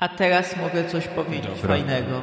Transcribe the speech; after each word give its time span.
A 0.00 0.08
teraz 0.08 0.56
mogę 0.56 0.88
coś 0.88 1.08
powiedzieć 1.08 1.50
Dobra. 1.56 1.68
fajnego. 1.68 2.22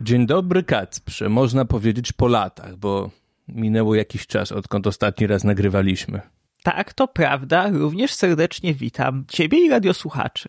Dzień 0.00 0.26
dobry, 0.26 0.62
Kacprze. 0.62 1.28
Można 1.28 1.64
powiedzieć 1.64 2.12
po 2.12 2.28
latach, 2.28 2.76
bo 2.76 3.10
minęło 3.48 3.94
jakiś 3.94 4.26
czas, 4.26 4.52
odkąd 4.52 4.86
ostatni 4.86 5.26
raz 5.26 5.44
nagrywaliśmy. 5.44 6.20
Tak, 6.62 6.92
to 6.92 7.08
prawda. 7.08 7.68
Również 7.72 8.14
serdecznie 8.14 8.74
witam 8.74 9.24
Ciebie 9.28 9.66
i 9.66 9.70
radiosłuchaczy. 9.70 10.48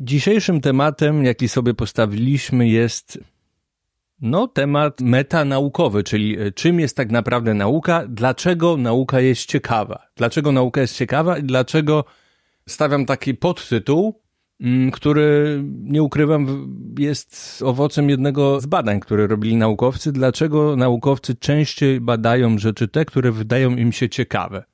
Dzisiejszym 0.00 0.60
tematem, 0.60 1.24
jaki 1.24 1.48
sobie 1.48 1.74
postawiliśmy, 1.74 2.68
jest 2.68 3.18
no, 4.20 4.48
temat 4.48 5.00
metanaukowy, 5.00 6.02
czyli 6.02 6.40
e, 6.40 6.52
czym 6.52 6.80
jest 6.80 6.96
tak 6.96 7.10
naprawdę 7.10 7.54
nauka, 7.54 8.04
dlaczego 8.08 8.76
nauka 8.76 9.20
jest 9.20 9.46
ciekawa. 9.46 10.06
Dlaczego 10.16 10.52
nauka 10.52 10.80
jest 10.80 10.96
ciekawa 10.96 11.38
i 11.38 11.42
dlaczego 11.42 12.04
stawiam 12.68 13.06
taki 13.06 13.34
podtytuł, 13.34 14.20
mm, 14.60 14.90
który, 14.90 15.60
nie 15.64 16.02
ukrywam, 16.02 16.68
jest 16.98 17.62
owocem 17.66 18.10
jednego 18.10 18.60
z 18.60 18.66
badań, 18.66 19.00
które 19.00 19.26
robili 19.26 19.56
naukowcy. 19.56 20.12
Dlaczego 20.12 20.76
naukowcy 20.76 21.34
częściej 21.34 22.00
badają 22.00 22.58
rzeczy 22.58 22.88
te, 22.88 23.04
które 23.04 23.32
wydają 23.32 23.76
im 23.76 23.92
się 23.92 24.08
ciekawe? 24.08 24.64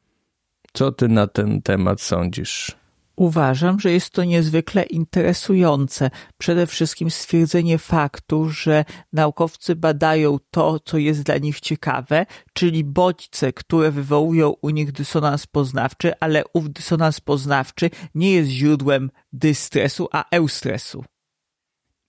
Co 0.72 0.92
ty 0.92 1.08
na 1.08 1.26
ten 1.26 1.62
temat 1.62 2.00
sądzisz? 2.00 2.83
Uważam, 3.16 3.80
że 3.80 3.92
jest 3.92 4.10
to 4.10 4.24
niezwykle 4.24 4.82
interesujące. 4.82 6.10
Przede 6.38 6.66
wszystkim 6.66 7.10
stwierdzenie 7.10 7.78
faktu, 7.78 8.50
że 8.50 8.84
naukowcy 9.12 9.76
badają 9.76 10.38
to, 10.50 10.80
co 10.80 10.98
jest 10.98 11.22
dla 11.22 11.38
nich 11.38 11.60
ciekawe, 11.60 12.26
czyli 12.52 12.84
bodźce, 12.84 13.52
które 13.52 13.90
wywołują 13.90 14.54
u 14.62 14.70
nich 14.70 14.92
dysonans 14.92 15.46
poznawczy, 15.46 16.12
ale 16.20 16.44
ów 16.52 16.70
dysonans 16.70 17.20
poznawczy 17.20 17.90
nie 18.14 18.32
jest 18.32 18.50
źródłem 18.50 19.10
dystresu, 19.32 20.08
a 20.12 20.24
eustresu. 20.30 21.04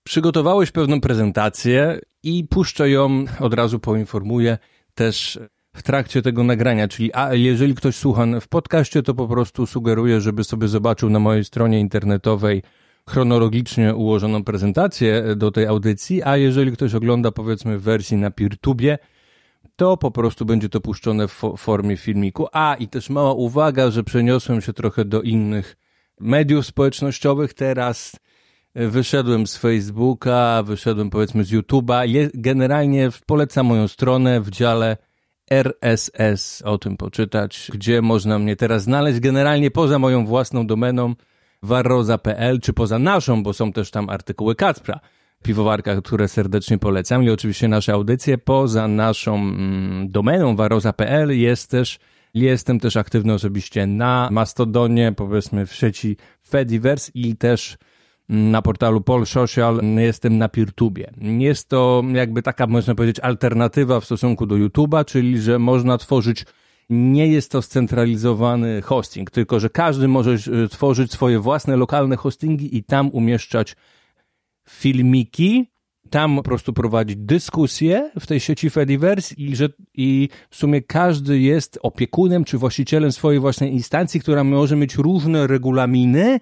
Przygotowałeś 0.03 0.72
pewną 0.72 1.02
prezentację 1.02 2.00
i 2.23 2.44
puszczę 2.44 2.89
ją, 2.89 3.26
od 3.39 3.53
razu 3.53 3.80
poinformuję, 3.80 4.58
też 4.94 5.39
w 5.76 5.84
trakcie 5.84 6.22
tego 6.22 6.44
nagrania, 6.44 6.88
czyli 6.88 7.14
a 7.14 7.34
jeżeli 7.34 7.76
ktoś 7.76 7.95
słucha 7.95 8.26
w 8.42 8.48
podcaście, 8.48 9.04
to 9.04 9.14
po 9.14 9.28
prostu 9.28 9.66
sugeruję, 9.66 10.22
żeby 10.22 10.44
sobie 10.44 10.67
zobaczył 10.67 11.09
na 11.09 11.20
mojej 11.20 11.45
stronie 11.45 11.80
internetowej 11.80 12.64
chronologicznie 13.09 13.95
ułożoną 13.95 14.44
prezentację 14.44 15.23
do 15.36 15.52
tej 15.52 15.66
audycji, 15.66 16.23
a 16.23 16.38
jeżeli 16.38 16.72
ktoś 16.72 16.95
ogląda 16.95 17.32
powiedzmy 17.32 17.80
w 17.80 17.82
wersji 17.82 18.17
na 18.17 18.32
PeerTubie, 18.32 18.98
to 19.76 19.98
po 19.98 20.12
prostu 20.12 20.45
będzie 20.45 20.70
to 20.70 20.82
puszczone 20.82 21.28
w 21.28 21.42
fo- 21.42 21.58
formie 21.58 21.98
filmiku. 21.98 22.48
A 22.52 22.76
i 22.80 22.88
też 22.88 23.10
mała 23.10 23.34
uwaga, 23.34 23.92
że 23.92 24.04
przeniosłem 24.04 24.62
się 24.62 24.73
trochę 24.73 25.06
do 25.06 25.22
innych 25.22 25.76
mediów 26.20 26.66
społecznościowych 26.66 27.54
teraz. 27.54 28.16
Wyszedłem 28.76 29.48
z 29.48 29.58
Facebooka, 29.58 30.64
wyszedłem 30.64 31.10
powiedzmy 31.10 31.44
z 31.44 31.52
YouTube'a. 31.52 32.30
Generalnie 32.34 33.10
polecam 33.26 33.66
moją 33.66 33.88
stronę 33.88 34.42
w 34.42 34.50
dziale 34.50 34.98
RSS, 35.52 36.62
o 36.62 36.78
tym 36.78 36.98
poczytać, 36.98 37.72
gdzie 37.74 38.02
można 38.02 38.40
mnie 38.40 38.56
teraz 38.56 38.84
znaleźć. 38.84 39.20
Generalnie 39.20 39.72
poza 39.72 40.00
moją 40.00 40.26
własną 40.26 40.68
domeną 40.68 41.16
warroza.pl, 41.64 42.60
czy 42.60 42.74
poza 42.74 43.00
naszą, 43.00 43.44
bo 43.44 43.54
są 43.54 43.73
też 43.73 43.92
tam 43.92 44.10
artykuły 44.10 44.56
Kacpra, 44.56 45.00
piwowarka, 45.44 46.02
które 46.02 46.28
serdecznie 46.28 46.78
polecam 46.78 47.23
i 47.23 47.30
oczywiście 47.30 47.68
nasze 47.68 47.94
audycje. 47.94 48.38
Poza 48.38 48.88
naszą 48.88 49.36
mm, 49.36 50.12
domeną 50.12 50.56
warroza.pl 50.56 51.40
jest 51.40 51.72
też 51.72 52.00
Jestem 52.36 52.80
też 52.80 52.98
aktywny 52.98 53.34
osobiście 53.34 53.88
na 53.88 54.30
Mastodonie, 54.32 55.14
powiedzmy 55.18 55.66
w 55.66 55.73
sieci 55.73 56.18
Fediverse 56.48 57.12
i 57.14 57.36
też 57.36 57.78
na 58.30 58.62
portalu 58.62 59.02
Pol 59.02 59.26
Social, 59.26 59.81
jestem 59.98 60.38
na 60.38 60.50
PeerTubie. 60.50 61.11
Jest 61.22 61.70
to 61.70 62.04
jakby 62.14 62.42
taka, 62.42 62.67
można 62.67 62.95
powiedzieć, 62.95 63.20
alternatywa 63.20 63.99
w 63.99 64.05
stosunku 64.05 64.45
do 64.45 64.55
YouTube'a, 64.55 65.05
czyli 65.05 65.42
że 65.42 65.60
można 65.60 65.98
tworzyć, 65.98 66.45
nie 66.89 67.27
jest 67.27 67.52
to 67.52 67.61
scentralizowany 67.61 68.82
hosting, 68.82 69.32
tylko 69.32 69.60
że 69.60 69.70
każdy 69.70 70.08
może 70.08 70.32
e, 70.33 70.67
tworzyć 70.67 71.11
swoje 71.11 71.39
własne 71.39 71.76
lokalne 71.76 72.16
hostingi 72.16 72.77
i 72.77 72.83
tam 72.83 73.10
umieszczać 73.10 73.76
filmiki, 74.70 75.72
tam 76.10 76.36
po 76.36 76.44
prostu 76.44 76.73
prowadzić 76.73 77.17
dyskusje 77.17 78.11
w 78.20 78.28
tej 78.28 78.39
sieci 78.39 78.70
Fediverse 78.70 79.36
i, 79.38 79.55
że, 79.55 79.70
i 79.94 80.30
w 80.49 80.55
sumie 80.55 80.82
każdy 80.82 81.39
jest 81.39 81.80
opiekunem 81.82 82.44
czy 82.44 82.58
właścicielem 82.58 83.11
swojej 83.11 83.39
własnej 83.39 83.73
instancji, 83.73 84.20
która 84.20 84.44
może 84.44 84.76
mieć 84.76 84.95
różne 84.95 85.48
regulaminy 85.48 86.39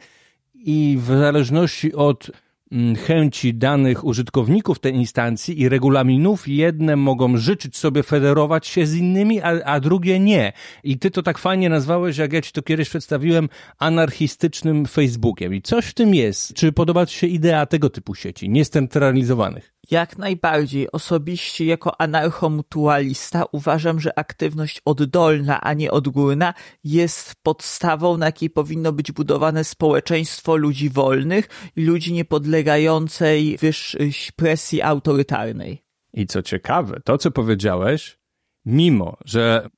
i 0.64 0.98
w 1.00 1.06
zależności 1.06 1.94
od 1.94 2.32
mm, 2.72 2.96
chęci 2.96 3.54
danych 3.54 4.04
użytkowników 4.04 4.80
tej 4.80 4.96
instancji 4.96 5.62
i 5.62 5.70
regulaminów, 5.70 6.48
jedne 6.48 6.96
mogą 6.96 7.38
życzyć 7.38 7.78
sobie 7.78 8.04
federować 8.04 8.68
się 8.68 8.86
z 8.86 8.96
innymi, 8.96 9.42
a, 9.42 9.50
a 9.66 9.80
drugie 9.80 10.20
nie. 10.20 10.54
I 10.84 11.00
ty 11.00 11.12
to 11.12 11.24
tak 11.24 11.38
fajnie 11.38 11.70
nazwałeś, 11.70 12.18
jak 12.18 12.34
ja 12.34 12.42
ci 12.42 12.52
to 12.52 12.62
kiedyś 12.62 12.90
przedstawiłem, 12.90 13.50
anarchistycznym 13.80 14.86
Facebookiem. 14.86 15.54
I 15.54 15.62
coś 15.62 15.86
w 15.86 15.94
tym 15.94 16.16
jest. 16.16 16.54
Czy 16.54 16.72
podoba 16.72 17.06
ci 17.06 17.18
się 17.18 17.28
idea 17.28 17.66
tego 17.66 17.90
typu 17.90 18.16
sieci, 18.16 18.50
niescentralizowanych? 18.50 19.73
Jak 19.92 20.18
najbardziej. 20.18 20.92
Osobiście 20.92 21.66
jako 21.66 22.02
anarchomutualista 22.02 23.46
uważam, 23.52 24.00
że 24.00 24.20
aktywność 24.20 24.82
oddolna, 24.86 25.62
a 25.62 25.74
nie 25.74 25.92
odgórna 25.92 26.54
jest 26.84 27.36
podstawą, 27.44 28.18
na 28.18 28.26
jakiej 28.26 28.50
powinno 28.50 28.92
być 28.92 29.12
budowane 29.12 29.64
społeczeństwo 29.64 30.56
ludzi 30.56 30.90
wolnych 30.90 31.72
i 31.76 31.86
ludzi 31.86 32.14
niepodlegającej 32.14 33.58
wyższej 33.58 34.14
presji 34.36 34.82
autorytarnej. 34.82 35.84
I 36.14 36.28
co 36.28 36.42
ciekawe, 36.42 37.00
to 37.06 37.18
co 37.18 37.32
powiedziałeś, 37.32 38.20
mimo 38.66 39.18
że 39.26 39.70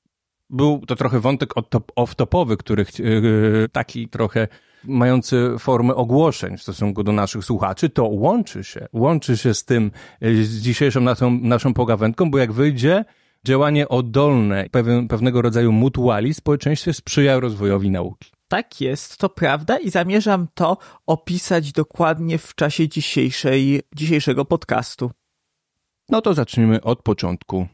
był 0.50 0.86
to 0.88 0.96
trochę 0.96 1.20
wątek 1.20 1.54
off-top- 1.54 1.94
off-topowy, 1.96 2.58
który 2.58 2.86
yy, 3.00 3.70
taki 3.72 4.10
trochę 4.10 4.48
mający 4.88 5.56
formę 5.60 5.96
ogłoszeń 5.96 6.58
w 6.58 6.62
stosunku 6.62 7.04
do 7.04 7.12
naszych 7.12 7.46
słuchaczy, 7.46 7.90
to 7.90 8.04
łączy 8.04 8.64
się, 8.64 8.88
łączy 8.94 9.38
się 9.38 9.54
z 9.54 9.66
tym, 9.66 9.92
yy, 10.22 10.46
z 10.46 10.62
dzisiejszą 10.62 11.02
naszą, 11.02 11.40
naszą 11.42 11.74
pogawędką, 11.74 12.32
bo 12.32 12.38
jak 12.38 12.52
wyjdzie, 12.52 13.06
działanie 13.46 13.90
oddolne, 13.90 14.70
pewien, 14.72 15.08
pewnego 15.08 15.42
rodzaju 15.42 15.72
mutualizm 15.72 16.34
w 16.34 16.38
społeczeństwie 16.38 16.94
sprzyja 16.94 17.40
rozwojowi 17.40 17.90
nauki. 17.92 18.32
Tak 18.48 18.82
jest, 18.82 19.18
to 19.18 19.30
prawda 19.30 19.78
i 19.78 19.90
zamierzam 19.90 20.48
to 20.54 20.78
opisać 21.06 21.72
dokładnie 21.72 22.38
w 22.38 22.56
czasie 22.56 22.88
dzisiejszej, 22.90 23.82
dzisiejszego 23.96 24.46
podcastu. 24.46 25.12
No 26.10 26.22
to 26.22 26.34
zacznijmy 26.34 26.82
od 26.82 27.02
początku. 27.04 27.68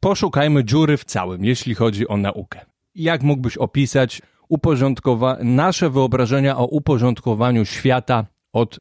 Poszukajmy 0.00 0.64
dziury 0.64 0.96
w 0.96 1.04
całym, 1.04 1.44
jeśli 1.44 1.74
chodzi 1.74 2.08
o 2.08 2.16
naukę. 2.16 2.60
Jak 2.94 3.22
mógłbyś 3.22 3.56
opisać 3.56 4.22
uporządkowa- 4.50 5.44
nasze 5.44 5.90
wyobrażenia 5.90 6.56
o 6.58 6.66
uporządkowaniu 6.66 7.64
świata 7.64 8.26
od 8.52 8.78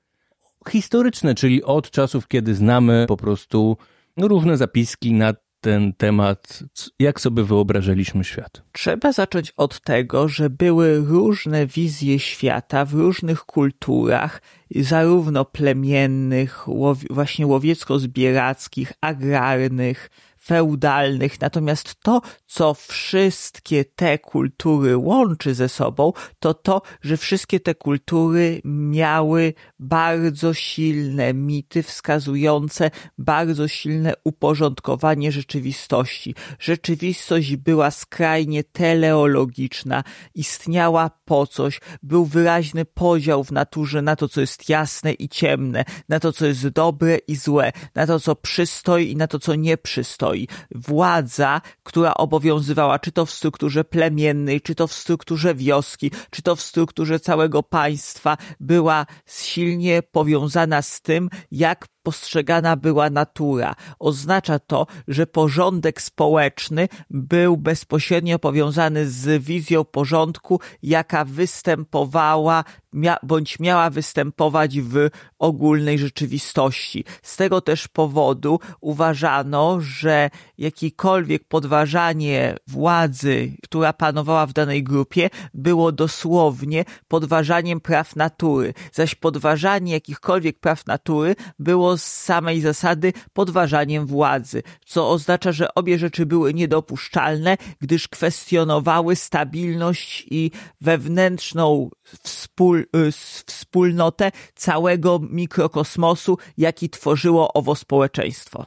historyczne, 0.70 1.36
czyli 1.36 1.64
od 1.64 1.92
czasów, 1.92 2.28
kiedy 2.28 2.56
znamy 2.56 3.06
po 3.08 3.18
prostu 3.18 3.78
różne 4.18 4.58
zapiski 4.58 5.14
na 5.14 5.34
ten 5.62 5.94
temat, 5.94 6.64
jak 7.00 7.22
sobie 7.22 7.44
wyobrażaliśmy 7.44 8.24
świat. 8.24 8.62
Trzeba 8.72 9.12
zacząć 9.12 9.54
od 9.58 9.82
tego, 9.82 10.28
że 10.28 10.50
były 10.50 10.98
różne 11.00 11.66
wizje 11.68 12.20
świata 12.20 12.86
w 12.86 12.94
różnych 12.94 13.40
kulturach, 13.46 14.42
zarówno 14.76 15.46
plemiennych, 15.46 16.68
łowi- 16.68 17.08
właśnie 17.10 17.48
łowiecko-zbierackich, 17.48 18.94
agrarnych, 19.02 20.10
feudalnych. 20.50 21.42
Natomiast 21.42 21.96
to, 22.04 22.22
co 22.46 22.74
wszystkie 22.74 23.86
te 23.86 24.20
kultury 24.20 24.98
łączy 24.98 25.54
ze 25.54 25.70
sobą, 25.70 26.14
to 26.40 26.54
to, 26.54 26.82
że 27.02 27.18
wszystkie 27.18 27.60
te 27.60 27.76
kultury 27.76 28.62
miały 28.66 29.54
bardzo 29.80 30.54
silne 30.54 31.34
mity 31.34 31.84
wskazujące 31.84 32.92
bardzo 33.18 33.68
silne 33.68 34.14
uporządkowanie 34.24 35.32
rzeczywistości. 35.32 36.36
Rzeczywistość 36.60 37.56
była 37.56 37.92
skrajnie 37.92 38.64
teleologiczna, 38.64 40.04
istniała 40.36 41.12
po 41.26 41.48
coś, 41.48 41.80
był 42.04 42.26
wyraźny 42.26 42.86
podział 42.86 43.44
w 43.44 43.52
naturze 43.52 44.02
na 44.02 44.16
to, 44.16 44.30
co 44.30 44.42
jest 44.42 44.70
jasne 44.70 45.14
i 45.14 45.30
ciemne, 45.30 45.86
na 46.10 46.20
to, 46.20 46.34
co 46.34 46.46
jest 46.46 46.68
dobre 46.68 47.18
i 47.28 47.36
złe, 47.36 47.72
na 47.96 48.08
to, 48.08 48.20
co 48.20 48.36
przystoi 48.36 49.12
i 49.12 49.16
na 49.16 49.28
to, 49.28 49.40
co 49.40 49.56
nie 49.56 49.78
przystoi. 49.78 50.39
Władza, 50.76 51.62
która 51.84 52.14
obowiązywała 52.14 53.00
czy 53.00 53.12
to 53.12 53.26
w 53.26 53.32
strukturze 53.32 53.84
plemiennej, 53.84 54.62
czy 54.62 54.76
to 54.76 54.88
w 54.88 54.94
strukturze 54.94 55.56
wioski, 55.56 56.12
czy 56.30 56.42
to 56.42 56.56
w 56.56 56.62
strukturze 56.62 57.20
całego 57.20 57.64
państwa, 57.64 58.38
była 58.60 59.06
silnie 59.26 60.02
powiązana 60.12 60.82
z 60.82 61.02
tym, 61.02 61.30
jak 61.52 61.88
postrzegana 62.10 62.76
była 62.76 63.10
natura. 63.10 63.76
Oznacza 64.00 64.60
to, 64.60 64.88
że 65.08 65.28
porządek 65.28 66.02
społeczny 66.02 66.88
był 67.10 67.58
bezpośrednio 67.58 68.40
powiązany 68.40 69.10
z 69.10 69.44
wizją 69.44 69.86
porządku, 69.86 70.60
jaka 70.84 71.26
występowała 71.26 72.64
mia 72.94 73.18
bądź 73.24 73.60
miała 73.60 73.90
występować 73.90 74.82
w 74.82 75.10
ogólnej 75.40 76.00
rzeczywistości. 76.00 77.04
Z 77.24 77.38
tego 77.38 77.62
też 77.62 77.88
powodu 77.88 78.60
uważano, 78.82 79.78
że 79.82 80.30
jakikolwiek 80.58 81.44
podważanie 81.48 82.56
władzy, 82.68 83.54
która 83.64 83.94
panowała 83.94 84.46
w 84.46 84.54
danej 84.54 84.84
grupie, 84.84 85.30
było 85.54 85.92
dosłownie 85.92 86.86
podważaniem 87.08 87.80
praw 87.80 88.16
natury, 88.16 88.74
zaś 88.94 89.16
podważanie 89.16 89.94
jakichkolwiek 89.94 90.60
praw 90.60 90.88
natury 90.88 91.36
było 91.60 91.98
z 92.00 92.24
samej 92.24 92.62
zasady 92.62 93.14
podważaniem 93.34 94.06
władzy, 94.06 94.64
co 94.86 95.10
oznacza, 95.10 95.52
że 95.52 95.74
obie 95.74 96.00
rzeczy 96.00 96.26
były 96.26 96.54
niedopuszczalne, 96.54 97.58
gdyż 97.82 98.08
kwestionowały 98.08 99.16
stabilność 99.16 100.26
i 100.32 100.52
wewnętrzną 100.82 101.90
wspól, 102.24 102.80
y, 102.80 103.12
wspólnotę 103.46 104.32
całego 104.56 105.20
mikrokosmosu, 105.30 106.38
jaki 106.58 106.90
tworzyło 106.90 107.54
owo 107.54 107.76
społeczeństwo. 107.76 108.66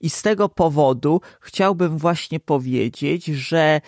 I 0.00 0.10
z 0.10 0.22
tego 0.22 0.48
powodu 0.48 1.20
chciałbym 1.40 1.98
właśnie 1.98 2.40
powiedzieć, 2.40 3.26
że 3.26 3.80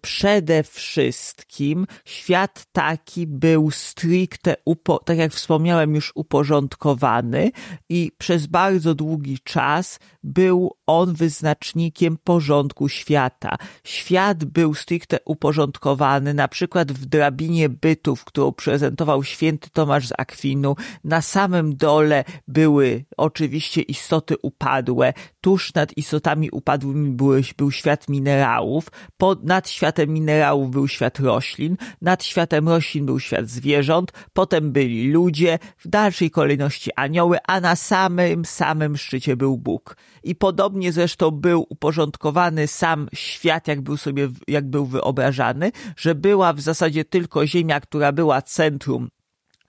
przede 0.00 0.62
wszystkim 0.62 1.86
świat 2.04 2.64
taki 2.72 3.26
był 3.26 3.70
stricte, 3.70 4.56
tak 5.04 5.18
jak 5.18 5.32
wspomniałem, 5.32 5.94
już 5.94 6.12
uporządkowany 6.14 7.50
i 7.88 8.12
przez 8.18 8.46
bardzo 8.46 8.94
długi 8.94 9.38
czas 9.44 9.98
był 10.22 10.76
on 10.86 11.14
wyznacznikiem 11.14 12.18
porządku 12.24 12.88
świata. 12.88 13.56
Świat 13.84 14.44
był 14.44 14.74
stricte 14.74 15.18
uporządkowany, 15.24 16.34
na 16.34 16.48
przykład 16.48 16.92
w 16.92 17.06
drabinie 17.06 17.68
bytów, 17.68 18.24
którą 18.24 18.52
prezentował 18.52 19.24
święty 19.24 19.70
Tomasz 19.70 20.08
z 20.08 20.12
Akwinu. 20.18 20.76
Na 21.04 21.22
samym 21.22 21.76
dole 21.76 22.24
były 22.48 23.04
oczywiście 23.16 23.82
istoty 23.82 24.34
upadłe, 24.42 25.12
tuż 25.44 25.74
nad 25.74 25.96
istotami 25.96 26.50
upadłymi 26.50 27.10
był, 27.10 27.32
był 27.56 27.70
świat 27.70 28.08
minerałów, 28.08 28.88
pod, 29.16 29.44
nad 29.44 29.68
światem 29.68 30.10
minerałów 30.10 30.70
był 30.70 30.88
świat 30.88 31.20
roślin, 31.20 31.76
nad 32.02 32.24
światem 32.24 32.68
roślin 32.68 33.06
był 33.06 33.20
świat 33.20 33.48
zwierząt, 33.48 34.12
potem 34.32 34.72
byli 34.72 35.12
ludzie, 35.12 35.58
w 35.78 35.88
dalszej 35.88 36.30
kolejności 36.30 36.90
anioły, 36.96 37.38
a 37.48 37.60
na 37.60 37.76
samym, 37.76 38.44
samym 38.44 38.96
szczycie 38.96 39.36
był 39.36 39.58
Bóg. 39.58 39.96
I 40.22 40.34
podobnie 40.34 40.92
zresztą 40.92 41.30
był 41.30 41.66
uporządkowany 41.68 42.66
sam 42.66 43.08
świat, 43.14 43.68
jak 43.68 43.80
był 43.80 43.96
sobie, 43.96 44.28
jak 44.48 44.70
był 44.70 44.86
wyobrażany, 44.86 45.72
że 45.96 46.14
była 46.14 46.52
w 46.52 46.60
zasadzie 46.60 47.04
tylko 47.04 47.46
Ziemia, 47.46 47.80
która 47.80 48.12
była 48.12 48.42
centrum 48.42 49.08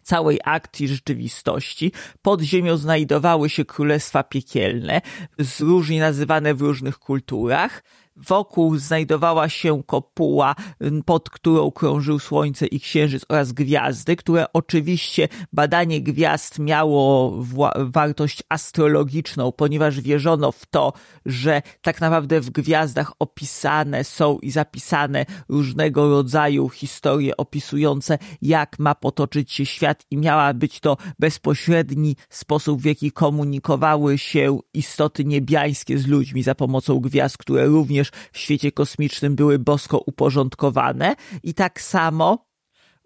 całej 0.06 0.40
akcji 0.44 0.88
rzeczywistości. 0.88 1.92
Pod 2.22 2.42
ziemią 2.42 2.78
znajdowały 2.78 3.50
się 3.50 3.66
królestwa 3.66 4.24
piekielne, 4.24 5.02
różnie 5.60 6.00
nazywane 6.00 6.54
w 6.54 6.62
różnych 6.62 7.00
kulturach. 7.00 7.84
Wokół 8.18 8.78
znajdowała 8.78 9.50
się 9.50 9.84
kopuła, 9.84 10.56
pod 11.06 11.30
którą 11.30 11.72
krążył 11.72 12.20
Słońce 12.20 12.66
i 12.66 12.80
Księżyc 12.80 13.26
oraz 13.30 13.52
gwiazdy, 13.52 14.16
które 14.16 14.54
oczywiście 14.54 15.28
badanie 15.54 16.02
gwiazd 16.02 16.60
miało 16.60 17.34
wartość 17.78 18.44
astrologiczną, 18.50 19.52
ponieważ 19.52 20.02
wierzono 20.02 20.52
w 20.52 20.66
to, 20.66 20.94
że 21.26 21.62
tak 21.82 22.02
naprawdę 22.02 22.42
w 22.42 22.50
gwiazdach 22.50 23.12
opisane 23.20 24.04
są 24.04 24.40
i 24.40 24.52
zapisane 24.52 25.26
różnego 25.50 26.10
rodzaju 26.10 26.70
historie 26.70 27.38
opisujące, 27.38 28.18
jak 28.42 28.80
ma 28.80 28.96
potoczyć 28.96 29.52
się 29.52 29.66
świat 29.66 30.06
i 30.12 30.18
miała 30.18 30.54
być 30.54 30.80
to 30.80 30.98
bezpośredni 31.20 32.16
sposób, 32.30 32.82
w 32.82 32.86
jaki 32.86 33.12
komunikowały 33.12 34.18
się 34.18 34.60
istoty 34.74 35.26
niebiańskie 35.26 35.98
z 35.98 36.08
ludźmi 36.08 36.44
za 36.44 36.56
pomocą 36.56 37.00
gwiazd, 37.00 37.38
które 37.38 37.66
również 37.66 38.05
również 38.06 38.32
w 38.32 38.38
świecie 38.38 38.72
kosmicznym 38.72 39.36
były 39.36 39.60
bosko 39.60 39.98
uporządkowane 39.98 41.16
i 41.44 41.54
tak 41.54 41.82
samo 41.82 42.46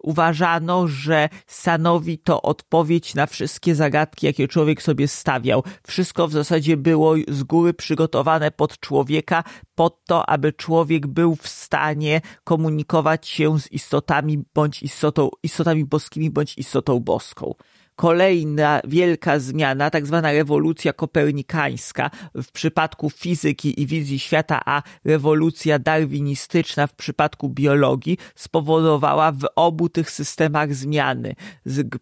uważano, 0.02 0.88
że 0.88 1.28
stanowi 1.46 2.18
to 2.18 2.42
odpowiedź 2.42 3.14
na 3.14 3.26
wszystkie 3.26 3.74
zagadki, 3.74 4.26
jakie 4.26 4.48
człowiek 4.48 4.82
sobie 4.82 5.08
stawiał. 5.08 5.62
Wszystko 5.86 6.28
w 6.28 6.32
zasadzie 6.32 6.76
było 6.76 7.14
z 7.28 7.42
góry 7.42 7.74
przygotowane 7.74 8.50
pod 8.50 8.80
człowieka, 8.80 9.44
pod 9.74 10.04
to, 10.04 10.28
aby 10.28 10.52
człowiek 10.52 11.06
był 11.06 11.36
w 11.36 11.48
stanie 11.48 12.20
komunikować 12.44 13.28
się 13.28 13.60
z 13.60 13.72
istotami 13.72 14.44
bądź 14.54 14.82
istotą, 14.82 15.28
istotami 15.42 15.84
boskimi 15.84 16.30
bądź 16.30 16.58
istotą 16.58 17.00
boską 17.00 17.54
kolejna 18.00 18.80
wielka 18.84 19.38
zmiana, 19.38 19.90
tak 19.90 20.06
zwana 20.06 20.32
rewolucja 20.32 20.92
kopernikańska 20.92 22.10
w 22.34 22.52
przypadku 22.52 23.10
fizyki 23.10 23.82
i 23.82 23.86
wizji 23.86 24.18
świata, 24.18 24.60
a 24.66 24.82
rewolucja 25.04 25.78
darwinistyczna 25.78 26.86
w 26.86 26.94
przypadku 26.94 27.48
biologii 27.48 28.18
spowodowała 28.34 29.32
w 29.32 29.46
obu 29.56 29.88
tych 29.88 30.10
systemach 30.10 30.74
zmiany. 30.74 31.34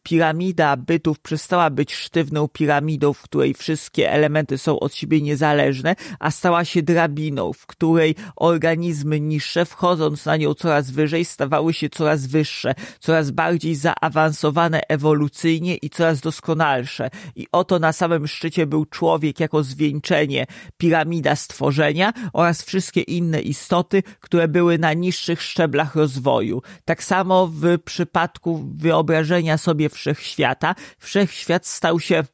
Piramida 0.02 0.76
bytów 0.76 1.20
przestała 1.20 1.70
być 1.70 1.94
sztywną 1.94 2.48
piramidą, 2.48 3.12
w 3.12 3.22
której 3.22 3.54
wszystkie 3.54 4.12
elementy 4.12 4.58
są 4.58 4.80
od 4.80 4.94
siebie 4.94 5.20
niezależne, 5.22 5.96
a 6.18 6.30
stała 6.30 6.64
się 6.64 6.82
drabiną, 6.82 7.52
w 7.52 7.66
której 7.66 8.14
organizmy 8.36 9.20
niższe, 9.20 9.64
wchodząc 9.64 10.26
na 10.26 10.36
nią 10.36 10.54
coraz 10.54 10.90
wyżej, 10.90 11.24
stawały 11.24 11.72
się 11.72 11.88
coraz 11.88 12.26
wyższe, 12.26 12.74
coraz 13.00 13.30
bardziej 13.30 13.74
zaawansowane 13.74 14.80
ewolucyjnie 14.88 15.76
i 15.76 15.87
i 15.88 15.90
coraz 15.90 16.20
doskonalsze. 16.20 17.10
I 17.36 17.46
oto 17.52 17.78
na 17.78 17.92
samym 17.92 18.26
szczycie 18.26 18.66
był 18.66 18.84
człowiek 18.84 19.40
jako 19.40 19.62
zwieńczenie, 19.62 20.46
piramida 20.76 21.36
stworzenia 21.36 22.12
oraz 22.32 22.62
wszystkie 22.62 23.00
inne 23.00 23.40
istoty, 23.40 24.02
które 24.20 24.48
były 24.48 24.78
na 24.78 24.92
niższych 24.92 25.42
szczeblach 25.42 25.96
rozwoju. 25.96 26.62
Tak 26.84 27.04
samo 27.04 27.46
w 27.46 27.78
przypadku 27.84 28.64
wyobrażenia 28.76 29.58
sobie 29.58 29.88
wszechświata, 29.88 30.74
wszechświat 30.98 31.66
stał 31.66 32.00
się 32.00 32.24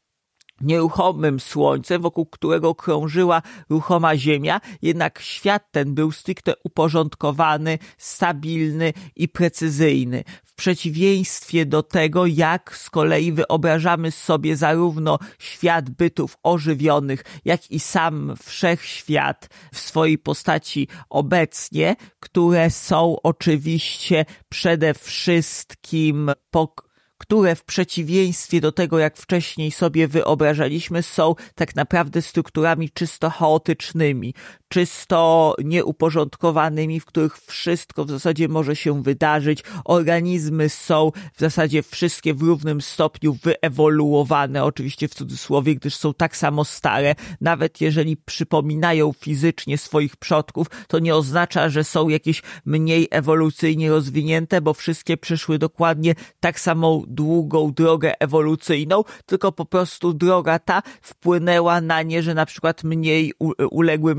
nieruchomym 0.60 1.40
słońcem, 1.40 2.02
wokół 2.02 2.26
którego 2.26 2.74
krążyła 2.74 3.42
ruchoma 3.70 4.16
ziemia, 4.16 4.60
jednak 4.82 5.18
świat 5.18 5.62
ten 5.70 5.94
był 5.94 6.12
stricte 6.12 6.52
uporządkowany, 6.64 7.78
stabilny 7.98 8.92
i 9.16 9.28
precyzyjny. 9.28 10.24
W 10.54 10.56
przeciwieństwie 10.56 11.66
do 11.66 11.82
tego, 11.82 12.26
jak 12.26 12.76
z 12.76 12.90
kolei 12.90 13.32
wyobrażamy 13.32 14.10
sobie 14.10 14.56
zarówno 14.56 15.18
świat 15.38 15.90
bytów 15.90 16.36
ożywionych, 16.42 17.24
jak 17.44 17.70
i 17.70 17.80
sam 17.80 18.34
wszechświat 18.42 19.48
w 19.72 19.78
swojej 19.78 20.18
postaci 20.18 20.88
obecnie, 21.10 21.96
które 22.20 22.70
są 22.70 23.16
oczywiście 23.22 24.24
przede 24.48 24.94
wszystkim 24.94 26.30
pok 26.50 26.94
które 27.18 27.54
w 27.56 27.64
przeciwieństwie 27.64 28.60
do 28.60 28.72
tego, 28.72 28.98
jak 28.98 29.16
wcześniej 29.16 29.70
sobie 29.70 30.08
wyobrażaliśmy, 30.08 31.02
są 31.02 31.34
tak 31.54 31.76
naprawdę 31.76 32.22
strukturami 32.22 32.90
czysto 32.90 33.30
chaotycznymi, 33.30 34.34
czysto 34.74 35.54
nieuporządkowanymi, 35.64 37.00
w 37.00 37.04
których 37.04 37.38
wszystko 37.38 38.04
w 38.04 38.10
zasadzie 38.10 38.48
może 38.48 38.76
się 38.76 39.02
wydarzyć. 39.02 39.62
Organizmy 39.84 40.68
są 40.68 41.12
w 41.34 41.40
zasadzie 41.40 41.82
wszystkie 41.82 42.34
w 42.34 42.42
równym 42.42 42.80
stopniu 42.80 43.36
wyewoluowane, 43.42 44.64
oczywiście 44.64 45.08
w 45.08 45.14
cudzysłowie, 45.14 45.74
gdyż 45.74 45.96
są 45.96 46.14
tak 46.14 46.36
samo 46.36 46.64
stare. 46.64 47.14
Nawet 47.40 47.80
jeżeli 47.80 48.16
przypominają 48.16 49.12
fizycznie 49.12 49.78
swoich 49.78 50.16
przodków, 50.16 50.66
to 50.88 50.98
nie 50.98 51.14
oznacza, 51.14 51.68
że 51.68 51.84
są 51.84 52.08
jakieś 52.08 52.42
mniej 52.64 53.08
ewolucyjnie 53.10 53.90
rozwinięte, 53.90 54.60
bo 54.60 54.74
wszystkie 54.74 55.16
przeszły 55.16 55.58
dokładnie 55.58 56.14
tak 56.40 56.60
samą 56.60 57.04
długą 57.06 57.72
drogę 57.72 58.12
ewolucyjną, 58.20 59.04
tylko 59.26 59.52
po 59.52 59.64
prostu 59.64 60.14
droga 60.14 60.58
ta 60.58 60.82
wpłynęła 61.02 61.80
na 61.80 62.02
nie, 62.02 62.22
że 62.22 62.34
na 62.34 62.46
przykład 62.46 62.84
mniej 62.84 63.32
uległy 63.70 64.14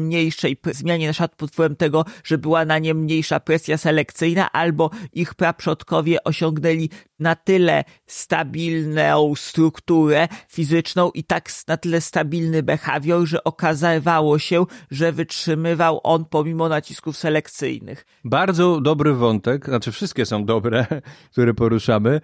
mniejszej 0.46 0.74
zmianie 0.74 1.08
na 1.08 1.14
przykład 1.14 1.36
pod 1.36 1.52
wpływem 1.52 1.76
tego, 1.76 2.06
że 2.24 2.38
była 2.38 2.66
na 2.66 2.80
nie 2.80 2.94
mniejsza 2.94 3.40
presja 3.40 3.78
selekcyjna, 3.78 4.52
albo 4.52 4.90
ich 5.14 5.34
praprzodkowie 5.34 6.24
osiągnęli 6.24 6.90
na 7.20 7.36
tyle 7.36 7.84
stabilną 8.06 9.36
strukturę 9.36 10.28
fizyczną 10.48 11.12
i 11.12 11.24
tak 11.24 11.50
na 11.68 11.78
tyle 11.78 12.02
stabilny 12.02 12.64
behawior, 12.64 13.28
że 13.28 13.44
okazywało 13.44 14.40
się, 14.40 14.66
że 14.92 15.12
wytrzymywał 15.12 16.02
on 16.04 16.26
pomimo 16.26 16.70
nacisków 16.70 17.18
selekcyjnych. 17.18 18.06
Bardzo 18.24 18.82
dobry 18.82 19.14
wątek, 19.14 19.66
znaczy 19.66 19.92
wszystkie 19.92 20.26
są 20.26 20.46
dobre, 20.46 20.86
które 21.32 21.54
poruszamy, 21.54 22.22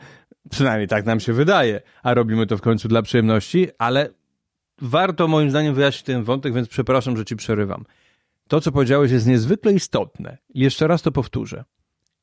Przynajmniej 0.50 0.88
tak 0.88 1.06
nam 1.06 1.20
się 1.20 1.34
wydaje, 1.34 1.82
a 2.04 2.14
robimy 2.14 2.48
to 2.48 2.58
w 2.58 2.62
końcu 2.62 2.88
dla 2.88 3.02
przyjemności, 3.02 3.68
ale 3.78 4.10
warto 4.82 5.28
moim 5.28 5.50
zdaniem 5.50 5.76
wyjaśnić 5.76 6.04
ten 6.04 6.24
wątek, 6.24 6.54
więc 6.54 6.68
przepraszam, 6.68 7.18
że 7.18 7.26
ci 7.26 7.36
przerywam. 7.36 7.86
To, 8.52 8.62
co 8.62 8.72
powiedziałeś, 8.72 9.12
jest 9.12 9.28
niezwykle 9.28 9.74
istotne. 9.74 10.38
Jeszcze 10.54 10.88
raz 10.88 11.02
to 11.02 11.12
powtórzę. 11.12 11.64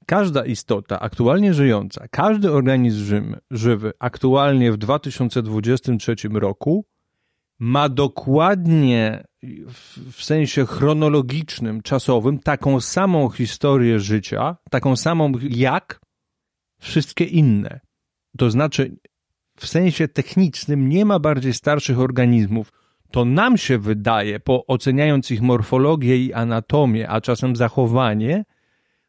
Każda 0.07 0.47
istota 0.47 1.01
aktualnie 1.01 1.55
żyjąca, 1.55 2.09
każdy 2.11 2.53
organizm 2.53 3.37
żywy 3.51 3.93
aktualnie 3.99 4.73
w 4.73 4.77
2023 4.77 6.15
roku 6.33 6.85
ma 7.59 7.89
dokładnie 7.89 9.25
w 10.13 10.25
sensie 10.25 10.67
chronologicznym, 10.67 11.83
czasowym 11.83 12.39
taką 12.39 12.81
samą 12.81 13.31
historię 13.31 14.01
życia, 14.01 14.57
taką 14.71 14.97
samą 14.97 15.33
jak 15.51 16.01
wszystkie 16.81 17.25
inne. 17.25 17.81
To 18.39 18.51
znaczy, 18.51 18.97
w 19.57 19.67
sensie 19.67 20.09
technicznym 20.09 20.89
nie 20.89 21.05
ma 21.05 21.19
bardziej 21.19 21.55
starszych 21.55 21.99
organizmów. 21.99 22.73
To 23.11 23.25
nam 23.25 23.57
się 23.57 23.79
wydaje, 23.79 24.41
po 24.41 24.67
oceniając 24.67 25.31
ich 25.31 25.43
morfologię 25.43 26.17
i 26.17 26.33
anatomię, 26.33 27.09
a 27.09 27.21
czasem 27.21 27.57
zachowanie, 27.57 28.45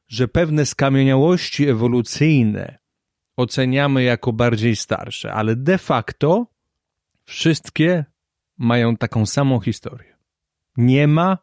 że 0.07 0.27
pewne 0.27 0.65
skamieniałości 0.65 1.67
ewolucyjne 1.67 2.77
oceniamy 3.37 4.03
jako 4.03 4.33
bardziej 4.33 4.75
starsze, 4.75 5.33
ale 5.33 5.55
de 5.55 5.77
facto 5.77 6.47
wszystkie 7.23 8.05
mają 8.57 8.97
taką 8.97 9.25
samą 9.25 9.59
historię. 9.59 10.17
Nie 10.77 11.07
ma 11.07 11.37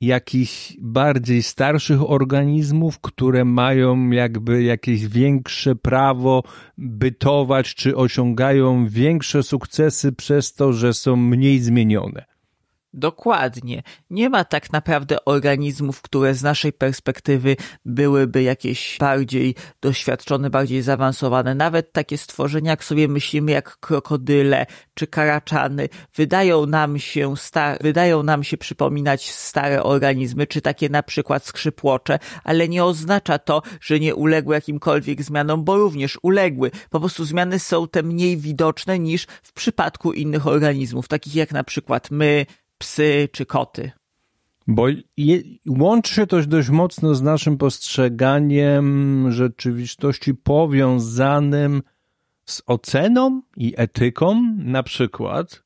jakichś 0.00 0.76
bardziej 0.80 1.42
starszych 1.42 2.10
organizmów, 2.10 3.00
które 3.00 3.44
mają 3.44 4.10
jakby 4.10 4.62
jakieś 4.62 5.06
większe 5.06 5.76
prawo 5.76 6.42
bytować, 6.78 7.74
czy 7.74 7.96
osiągają 7.96 8.88
większe 8.88 9.42
sukcesy 9.42 10.12
przez 10.12 10.54
to, 10.54 10.72
że 10.72 10.94
są 10.94 11.16
mniej 11.16 11.60
zmienione. 11.60 12.35
Dokładnie. 12.96 13.82
Nie 14.10 14.30
ma 14.30 14.44
tak 14.44 14.72
naprawdę 14.72 15.24
organizmów, 15.24 16.02
które 16.02 16.34
z 16.34 16.42
naszej 16.42 16.72
perspektywy 16.72 17.56
byłyby 17.84 18.42
jakieś 18.42 18.96
bardziej 19.00 19.54
doświadczone, 19.80 20.50
bardziej 20.50 20.82
zaawansowane. 20.82 21.54
Nawet 21.54 21.92
takie 21.92 22.18
stworzenia, 22.18 22.70
jak 22.70 22.84
sobie 22.84 23.08
myślimy, 23.08 23.52
jak 23.52 23.76
krokodyle 23.80 24.66
czy 24.94 25.06
karaczany, 25.06 25.88
wydają 26.14 26.66
nam 26.66 26.98
się 26.98 27.36
star- 27.36 27.78
wydają 27.80 28.22
nam 28.22 28.44
się 28.44 28.56
przypominać 28.56 29.30
stare 29.30 29.82
organizmy, 29.82 30.46
czy 30.46 30.60
takie 30.60 30.88
na 30.88 31.02
przykład 31.02 31.46
skrzypłocze, 31.46 32.18
ale 32.44 32.68
nie 32.68 32.84
oznacza 32.84 33.38
to, 33.38 33.62
że 33.80 34.00
nie 34.00 34.14
uległy 34.14 34.54
jakimkolwiek 34.54 35.22
zmianom, 35.22 35.64
bo 35.64 35.76
również 35.76 36.18
uległy. 36.22 36.70
Po 36.90 37.00
prostu 37.00 37.24
zmiany 37.24 37.58
są 37.58 37.88
te 37.88 38.02
mniej 38.02 38.36
widoczne 38.36 38.98
niż 38.98 39.26
w 39.42 39.52
przypadku 39.52 40.12
innych 40.12 40.46
organizmów, 40.46 41.08
takich 41.08 41.34
jak 41.34 41.52
na 41.52 41.64
przykład 41.64 42.10
my, 42.10 42.46
psy 42.78 43.28
czy 43.32 43.46
koty. 43.46 43.90
Bo 44.66 44.86
je, 45.16 45.38
łączy 45.68 46.14
się 46.14 46.26
to 46.26 46.42
dość 46.42 46.68
mocno 46.68 47.14
z 47.14 47.22
naszym 47.22 47.58
postrzeganiem 47.58 49.26
rzeczywistości 49.32 50.34
powiązanym 50.34 51.82
z 52.44 52.62
oceną 52.66 53.42
i 53.56 53.74
etyką, 53.76 54.56
na 54.58 54.82
przykład 54.82 55.62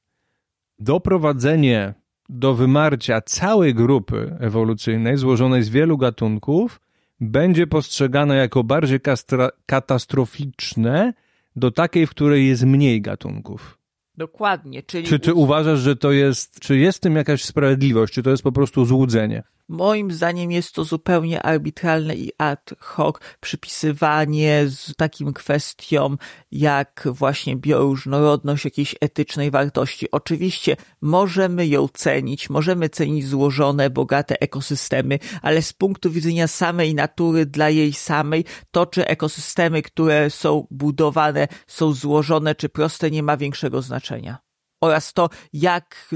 doprowadzenie 0.79 1.95
do 2.29 2.55
wymarcia 2.55 3.21
całej 3.21 3.75
grupy 3.75 4.37
ewolucyjnej 4.41 5.17
złożonej 5.17 5.63
z 5.63 5.69
wielu 5.69 5.99
gatunków 5.99 6.81
będzie 7.21 7.67
postrzegane 7.67 8.37
jako 8.37 8.65
bardziej 8.65 9.01
katastroficzne 9.67 11.13
do 11.57 11.71
takiej, 11.71 12.07
w 12.07 12.11
której 12.11 12.49
jest 12.49 12.65
mniej 12.65 13.03
gatunków. 13.03 13.80
Dokładnie, 14.21 14.83
czyli... 14.83 15.07
Czy, 15.07 15.19
czy 15.19 15.35
uważasz, 15.35 15.79
że 15.79 15.97
to 15.97 16.13
jest, 16.13 16.61
czy 16.61 16.79
jest 16.79 16.99
w 16.99 17.01
tym 17.01 17.17
jakaś 17.17 17.45
sprawiedliwość, 17.45 18.15
czy 18.15 18.23
to 18.23 18.31
jest 18.31 18.43
po 18.43 18.53
prostu 18.53 18.85
złudzenie? 18.85 19.43
Moim 19.71 20.13
zdaniem 20.13 20.51
jest 20.51 20.75
to 20.75 20.85
zupełnie 20.85 21.43
arbitralne 21.43 22.15
i 22.15 22.33
ad 22.39 22.75
hoc 22.79 23.17
przypisywanie 23.41 24.65
z 24.69 24.95
takim 24.97 25.33
kwestiom 25.33 26.19
jak 26.53 27.09
właśnie 27.13 27.57
bioróżnorodność 27.57 28.65
jakiejś 28.65 28.95
etycznej 29.01 29.51
wartości. 29.51 30.11
Oczywiście 30.11 30.77
możemy 31.01 31.67
ją 31.67 31.89
cenić, 31.89 32.51
możemy 32.51 32.89
cenić 32.89 33.27
złożone, 33.27 33.91
bogate 33.91 34.41
ekosystemy, 34.41 35.19
ale 35.43 35.63
z 35.63 35.73
punktu 35.73 36.11
widzenia 36.11 36.49
samej 36.49 36.95
natury 36.95 37.47
dla 37.47 37.69
jej 37.69 37.93
samej, 37.93 38.45
to 38.71 38.87
czy 38.87 39.07
ekosystemy, 39.07 39.83
które 39.83 40.31
są 40.31 40.67
budowane 40.71 41.49
są 41.67 41.93
złożone 41.93 42.55
czy 42.55 42.69
proste 42.69 43.11
nie 43.11 43.23
ma 43.23 43.37
większego 43.37 43.83
znaczenia. 43.83 44.39
Oraz 44.81 45.13
to, 45.13 45.29
jak 45.53 46.09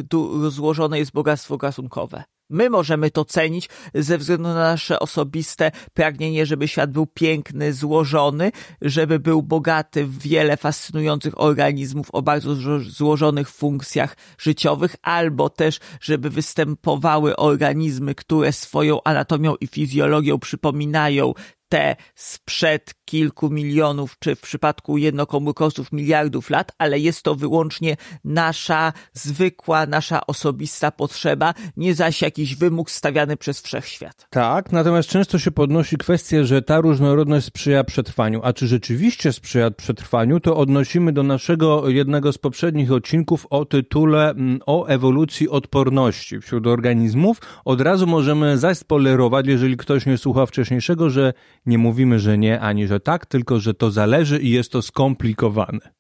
rozłożone 0.42 0.99
jest 0.99 1.12
bogactwo 1.12 1.56
gatunkowe. 1.56 2.25
My 2.50 2.70
możemy 2.70 3.10
to 3.10 3.24
cenić 3.24 3.68
ze 3.94 4.18
względu 4.18 4.44
na 4.44 4.54
nasze 4.54 5.00
osobiste 5.00 5.70
pragnienie, 5.94 6.46
żeby 6.46 6.68
świat 6.68 6.90
był 6.90 7.06
piękny, 7.06 7.72
złożony, 7.72 8.52
żeby 8.82 9.18
był 9.18 9.42
bogaty 9.42 10.04
w 10.04 10.18
wiele 10.18 10.56
fascynujących 10.56 11.40
organizmów 11.40 12.10
o 12.10 12.22
bardzo 12.22 12.54
złożonych 12.80 13.50
funkcjach 13.50 14.16
życiowych, 14.38 14.96
albo 15.02 15.50
też, 15.50 15.80
żeby 16.00 16.30
występowały 16.30 17.36
organizmy, 17.36 18.14
które 18.14 18.52
swoją 18.52 19.02
anatomią 19.02 19.54
i 19.54 19.66
fizjologią 19.66 20.38
przypominają 20.38 21.34
te 21.68 21.96
sprzed 22.14 22.94
kilku 23.04 23.50
milionów, 23.50 24.16
czy 24.18 24.37
w 24.37 24.40
przypadku 24.40 24.99
jednokomórkowców 24.99 25.92
miliardów 25.92 26.50
lat, 26.50 26.73
ale 26.78 26.99
jest 26.99 27.23
to 27.23 27.34
wyłącznie 27.34 27.96
nasza 28.25 28.92
zwykła, 29.12 29.87
nasza 29.87 30.26
osobista 30.26 30.90
potrzeba, 30.90 31.54
nie 31.76 31.94
zaś 31.94 32.23
jakiś 32.23 32.56
wymóg 32.56 32.90
stawiany 32.90 33.37
przez 33.37 33.61
wszechświat. 33.61 34.26
Tak, 34.30 34.73
natomiast 34.73 35.08
często 35.08 35.38
się 35.38 35.50
podnosi 35.50 35.96
kwestię, 35.96 36.44
że 36.44 36.62
ta 36.62 36.80
różnorodność 36.80 37.46
sprzyja 37.46 37.84
przetrwaniu. 37.84 38.40
A 38.42 38.52
czy 38.52 38.66
rzeczywiście 38.66 39.32
sprzyja 39.32 39.70
przetrwaniu, 39.70 40.40
to 40.40 40.56
odnosimy 40.56 41.12
do 41.12 41.23
naszego 41.23 41.88
jednego 41.88 42.32
z 42.32 42.38
poprzednich 42.38 42.92
odcinków 42.92 43.46
o 43.50 43.64
tytule 43.64 44.30
mm, 44.30 44.61
o 44.66 44.87
ewolucji 44.87 45.49
odporności 45.49 46.40
wśród 46.40 46.66
organizmów. 46.66 47.40
Od 47.64 47.80
razu 47.80 48.06
możemy 48.06 48.58
zaspoilerować, 48.58 49.46
jeżeli 49.46 49.76
ktoś 49.76 50.06
nie 50.06 50.18
słucha 50.18 50.46
wcześniejszego, 50.46 51.11
że 51.11 51.32
nie 51.66 51.78
mówimy, 51.78 52.18
że 52.20 52.38
nie, 52.38 52.61
ani 52.61 52.87
że 52.87 52.93
tak, 53.00 53.26
tylko 53.26 53.60
że 53.60 53.74
to 53.74 53.90
zależy 53.90 54.38
i 54.38 54.50
jest 54.50 54.72
to 54.72 54.82
skomplikowane. 54.82 55.94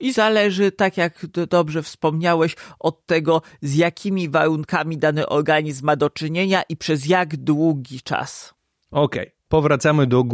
I 0.00 0.12
zależy, 0.12 0.72
tak 0.72 0.96
jak 0.96 1.26
dobrze 1.50 1.82
wspomniałeś, 1.82 2.56
od 2.78 3.06
tego, 3.06 3.42
z 3.62 3.74
jakimi 3.76 4.28
warunkami 4.28 4.98
dany 4.98 5.28
organizm 5.28 5.86
ma 5.86 5.96
do 5.96 6.10
czynienia 6.10 6.62
i 6.68 6.76
przez 6.76 7.06
jak 7.06 7.36
długi 7.36 8.00
czas. 8.00 8.54
Okej, 8.90 9.26
okay. 9.26 9.36
powracamy 9.48 10.06
do, 10.06 10.24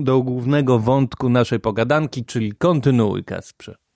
do 0.00 0.22
głównego 0.22 0.78
wątku 0.78 1.28
naszej 1.28 1.60
pogadanki, 1.60 2.24
czyli 2.24 2.52
kontynuuj, 2.52 3.24
Kasprze 3.24 3.87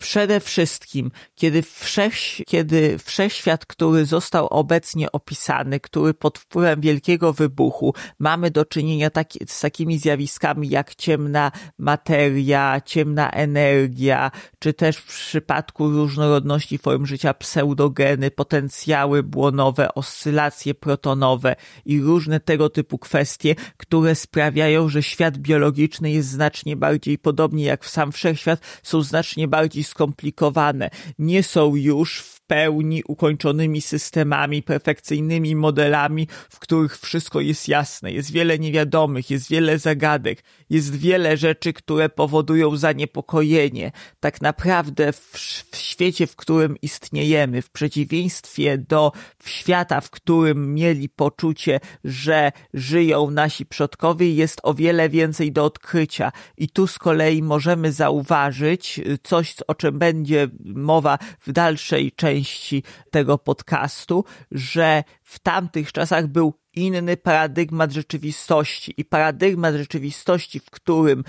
przede 0.00 0.40
wszystkim, 0.40 1.10
kiedy, 1.34 1.62
wszech, 1.62 2.14
kiedy 2.46 2.98
wszechświat, 2.98 3.66
który 3.66 4.06
został 4.06 4.46
obecnie 4.46 5.12
opisany, 5.12 5.80
który 5.80 6.14
pod 6.14 6.38
wpływem 6.38 6.80
wielkiego 6.80 7.32
wybuchu 7.32 7.94
mamy 8.18 8.50
do 8.50 8.64
czynienia 8.64 9.10
z 9.46 9.60
takimi 9.60 9.98
zjawiskami 9.98 10.68
jak 10.68 10.94
ciemna 10.94 11.52
materia, 11.78 12.80
ciemna 12.84 13.30
energia, 13.30 14.30
czy 14.58 14.72
też 14.72 14.96
w 14.96 15.06
przypadku 15.06 15.90
różnorodności 15.90 16.78
form 16.78 17.06
życia 17.06 17.34
pseudogeny, 17.34 18.30
potencjały 18.30 19.22
błonowe, 19.22 19.94
oscylacje 19.94 20.74
protonowe 20.74 21.56
i 21.84 22.00
różne 22.00 22.40
tego 22.40 22.70
typu 22.70 22.98
kwestie, 22.98 23.54
które 23.76 24.14
sprawiają, 24.14 24.88
że 24.88 25.02
świat 25.02 25.38
biologiczny 25.38 26.10
jest 26.10 26.28
znacznie 26.28 26.76
bardziej 26.76 27.18
podobnie 27.18 27.64
jak 27.64 27.84
w 27.84 27.88
sam 27.88 28.12
wszechświat, 28.12 28.60
są 28.82 29.02
znacznie 29.02 29.48
bardziej 29.48 29.84
skomplikowane, 29.90 30.90
nie 31.18 31.42
są 31.42 31.76
już 31.76 32.20
w 32.20 32.39
pełni 32.50 33.02
ukończonymi 33.08 33.80
systemami, 33.80 34.62
perfekcyjnymi 34.62 35.56
modelami, 35.56 36.28
w 36.50 36.58
których 36.58 36.98
wszystko 36.98 37.40
jest 37.40 37.68
jasne. 37.68 38.12
Jest 38.12 38.32
wiele 38.32 38.58
niewiadomych, 38.58 39.30
jest 39.30 39.50
wiele 39.50 39.78
zagadek, 39.78 40.42
jest 40.70 40.96
wiele 40.96 41.36
rzeczy, 41.36 41.72
które 41.72 42.08
powodują 42.08 42.76
zaniepokojenie. 42.76 43.92
Tak 44.20 44.40
naprawdę 44.40 45.12
w, 45.12 45.32
w 45.72 45.76
świecie, 45.76 46.26
w 46.26 46.36
którym 46.36 46.76
istniejemy, 46.82 47.62
w 47.62 47.70
przeciwieństwie 47.70 48.78
do 48.78 49.12
świata, 49.44 50.00
w 50.00 50.10
którym 50.10 50.74
mieli 50.74 51.08
poczucie, 51.08 51.80
że 52.04 52.52
żyją 52.74 53.30
nasi 53.30 53.66
przodkowie, 53.66 54.34
jest 54.34 54.60
o 54.62 54.74
wiele 54.74 55.08
więcej 55.08 55.52
do 55.52 55.64
odkrycia. 55.64 56.32
I 56.56 56.68
tu 56.68 56.86
z 56.86 56.98
kolei 56.98 57.42
możemy 57.42 57.92
zauważyć 57.92 59.00
coś, 59.22 59.54
o 59.66 59.74
czym 59.74 59.98
będzie 59.98 60.48
mowa 60.64 61.18
w 61.40 61.52
dalszej 61.52 62.12
części 62.12 62.39
części 62.40 62.82
tego 63.10 63.38
podcastu, 63.38 64.24
że 64.50 65.04
w 65.22 65.38
tamtych 65.38 65.92
czasach 65.92 66.26
był 66.26 66.54
inny 66.74 67.16
paradygmat 67.16 67.92
rzeczywistości 67.92 68.94
i 68.96 69.04
paradygmat 69.04 69.74
rzeczywistości, 69.74 70.60
w 70.60 70.70
którym, 70.70 71.24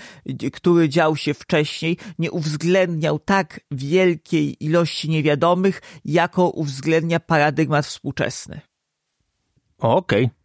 który 0.53 0.89
dział 0.89 1.15
się 1.15 1.33
wcześniej, 1.33 1.97
nie 2.19 2.31
uwzględniał 2.31 3.19
tak 3.19 3.59
wielkiej 3.71 4.63
ilości 4.65 5.09
niewiadomych, 5.09 5.81
jako 6.05 6.49
uwzględnia 6.49 7.19
paradygmat 7.19 7.85
współczesny. 7.85 8.61
Okej. 9.77 10.25
Okay. 10.25 10.41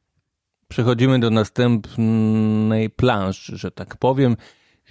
Przechodzimy 0.69 1.19
do 1.19 1.31
następnej 1.31 2.91
planszy, 2.91 3.57
że 3.57 3.71
tak 3.71 3.97
powiem. 3.97 4.37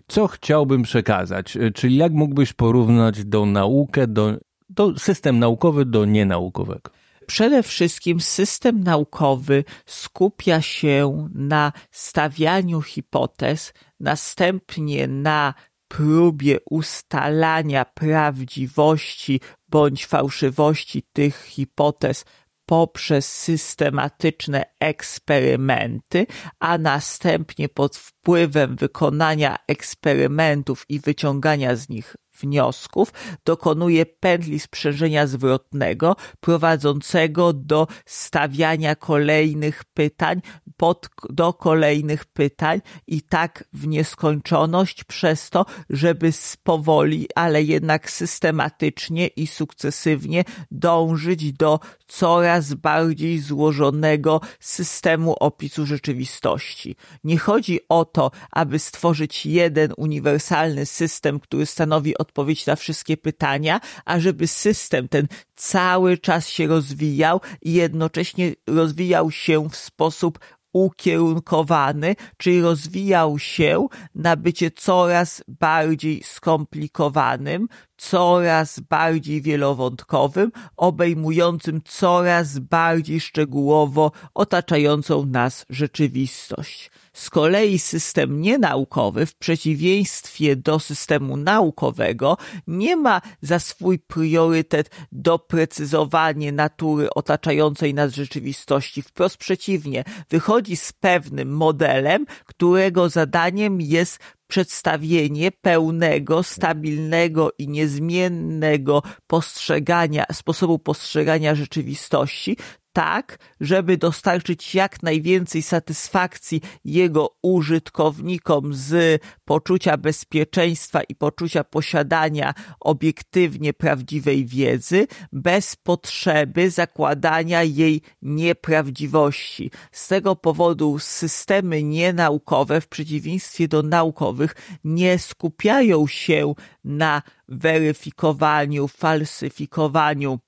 Co 0.07 0.27
chciałbym 0.27 0.83
przekazać? 0.83 1.57
Czyli 1.73 1.95
jak 1.95 2.11
mógłbyś 2.11 2.53
porównać 2.53 3.25
do 3.25 3.45
naukę, 3.45 4.07
do, 4.07 4.37
do 4.69 4.99
system 4.99 5.39
naukowy 5.39 5.85
do 5.85 6.05
nienaukowego? 6.05 6.91
Przede 7.27 7.63
wszystkim 7.63 8.21
system 8.21 8.83
naukowy 8.83 9.63
skupia 9.85 10.61
się 10.61 11.29
na 11.33 11.71
stawianiu 11.91 12.81
hipotez, 12.81 13.73
następnie 13.99 15.07
na 15.07 15.53
próbie 15.87 16.57
ustalania 16.69 17.85
prawdziwości 17.85 19.39
bądź 19.69 20.05
fałszywości 20.05 21.03
tych 21.13 21.43
hipotez 21.43 22.25
poprzez 22.65 23.33
systematyczne 23.33 24.65
eksperymenty, 24.79 26.25
a 26.59 26.77
następnie 26.77 27.69
pod 27.69 27.97
wpływem 27.97 28.75
wykonania 28.75 29.57
eksperymentów 29.67 30.85
i 30.89 30.99
wyciągania 30.99 31.75
z 31.75 31.89
nich 31.89 32.15
wniosków 32.39 33.13
dokonuje 33.45 34.05
pętli 34.05 34.59
sprzężenia 34.59 35.27
zwrotnego 35.27 36.15
prowadzącego 36.39 37.53
do 37.53 37.87
stawiania 38.05 38.95
kolejnych 38.95 39.83
pytań 39.83 40.41
pod, 40.77 41.09
do 41.29 41.53
kolejnych 41.53 42.25
pytań 42.25 42.81
i 43.07 43.21
tak 43.21 43.63
w 43.73 43.87
nieskończoność 43.87 45.03
przez 45.03 45.49
to, 45.49 45.65
żeby 45.89 46.31
powoli, 46.63 47.27
ale 47.35 47.63
jednak 47.63 48.11
systematycznie 48.11 49.27
i 49.27 49.47
sukcesywnie 49.47 50.43
dążyć 50.71 51.53
do 51.53 51.79
coraz 52.07 52.73
bardziej 52.73 53.39
złożonego 53.39 54.41
systemu 54.59 55.35
opisu 55.39 55.85
rzeczywistości. 55.85 56.95
Nie 57.23 57.37
chodzi 57.37 57.79
o 57.89 58.05
to, 58.05 58.31
aby 58.51 58.79
stworzyć 58.79 59.45
jeden 59.45 59.93
uniwersalny 59.97 60.85
system, 60.85 61.39
który 61.39 61.65
stanowi 61.65 62.17
odpowiedź 62.25 62.65
na 62.65 62.75
wszystkie 62.75 63.17
pytania, 63.17 63.79
a 64.05 64.19
żeby 64.19 64.47
system 64.47 65.07
ten 65.07 65.27
cały 65.55 66.17
czas 66.17 66.49
się 66.49 66.67
rozwijał 66.67 67.41
i 67.61 67.73
jednocześnie 67.73 68.53
rozwijał 68.67 69.31
się 69.31 69.69
w 69.69 69.75
sposób 69.75 70.39
ukierunkowany, 70.73 72.15
czyli 72.37 72.61
rozwijał 72.61 73.39
się 73.39 73.87
na 74.15 74.35
bycie 74.35 74.71
coraz 74.71 75.43
bardziej 75.47 76.23
skomplikowanym, 76.23 77.67
coraz 77.97 78.79
bardziej 78.79 79.41
wielowątkowym, 79.41 80.51
obejmującym 80.77 81.81
coraz 81.85 82.59
bardziej 82.59 83.19
szczegółowo 83.19 84.11
otaczającą 84.33 85.25
nas 85.25 85.65
rzeczywistość. 85.69 86.91
Z 87.15 87.29
kolei 87.29 87.79
system 87.79 88.41
nienaukowy, 88.41 89.25
w 89.25 89.35
przeciwieństwie 89.35 90.55
do 90.55 90.79
systemu 90.79 91.37
naukowego, 91.37 92.37
nie 92.67 92.95
ma 92.95 93.21
za 93.41 93.59
swój 93.59 93.99
priorytet 93.99 94.89
doprecyzowanie 95.11 96.51
natury 96.51 97.09
otaczającej 97.09 97.93
nas 97.93 98.13
rzeczywistości. 98.13 99.01
Wprost 99.01 99.37
przeciwnie, 99.37 100.03
wychodzi 100.29 100.75
z 100.75 100.93
pewnym 100.93 101.55
modelem, 101.55 102.25
którego 102.45 103.09
zadaniem 103.09 103.81
jest 103.81 104.19
przedstawienie 104.47 105.51
pełnego, 105.51 106.43
stabilnego 106.43 107.51
i 107.57 107.67
niezmiennego 107.67 109.03
postrzegania, 109.27 110.25
sposobu 110.31 110.79
postrzegania 110.79 111.55
rzeczywistości, 111.55 112.57
tak, 112.95 113.37
żeby 113.61 113.97
dostarczyć 113.97 114.75
jak 114.75 115.03
najwięcej 115.03 115.61
satysfakcji 115.61 116.61
jego 116.85 117.35
użytkownikom 117.41 118.73
z 118.73 119.21
poczucia 119.45 119.97
bezpieczeństwa 119.97 121.03
i 121.03 121.15
poczucia 121.15 121.63
posiadania 121.63 122.53
obiektywnie 122.79 123.73
prawdziwej 123.73 124.45
wiedzy, 124.45 125.07
bez 125.31 125.75
potrzeby 125.75 126.71
zakładania 126.71 127.63
jej 127.63 128.01
nieprawdziwości. 128.21 129.71
Z 129.91 130.07
tego 130.07 130.35
powodu 130.35 130.99
systemy 130.99 131.83
nienaukowe, 131.83 132.81
w 132.81 132.87
przeciwieństwie 132.87 133.67
do 133.67 133.83
naukowych, 133.83 134.55
nie 134.83 135.19
skupiają 135.19 136.07
się 136.07 136.53
na 136.83 137.21
weryfikowaniu, 137.47 138.87
falsyfikowaniu 138.87 140.39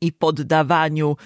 i 0.00 0.12
poddawaniu 0.12 1.16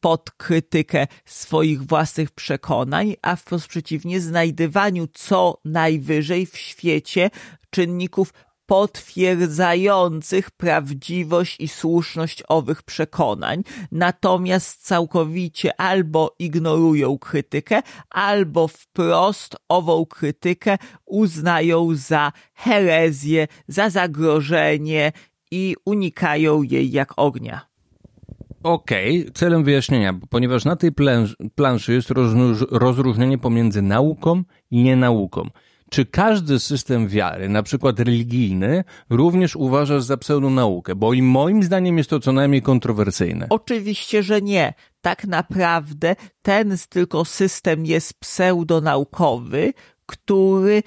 pod 0.00 0.30
krytykę 0.30 1.06
swoich 1.24 1.82
własnych 1.82 2.30
przekonań, 2.30 3.14
a 3.22 3.36
wprost 3.36 3.66
przeciwnie, 3.66 4.20
znajdywaniu 4.20 5.06
co 5.14 5.60
najwyżej 5.64 6.46
w 6.46 6.56
świecie 6.56 7.30
czynników 7.70 8.32
potwierdzających 8.68 10.50
prawdziwość 10.50 11.56
i 11.60 11.68
słuszność 11.68 12.42
owych 12.48 12.82
przekonań, 12.82 13.62
natomiast 13.92 14.86
całkowicie 14.86 15.80
albo 15.80 16.34
ignorują 16.38 17.18
krytykę, 17.18 17.82
albo 18.10 18.68
wprost 18.68 19.56
ową 19.68 20.06
krytykę 20.06 20.78
uznają 21.06 21.94
za 21.94 22.32
herezję, 22.54 23.48
za 23.68 23.90
zagrożenie 23.90 25.12
i 25.50 25.76
unikają 25.84 26.62
jej 26.62 26.90
jak 26.90 27.12
ognia. 27.16 27.67
Okej, 28.62 29.20
okay. 29.20 29.32
celem 29.32 29.64
wyjaśnienia, 29.64 30.14
ponieważ 30.30 30.64
na 30.64 30.76
tej 30.76 30.90
planszy 31.54 31.92
jest 31.92 32.10
rozróżnienie 32.70 33.38
pomiędzy 33.38 33.82
nauką 33.82 34.42
i 34.70 34.82
nienauką. 34.82 35.48
Czy 35.90 36.06
każdy 36.06 36.58
system 36.58 37.08
wiary, 37.08 37.48
na 37.48 37.62
przykład 37.62 38.00
religijny, 38.00 38.84
również 39.10 39.56
uważasz 39.56 40.02
za 40.02 40.16
pseudonaukę? 40.16 40.94
Bo 40.94 41.12
i 41.12 41.22
moim 41.22 41.62
zdaniem 41.62 41.98
jest 41.98 42.10
to 42.10 42.20
co 42.20 42.32
najmniej 42.32 42.62
kontrowersyjne. 42.62 43.46
Oczywiście, 43.50 44.22
że 44.22 44.42
nie. 44.42 44.74
Tak 45.00 45.24
naprawdę 45.24 46.16
ten 46.42 46.76
tylko 46.88 47.24
system 47.24 47.86
jest 47.86 48.20
pseudonaukowy, 48.20 49.72
który 50.08 50.82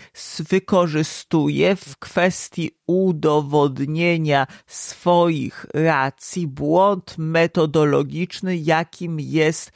wykorzystuje 0.49 1.75
w 1.75 1.97
kwestii 1.97 2.71
udowodnienia 2.87 4.47
swoich 4.67 5.65
racji 5.73 6.47
błąd 6.47 7.15
metodologiczny, 7.17 8.57
jakim 8.57 9.19
jest 9.19 9.71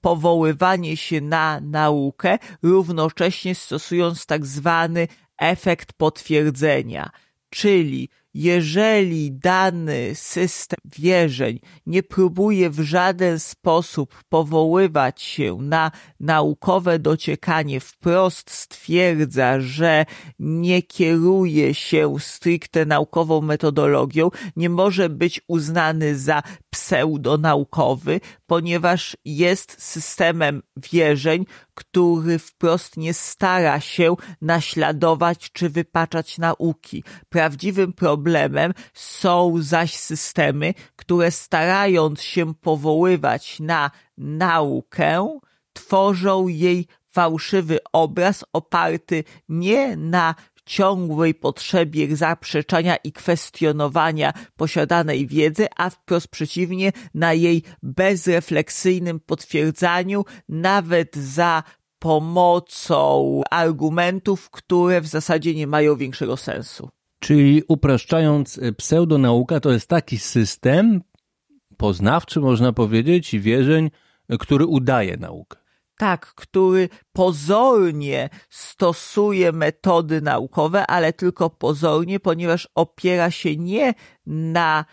powoływanie 0.00 0.96
się 0.96 1.20
na 1.20 1.60
naukę, 1.60 2.38
równocześnie 2.62 3.54
stosując 3.54 4.26
tak 4.26 4.46
zwany 4.46 5.08
efekt 5.38 5.92
potwierdzenia, 5.92 7.10
czyli 7.50 8.08
jeżeli 8.34 9.32
dany 9.32 10.14
system 10.14 10.78
wierzeń 10.98 11.60
nie 11.86 12.02
próbuje 12.02 12.70
w 12.70 12.80
żaden 12.80 13.38
sposób 13.38 14.22
powoływać 14.28 15.22
się 15.22 15.58
na 15.60 15.90
naukowe 16.20 16.98
dociekanie, 16.98 17.80
wprost 17.80 18.50
stwierdza, 18.50 19.60
że 19.60 20.06
nie 20.38 20.82
kieruje 20.82 21.74
się 21.74 22.14
stricte 22.18 22.86
naukową 22.86 23.40
metodologią, 23.40 24.30
nie 24.56 24.70
może 24.70 25.08
być 25.08 25.40
uznany 25.48 26.18
za 26.18 26.42
pseudonaukowy, 26.70 28.20
ponieważ 28.46 29.16
jest 29.24 29.82
systemem 29.82 30.62
wierzeń, 30.76 31.46
który 31.74 32.38
wprost 32.38 32.96
nie 32.96 33.14
stara 33.14 33.80
się 33.80 34.14
naśladować 34.40 35.52
czy 35.52 35.70
wypaczać 35.70 36.38
nauki. 36.38 37.04
Prawdziwym 37.28 37.92
problemem 37.92 38.23
są 38.94 39.54
zaś 39.60 39.94
systemy, 39.94 40.74
które 40.96 41.30
starając 41.30 42.22
się 42.22 42.54
powoływać 42.54 43.60
na 43.60 43.90
naukę, 44.18 45.38
tworzą 45.72 46.48
jej 46.48 46.86
fałszywy 47.10 47.78
obraz 47.92 48.44
oparty 48.52 49.24
nie 49.48 49.96
na 49.96 50.34
ciągłej 50.66 51.34
potrzebie 51.34 52.16
zaprzeczania 52.16 52.96
i 52.96 53.12
kwestionowania 53.12 54.32
posiadanej 54.56 55.26
wiedzy, 55.26 55.66
a 55.76 55.90
wprost 55.90 56.28
przeciwnie, 56.28 56.92
na 57.14 57.32
jej 57.32 57.62
bezrefleksyjnym 57.82 59.20
potwierdzaniu, 59.20 60.24
nawet 60.48 61.16
za 61.16 61.62
pomocą 61.98 63.40
argumentów, 63.50 64.50
które 64.50 65.00
w 65.00 65.06
zasadzie 65.06 65.54
nie 65.54 65.66
mają 65.66 65.96
większego 65.96 66.36
sensu. 66.36 66.88
Czyli 67.24 67.62
upraszczając, 67.68 68.60
pseudonauka 68.76 69.60
to 69.60 69.72
jest 69.72 69.88
taki 69.88 70.18
system, 70.18 71.00
poznawczy, 71.76 72.40
można 72.40 72.72
powiedzieć, 72.72 73.34
i 73.34 73.40
wierzeń, 73.40 73.90
który 74.38 74.66
udaje 74.66 75.16
naukę. 75.16 75.58
Tak, 75.98 76.26
który 76.26 76.88
pozornie 77.12 78.28
stosuje 78.50 79.52
metody 79.52 80.20
naukowe, 80.20 80.86
ale 80.86 81.12
tylko 81.12 81.50
pozornie, 81.50 82.20
ponieważ 82.20 82.68
opiera 82.74 83.30
się 83.30 83.56
nie 83.56 83.94
na 84.26 84.84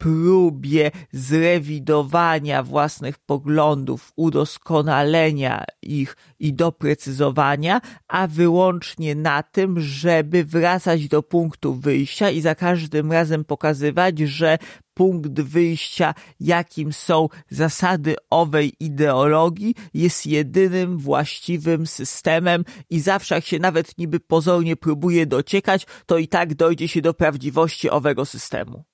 próbie 0.00 0.90
zrewidowania 1.12 2.62
własnych 2.62 3.18
poglądów, 3.18 4.12
udoskonalenia 4.16 5.64
ich 5.82 6.16
i 6.38 6.54
doprecyzowania, 6.54 7.80
a 8.08 8.26
wyłącznie 8.26 9.14
na 9.14 9.42
tym, 9.42 9.80
żeby 9.80 10.44
wracać 10.44 11.08
do 11.08 11.22
punktu 11.22 11.74
wyjścia 11.74 12.30
i 12.30 12.40
za 12.40 12.54
każdym 12.54 13.12
razem 13.12 13.44
pokazywać, 13.44 14.18
że 14.18 14.58
punkt 14.94 15.40
wyjścia, 15.40 16.14
jakim 16.40 16.92
są 16.92 17.28
zasady 17.50 18.16
owej 18.30 18.72
ideologii, 18.80 19.74
jest 19.94 20.26
jedynym 20.26 20.98
właściwym 20.98 21.86
systemem 21.86 22.64
i 22.90 23.00
zawsze 23.00 23.34
jak 23.34 23.44
się 23.44 23.58
nawet 23.58 23.98
niby 23.98 24.20
pozornie 24.20 24.76
próbuje 24.76 25.26
dociekać, 25.26 25.86
to 26.06 26.18
i 26.18 26.28
tak 26.28 26.54
dojdzie 26.54 26.88
się 26.88 27.00
do 27.00 27.14
prawdziwości 27.14 27.90
owego 27.90 28.24
systemu. 28.24 28.84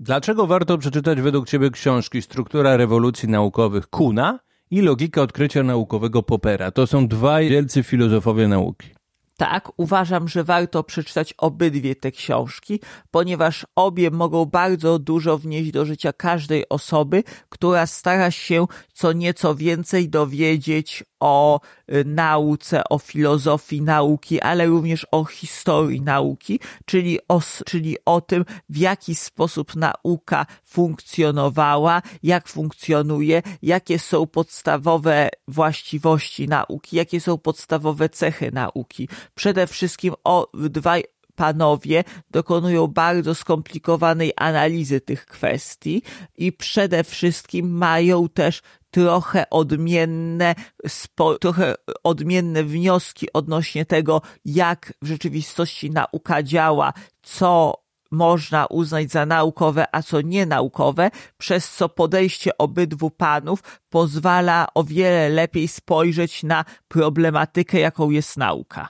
Dlaczego 0.00 0.46
warto 0.46 0.78
przeczytać 0.78 1.20
według 1.20 1.48
Ciebie 1.48 1.70
książki 1.70 2.22
Struktura 2.22 2.76
rewolucji 2.76 3.28
naukowych 3.28 3.86
Kuna 3.86 4.38
i 4.70 4.80
Logika 4.80 5.22
odkrycia 5.22 5.62
naukowego 5.62 6.22
Popera? 6.22 6.70
To 6.70 6.86
są 6.86 7.08
dwaj 7.08 7.48
wielcy 7.48 7.82
filozofowie 7.82 8.48
nauki. 8.48 9.01
Tak, 9.42 9.72
uważam, 9.76 10.28
że 10.28 10.44
warto 10.44 10.84
przeczytać 10.84 11.34
obydwie 11.38 11.96
te 11.96 12.10
książki, 12.10 12.80
ponieważ 13.10 13.66
obie 13.76 14.10
mogą 14.10 14.44
bardzo 14.44 14.98
dużo 14.98 15.38
wnieść 15.38 15.70
do 15.70 15.84
życia 15.84 16.12
każdej 16.12 16.68
osoby, 16.68 17.24
która 17.48 17.86
stara 17.86 18.30
się 18.30 18.66
co 18.92 19.12
nieco 19.12 19.54
więcej 19.54 20.08
dowiedzieć 20.08 21.04
o 21.20 21.60
y, 21.92 22.04
nauce, 22.04 22.82
o 22.88 22.98
filozofii 22.98 23.82
nauki, 23.82 24.40
ale 24.40 24.66
również 24.66 25.06
o 25.10 25.24
historii 25.24 26.00
nauki, 26.00 26.60
czyli 26.86 27.18
o, 27.28 27.40
czyli 27.66 27.96
o 28.04 28.20
tym, 28.20 28.44
w 28.68 28.76
jaki 28.76 29.14
sposób 29.14 29.76
nauka 29.76 30.46
funkcjonowała, 30.64 32.02
jak 32.22 32.48
funkcjonuje, 32.48 33.42
jakie 33.62 33.98
są 33.98 34.26
podstawowe 34.26 35.28
właściwości 35.48 36.48
nauki, 36.48 36.96
jakie 36.96 37.20
są 37.20 37.38
podstawowe 37.38 38.08
cechy 38.08 38.50
nauki. 38.52 39.08
Przede 39.34 39.66
wszystkim 39.66 40.14
o 40.24 40.50
dwaj 40.54 41.04
panowie 41.34 42.04
dokonują 42.30 42.86
bardzo 42.86 43.34
skomplikowanej 43.34 44.32
analizy 44.36 45.00
tych 45.00 45.26
kwestii 45.26 46.02
i 46.36 46.52
przede 46.52 47.04
wszystkim 47.04 47.70
mają 47.70 48.28
też 48.28 48.62
trochę 48.90 49.50
odmienne, 49.50 50.54
spo, 50.88 51.38
trochę 51.38 51.74
odmienne 52.04 52.64
wnioski 52.64 53.32
odnośnie 53.32 53.86
tego, 53.86 54.22
jak 54.44 54.94
w 55.02 55.06
rzeczywistości 55.06 55.90
nauka 55.90 56.42
działa, 56.42 56.92
co 57.22 57.82
można 58.10 58.66
uznać 58.66 59.10
za 59.10 59.26
naukowe, 59.26 59.86
a 59.92 60.02
co 60.02 60.20
nienaukowe, 60.20 61.10
przez 61.38 61.70
co 61.70 61.88
podejście 61.88 62.58
obydwu 62.58 63.10
panów 63.10 63.62
pozwala 63.90 64.66
o 64.74 64.84
wiele 64.84 65.28
lepiej 65.28 65.68
spojrzeć 65.68 66.42
na 66.42 66.64
problematykę, 66.88 67.80
jaką 67.80 68.10
jest 68.10 68.36
nauka. 68.36 68.88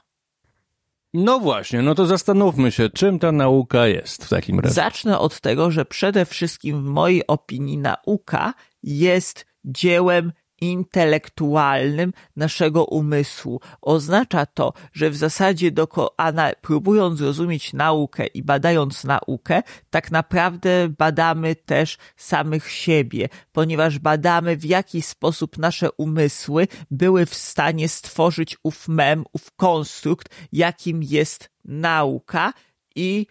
No 1.14 1.40
właśnie, 1.40 1.82
no 1.82 1.94
to 1.94 2.06
zastanówmy 2.06 2.72
się, 2.72 2.90
czym 2.90 3.18
ta 3.18 3.32
nauka 3.32 3.86
jest 3.86 4.24
w 4.24 4.28
takim 4.28 4.60
razie. 4.60 4.74
Zacznę 4.74 5.18
od 5.18 5.40
tego, 5.40 5.70
że 5.70 5.84
przede 5.84 6.24
wszystkim 6.24 6.82
w 6.82 6.84
mojej 6.84 7.26
opinii 7.26 7.78
nauka 7.78 8.54
jest 8.82 9.46
dziełem 9.64 10.32
intelektualnym 10.62 12.12
naszego 12.36 12.84
umysłu. 12.84 13.60
Oznacza 13.80 14.46
to, 14.46 14.72
że 14.92 15.10
w 15.10 15.16
zasadzie 15.16 15.70
doko, 15.70 16.16
próbując 16.60 17.18
zrozumieć 17.18 17.72
naukę 17.72 18.26
i 18.26 18.42
badając 18.42 19.04
naukę, 19.04 19.62
tak 19.90 20.10
naprawdę 20.10 20.88
badamy 20.98 21.56
też 21.56 21.98
samych 22.16 22.70
siebie, 22.70 23.28
ponieważ 23.52 23.98
badamy 23.98 24.56
w 24.56 24.64
jaki 24.64 25.02
sposób 25.02 25.58
nasze 25.58 25.92
umysły 25.92 26.68
były 26.90 27.26
w 27.26 27.34
stanie 27.34 27.88
stworzyć 27.88 28.56
ów 28.62 28.88
mem, 28.88 29.24
ów 29.32 29.50
konstrukt, 29.56 30.28
jakim 30.52 31.02
jest 31.02 31.50
nauka 31.64 32.52
i 32.96 33.26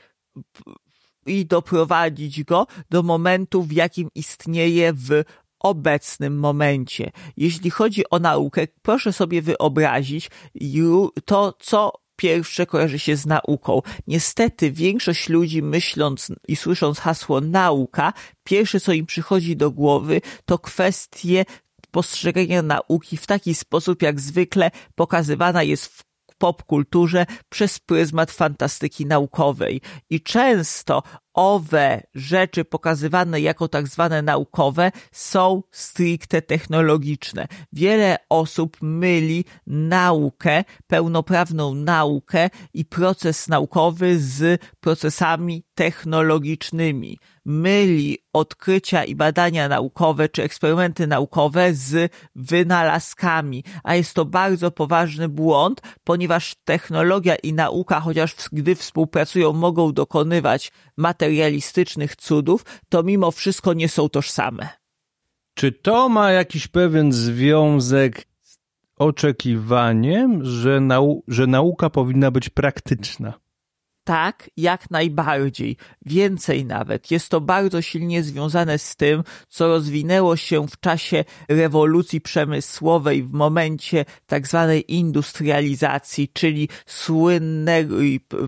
i 1.26 1.46
doprowadzić 1.46 2.44
go 2.44 2.68
do 2.90 3.04
momentu, 3.04 3.64
w 3.64 3.72
jakim 3.72 4.10
istnieje 4.16 4.94
w 4.94 5.24
obecnym 5.64 6.40
momencie. 6.40 7.12
Jeśli 7.38 7.70
chodzi 7.70 8.10
o 8.10 8.20
naukę, 8.20 8.68
proszę 8.82 9.14
sobie 9.14 9.42
wyobrazić 9.42 10.30
to, 11.26 11.54
co 11.60 12.02
pierwsze 12.16 12.66
kojarzy 12.66 13.00
się 13.00 13.16
z 13.16 13.26
nauką. 13.26 13.82
Niestety 14.08 14.72
większość 14.72 15.30
ludzi 15.30 15.64
myśląc 15.64 16.32
i 16.48 16.56
słysząc 16.56 17.00
hasło 17.00 17.42
nauka, 17.42 18.14
pierwsze 18.44 18.80
co 18.80 18.94
im 18.94 19.06
przychodzi 19.06 19.56
do 19.56 19.72
głowy 19.72 20.22
to 20.46 20.60
kwestie 20.60 21.46
postrzegania 21.92 22.62
nauki 22.62 23.18
w 23.18 23.28
taki 23.28 23.56
sposób, 23.56 24.02
jak 24.02 24.20
zwykle 24.20 24.72
pokazywana 24.96 25.64
jest 25.64 25.86
w 25.86 26.11
popkulturze 26.42 27.26
przez 27.50 27.80
pryzmat 27.80 28.32
fantastyki 28.32 29.06
naukowej. 29.06 29.82
I 30.10 30.22
często 30.22 31.04
owe 31.34 32.04
rzeczy 32.16 32.66
pokazywane 32.66 33.42
jako 33.42 33.68
tak 33.68 33.88
zwane 33.88 34.22
naukowe 34.22 34.92
są 35.12 35.64
stricte 35.72 36.42
technologiczne. 36.42 37.48
Wiele 37.74 38.18
osób 38.30 38.78
myli 38.82 39.46
naukę, 39.68 40.64
pełnoprawną 40.88 41.76
naukę 41.76 42.50
i 42.74 42.86
proces 42.86 43.48
naukowy 43.48 44.20
z 44.20 44.62
procesami 44.80 45.64
technologicznymi. 45.76 47.18
Myli 47.46 48.18
odkrycia 48.34 49.04
i 49.04 49.16
badania 49.16 49.68
naukowe 49.68 50.30
czy 50.30 50.44
eksperymenty 50.44 51.08
naukowe 51.08 51.74
z 51.74 52.12
wynalazkami, 52.36 53.64
a 53.84 53.96
jest 53.96 54.14
to 54.14 54.26
bardzo 54.26 54.72
poważny 54.72 55.30
błąd, 55.30 55.82
ponieważ 56.04 56.56
technologia 56.64 57.36
i 57.36 57.54
nauka, 57.54 58.00
chociaż 58.00 58.36
gdy 58.52 58.76
współpracują, 58.76 59.54
mogą 59.54 59.94
dokonywać 59.94 60.72
materialistycznych 60.98 62.16
cudów, 62.16 62.66
to 62.90 63.04
mimo 63.04 63.32
wszystko 63.32 63.74
nie 63.74 63.90
są 63.90 64.10
tożsame. 64.10 64.70
Czy 65.54 65.72
to 65.72 66.10
ma 66.10 66.32
jakiś 66.32 66.68
pewien 66.68 67.12
związek 67.12 68.28
z 68.42 68.58
oczekiwaniem, 68.98 70.46
że, 70.46 70.80
nau 70.80 71.24
że 71.28 71.48
nauka 71.48 71.90
powinna 71.90 72.32
być 72.32 72.50
praktyczna? 72.50 73.34
Tak, 74.04 74.50
jak 74.58 74.92
najbardziej. 74.92 75.78
Więcej 76.06 76.66
nawet. 76.66 77.12
Jest 77.12 77.30
to 77.30 77.42
bardzo 77.42 77.82
silnie 77.82 78.24
związane 78.24 78.78
z 78.78 78.96
tym, 78.96 79.24
co 79.50 79.68
rozwinęło 79.68 80.36
się 80.36 80.68
w 80.68 80.80
czasie 80.80 81.24
rewolucji 81.50 82.22
przemysłowej 82.22 83.24
w 83.24 83.32
momencie 83.32 84.06
tak 84.26 84.48
zwanej 84.48 84.94
industrializacji, 84.94 86.30
czyli 86.34 86.70
słynnego 86.86 87.96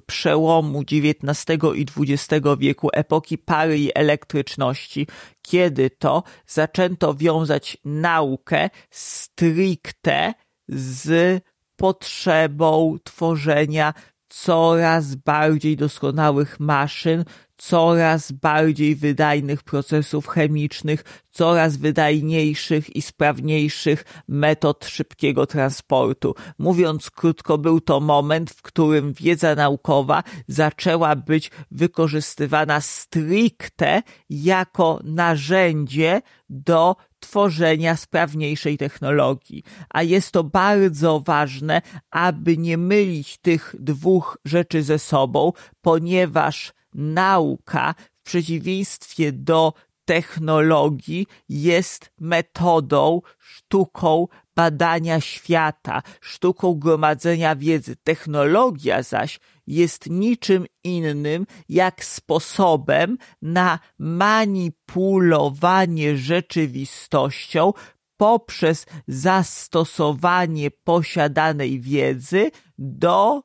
przełomu 0.05 0.81
XIX 0.81 1.63
i 1.75 1.85
XX 1.97 2.47
wieku, 2.59 2.89
epoki 2.93 3.37
pary 3.37 3.79
i 3.79 3.97
elektryczności, 3.97 5.07
kiedy 5.41 5.89
to 5.89 6.23
zaczęto 6.47 7.13
wiązać 7.13 7.77
naukę 7.85 8.69
stricte 8.89 10.33
z 10.67 11.43
potrzebą 11.75 12.97
tworzenia 13.03 13.93
coraz 14.33 15.15
bardziej 15.15 15.77
doskonałych 15.77 16.59
maszyn, 16.59 17.25
coraz 17.57 18.31
bardziej 18.31 18.95
wydajnych 18.95 19.63
procesów 19.63 20.27
chemicznych, 20.27 21.03
coraz 21.31 21.77
wydajniejszych 21.77 22.95
i 22.95 23.01
sprawniejszych 23.01 24.05
metod 24.27 24.85
szybkiego 24.85 25.45
transportu. 25.45 26.35
Mówiąc 26.57 27.09
krótko, 27.09 27.57
był 27.57 27.81
to 27.81 27.99
moment, 27.99 28.51
w 28.51 28.61
którym 28.61 29.13
wiedza 29.13 29.55
naukowa 29.55 30.23
zaczęła 30.47 31.15
być 31.15 31.51
wykorzystywana 31.71 32.81
stricte 32.81 34.01
jako 34.29 34.99
narzędzie 35.03 36.21
do 36.49 36.95
tworzenia 37.23 37.95
sprawniejszej 37.95 38.77
technologii. 38.77 39.63
A 39.89 40.03
jest 40.03 40.31
to 40.31 40.43
bardzo 40.43 41.19
ważne, 41.19 41.81
aby 42.11 42.57
nie 42.57 42.77
mylić 42.77 43.37
tych 43.37 43.75
dwóch 43.79 44.37
rzeczy 44.45 44.83
ze 44.83 44.99
sobą, 44.99 45.53
ponieważ 45.81 46.73
nauka 46.93 47.95
w 48.19 48.23
przeciwieństwie 48.23 49.31
do 49.31 49.73
technologii 50.05 51.27
jest 51.49 52.11
metodą, 52.19 53.21
sztuką 53.39 54.27
badania 54.55 55.21
świata, 55.21 56.01
sztuką 56.21 56.73
gromadzenia 56.73 57.55
wiedzy. 57.55 57.95
Technologia 57.95 59.03
zaś 59.03 59.39
jest 59.67 60.09
niczym 60.09 60.65
innym 60.83 61.45
jak 61.69 62.05
sposobem 62.05 63.17
na 63.41 63.79
manipulowanie 63.99 66.17
rzeczywistością 66.17 67.73
poprzez 68.17 68.85
zastosowanie 69.07 70.71
posiadanej 70.71 71.81
wiedzy 71.81 72.51
do 72.77 73.43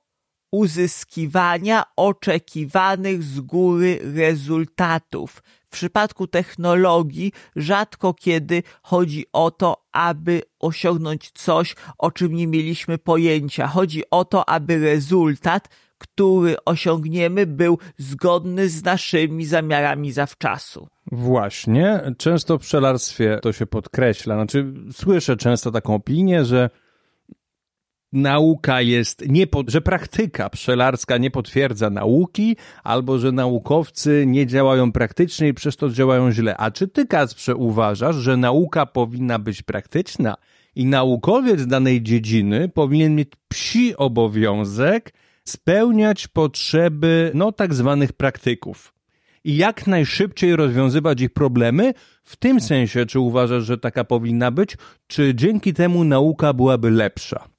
uzyskiwania 0.53 1.85
oczekiwanych 1.97 3.23
z 3.23 3.41
góry 3.41 3.99
rezultatów. 4.15 5.43
W 5.69 5.71
przypadku 5.71 6.27
technologii 6.27 7.33
rzadko 7.57 8.15
kiedy 8.15 8.63
chodzi 8.83 9.27
o 9.33 9.51
to, 9.51 9.85
aby 9.93 10.43
osiągnąć 10.59 11.31
coś, 11.31 11.77
o 11.99 12.11
czym 12.11 12.35
nie 12.35 12.47
mieliśmy 12.47 12.99
pojęcia. 12.99 13.67
Chodzi 13.67 14.03
o 14.11 14.25
to, 14.25 14.49
aby 14.49 14.79
rezultat, 14.79 15.69
który 15.99 16.57
osiągniemy, 16.65 17.47
był 17.47 17.79
zgodny 17.99 18.69
z 18.69 18.85
naszymi 18.85 19.47
zamiarami 19.47 20.13
zawczasu. 20.13 20.89
Właśnie, 21.13 22.01
często 22.19 22.59
w 22.59 22.61
pszczelarstwie 22.61 23.39
to 23.43 23.53
się 23.53 23.67
podkreśla. 23.67 24.35
Znaczy, 24.35 24.75
słyszę 24.93 25.37
często 25.37 25.71
taką 25.71 25.95
opinię, 25.95 26.45
że 26.45 26.71
nauka 28.13 28.81
jest, 28.81 29.29
nie 29.29 29.47
że 29.67 29.81
praktyka 29.81 30.51
pszczelarska 30.51 31.19
nie 31.19 31.31
potwierdza 31.31 31.91
nauki, 31.91 32.57
albo 32.85 33.19
że 33.19 33.33
naukowcy 33.33 34.25
nie 34.27 34.47
działają 34.47 34.93
praktycznie 34.93 35.49
i 35.49 35.55
przez 35.55 35.77
to 35.77 35.91
działają 35.91 36.33
źle. 36.33 36.57
A 36.57 36.71
czy 36.71 36.89
ty, 36.89 37.07
Kacprze, 37.07 37.57
uważasz, 37.57 38.17
że 38.17 38.37
nauka 38.37 38.87
powinna 38.87 39.39
być 39.39 39.63
praktyczna 39.63 40.35
i 40.77 40.87
naukowiec 40.87 41.67
danej 41.67 42.03
dziedziny 42.03 42.69
powinien 42.69 43.15
mieć 43.15 43.29
psi 43.49 43.97
obowiązek 43.97 45.15
spełniać 45.45 46.29
potrzeby, 46.29 47.31
no, 47.35 47.53
tak 47.53 47.75
zwanych 47.75 48.13
praktyków? 48.13 48.95
I 49.45 49.57
jak 49.57 49.87
najszybciej 49.87 50.57
rozwiązywać 50.57 51.21
ich 51.21 51.33
problemy? 51.33 51.95
W 52.25 52.37
tym 52.37 52.61
sensie, 52.61 53.07
czy 53.07 53.21
uważasz, 53.21 53.65
że 53.65 53.79
taka 53.79 54.05
powinna 54.05 54.51
być, 54.51 54.77
czy 55.07 55.35
dzięki 55.35 55.75
temu 55.75 56.05
nauka 56.05 56.53
byłaby 56.53 56.91
lepsza? 56.91 57.58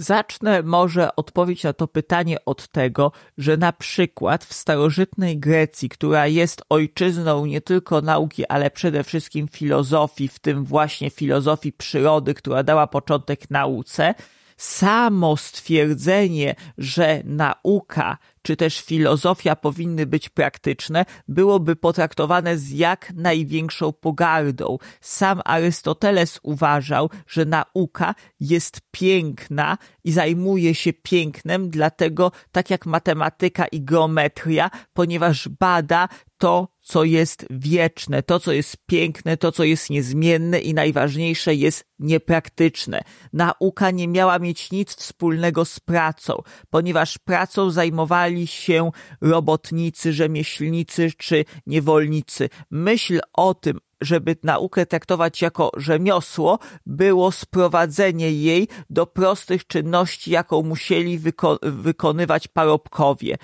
Zacznę 0.00 0.62
może 0.62 1.16
odpowiedź 1.16 1.64
na 1.64 1.72
to 1.72 1.88
pytanie 1.88 2.36
od 2.44 2.68
tego, 2.68 3.12
że 3.38 3.56
na 3.56 3.72
przykład 3.72 4.44
w 4.44 4.54
starożytnej 4.54 5.38
Grecji, 5.38 5.88
która 5.88 6.26
jest 6.26 6.62
ojczyzną 6.68 7.46
nie 7.46 7.60
tylko 7.60 8.00
nauki, 8.00 8.46
ale 8.46 8.70
przede 8.70 9.04
wszystkim 9.04 9.48
filozofii, 9.48 10.28
w 10.28 10.38
tym 10.38 10.64
właśnie 10.64 11.10
filozofii 11.10 11.72
przyrody, 11.72 12.34
która 12.34 12.62
dała 12.62 12.86
początek 12.86 13.50
nauce, 13.50 14.14
samo 14.58 15.36
stwierdzenie, 15.36 16.54
że 16.78 17.22
nauka 17.24 18.18
czy 18.48 18.56
też 18.56 18.80
filozofia 18.80 19.56
powinny 19.56 20.06
być 20.06 20.28
praktyczne, 20.28 21.04
byłoby 21.28 21.76
potraktowane 21.76 22.58
z 22.58 22.70
jak 22.70 23.12
największą 23.14 23.92
pogardą. 23.92 24.78
Sam 25.00 25.40
Arystoteles 25.44 26.40
uważał, 26.42 27.10
że 27.26 27.44
nauka 27.44 28.14
jest 28.40 28.80
piękna 28.90 29.78
i 30.04 30.12
zajmuje 30.12 30.74
się 30.74 30.92
pięknem, 30.92 31.70
dlatego 31.70 32.32
tak 32.52 32.70
jak 32.70 32.86
matematyka 32.86 33.66
i 33.66 33.80
geometria, 33.80 34.70
ponieważ 34.92 35.48
bada 35.48 36.08
to, 36.38 36.68
co 36.88 37.04
jest 37.04 37.46
wieczne, 37.50 38.22
to, 38.22 38.40
co 38.40 38.52
jest 38.52 38.76
piękne, 38.86 39.36
to, 39.36 39.52
co 39.52 39.64
jest 39.64 39.90
niezmienne 39.90 40.58
i 40.58 40.74
najważniejsze 40.74 41.54
jest 41.54 41.84
niepraktyczne. 41.98 43.00
Nauka 43.32 43.90
nie 43.90 44.08
miała 44.08 44.38
mieć 44.38 44.70
nic 44.70 44.96
wspólnego 44.96 45.64
z 45.64 45.80
pracą, 45.80 46.42
ponieważ 46.70 47.18
pracą 47.18 47.70
zajmowali 47.70 48.46
się 48.46 48.90
robotnicy, 49.20 50.12
rzemieślnicy 50.12 51.10
czy 51.18 51.44
niewolnicy. 51.66 52.48
Myśl 52.70 53.20
o 53.32 53.54
tym, 53.54 53.78
żeby 54.00 54.36
naukę 54.42 54.86
traktować 54.86 55.42
jako 55.42 55.70
rzemiosło, 55.76 56.58
było 56.86 57.32
sprowadzenie 57.32 58.32
jej 58.32 58.68
do 58.90 59.06
prostych 59.06 59.66
czynności, 59.66 60.30
jaką 60.30 60.62
musieli 60.62 61.18
wyko 61.18 61.58
wykonywać 61.62 62.48
parobkowie. 62.48 63.36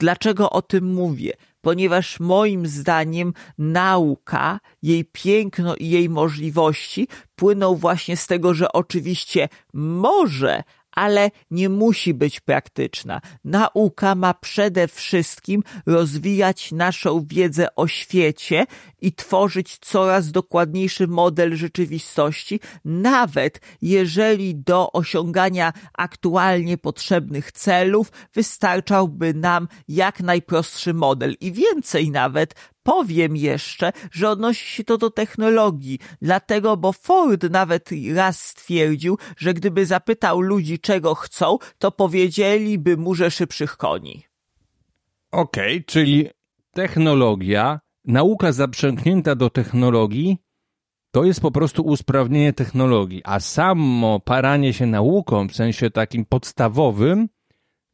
Dlaczego 0.00 0.50
o 0.50 0.62
tym 0.62 0.94
mówię? 0.94 1.32
Ponieważ 1.64 2.20
moim 2.20 2.66
zdaniem 2.66 3.32
nauka, 3.58 4.60
jej 4.82 5.04
piękno 5.04 5.76
i 5.76 5.88
jej 5.88 6.08
możliwości 6.08 7.08
płyną 7.36 7.74
właśnie 7.74 8.16
z 8.16 8.26
tego, 8.26 8.54
że 8.54 8.72
oczywiście 8.72 9.48
może, 9.72 10.62
ale 10.94 11.30
nie 11.50 11.68
musi 11.68 12.14
być 12.14 12.40
praktyczna. 12.40 13.20
Nauka 13.44 14.14
ma 14.14 14.34
przede 14.34 14.88
wszystkim 14.88 15.62
rozwijać 15.86 16.72
naszą 16.72 17.24
wiedzę 17.26 17.74
o 17.76 17.88
świecie 17.88 18.66
i 19.00 19.12
tworzyć 19.12 19.78
coraz 19.78 20.30
dokładniejszy 20.30 21.06
model 21.06 21.56
rzeczywistości, 21.56 22.60
nawet 22.84 23.60
jeżeli 23.82 24.54
do 24.54 24.92
osiągania 24.92 25.72
aktualnie 25.92 26.78
potrzebnych 26.78 27.52
celów 27.52 28.12
wystarczałby 28.34 29.34
nam 29.34 29.68
jak 29.88 30.20
najprostszy 30.20 30.94
model. 30.94 31.34
I 31.40 31.52
więcej 31.52 32.10
nawet, 32.10 32.54
Powiem 32.84 33.36
jeszcze, 33.36 33.92
że 34.12 34.30
odnosi 34.30 34.66
się 34.66 34.84
to 34.84 34.98
do 34.98 35.10
technologii, 35.10 35.98
dlatego, 36.22 36.76
bo 36.76 36.92
Ford 36.92 37.42
nawet 37.50 37.90
raz 38.14 38.40
stwierdził, 38.40 39.18
że 39.36 39.54
gdyby 39.54 39.86
zapytał 39.86 40.40
ludzi, 40.40 40.78
czego 40.78 41.14
chcą, 41.14 41.58
to 41.78 41.90
powiedzieliby 41.90 42.96
mu, 42.96 43.14
że 43.14 43.30
szybszych 43.30 43.76
koni. 43.76 44.24
Okej, 45.30 45.74
okay, 45.76 45.84
czyli 45.86 46.28
technologia, 46.70 47.80
nauka 48.04 48.52
zaprzęgnięta 48.52 49.34
do 49.34 49.50
technologii, 49.50 50.38
to 51.10 51.24
jest 51.24 51.40
po 51.40 51.50
prostu 51.50 51.82
usprawnienie 51.82 52.52
technologii, 52.52 53.22
a 53.24 53.40
samo 53.40 54.20
paranie 54.20 54.72
się 54.72 54.86
nauką 54.86 55.48
w 55.48 55.54
sensie 55.54 55.90
takim 55.90 56.24
podstawowym 56.24 57.28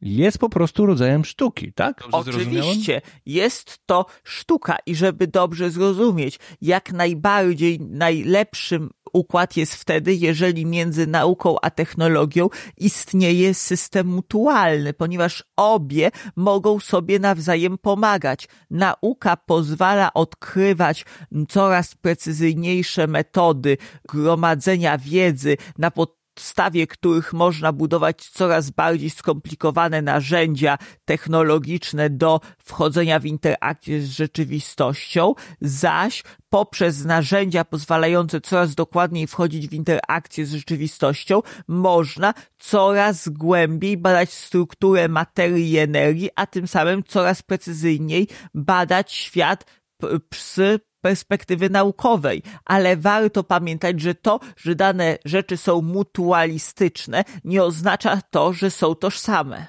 jest 0.01 0.37
po 0.37 0.49
prostu 0.49 0.85
rodzajem 0.85 1.25
sztuki, 1.25 1.73
tak? 1.73 2.03
Dobrze 2.11 2.31
Oczywiście, 2.37 3.01
jest 3.25 3.79
to 3.85 4.05
sztuka 4.23 4.77
i 4.85 4.95
żeby 4.95 5.27
dobrze 5.27 5.69
zrozumieć, 5.69 6.39
jak 6.61 6.91
najbardziej 6.91 7.79
najlepszym 7.79 8.89
układ 9.13 9.57
jest 9.57 9.75
wtedy, 9.75 10.13
jeżeli 10.13 10.65
między 10.65 11.07
nauką 11.07 11.55
a 11.61 11.69
technologią 11.69 12.49
istnieje 12.77 13.53
system 13.53 14.07
mutualny, 14.07 14.93
ponieważ 14.93 15.43
obie 15.55 16.11
mogą 16.35 16.79
sobie 16.79 17.19
nawzajem 17.19 17.77
pomagać. 17.77 18.47
Nauka 18.69 19.37
pozwala 19.37 20.13
odkrywać 20.13 21.05
coraz 21.49 21.95
precyzyjniejsze 21.95 23.07
metody 23.07 23.77
gromadzenia 24.09 24.97
wiedzy 24.97 25.57
na 25.77 25.91
pod 25.91 26.20
podstawie 26.33 26.87
których 26.87 27.33
można 27.33 27.71
budować 27.71 28.29
coraz 28.29 28.69
bardziej 28.69 29.09
skomplikowane 29.09 30.01
narzędzia 30.01 30.77
technologiczne 31.05 32.09
do 32.09 32.39
wchodzenia 32.57 33.19
w 33.19 33.25
interakcję 33.25 34.01
z 34.01 34.09
rzeczywistością, 34.09 35.33
zaś 35.61 36.23
poprzez 36.49 37.05
narzędzia 37.05 37.65
pozwalające 37.65 38.41
coraz 38.41 38.75
dokładniej 38.75 39.27
wchodzić 39.27 39.67
w 39.67 39.73
interakcję 39.73 40.45
z 40.45 40.53
rzeczywistością, 40.53 41.41
można 41.67 42.33
coraz 42.59 43.29
głębiej 43.29 43.97
badać 43.97 44.33
strukturę 44.33 45.07
materii 45.07 45.71
i 45.71 45.77
energii, 45.77 46.29
a 46.35 46.47
tym 46.47 46.67
samym 46.67 47.03
coraz 47.03 47.41
precyzyjniej 47.41 48.27
badać 48.53 49.11
świat 49.11 49.65
psy 50.29 50.79
perspektywy 51.01 51.69
naukowej, 51.69 52.43
ale 52.65 52.97
warto 52.97 53.43
pamiętać, 53.43 54.01
że 54.01 54.15
to, 54.15 54.39
że 54.57 54.75
dane 54.75 55.17
rzeczy 55.25 55.57
są 55.57 55.81
mutualistyczne, 55.81 57.23
nie 57.43 57.63
oznacza 57.63 58.21
to, 58.21 58.53
że 58.53 58.71
są 58.71 58.95
tożsame. 58.95 59.67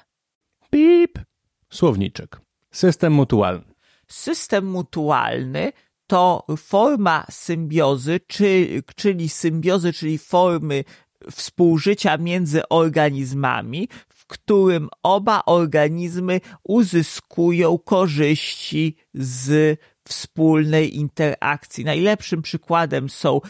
Pip. 0.69 1.19
Słowniczek. 1.69 2.41
System 2.71 3.13
mutualny. 3.13 3.73
System 4.07 4.65
mutualny 4.65 5.71
to 6.07 6.45
forma 6.57 7.25
symbiozy, 7.31 8.19
czy, 8.27 8.81
czyli 8.95 9.29
symbiozy, 9.29 9.93
czyli 9.93 10.17
formy 10.17 10.83
współżycia 11.31 12.17
między 12.17 12.69
organizmami, 12.69 13.89
w 14.09 14.25
którym 14.25 14.89
oba 15.03 15.41
organizmy 15.45 16.41
uzyskują 16.63 17.77
korzyści 17.77 18.95
z 19.13 19.79
wspólnej 20.13 20.95
interakcji. 20.95 21.85
Najlepszym 21.85 22.41
przykładem 22.41 23.09
są 23.09 23.41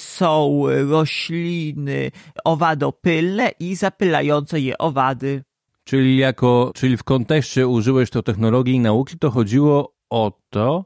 są 0.00 0.62
rośliny 0.88 2.10
owadopylne 2.44 3.50
i 3.60 3.76
zapylające 3.76 4.60
je 4.60 4.78
owady. 4.78 5.44
Czyli 5.84 6.16
jako, 6.16 6.72
czyli 6.74 6.96
w 6.96 7.04
kontekście 7.04 7.68
użyłeś 7.68 8.10
to 8.10 8.22
technologii 8.22 8.74
i 8.74 8.80
nauki, 8.80 9.18
to 9.18 9.30
chodziło 9.30 9.94
o 10.10 10.32
to, 10.50 10.84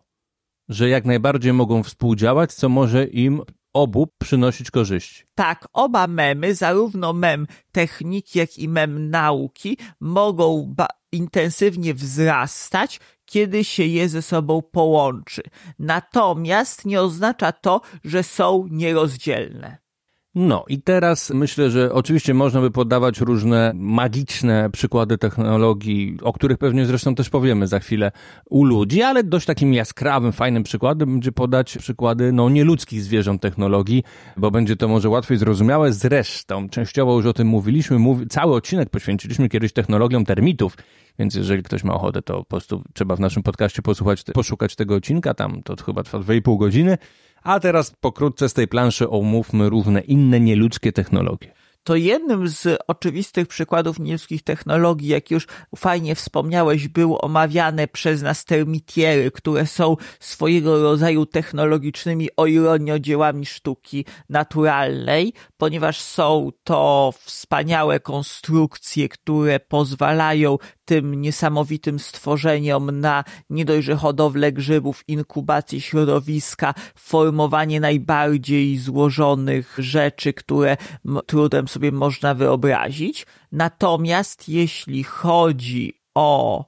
że 0.69 0.89
jak 0.89 1.05
najbardziej 1.05 1.53
mogą 1.53 1.83
współdziałać, 1.83 2.55
co 2.55 2.69
może 2.69 3.05
im 3.05 3.43
obu 3.73 4.09
przynosić 4.19 4.71
korzyści. 4.71 5.25
Tak, 5.35 5.69
oba 5.73 6.07
memy, 6.07 6.55
zarówno 6.55 7.13
mem 7.13 7.47
techniki, 7.73 8.39
jak 8.39 8.59
i 8.59 8.69
mem 8.69 9.11
nauki, 9.11 9.79
mogą 10.01 10.75
intensywnie 11.13 11.95
wzrastać, 11.95 13.01
kiedy 13.27 13.65
się 13.65 13.85
je 13.85 14.09
ze 14.09 14.23
sobą 14.23 14.63
połączy. 14.63 15.43
Natomiast 15.79 16.85
nie 16.85 17.01
oznacza 17.01 17.53
to, 17.53 17.81
że 18.05 18.23
są 18.23 18.67
nierozdzielne. 18.71 19.86
No 20.39 20.65
i 20.69 20.83
teraz 20.83 21.31
myślę, 21.31 21.71
że 21.71 21.93
oczywiście 21.93 22.35
można 22.35 22.61
by 22.61 22.71
podawać 22.71 23.21
różne 23.21 23.73
magiczne 23.75 24.71
przykłady 24.71 25.19
technologii, 25.19 26.19
o 26.23 26.33
których 26.33 26.59
pewnie 26.59 26.87
zresztą 26.87 27.15
też 27.15 27.31
powiemy 27.31 27.67
za 27.67 27.79
chwilę 27.79 28.13
u 28.51 28.65
ludzi, 28.65 29.03
ale 29.03 29.25
dość 29.25 29.47
takim 29.47 29.75
jaskrawym, 29.75 30.33
fajnym 30.33 30.63
przykładem 30.63 31.13
będzie 31.13 31.33
podać 31.33 31.79
przykłady 31.79 32.33
no, 32.33 32.49
nieludzkich 32.49 33.03
zwierząt 33.03 33.43
technologii, 33.43 34.03
bo 34.37 34.51
będzie 34.51 34.77
to 34.77 34.89
może 34.89 35.09
łatwiej 35.09 35.39
zrozumiałe. 35.39 35.93
Zresztą 35.93 36.69
częściowo 36.69 37.17
już 37.17 37.27
o 37.27 37.33
tym 37.33 37.49
mówiliśmy, 37.49 37.99
mówi, 37.99 38.27
cały 38.27 38.55
odcinek 38.55 38.91
poświęciliśmy 38.91 39.49
kiedyś 39.49 39.73
technologiom 39.73 40.25
termitów, 40.25 40.77
więc 41.19 41.35
jeżeli 41.35 41.63
ktoś 41.63 41.85
ma 41.85 41.95
ochotę, 41.95 42.23
to 42.23 42.39
po 42.39 42.45
prostu 42.45 42.83
trzeba 42.95 43.17
w 43.17 43.21
naszym 43.21 43.43
podcaście 43.43 43.83
posłuchać, 43.83 44.25
poszukać 44.35 44.77
tego 44.77 44.95
odcinka, 44.95 45.35
tam 45.35 45.63
to 45.63 45.77
chyba 45.85 46.03
trwa 46.03 46.19
2,5 46.19 46.59
godziny. 46.59 46.99
A 47.47 47.61
teraz 47.61 47.93
pokrótce 48.01 48.49
z 48.49 48.55
tej 48.55 48.69
planszy 48.69 49.11
omówmy 49.11 49.71
różne 49.71 50.01
inne 50.01 50.41
nieludzkie 50.41 50.93
technologie. 50.93 51.53
To 51.85 51.97
jednym 51.97 52.49
z 52.49 52.79
oczywistych 52.89 53.49
przykładów 53.49 53.99
nieludzkich 53.99 54.43
technologii, 54.43 55.09
jak 55.09 55.31
już 55.31 55.47
fajnie 55.77 56.15
wspomniałeś, 56.15 56.89
były 56.89 57.19
omawiane 57.19 57.89
przez 57.89 58.23
nas 58.23 58.45
termitiery, 58.45 59.31
które 59.31 59.67
są 59.67 59.97
swojego 60.21 60.83
rodzaju 60.83 61.27
technologicznymi, 61.27 62.29
o 62.37 62.47
ironio, 62.47 62.99
dziełami 62.99 63.47
sztuki 63.47 64.05
naturalnej, 64.29 65.33
ponieważ 65.57 66.01
są 66.01 66.51
to 66.65 67.13
wspaniałe 67.19 68.01
konstrukcje, 68.01 69.09
które 69.09 69.61
pozwalają 69.61 70.57
tym 70.85 71.21
niesamowitym 71.21 71.99
stworzeniom 71.99 73.01
na 73.01 73.25
nie 73.51 73.65
dość, 73.65 73.89
hodowlę 73.89 74.53
grzybów, 74.53 75.03
inkubację 75.09 75.81
środowiska, 75.81 76.75
formowanie 76.95 77.81
najbardziej 77.81 78.79
złożonych 78.79 79.75
rzeczy, 79.79 80.33
które 80.33 80.77
trudem 81.27 81.69
sobie 81.69 81.93
można 81.93 82.35
wyobrazić. 82.35 83.27
Natomiast 83.53 84.49
jeśli 84.49 85.05
chodzi 85.05 86.01
o 86.15 86.65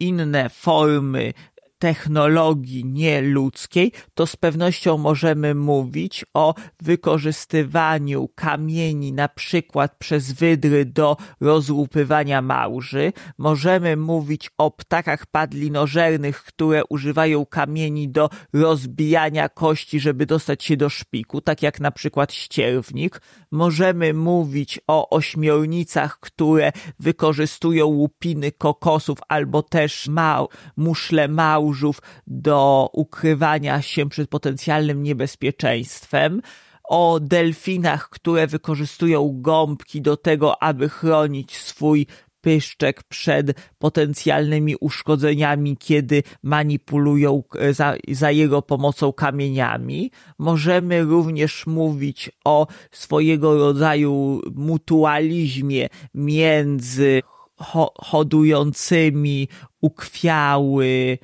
inne 0.00 0.48
formy 0.48 1.32
technologii 1.78 2.84
nieludzkiej, 2.84 3.92
to 4.14 4.26
z 4.26 4.36
pewnością 4.36 4.98
możemy 4.98 5.54
mówić 5.54 6.24
o 6.34 6.54
wykorzystywaniu 6.82 8.28
kamieni 8.34 9.12
na 9.12 9.28
przykład 9.28 9.96
przez 9.98 10.32
wydry 10.32 10.84
do 10.84 11.16
rozłupywania 11.40 12.42
małży. 12.42 13.12
Możemy 13.38 13.96
mówić 13.96 14.50
o 14.58 14.70
ptakach 14.70 15.26
padlinożernych, 15.26 16.44
które 16.44 16.84
używają 16.84 17.46
kamieni 17.46 18.08
do 18.08 18.30
rozbijania 18.52 19.48
kości, 19.48 20.00
żeby 20.00 20.26
dostać 20.26 20.64
się 20.64 20.76
do 20.76 20.88
szpiku, 20.88 21.40
tak 21.40 21.62
jak 21.62 21.80
na 21.80 21.90
przykład 21.90 22.32
ścierwnik. 22.32 23.20
Możemy 23.50 24.14
mówić 24.14 24.80
o 24.86 25.10
ośmiornicach, 25.10 26.20
które 26.20 26.72
wykorzystują 26.98 27.86
łupiny 27.86 28.52
kokosów 28.52 29.18
albo 29.28 29.62
też 29.62 30.08
mał, 30.08 30.48
muszle 30.76 31.28
małż 31.28 31.68
małżów 31.68 32.02
do 32.26 32.90
ukrywania 32.92 33.82
się 33.82 34.08
przed 34.08 34.30
potencjalnym 34.30 35.02
niebezpieczeństwem, 35.02 36.42
o 36.84 37.20
delfinach, 37.20 38.08
które 38.10 38.46
wykorzystują 38.46 39.38
gąbki 39.40 40.02
do 40.02 40.16
tego, 40.16 40.62
aby 40.62 40.88
chronić 40.88 41.56
swój 41.56 42.06
pyszczek 42.40 43.02
przed 43.02 43.52
potencjalnymi 43.78 44.76
uszkodzeniami, 44.80 45.76
kiedy 45.76 46.22
manipulują 46.42 47.42
e, 47.58 47.74
za, 47.74 47.94
za, 48.08 48.30
jego 48.30 48.62
pomocą 48.62 49.12
kamieniami. 49.12 50.10
Możemy 50.38 51.02
również 51.02 51.66
mówić 51.66 52.30
o 52.44 52.66
swojego 52.92 53.58
rodzaju 53.58 54.40
mutualizmie 54.54 55.88
między 56.14 57.22
ho 57.58 57.92
hodującymi 57.96 59.48
ukwiały 59.80 61.18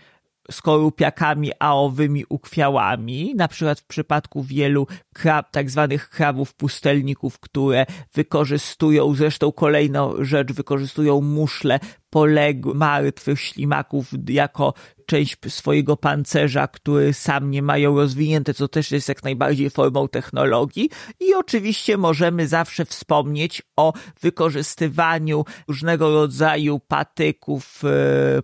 skorupiakami 0.50 1.50
aowymi 1.59 2.24
ukwiałami, 2.28 3.35
na 3.37 3.48
przykład 3.48 3.80
w 3.80 3.87
przypadku 3.87 4.42
wielu 4.42 4.87
krab, 5.14 5.50
tak 5.50 5.70
zwanych 5.70 6.11
krabów 6.11 6.54
pustelników, 6.54 7.38
które 7.38 7.87
wykorzystują, 8.14 9.14
zresztą 9.14 9.52
kolejną 9.52 10.24
rzecz, 10.24 10.52
wykorzystują 10.52 11.20
muszle 11.20 11.80
poległych, 12.14 12.77
martwych 12.77 13.40
ślimaków 13.40 14.11
jako 14.29 14.74
część 15.07 15.37
swojego 15.48 15.96
pancerza, 15.96 16.68
który 16.68 17.12
sam 17.12 17.50
nie 17.50 17.62
mają 17.62 17.96
rozwinięte, 17.96 18.55
co 18.55 18.68
też 18.68 18.90
jest 18.90 19.09
jak 19.09 19.22
najbardziej 19.22 19.70
formą 19.70 20.09
technologii. 20.09 20.90
I 21.20 21.35
oczywiście 21.35 21.96
możemy 21.96 22.48
zawsze 22.48 22.85
wspomnieć 22.85 23.62
o 23.77 23.92
wykorzystywaniu 24.20 25.44
różnego 25.68 26.14
rodzaju 26.14 26.81
patyków 26.88 27.83
e, 27.85 27.88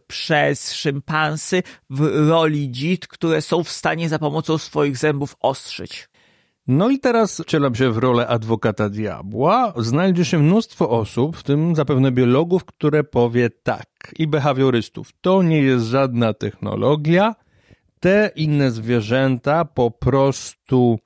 przez 0.06 0.72
szympansy 0.72 1.62
w 1.90 2.28
roli 2.28 2.70
dzit, 2.70 3.06
które 3.06 3.42
są 3.42 3.64
w 3.64 3.70
stanie 3.70 4.08
za 4.08 4.18
pomocą 4.18 4.58
swoich 4.58 4.96
zębów 4.96 5.36
ostrzyć. 5.40 6.09
No 6.72 6.90
i 6.90 6.98
teraz 6.98 7.40
wcielam 7.40 7.74
się 7.74 7.90
w 7.90 7.98
rolę 7.98 8.26
adwokata 8.26 8.88
diabła. 8.88 9.72
Znajdzie 9.76 10.24
się 10.24 10.38
mnóstwo 10.38 10.90
osób, 10.90 11.36
w 11.36 11.42
tym 11.42 11.74
zapewne 11.76 12.12
biologów, 12.12 12.64
które 12.64 13.04
powie 13.04 13.50
tak 13.50 14.14
i 14.18 14.26
behawiorystów. 14.26 15.12
To 15.20 15.42
nie 15.42 15.62
jest 15.62 15.86
żadna 15.86 16.34
technologia. 16.34 17.34
Te 18.00 18.30
inne 18.36 18.70
zwierzęta 18.70 19.64
po 19.64 19.90
prostu 19.90 20.98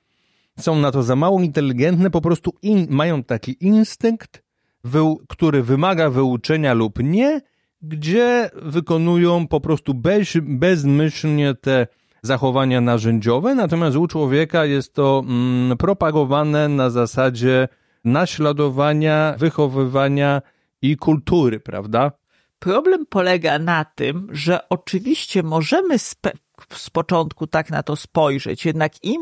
są 0.59 0.75
na 0.75 0.91
to 0.91 1.03
za 1.03 1.15
mało 1.15 1.41
inteligentne, 1.41 2.11
po 2.11 2.21
prostu 2.21 2.53
in, 2.61 2.87
mają 2.89 3.23
taki 3.23 3.65
instynkt, 3.65 4.43
wy, 4.83 4.99
który 5.29 5.63
wymaga 5.63 6.09
wyuczenia 6.09 6.73
lub 6.73 7.03
nie, 7.03 7.41
gdzie 7.81 8.49
wykonują 8.55 9.47
po 9.47 9.61
prostu 9.61 9.93
bez, 9.93 10.33
bezmyślnie 10.41 11.55
te 11.55 11.87
zachowania 12.25 12.81
narzędziowe, 12.81 13.55
natomiast 13.55 13.97
u 13.97 14.07
człowieka 14.07 14.65
jest 14.65 14.93
to 14.93 15.23
mm, 15.27 15.77
propagowane 15.77 16.67
na 16.67 16.89
zasadzie 16.89 17.67
naśladowania, 18.03 19.35
wychowywania 19.37 20.41
i 20.81 20.97
kultury, 20.97 21.59
prawda? 21.59 22.11
Problem 22.59 23.05
polega 23.05 23.59
na 23.59 23.85
tym, 23.85 24.27
że 24.31 24.69
oczywiście 24.69 25.43
możemy 25.43 25.99
z 26.73 26.89
początku 26.93 27.47
tak 27.47 27.69
na 27.69 27.83
to 27.83 27.95
spojrzeć, 27.95 28.65
jednak 28.65 29.03
im 29.03 29.21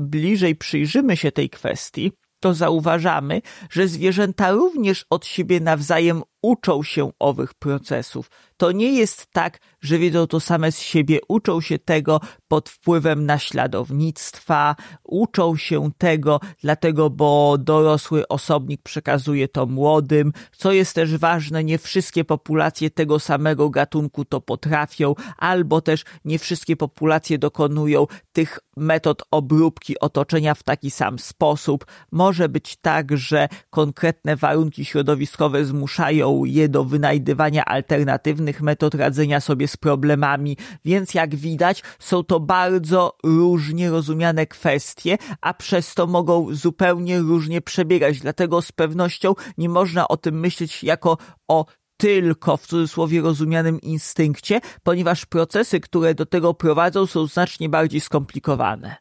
bliżej 0.00 0.56
przyjrzymy 0.56 1.16
się 1.16 1.32
tej 1.32 1.50
kwestii, 1.50 2.12
to 2.40 2.54
zauważamy, 2.54 3.42
że 3.70 3.88
zwierzęta 3.88 4.50
również 4.50 5.06
od 5.10 5.26
siebie 5.26 5.60
nawzajem 5.60 6.22
uczą 6.42 6.82
się 6.82 7.10
owych 7.18 7.54
procesów. 7.54 8.30
To 8.62 8.72
nie 8.72 8.92
jest 8.92 9.26
tak, 9.32 9.58
że 9.80 9.98
wiedzą 9.98 10.26
to 10.26 10.40
same 10.40 10.72
z 10.72 10.78
siebie, 10.78 11.18
uczą 11.28 11.60
się 11.60 11.78
tego 11.78 12.20
pod 12.48 12.68
wpływem 12.68 13.26
naśladownictwa, 13.26 14.76
uczą 15.04 15.56
się 15.56 15.90
tego 15.98 16.40
dlatego, 16.60 17.10
bo 17.10 17.58
dorosły 17.58 18.28
osobnik 18.28 18.82
przekazuje 18.82 19.48
to 19.48 19.66
młodym. 19.66 20.32
Co 20.52 20.72
jest 20.72 20.94
też 20.94 21.16
ważne, 21.16 21.64
nie 21.64 21.78
wszystkie 21.78 22.24
populacje 22.24 22.90
tego 22.90 23.18
samego 23.18 23.70
gatunku 23.70 24.24
to 24.24 24.40
potrafią, 24.40 25.14
albo 25.38 25.80
też 25.80 26.04
nie 26.24 26.38
wszystkie 26.38 26.76
populacje 26.76 27.38
dokonują 27.38 28.06
tych 28.32 28.58
metod 28.76 29.22
obróbki 29.30 30.00
otoczenia 30.00 30.54
w 30.54 30.62
taki 30.62 30.90
sam 30.90 31.18
sposób. 31.18 31.86
Może 32.12 32.48
być 32.48 32.76
tak, 32.76 33.16
że 33.16 33.48
konkretne 33.70 34.36
warunki 34.36 34.84
środowiskowe 34.84 35.64
zmuszają 35.64 36.44
je 36.44 36.68
do 36.68 36.84
wynajdywania 36.84 37.64
alternatywnych 37.64 38.51
metod 38.60 38.94
radzenia 38.94 39.40
sobie 39.40 39.68
z 39.68 39.76
problemami, 39.76 40.56
więc 40.84 41.14
jak 41.14 41.34
widać, 41.34 41.82
są 41.98 42.24
to 42.24 42.40
bardzo 42.40 43.16
różnie 43.24 43.90
rozumiane 43.90 44.46
kwestie, 44.46 45.18
a 45.40 45.54
przez 45.54 45.94
to 45.94 46.06
mogą 46.06 46.54
zupełnie 46.54 47.18
różnie 47.20 47.60
przebiegać. 47.60 48.20
Dlatego 48.20 48.62
z 48.62 48.72
pewnością 48.72 49.34
nie 49.58 49.68
można 49.68 50.08
o 50.08 50.16
tym 50.16 50.40
myśleć 50.40 50.84
jako 50.84 51.18
o 51.48 51.64
tylko 51.96 52.56
w 52.56 52.66
cudzysłowie 52.66 53.20
rozumianym 53.20 53.80
instynkcie, 53.80 54.60
ponieważ 54.82 55.26
procesy, 55.26 55.80
które 55.80 56.14
do 56.14 56.26
tego 56.26 56.54
prowadzą, 56.54 57.06
są 57.06 57.26
znacznie 57.26 57.68
bardziej 57.68 58.00
skomplikowane. 58.00 58.96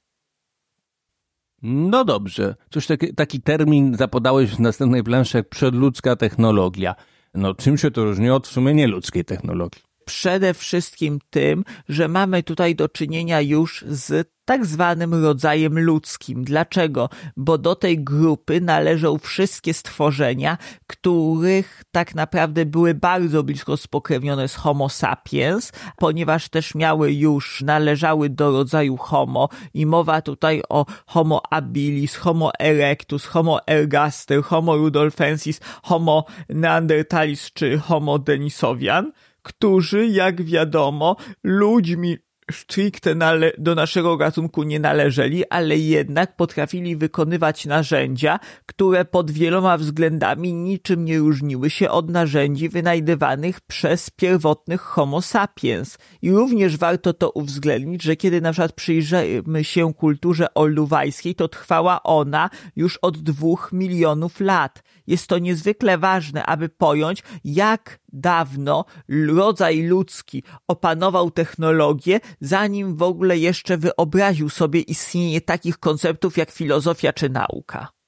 No 1.61 2.05
dobrze. 2.05 2.55
Coś 2.69 2.87
taki, 2.87 3.13
taki 3.13 3.41
termin 3.41 3.97
zapodałeś 3.97 4.51
w 4.51 4.59
następnej 4.59 5.03
planszy 5.03 5.37
jak 5.37 5.49
przedludzka 5.49 6.15
technologia. 6.15 6.95
No 7.33 7.55
czym 7.55 7.77
się 7.77 7.91
to 7.91 8.03
różni 8.03 8.29
od 8.29 8.47
w 8.47 8.51
sumie 8.51 8.73
nieludzkiej 8.73 9.25
technologii? 9.25 9.90
Przede 10.11 10.53
wszystkim 10.53 11.19
tym, 11.29 11.63
że 11.89 12.07
mamy 12.07 12.43
tutaj 12.43 12.75
do 12.75 12.89
czynienia 12.89 13.41
już 13.41 13.85
z 13.87 14.27
tak 14.45 14.65
zwanym 14.65 15.23
rodzajem 15.23 15.79
ludzkim. 15.79 16.43
Dlaczego? 16.43 17.09
Bo 17.37 17.57
do 17.57 17.75
tej 17.75 18.03
grupy 18.03 18.61
należą 18.61 19.17
wszystkie 19.17 19.73
stworzenia, 19.73 20.57
których 20.87 21.83
tak 21.91 22.15
naprawdę 22.15 22.65
były 22.65 22.93
bardzo 22.93 23.43
blisko 23.43 23.77
spokrewnione 23.77 24.47
z 24.47 24.55
Homo 24.55 24.89
sapiens, 24.89 25.71
ponieważ 25.97 26.49
też 26.49 26.75
miały 26.75 27.13
już, 27.13 27.61
należały 27.61 28.29
do 28.29 28.51
rodzaju 28.51 28.97
Homo 28.97 29.49
i 29.73 29.85
mowa 29.85 30.21
tutaj 30.21 30.61
o 30.69 30.85
Homo 31.05 31.41
habilis, 31.49 32.15
Homo 32.15 32.51
erectus, 32.59 33.25
Homo 33.25 33.67
ergaster, 33.67 34.43
Homo 34.43 34.77
rudolfensis, 34.77 35.59
Homo 35.83 36.25
neandertalis 36.49 37.51
czy 37.53 37.77
Homo 37.77 38.19
denisowian 38.19 39.11
którzy, 39.41 40.07
jak 40.07 40.41
wiadomo, 40.43 41.15
ludźmi 41.43 42.17
stricte 42.51 43.15
nale- 43.15 43.51
do 43.57 43.75
naszego 43.75 44.17
gatunku 44.17 44.63
nie 44.63 44.79
należeli, 44.79 45.49
ale 45.49 45.77
jednak 45.77 46.35
potrafili 46.35 46.95
wykonywać 46.95 47.65
narzędzia, 47.65 48.39
które 48.65 49.05
pod 49.05 49.31
wieloma 49.31 49.77
względami 49.77 50.53
niczym 50.53 51.05
nie 51.05 51.19
różniły 51.19 51.69
się 51.69 51.89
od 51.89 52.09
narzędzi 52.09 52.69
wynajdywanych 52.69 53.61
przez 53.61 54.09
pierwotnych 54.09 54.81
homo 54.81 55.21
sapiens. 55.21 55.97
I 56.21 56.31
również 56.31 56.77
warto 56.77 57.13
to 57.13 57.29
uwzględnić, 57.31 58.03
że 58.03 58.15
kiedy 58.15 58.41
na 58.41 58.51
przykład 58.51 58.73
przyjrzymy 58.73 59.63
się 59.63 59.93
kulturze 59.93 60.53
olduwajskiej, 60.53 61.35
to 61.35 61.47
trwała 61.47 62.03
ona 62.03 62.49
już 62.75 62.97
od 62.97 63.17
dwóch 63.17 63.69
milionów 63.73 64.39
lat. 64.39 64.83
Jest 65.07 65.27
to 65.27 65.37
niezwykle 65.37 65.97
ważne, 65.97 66.45
aby 66.45 66.69
pojąć, 66.69 67.23
jak 67.43 67.99
dawno 68.13 68.85
rodzaj 69.27 69.81
ludzki 69.81 70.43
opanował 70.67 71.31
technologię, 71.31 72.19
zanim 72.41 72.95
w 72.95 73.01
ogóle 73.01 73.37
jeszcze 73.37 73.77
wyobraził 73.77 74.49
sobie 74.49 74.79
istnienie 74.79 75.41
takich 75.41 75.77
konceptów 75.77 76.37
jak 76.37 76.51
filozofia 76.51 77.13
czy 77.13 77.29
nauka. 77.29 78.00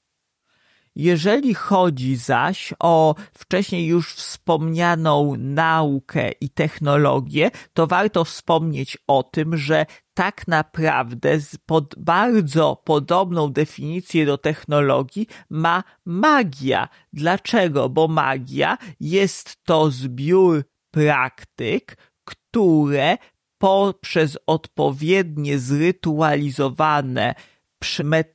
Jeżeli 0.96 1.54
chodzi 1.54 2.16
zaś 2.16 2.74
o 2.80 3.16
wcześniej 3.34 3.88
już 3.88 4.14
wspomnianą 4.14 5.36
naukę 5.38 6.32
i 6.42 6.50
technologię, 6.50 7.52
to 7.74 7.88
warto 7.88 8.24
wspomnieć 8.24 8.98
o 9.08 9.24
tym, 9.24 9.58
że 9.58 9.86
tak 10.14 10.48
naprawdę 10.48 11.38
pod 11.66 11.96
bardzo 11.98 12.82
podobną 12.86 13.50
definicję 13.50 14.26
do 14.26 14.38
technologii 14.38 15.28
ma 15.50 15.84
magia. 16.06 16.90
Dlaczego? 17.14 17.90
Bo 17.90 18.08
magia 18.08 18.78
jest 19.00 19.64
to 19.64 19.92
zbiór 19.92 20.64
praktyk, 20.92 21.98
które 22.26 23.18
poprzez 23.58 24.38
odpowiednie 24.48 25.60
zrytualizowane 25.60 27.36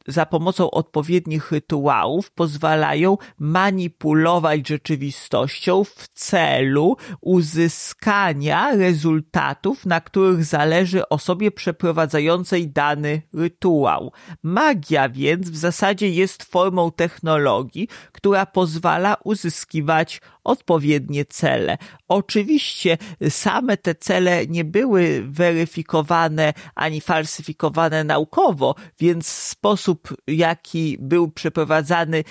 za 0.06 0.26
pomocą 0.26 0.70
odpowiednich 0.70 1.52
rytuałów 1.52 2.30
pozwalają 2.30 3.18
manipulować 3.38 4.68
rzeczywistością 4.68 5.84
w 5.84 6.08
celu 6.08 6.96
uzyskania 7.20 8.76
rezultatów, 8.76 9.86
na 9.86 10.00
których 10.00 10.44
zależy 10.44 11.08
osobie 11.08 11.50
przeprowadzającej 11.50 12.68
dany 12.68 13.22
rytuał. 13.32 14.12
Magia 14.42 15.08
więc 15.08 15.50
w 15.50 15.56
zasadzie 15.56 16.08
jest 16.08 16.42
formą 16.44 16.92
technologii, 16.92 17.88
która 18.12 18.46
pozwala 18.46 19.16
uzyskiwać 19.24 20.20
odpowiednie 20.48 21.24
cele. 21.24 21.78
Oczywiście 22.08 22.98
same 23.28 23.76
te 23.76 23.94
cele 23.94 24.46
nie 24.46 24.64
były 24.64 25.22
weryfikowane 25.28 26.52
ani 26.74 27.00
falsyfikowane 27.00 28.04
naukowo, 28.04 28.74
więc 29.00 29.26
sposób, 29.26 30.16
jaki 30.26 30.96
był 31.00 31.28
przeprowadzany, 31.28 32.24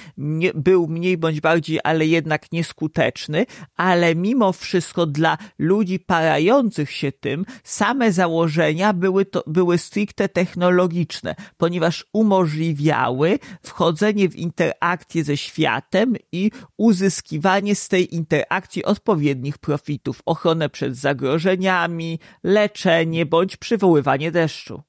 był 0.56 0.88
mniej 0.88 1.18
bądź 1.18 1.42
bardziej, 1.42 1.80
ale 1.84 2.06
jednak 2.06 2.52
nieskuteczny, 2.52 3.46
ale 3.76 4.16
mimo 4.16 4.54
wszystko 4.54 5.06
dla 5.06 5.38
ludzi 5.60 6.00
parających 6.00 6.92
się 6.92 7.12
tym, 7.12 7.46
same 7.64 8.12
założenia 8.12 8.94
były, 8.94 9.26
to, 9.26 9.44
były 9.48 9.78
stricte 9.78 10.30
technologiczne, 10.30 11.36
ponieważ 11.58 12.06
umożliwiały 12.14 13.40
wchodzenie 13.64 14.30
w 14.30 14.36
interakcję 14.36 15.24
ze 15.24 15.38
światem 15.38 16.16
i 16.32 16.52
uzyskiwanie 16.78 17.76
z 17.76 17.88
tej 17.88 18.07
interakcji 18.14 18.86
odpowiednich 18.86 19.58
profitów, 19.58 20.22
ochronę 20.26 20.70
przed 20.70 20.96
zagrożeniami, 20.96 22.20
leczenie 22.44 23.26
bądź 23.26 23.58
przywoływanie 23.58 24.32
deszczu. 24.32 24.82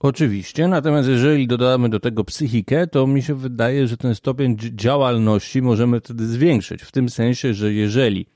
Oczywiście, 0.00 0.68
natomiast 0.68 1.08
jeżeli 1.08 1.46
dodamy 1.46 1.88
do 1.88 2.00
tego 2.00 2.24
psychikę, 2.24 2.86
to 2.86 3.06
mi 3.06 3.22
się 3.22 3.34
wydaje, 3.34 3.86
że 3.86 3.96
ten 3.96 4.14
stopień 4.14 4.56
działalności 4.60 5.62
możemy 5.62 6.00
wtedy 6.00 6.26
zwiększyć. 6.26 6.82
W 6.82 6.92
tym 6.92 7.08
sensie, 7.08 7.54
że 7.54 7.72
jeżeli 7.72 8.26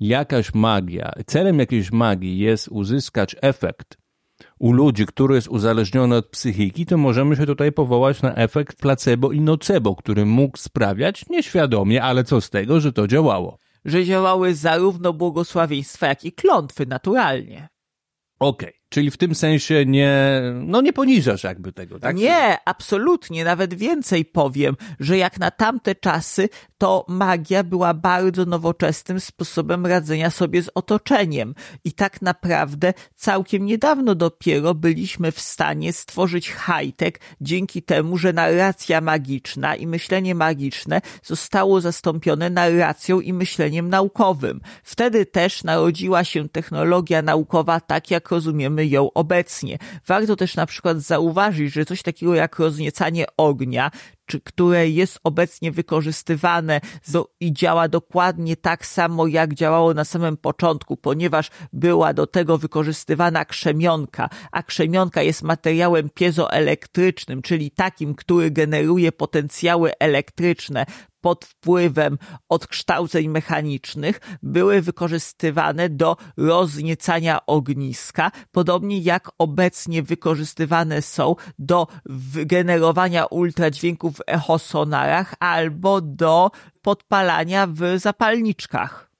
jakaś 0.00 0.54
magia, 0.54 1.12
celem 1.26 1.58
jakiejś 1.58 1.92
magii 1.92 2.38
jest 2.38 2.68
uzyskać 2.68 3.36
efekt 3.40 3.98
u 4.58 4.72
ludzi, 4.72 5.06
który 5.06 5.34
jest 5.34 5.48
uzależniony 5.48 6.16
od 6.16 6.26
psychiki, 6.26 6.86
to 6.86 6.96
możemy 6.96 7.36
się 7.36 7.46
tutaj 7.46 7.72
powołać 7.72 8.22
na 8.22 8.34
efekt 8.34 8.76
placebo 8.76 9.32
i 9.32 9.40
nocebo, 9.40 9.96
który 9.96 10.26
mógł 10.26 10.58
sprawiać 10.58 11.28
nieświadomie, 11.28 12.02
ale 12.02 12.24
co 12.24 12.40
z 12.40 12.50
tego, 12.50 12.80
że 12.80 12.92
to 12.92 13.06
działało. 13.06 13.58
Że 13.84 14.04
działały 14.04 14.54
zarówno 14.54 15.12
błogosławieństwa, 15.12 16.06
jak 16.06 16.24
i 16.24 16.32
klątwy 16.32 16.86
naturalnie. 16.86 17.68
Okej. 18.38 18.68
Okay. 18.68 18.79
Czyli 18.90 19.10
w 19.10 19.16
tym 19.16 19.34
sensie 19.34 19.86
nie, 19.86 20.42
no 20.54 20.80
nie 20.80 20.92
poniżasz 20.92 21.44
jakby 21.44 21.72
tego, 21.72 21.98
tak? 22.00 22.16
Nie, 22.16 22.58
absolutnie. 22.64 23.44
Nawet 23.44 23.74
więcej 23.74 24.24
powiem, 24.24 24.76
że 25.00 25.18
jak 25.18 25.38
na 25.38 25.50
tamte 25.50 25.94
czasy, 25.94 26.48
to 26.78 27.04
magia 27.08 27.64
była 27.64 27.94
bardzo 27.94 28.44
nowoczesnym 28.44 29.20
sposobem 29.20 29.86
radzenia 29.86 30.30
sobie 30.30 30.62
z 30.62 30.70
otoczeniem. 30.74 31.54
I 31.84 31.92
tak 31.92 32.22
naprawdę 32.22 32.94
całkiem 33.16 33.66
niedawno 33.66 34.14
dopiero 34.14 34.74
byliśmy 34.74 35.32
w 35.32 35.40
stanie 35.40 35.92
stworzyć 35.92 36.48
high-tech 36.48 37.14
dzięki 37.40 37.82
temu, 37.82 38.18
że 38.18 38.32
narracja 38.32 39.00
magiczna 39.00 39.76
i 39.76 39.86
myślenie 39.86 40.34
magiczne 40.34 41.00
zostało 41.22 41.80
zastąpione 41.80 42.50
narracją 42.50 43.20
i 43.20 43.32
myśleniem 43.32 43.88
naukowym. 43.88 44.60
Wtedy 44.82 45.26
też 45.26 45.64
narodziła 45.64 46.24
się 46.24 46.48
technologia 46.48 47.22
naukowa 47.22 47.80
tak, 47.80 48.10
jak 48.10 48.30
rozumiemy 48.30 48.79
ją 48.86 49.12
obecnie. 49.12 49.78
Warto 50.06 50.36
też 50.36 50.56
na 50.56 50.66
przykład 50.66 50.98
zauważyć, 50.98 51.72
że 51.72 51.84
coś 51.84 52.02
takiego 52.02 52.34
jak 52.34 52.58
rozniecanie 52.58 53.24
ognia, 53.36 53.90
czy 54.26 54.40
które 54.40 54.88
jest 54.88 55.20
obecnie 55.24 55.72
wykorzystywane 55.72 56.80
i 57.40 57.52
działa 57.52 57.88
dokładnie 57.88 58.56
tak 58.56 58.86
samo, 58.86 59.26
jak 59.26 59.54
działało 59.54 59.94
na 59.94 60.04
samym 60.04 60.36
początku, 60.36 60.96
ponieważ 60.96 61.50
była 61.72 62.14
do 62.14 62.26
tego 62.26 62.58
wykorzystywana 62.58 63.44
krzemionka, 63.44 64.28
a 64.52 64.62
krzemionka 64.62 65.22
jest 65.22 65.42
materiałem 65.42 66.10
piezoelektrycznym, 66.10 67.42
czyli 67.42 67.70
takim, 67.70 68.14
który 68.14 68.50
generuje 68.50 69.12
potencjały 69.12 69.92
elektryczne, 69.98 70.86
pod 71.20 71.44
wpływem 71.44 72.18
odkształceń 72.48 73.28
mechanicznych 73.28 74.20
były 74.42 74.82
wykorzystywane 74.82 75.88
do 75.88 76.16
rozniecania 76.36 77.46
ogniska, 77.46 78.30
podobnie 78.50 78.98
jak 78.98 79.30
obecnie 79.38 80.02
wykorzystywane 80.02 81.02
są 81.02 81.36
do 81.58 81.86
generowania 82.46 83.26
ultradźwięków 83.26 84.16
w 84.16 84.22
echosonarach 84.26 85.34
albo 85.40 86.00
do 86.00 86.50
podpalania 86.82 87.66
w 87.66 87.80
zapalniczkach. 87.96 89.10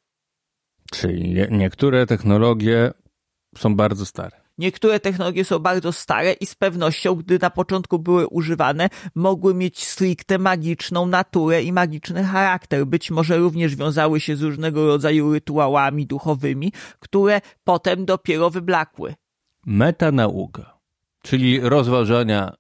Czyli 0.92 1.34
niektóre 1.51 2.07
technologie 2.07 2.90
są 3.59 3.76
bardzo 3.76 4.07
stare. 4.07 4.39
Niektóre 4.61 5.00
technologie 5.00 5.44
są 5.44 5.58
bardzo 5.58 5.92
stare 5.92 6.32
i 6.32 6.46
z 6.46 6.54
pewnością, 6.54 7.14
gdy 7.14 7.38
na 7.38 7.50
początku 7.50 7.98
były 7.98 8.26
używane, 8.26 8.88
mogły 9.14 9.54
mieć 9.54 9.86
stricte 9.86 10.38
magiczną 10.38 11.06
naturę 11.06 11.62
i 11.62 11.72
magiczny 11.72 12.24
charakter. 12.24 12.86
Być 12.86 13.11
może 13.11 13.36
również 13.36 13.76
wiązały 13.76 14.20
się 14.20 14.36
z 14.36 14.42
różnego 14.42 14.86
rodzaju 14.86 15.32
rytuałami 15.32 16.06
duchowymi, 16.06 16.72
które 16.98 17.40
potem 17.64 18.04
dopiero 18.04 18.50
wyblakły. 18.50 19.14
Metanauka, 19.66 20.78
czyli 21.22 21.61
rozważania 21.61 22.54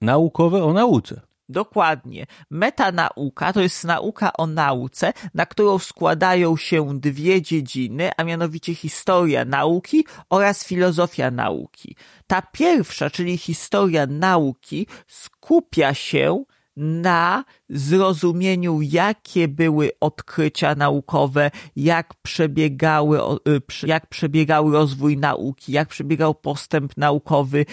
naukowe 0.00 0.64
o 0.64 0.72
nauce. 0.72 1.20
Dokładnie. 1.50 2.26
Metanauka 2.50 3.52
to 3.52 3.60
jest 3.60 3.84
nauka 3.84 4.32
o 4.32 4.46
nauce, 4.46 5.12
na 5.34 5.46
którą 5.46 5.78
składają 5.78 6.56
się 6.56 7.00
dwie 7.00 7.42
dziedziny, 7.42 8.10
a 8.16 8.24
mianowicie 8.24 8.74
historia 8.74 9.44
nauki 9.44 10.04
oraz 10.30 10.64
filozofia 10.64 11.30
nauki. 11.30 11.96
Ta 12.26 12.42
pierwsza, 12.42 13.10
czyli 13.10 13.38
historia 13.38 14.06
nauki, 14.06 14.86
skupia 15.06 15.94
się 15.94 16.44
na 16.76 17.44
zrozumieniu, 17.68 18.80
jakie 18.82 19.48
były 19.48 19.90
odkrycia 20.00 20.74
naukowe, 20.74 21.50
jak 21.76 22.14
przebiegały, 22.22 23.18
y, 23.48 23.86
jak 23.86 24.06
przebiegał 24.06 24.70
rozwój 24.70 25.16
nauki, 25.16 25.72
jak 25.72 25.88
przebiegał 25.88 26.34
postęp 26.34 26.96
naukowy, 26.96 27.66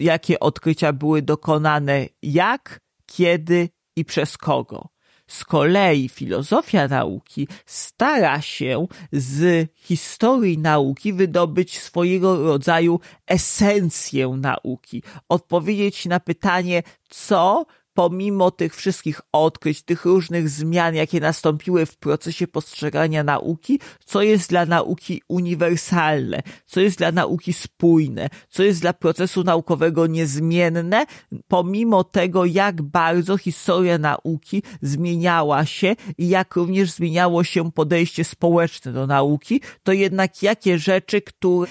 jakie 0.00 0.40
odkrycia 0.40 0.92
były 0.92 1.22
dokonane, 1.22 2.06
jak, 2.22 2.80
kiedy 3.16 3.68
i 3.96 4.04
przez 4.04 4.38
kogo. 4.38 4.88
Z 5.26 5.44
kolei 5.44 6.08
filozofia 6.08 6.88
nauki 6.88 7.48
stara 7.66 8.40
się 8.40 8.86
z 9.12 9.68
historii 9.76 10.58
nauki 10.58 11.12
wydobyć 11.12 11.78
swojego 11.78 12.44
rodzaju 12.44 13.00
esencję 13.26 14.28
nauki, 14.28 15.02
odpowiedzieć 15.28 16.06
na 16.06 16.20
pytanie, 16.20 16.82
co 17.08 17.66
pomimo 17.94 18.50
tych 18.50 18.76
wszystkich 18.76 19.20
odkryć, 19.32 19.82
tych 19.82 20.04
różnych 20.04 20.48
zmian, 20.48 20.94
jakie 20.94 21.20
nastąpiły 21.20 21.86
w 21.86 21.96
procesie 21.96 22.46
postrzegania 22.46 23.24
nauki, 23.24 23.80
co 24.04 24.22
jest 24.22 24.50
dla 24.50 24.66
nauki 24.66 25.22
uniwersalne, 25.28 26.42
co 26.66 26.80
jest 26.80 26.98
dla 26.98 27.12
nauki 27.12 27.52
spójne, 27.52 28.28
co 28.48 28.62
jest 28.62 28.80
dla 28.80 28.92
procesu 28.92 29.44
naukowego 29.44 30.06
niezmienne, 30.06 31.06
pomimo 31.48 32.04
tego, 32.04 32.44
jak 32.44 32.82
bardzo 32.82 33.38
historia 33.38 33.98
nauki 33.98 34.62
zmieniała 34.82 35.64
się 35.64 35.96
i 36.18 36.28
jak 36.28 36.56
również 36.56 36.90
zmieniało 36.90 37.44
się 37.44 37.72
podejście 37.72 38.24
społeczne 38.24 38.92
do 38.92 39.06
nauki, 39.06 39.60
to 39.82 39.92
jednak 39.92 40.42
jakie 40.42 40.78
rzeczy, 40.78 41.22
które 41.22 41.70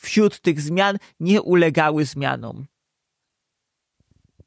wśród 0.00 0.40
tych 0.40 0.60
zmian 0.60 0.98
nie 1.20 1.42
ulegały 1.42 2.04
zmianom. 2.04 2.66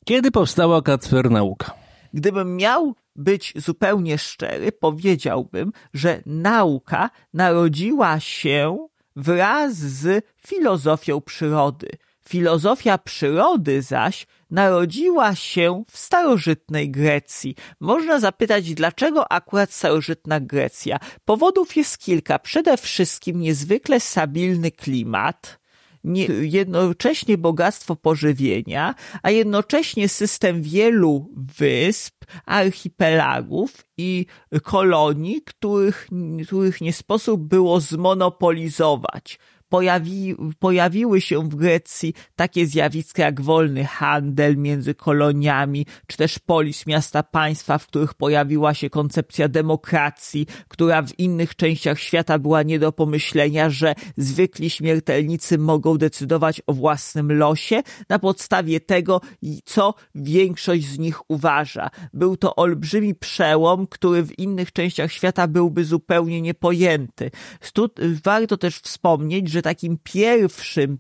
Kiedy 0.06 0.32
powstała 0.32 0.82
Kacper 0.82 1.32
Nauka? 1.32 1.74
Gdybym 2.14 2.56
miał 2.56 2.96
być 3.16 3.54
zupełnie 3.56 4.18
szczery, 4.18 4.72
powiedziałbym, 4.72 5.72
że 5.94 6.22
nauka 6.26 7.10
narodziła 7.34 8.20
się 8.20 8.88
wraz 9.16 9.74
z 9.76 10.26
filozofią 10.48 11.22
przyrody. 11.22 11.90
Filozofia 12.30 12.98
przyrody 12.98 13.82
zaś 13.82 14.28
narodziła 14.50 15.36
się 15.36 15.84
w 15.92 15.98
starożytnej 15.98 16.92
Grecji. 16.92 17.56
Można 17.80 18.20
zapytać, 18.20 18.74
dlaczego 18.74 19.32
akurat 19.32 19.72
starożytna 19.72 20.40
Grecja? 20.40 20.98
Powodów 21.26 21.76
jest 21.76 21.98
kilka. 21.98 22.40
Przede 22.40 22.78
wszystkim 22.78 23.40
niezwykle 23.40 24.00
stabilny 24.00 24.72
klimat, 24.72 25.60
nie, 26.06 26.26
jednocześnie 26.42 27.38
bogactwo 27.38 27.96
pożywienia, 27.96 28.96
a 29.24 29.32
jednocześnie 29.32 30.10
system 30.10 30.62
wielu 30.62 31.30
wysp, 31.60 32.16
archipelagów 32.46 33.86
i 33.98 34.26
kolonii, 34.64 35.42
których, 35.42 36.08
których 36.48 36.82
nie 36.82 36.94
sposób 36.94 37.42
było 37.42 37.80
zmonopolizować 37.80 39.40
pojawi, 39.70 40.36
pojawiły 40.60 41.22
się 41.22 41.50
w 41.50 41.56
Grecji 41.56 42.14
takie 42.36 42.68
zjawiska 42.68 43.24
jak 43.24 43.42
wolny 43.42 43.86
handel 43.86 44.58
między 44.58 44.96
koloniami, 44.96 45.86
czy 46.08 46.18
też 46.18 46.40
polis 46.40 46.88
miasta 46.88 47.24
państwa, 47.24 47.78
w 47.78 47.88
których 47.88 48.14
pojawiła 48.14 48.74
się 48.74 48.90
koncepcja 48.90 49.48
demokracji, 49.48 50.48
która 50.68 51.02
w 51.02 51.20
innych 51.20 51.56
częściach 51.56 52.00
świata 52.00 52.40
była 52.40 52.64
nie 52.64 52.80
do 52.80 52.92
pomyślenia, 52.92 53.70
że 53.70 53.96
zwykli 54.18 54.70
śmiertelnicy 54.70 55.58
mogą 55.58 55.98
decydować 55.98 56.62
o 56.68 56.74
własnym 56.74 57.32
losie 57.32 57.84
na 58.10 58.20
podstawie 58.20 58.80
tego, 58.80 59.22
co 59.66 59.94
większość 60.16 60.86
z 60.86 61.00
nich 61.00 61.32
uważa. 61.32 61.90
Był 62.14 62.38
to 62.38 62.56
olbrzymi 62.56 63.16
przełom, 63.16 63.88
który 63.88 64.24
w 64.24 64.40
innych 64.40 64.72
częściach 64.72 65.12
świata 65.12 65.48
byłby 65.48 65.86
zupełnie 65.86 66.42
niepojęty. 66.42 67.32
Warto 68.24 68.58
też 68.58 68.76
wspomnieć, 68.78 69.50
że 69.56 69.62
takim 69.62 69.98
pierwszym, 70.04 71.00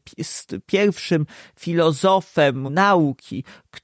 pierwszym 0.66 1.26
filozofem 1.60 2.74
nauki, 2.74 3.44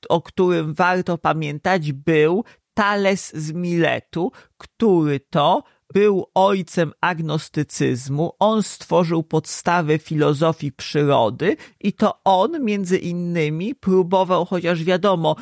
o 0.09 0.22
którym 0.22 0.74
warto 0.74 1.17
pamiętać, 1.17 1.91
był 1.91 2.43
Tales 2.74 3.34
z 3.36 3.51
Miletu, 3.51 4.32
który 4.57 5.19
to 5.19 5.63
był 5.94 6.26
ojcem 6.34 6.94
agnostycyzmu, 7.02 8.32
on 8.39 8.64
stworzył 8.64 9.24
podstawy 9.24 10.00
filozofii 10.00 10.72
przyrody 10.72 11.58
i 11.80 11.94
to 11.94 12.20
on 12.24 12.66
między 12.66 12.98
innymi 12.98 13.76
próbował, 13.76 14.46
chociaż 14.46 14.84
wiadomo, 14.84 15.36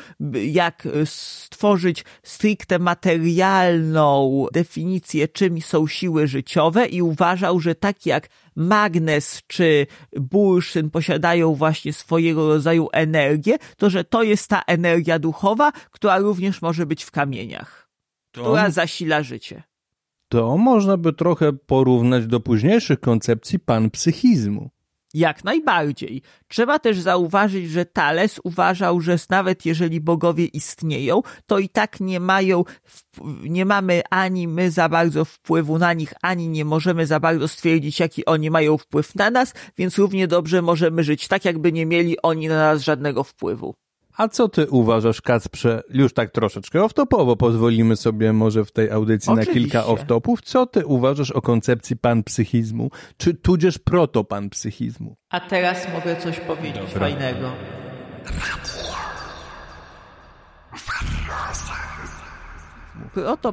jak 0.44 0.88
stworzyć 1.04 2.04
stricte 2.22 2.78
materialną 2.78 4.46
definicję, 4.52 5.28
czym 5.28 5.60
są 5.60 5.86
siły 5.86 6.26
życiowe 6.26 6.86
i 6.86 7.02
uważał, 7.02 7.60
że 7.60 7.74
tak 7.74 8.06
jak 8.06 8.28
magnes 8.56 9.42
czy 9.46 9.86
burszyn 10.12 10.90
posiadają 10.90 11.54
właśnie 11.54 11.92
swojego 11.92 12.48
rodzaju 12.48 12.88
energię, 12.92 13.56
to 13.76 13.90
że 13.90 14.04
to 14.04 14.22
jest 14.22 14.48
ta 14.48 14.62
energia 14.66 15.18
duchowa, 15.18 15.72
która 15.90 16.18
również 16.18 16.62
może 16.62 16.86
być 16.86 17.04
w 17.04 17.10
kamieniach, 17.10 17.88
to... 18.32 18.40
która 18.40 18.70
zasila 18.70 19.22
życie 19.22 19.69
to 20.30 20.56
można 20.56 20.96
by 20.96 21.12
trochę 21.12 21.52
porównać 21.52 22.26
do 22.26 22.40
późniejszych 22.40 23.00
koncepcji 23.00 23.58
panpsychizmu. 23.58 24.70
Jak 25.14 25.44
najbardziej. 25.44 26.22
Trzeba 26.48 26.78
też 26.78 27.00
zauważyć, 27.00 27.70
że 27.70 27.84
Thales 27.84 28.40
uważał, 28.44 29.00
że 29.00 29.16
nawet 29.30 29.66
jeżeli 29.66 30.00
bogowie 30.00 30.44
istnieją, 30.44 31.22
to 31.46 31.58
i 31.58 31.68
tak 31.68 32.00
nie 32.00 32.20
mają, 32.20 32.64
nie 33.42 33.64
mamy 33.64 34.02
ani 34.10 34.48
my 34.48 34.70
za 34.70 34.88
bardzo 34.88 35.24
wpływu 35.24 35.78
na 35.78 35.92
nich, 35.92 36.12
ani 36.22 36.48
nie 36.48 36.64
możemy 36.64 37.06
za 37.06 37.20
bardzo 37.20 37.48
stwierdzić, 37.48 38.00
jaki 38.00 38.24
oni 38.24 38.50
mają 38.50 38.78
wpływ 38.78 39.14
na 39.14 39.30
nas, 39.30 39.54
więc 39.78 39.98
równie 39.98 40.28
dobrze 40.28 40.62
możemy 40.62 41.04
żyć 41.04 41.28
tak, 41.28 41.44
jakby 41.44 41.72
nie 41.72 41.86
mieli 41.86 42.22
oni 42.22 42.48
na 42.48 42.56
nas 42.56 42.82
żadnego 42.82 43.24
wpływu. 43.24 43.74
A 44.20 44.28
co 44.28 44.48
ty 44.48 44.66
uważasz, 44.70 45.20
Kacprze, 45.20 45.82
już 45.90 46.14
tak 46.14 46.30
troszeczkę 46.30 46.78
off-topowo, 46.78 47.36
pozwolimy 47.36 47.96
sobie 47.96 48.32
może 48.32 48.64
w 48.64 48.72
tej 48.72 48.90
audycji 48.90 49.32
Oczywiście. 49.32 49.54
na 49.54 49.60
kilka 49.60 49.82
off-topów. 49.82 50.36
Co 50.42 50.66
ty 50.66 50.86
uważasz 50.86 51.30
o 51.30 51.42
koncepcji 51.42 51.96
panpsychizmu, 51.96 52.90
czy 53.16 53.34
tudzież 53.34 53.78
protopanpsychizmu? 53.78 55.16
A 55.30 55.40
teraz 55.40 55.86
mogę 55.94 56.16
coś 56.16 56.40
powiedzieć 56.40 56.82
Dobra. 56.82 57.00
fajnego. 57.00 57.52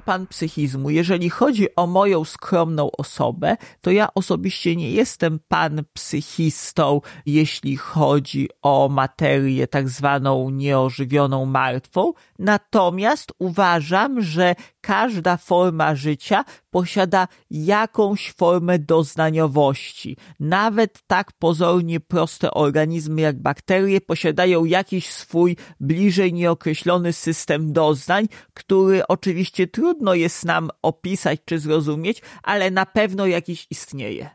Pan 0.06 0.28
psychizmu. 0.28 0.90
Jeżeli 0.90 1.30
chodzi 1.30 1.76
o 1.76 1.88
moją 1.88 2.26
skromną 2.26 2.92
osobę, 2.98 3.58
to 3.82 3.92
ja 3.92 4.08
osobiście 4.16 4.76
nie 4.76 4.92
jestem 4.92 5.40
pan 5.48 5.84
psychistą, 5.94 7.02
jeśli 7.26 7.78
chodzi 7.78 8.50
o 8.62 8.90
materię 8.90 9.68
tak 9.68 9.90
zwaną 9.90 10.50
nieożywioną 10.50 11.46
martwą. 11.46 12.14
Natomiast 12.40 13.32
uważam, 13.40 14.22
że 14.22 14.56
każda 14.88 15.38
forma 15.38 15.96
życia 15.96 16.46
posiada 16.72 17.28
jakąś 17.52 18.32
formę 18.32 18.80
doznaniowości. 18.80 20.18
Nawet 20.40 21.00
tak 21.08 21.32
pozornie 21.40 22.00
proste 22.00 22.52
organizmy 22.52 23.22
jak 23.22 23.42
bakterie 23.42 24.02
posiadają 24.02 24.66
jakiś 24.66 25.10
swój 25.10 25.56
bliżej 25.80 26.34
nieokreślony 26.34 27.14
system 27.14 27.74
doznań, 27.74 28.28
który 28.54 29.08
oczywiście 29.08 29.68
trudno 29.68 30.14
jest 30.14 30.46
nam 30.46 30.70
opisać 30.82 31.40
czy 31.46 31.60
zrozumieć, 31.60 32.22
ale 32.44 32.72
na 32.72 32.86
pewno 32.86 33.26
jakiś 33.26 33.68
istnieje. 33.70 34.30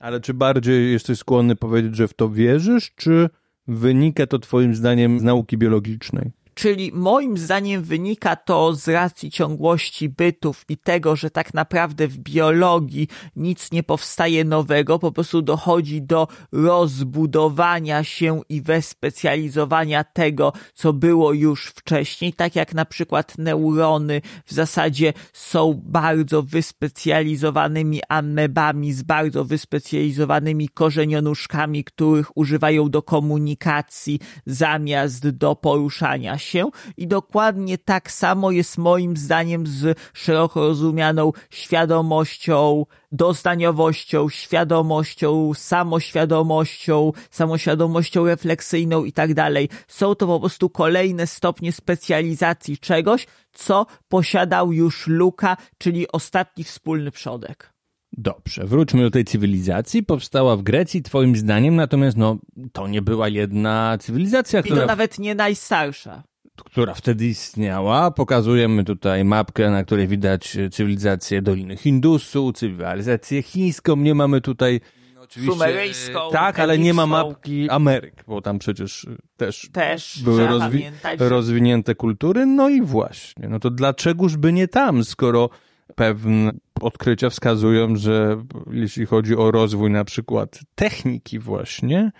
Ale 0.00 0.20
czy 0.20 0.34
bardziej 0.34 0.92
jesteś 0.92 1.18
skłonny 1.18 1.56
powiedzieć, 1.56 1.96
że 1.96 2.08
w 2.08 2.14
to 2.14 2.28
wierzysz, 2.28 2.92
czy 2.96 3.28
wynika 3.68 4.26
to 4.26 4.38
Twoim 4.38 4.74
zdaniem 4.74 5.20
z 5.20 5.22
nauki 5.22 5.58
biologicznej? 5.58 6.41
Czyli 6.54 6.92
moim 6.94 7.38
zdaniem 7.38 7.82
wynika 7.82 8.36
to 8.36 8.74
z 8.74 8.88
racji 8.88 9.30
ciągłości 9.30 10.08
bytów 10.08 10.64
i 10.68 10.76
tego, 10.76 11.16
że 11.16 11.30
tak 11.30 11.54
naprawdę 11.54 12.08
w 12.08 12.18
biologii 12.18 13.08
nic 13.36 13.72
nie 13.72 13.82
powstaje 13.82 14.44
nowego, 14.44 14.98
po 14.98 15.12
prostu 15.12 15.42
dochodzi 15.42 16.02
do 16.02 16.28
rozbudowania 16.52 18.04
się 18.04 18.40
i 18.48 18.62
wespecjalizowania 18.62 20.04
tego, 20.04 20.52
co 20.74 20.92
było 20.92 21.32
już 21.32 21.66
wcześniej, 21.66 22.32
tak 22.32 22.56
jak 22.56 22.74
na 22.74 22.84
przykład 22.84 23.38
neurony 23.38 24.20
w 24.44 24.52
zasadzie 24.52 25.12
są 25.32 25.80
bardzo 25.84 26.42
wyspecjalizowanymi 26.42 28.00
amebami 28.08 28.92
z 28.92 29.02
bardzo 29.02 29.44
wyspecjalizowanymi 29.44 30.68
korzenionuszkami, 30.68 31.84
których 31.84 32.36
używają 32.36 32.90
do 32.90 33.02
komunikacji 33.02 34.20
zamiast 34.46 35.28
do 35.28 35.56
poruszania 35.56 36.38
się 36.42 36.70
i 36.96 37.06
dokładnie 37.06 37.78
tak 37.78 38.10
samo 38.10 38.50
jest 38.50 38.78
moim 38.78 39.16
zdaniem 39.16 39.66
z 39.66 39.98
szeroko 40.12 40.60
rozumianą 40.60 41.32
świadomością, 41.50 42.86
doznaniowością, 43.12 44.28
świadomością, 44.28 45.54
samoświadomością, 45.54 47.12
samoświadomością 47.30 48.26
refleksyjną 48.26 49.04
i 49.04 49.12
tak 49.12 49.34
dalej. 49.34 49.68
Są 49.88 50.14
to 50.14 50.26
po 50.26 50.40
prostu 50.40 50.70
kolejne 50.70 51.26
stopnie 51.26 51.72
specjalizacji 51.72 52.78
czegoś, 52.78 53.26
co 53.52 53.86
posiadał 54.08 54.72
już 54.72 55.06
Luka, 55.06 55.56
czyli 55.78 56.12
ostatni 56.12 56.64
wspólny 56.64 57.10
przodek. 57.10 57.72
Dobrze, 58.16 58.66
wróćmy 58.66 59.02
do 59.02 59.10
tej 59.10 59.24
cywilizacji. 59.24 60.02
Powstała 60.02 60.56
w 60.56 60.62
Grecji, 60.62 61.02
twoim 61.02 61.36
zdaniem, 61.36 61.76
natomiast 61.76 62.16
no, 62.16 62.38
to 62.72 62.88
nie 62.88 63.02
była 63.02 63.28
jedna 63.28 63.98
cywilizacja, 64.00 64.60
I 64.60 64.62
która... 64.62 64.80
to 64.80 64.86
nawet 64.86 65.18
nie 65.18 65.34
najstarsza. 65.34 66.22
Która 66.64 66.94
wtedy 66.94 67.26
istniała. 67.26 68.10
Pokazujemy 68.10 68.84
tutaj 68.84 69.24
mapkę, 69.24 69.70
na 69.70 69.84
której 69.84 70.08
widać 70.08 70.56
cywilizację 70.70 71.42
Doliny 71.42 71.76
Hindusu, 71.76 72.52
cywilizację 72.52 73.42
chińską. 73.42 73.96
Nie 73.96 74.14
mamy 74.14 74.40
tutaj 74.40 74.80
oczywiście, 75.20 75.52
Sumeryjską. 75.52 76.20
Tak, 76.32 76.58
ale 76.58 76.78
nie 76.78 76.94
ma 76.94 77.06
mapki 77.06 77.70
Ameryk, 77.70 78.24
bo 78.26 78.40
tam 78.40 78.58
przecież 78.58 79.06
też, 79.36 79.70
też 79.72 80.22
były 80.24 80.46
rozwi 80.46 80.84
rozwinięte 81.18 81.94
kultury. 81.94 82.46
No 82.46 82.68
i 82.68 82.82
właśnie, 82.82 83.48
no 83.48 83.58
to 83.58 83.70
dlaczegoż 83.70 84.36
by 84.36 84.52
nie 84.52 84.68
tam, 84.68 85.04
skoro 85.04 85.50
pewne 85.94 86.52
odkrycia 86.80 87.30
wskazują, 87.30 87.96
że 87.96 88.42
jeśli 88.70 89.06
chodzi 89.06 89.36
o 89.36 89.50
rozwój 89.50 89.90
na 89.90 90.04
przykład 90.04 90.60
techniki 90.74 91.38
właśnie, 91.38 92.12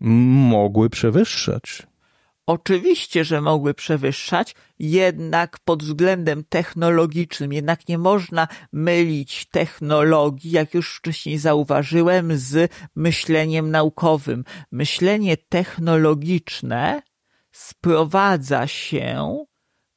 mogły 0.00 0.90
przewyższać. 0.90 1.86
Oczywiście, 2.46 3.24
że 3.24 3.40
mogły 3.40 3.74
przewyższać, 3.74 4.54
jednak 4.78 5.58
pod 5.64 5.82
względem 5.82 6.44
technologicznym, 6.44 7.52
jednak 7.52 7.88
nie 7.88 7.98
można 7.98 8.48
mylić 8.72 9.46
technologii, 9.50 10.50
jak 10.50 10.74
już 10.74 10.96
wcześniej 10.96 11.38
zauważyłem, 11.38 12.36
z 12.36 12.72
myśleniem 12.94 13.70
naukowym. 13.70 14.44
Myślenie 14.70 15.36
technologiczne 15.36 17.02
sprowadza 17.52 18.66
się 18.66 19.44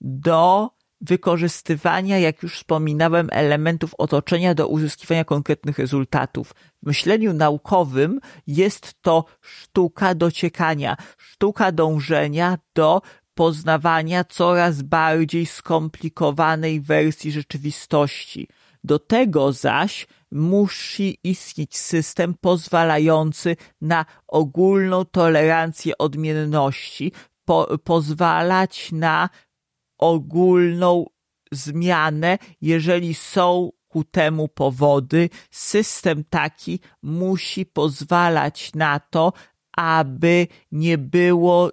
do 0.01 0.69
wykorzystywania, 1.01 2.19
jak 2.19 2.43
już 2.43 2.55
wspominałem, 2.55 3.29
elementów 3.31 3.95
otoczenia 3.97 4.53
do 4.53 4.67
uzyskiwania 4.67 5.25
konkretnych 5.25 5.79
rezultatów. 5.79 6.53
W 6.83 6.85
myśleniu 6.87 7.33
naukowym 7.33 8.19
jest 8.47 8.93
to 9.01 9.25
sztuka 9.41 10.15
dociekania, 10.15 10.97
sztuka 11.17 11.71
dążenia 11.71 12.57
do 12.75 13.01
poznawania 13.33 14.23
coraz 14.23 14.81
bardziej 14.81 15.45
skomplikowanej 15.45 16.81
wersji 16.81 17.31
rzeczywistości. 17.31 18.47
Do 18.83 18.99
tego 18.99 19.53
zaś 19.53 20.07
musi 20.31 21.17
istnieć 21.23 21.77
system 21.77 22.33
pozwalający 22.41 23.55
na 23.81 24.05
ogólną 24.27 25.05
tolerancję 25.05 25.97
odmienności, 25.97 27.11
po, 27.45 27.77
pozwalać 27.83 28.91
na 28.91 29.29
ogólną 29.97 31.05
zmianę, 31.51 32.37
jeżeli 32.61 33.13
są 33.13 33.71
ku 33.87 34.03
temu 34.03 34.47
powody. 34.47 35.29
System 35.51 36.23
taki 36.29 36.79
musi 37.01 37.65
pozwalać 37.65 38.73
na 38.75 38.99
to, 38.99 39.33
aby 39.77 40.47
nie 40.71 40.97
było 40.97 41.71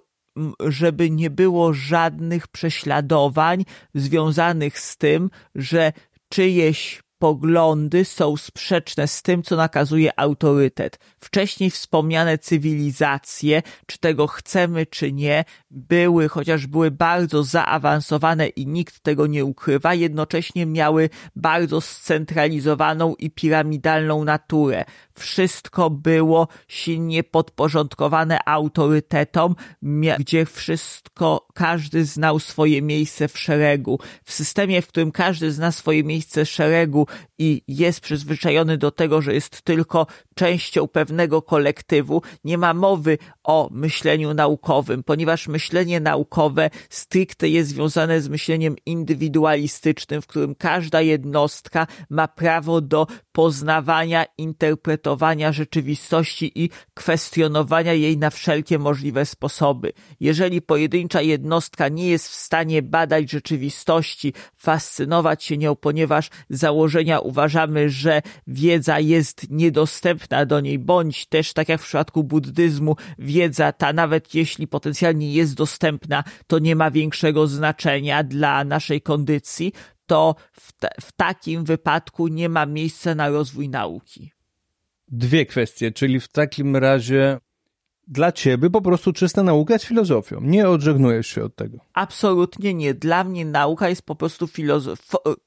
żeby 0.67 1.09
nie 1.09 1.29
było 1.29 1.73
żadnych 1.73 2.47
prześladowań 2.47 3.65
związanych 3.93 4.79
z 4.79 4.97
tym, 4.97 5.29
że 5.55 5.93
czyjeś 6.29 7.01
poglądy 7.25 8.05
są 8.05 8.37
sprzeczne 8.37 9.07
z 9.07 9.21
tym, 9.21 9.43
co 9.43 9.55
nakazuje 9.55 10.19
autorytet. 10.19 10.99
Wcześniej 11.19 11.71
wspomniane 11.71 12.37
cywilizacje, 12.37 13.61
czy 13.85 13.97
tego 13.97 14.27
chcemy, 14.27 14.85
czy 14.85 15.11
nie, 15.11 15.45
były, 15.71 16.29
chociaż 16.29 16.67
były 16.67 16.91
bardzo 16.91 17.43
zaawansowane 17.43 18.47
i 18.47 18.67
nikt 18.67 18.99
tego 18.99 19.27
nie 19.27 19.45
ukrywa, 19.45 19.93
jednocześnie 19.93 20.65
miały 20.65 21.09
bardzo 21.35 21.81
scentralizowaną 21.81 23.15
i 23.15 23.31
piramidalną 23.31 24.23
naturę. 24.23 24.85
Wszystko 25.19 25.89
było 25.89 26.47
silnie 26.67 27.23
podporządkowane 27.23 28.39
autorytetom, 28.45 29.55
gdzie 30.19 30.45
wszystko, 30.45 31.47
każdy 31.53 32.05
znał 32.05 32.39
swoje 32.39 32.81
miejsce 32.81 33.27
w 33.27 33.39
szeregu. 33.39 33.99
W 34.23 34.33
systemie, 34.33 34.81
w 34.81 34.87
którym 34.87 35.11
każdy 35.11 35.51
zna 35.51 35.71
swoje 35.71 36.03
miejsce 36.03 36.45
w 36.45 36.49
szeregu 36.49 37.07
i 37.37 37.61
jest 37.67 37.99
przyzwyczajony 37.99 38.77
do 38.77 38.91
tego, 38.91 39.21
że 39.21 39.33
jest 39.33 39.61
tylko 39.61 40.07
częścią 40.35 40.87
pewnego 40.87 41.41
kolektywu, 41.41 42.21
nie 42.43 42.57
ma 42.57 42.73
mowy 42.73 43.17
o 43.43 43.69
myśleniu 43.71 44.33
naukowym, 44.33 45.03
ponieważ 45.03 45.47
myślenie 45.47 45.99
naukowe 45.99 46.69
stricte 46.89 47.49
jest 47.49 47.69
związane 47.69 48.21
z 48.21 48.29
myśleniem 48.29 48.75
indywidualistycznym, 48.85 50.21
w 50.21 50.27
którym 50.27 50.55
każda 50.55 51.01
jednostka 51.01 51.87
ma 52.09 52.27
prawo 52.27 52.81
do 52.81 53.07
poznawania, 53.35 54.25
interpretowania 54.37 55.51
rzeczywistości 55.51 56.51
i 56.63 56.69
kwestionowania 56.93 57.93
jej 57.93 58.17
na 58.17 58.29
wszelkie 58.29 58.79
możliwe 58.79 59.25
sposoby. 59.25 59.93
Jeżeli 60.19 60.61
pojedyncza 60.61 61.21
jednostka 61.21 61.87
nie 61.87 62.07
jest 62.07 62.27
w 62.27 62.35
stanie 62.35 62.81
badać 62.81 63.31
rzeczywistości, 63.31 64.33
fascynować 64.55 65.43
się 65.43 65.57
nią, 65.57 65.75
ponieważ 65.75 66.29
założenia 66.49 67.19
uważamy, 67.19 67.89
że 67.89 68.21
wiedza 68.47 68.99
jest 68.99 69.49
niedostępna 69.49 70.45
do 70.45 70.59
niej, 70.59 70.79
bądź 70.79 71.25
też, 71.25 71.53
tak 71.53 71.69
jak 71.69 71.81
w 71.81 71.85
przypadku 71.85 72.23
buddyzmu, 72.23 72.95
wiedza 73.19 73.71
ta, 73.71 73.93
nawet 73.93 74.35
jeśli 74.35 74.67
potencjalnie 74.67 75.33
jest 75.33 75.55
dostępna, 75.55 76.23
to 76.47 76.59
nie 76.59 76.75
ma 76.75 76.91
większego 76.91 77.47
znaczenia 77.47 78.23
dla 78.23 78.63
naszej 78.63 79.01
kondycji, 79.01 79.73
to 80.05 80.35
w, 80.51 80.73
te, 80.73 80.89
w 81.01 81.11
takim 81.11 81.65
wypadku 81.65 82.27
nie 82.27 82.49
ma 82.49 82.65
miejsca 82.65 83.15
na 83.15 83.29
rozwój 83.29 83.69
nauki. 83.69 84.31
Dwie 85.07 85.45
kwestie, 85.45 85.91
czyli 85.91 86.19
w 86.19 86.27
takim 86.27 86.75
razie 86.75 87.37
dla 88.07 88.31
ciebie 88.31 88.69
po 88.69 88.81
prostu 88.81 89.13
czysta 89.13 89.43
nauka 89.43 89.73
jest 89.73 89.85
filozofią. 89.85 90.41
Nie 90.41 90.69
odżegnujesz 90.69 91.27
się 91.27 91.43
od 91.43 91.55
tego. 91.55 91.77
Absolutnie 91.93 92.73
nie. 92.73 92.93
Dla 92.93 93.23
mnie 93.23 93.45
nauka 93.45 93.89
jest 93.89 94.01
po 94.01 94.15
prostu 94.15 94.47
filozof 94.47 94.99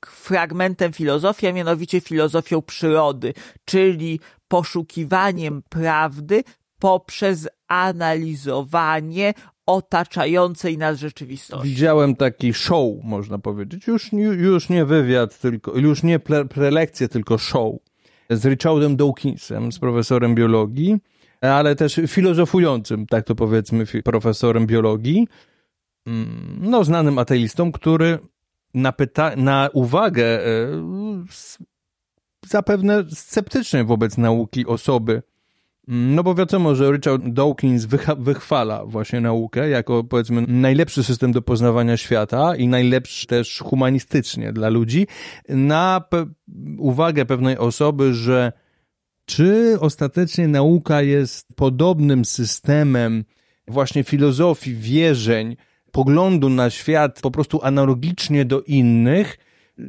fragmentem 0.06 0.92
filozofii, 0.92 1.46
a 1.46 1.52
mianowicie 1.52 2.00
filozofią 2.00 2.62
przyrody, 2.62 3.34
czyli 3.64 4.20
poszukiwaniem 4.48 5.62
prawdy 5.68 6.44
poprzez 6.78 7.48
analizowanie 7.68 9.34
otaczającej 9.68 10.78
nas 10.78 10.98
rzeczywistości. 10.98 11.68
Widziałem 11.68 12.16
taki 12.16 12.54
show, 12.54 13.04
można 13.04 13.38
powiedzieć. 13.38 13.86
Już, 13.86 14.12
już 14.38 14.68
nie 14.68 14.84
wywiad, 14.84 15.38
tylko, 15.38 15.78
już 15.78 16.02
nie 16.02 16.18
pre 16.18 16.44
tylko 17.10 17.38
show 17.38 17.74
z 18.30 18.46
Richardem 18.46 18.96
Dawkinsem, 18.96 19.72
z 19.72 19.78
profesorem 19.78 20.34
biologii, 20.34 20.96
ale 21.40 21.76
też 21.76 22.00
filozofującym, 22.06 23.06
tak 23.06 23.24
to 23.24 23.34
powiedzmy, 23.34 23.84
profesorem 24.04 24.66
biologii, 24.66 25.28
mm, 26.06 26.58
no, 26.60 26.84
znanym 26.84 27.18
ateistą, 27.18 27.72
który 27.72 28.18
na, 28.74 28.92
pyta- 28.92 29.36
na 29.36 29.68
uwagę 29.72 30.46
e, 30.46 30.68
zapewne 32.46 33.04
sceptycznej 33.10 33.84
wobec 33.84 34.18
nauki 34.18 34.66
osoby, 34.66 35.22
no 35.90 36.22
bo 36.22 36.34
wiadomo, 36.34 36.74
że 36.74 36.92
Richard 36.92 37.22
Dawkins 37.26 37.86
wychwala 38.18 38.86
właśnie 38.86 39.20
naukę 39.20 39.68
jako 39.68 40.04
powiedzmy 40.04 40.44
najlepszy 40.48 41.04
system 41.04 41.32
do 41.32 41.42
poznawania 41.42 41.96
świata 41.96 42.56
i 42.56 42.68
najlepszy 42.68 43.26
też 43.26 43.58
humanistycznie 43.58 44.52
dla 44.52 44.68
ludzi. 44.68 45.06
Na 45.48 46.00
pe 46.00 46.26
uwagę 46.78 47.24
pewnej 47.24 47.58
osoby, 47.58 48.14
że 48.14 48.52
czy 49.24 49.76
ostatecznie 49.80 50.48
nauka 50.48 51.02
jest 51.02 51.46
podobnym 51.56 52.24
systemem 52.24 53.24
właśnie 53.68 54.04
filozofii, 54.04 54.74
wierzeń, 54.74 55.56
poglądu 55.92 56.48
na 56.48 56.70
świat 56.70 57.20
po 57.20 57.30
prostu 57.30 57.60
analogicznie 57.62 58.44
do 58.44 58.62
innych, 58.62 59.38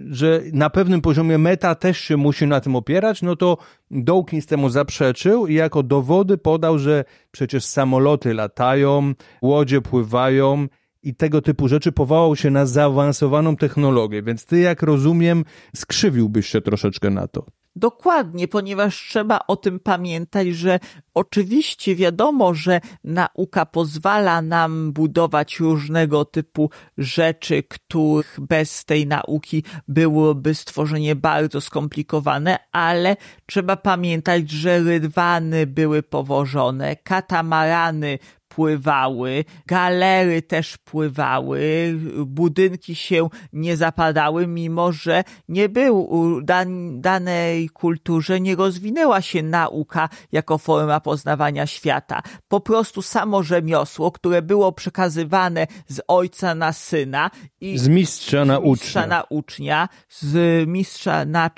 że 0.09 0.41
na 0.53 0.69
pewnym 0.69 1.01
poziomie 1.01 1.37
meta 1.37 1.75
też 1.75 1.99
się 1.99 2.17
musi 2.17 2.47
na 2.47 2.61
tym 2.61 2.75
opierać, 2.75 3.21
no 3.21 3.35
to 3.35 3.57
Dawkins 3.91 4.45
temu 4.45 4.69
zaprzeczył 4.69 5.47
i 5.47 5.53
jako 5.53 5.83
dowody 5.83 6.37
podał, 6.37 6.79
że 6.79 7.03
przecież 7.31 7.65
samoloty 7.65 8.33
latają, 8.33 9.13
łodzie 9.41 9.81
pływają 9.81 10.67
i 11.03 11.15
tego 11.15 11.41
typu 11.41 11.67
rzeczy 11.67 11.91
powołał 11.91 12.35
się 12.35 12.51
na 12.51 12.65
zaawansowaną 12.65 13.55
technologię, 13.55 14.23
więc 14.23 14.45
ty, 14.45 14.59
jak 14.59 14.81
rozumiem, 14.81 15.43
skrzywiłbyś 15.75 16.47
się 16.47 16.61
troszeczkę 16.61 17.09
na 17.09 17.27
to. 17.27 17.45
Dokładnie, 17.75 18.47
ponieważ 18.47 19.07
trzeba 19.09 19.39
o 19.47 19.55
tym 19.55 19.79
pamiętać, 19.79 20.47
że 20.47 20.79
oczywiście 21.13 21.95
wiadomo, 21.95 22.53
że 22.53 22.81
nauka 23.03 23.65
pozwala 23.65 24.41
nam 24.41 24.93
budować 24.93 25.59
różnego 25.59 26.25
typu 26.25 26.69
rzeczy, 26.97 27.63
których 27.63 28.37
bez 28.41 28.85
tej 28.85 29.07
nauki 29.07 29.63
byłoby 29.87 30.55
stworzenie 30.55 31.15
bardzo 31.15 31.61
skomplikowane, 31.61 32.57
ale 32.71 33.17
trzeba 33.45 33.75
pamiętać, 33.75 34.49
że 34.49 34.79
rydwany 34.79 35.67
były 35.67 36.03
powożone, 36.03 36.95
katamarany 36.95 38.19
pływały, 38.49 39.45
galery 39.65 40.41
też 40.41 40.77
pływały, 40.77 41.93
budynki 42.25 42.95
się 42.95 43.29
nie 43.53 43.77
zapadały, 43.77 44.47
mimo 44.47 44.91
że 44.91 45.23
nie 45.49 45.69
był 45.69 46.09
dan 46.43 47.01
danej 47.01 47.69
kulturze, 47.69 48.39
nie 48.39 48.55
rozwinęła 48.55 49.21
się 49.21 49.43
nauka 49.43 50.09
jako 50.31 50.57
forma 50.57 50.99
poznawania 50.99 51.67
świata. 51.67 52.21
Po 52.47 52.59
prostu 52.59 53.01
samo 53.01 53.43
rzemiosło, 53.43 54.11
które 54.11 54.41
było 54.41 54.71
przekazywane 54.71 55.67
z 55.87 56.01
ojca 56.07 56.55
na 56.55 56.73
syna 56.73 57.31
i 57.61 57.77
z 57.77 57.87
mistrza 57.87 58.45
na 58.45 58.59
z 58.59 58.63
mistrza 58.63 58.99
ucznia. 58.99 59.07
na 59.07 59.23
ucznia, 59.29 59.89
z 60.09 60.67
mistrza 60.67 61.25
na 61.25 61.49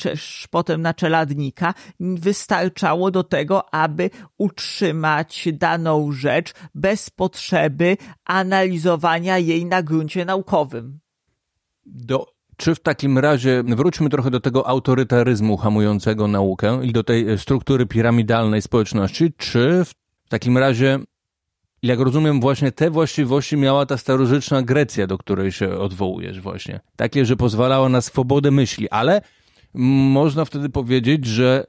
potem 0.49 0.81
na 0.81 0.93
czeladnika, 0.93 1.73
wystarczało 1.99 3.11
do 3.11 3.23
tego, 3.23 3.73
aby 3.73 4.09
utrzymać 4.37 5.47
daną 5.53 6.11
rzecz 6.11 6.53
bez 6.81 7.09
potrzeby 7.09 7.97
analizowania 8.25 9.37
jej 9.37 9.65
na 9.65 9.83
gruncie 9.83 10.25
naukowym. 10.25 10.99
Do, 11.85 12.25
czy 12.57 12.75
w 12.75 12.79
takim 12.79 13.17
razie, 13.17 13.63
wróćmy 13.63 14.09
trochę 14.09 14.31
do 14.31 14.39
tego 14.39 14.67
autorytaryzmu 14.67 15.57
hamującego 15.57 16.27
naukę 16.27 16.85
i 16.85 16.91
do 16.91 17.03
tej 17.03 17.29
e, 17.29 17.37
struktury 17.37 17.85
piramidalnej 17.85 18.61
społeczności, 18.61 19.33
czy 19.37 19.85
w 19.85 20.29
takim 20.29 20.57
razie, 20.57 20.99
jak 21.83 21.99
rozumiem, 21.99 22.41
właśnie 22.41 22.71
te 22.71 22.89
właściwości 22.89 23.57
miała 23.57 23.85
ta 23.85 23.97
starożytna 23.97 24.61
Grecja, 24.61 25.07
do 25.07 25.17
której 25.17 25.51
się 25.51 25.77
odwołujesz 25.77 26.41
właśnie. 26.41 26.79
Takie, 26.95 27.25
że 27.25 27.35
pozwalała 27.35 27.89
na 27.89 28.01
swobodę 28.01 28.51
myśli, 28.51 28.89
ale 28.89 29.21
można 29.73 30.45
wtedy 30.45 30.69
powiedzieć, 30.69 31.25
że 31.25 31.65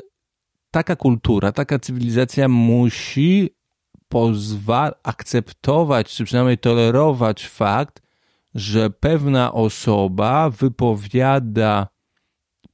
taka 0.71 0.97
kultura, 0.97 1.53
taka 1.53 1.79
cywilizacja 1.79 2.49
musi 2.49 3.51
pozwalać, 4.13 4.95
akceptować, 5.03 6.15
czy 6.15 6.25
przynajmniej 6.25 6.59
tolerować 6.59 7.47
fakt, 7.47 8.03
że 8.55 8.91
pewna 8.91 9.53
osoba 9.53 10.51
wypowiada, 10.51 11.89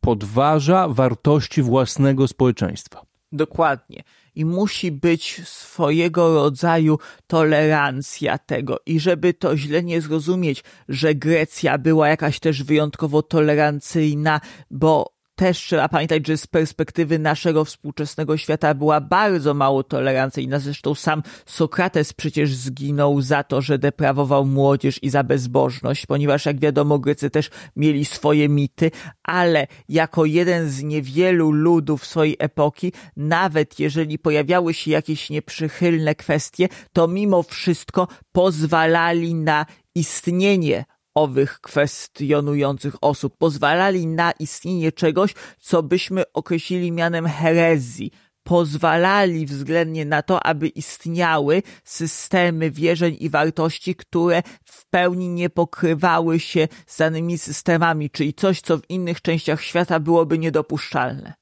podważa 0.00 0.88
wartości 0.88 1.62
własnego 1.62 2.28
społeczeństwa. 2.28 3.02
Dokładnie. 3.32 4.02
I 4.34 4.44
musi 4.44 4.92
być 4.92 5.48
swojego 5.48 6.34
rodzaju 6.34 6.98
tolerancja 7.26 8.38
tego. 8.38 8.78
I 8.86 9.00
żeby 9.00 9.34
to 9.34 9.56
źle 9.56 9.82
nie 9.82 10.00
zrozumieć, 10.00 10.64
że 10.88 11.14
Grecja 11.14 11.78
była 11.78 12.08
jakaś 12.08 12.40
też 12.40 12.62
wyjątkowo 12.62 13.22
tolerancyjna, 13.22 14.40
bo 14.70 15.17
też 15.38 15.58
trzeba 15.58 15.88
pamiętać, 15.88 16.26
że 16.26 16.36
z 16.36 16.46
perspektywy 16.46 17.18
naszego 17.18 17.64
współczesnego 17.64 18.36
świata 18.36 18.74
była 18.74 19.00
bardzo 19.00 19.54
mało 19.54 19.82
tolerancyjna. 19.82 20.58
Zresztą 20.58 20.94
sam 20.94 21.22
Sokrates 21.46 22.12
przecież 22.12 22.54
zginął 22.54 23.20
za 23.20 23.42
to, 23.42 23.62
że 23.62 23.78
deprawował 23.78 24.46
młodzież 24.46 25.02
i 25.02 25.10
za 25.10 25.24
bezbożność, 25.24 26.06
ponieważ 26.06 26.46
jak 26.46 26.60
wiadomo 26.60 26.98
Grecy 26.98 27.30
też 27.30 27.50
mieli 27.76 28.04
swoje 28.04 28.48
mity, 28.48 28.90
ale 29.22 29.66
jako 29.88 30.24
jeden 30.24 30.70
z 30.70 30.82
niewielu 30.82 31.50
ludów 31.50 32.06
swojej 32.06 32.36
epoki, 32.38 32.92
nawet 33.16 33.78
jeżeli 33.80 34.18
pojawiały 34.18 34.74
się 34.74 34.90
jakieś 34.90 35.30
nieprzychylne 35.30 36.14
kwestie, 36.14 36.68
to 36.92 37.08
mimo 37.08 37.42
wszystko 37.42 38.08
pozwalali 38.32 39.34
na 39.34 39.66
istnienie 39.94 40.84
owych 41.18 41.60
kwestionujących 41.60 42.94
osób, 43.00 43.36
pozwalali 43.38 44.06
na 44.06 44.32
istnienie 44.32 44.92
czegoś, 44.92 45.34
co 45.58 45.82
byśmy 45.82 46.32
określili 46.32 46.92
mianem 46.92 47.26
herezji. 47.28 48.10
Pozwalali 48.42 49.46
względnie 49.46 50.04
na 50.04 50.22
to, 50.22 50.46
aby 50.46 50.68
istniały 50.68 51.62
systemy 51.84 52.70
wierzeń 52.70 53.16
i 53.20 53.30
wartości, 53.30 53.94
które 53.94 54.42
w 54.64 54.86
pełni 54.86 55.28
nie 55.28 55.50
pokrywały 55.50 56.40
się 56.40 56.68
z 56.86 56.96
danymi 56.96 57.38
systemami, 57.38 58.10
czyli 58.10 58.34
coś, 58.34 58.60
co 58.60 58.78
w 58.78 58.90
innych 58.90 59.22
częściach 59.22 59.62
świata 59.62 60.00
byłoby 60.00 60.38
niedopuszczalne. 60.38 61.34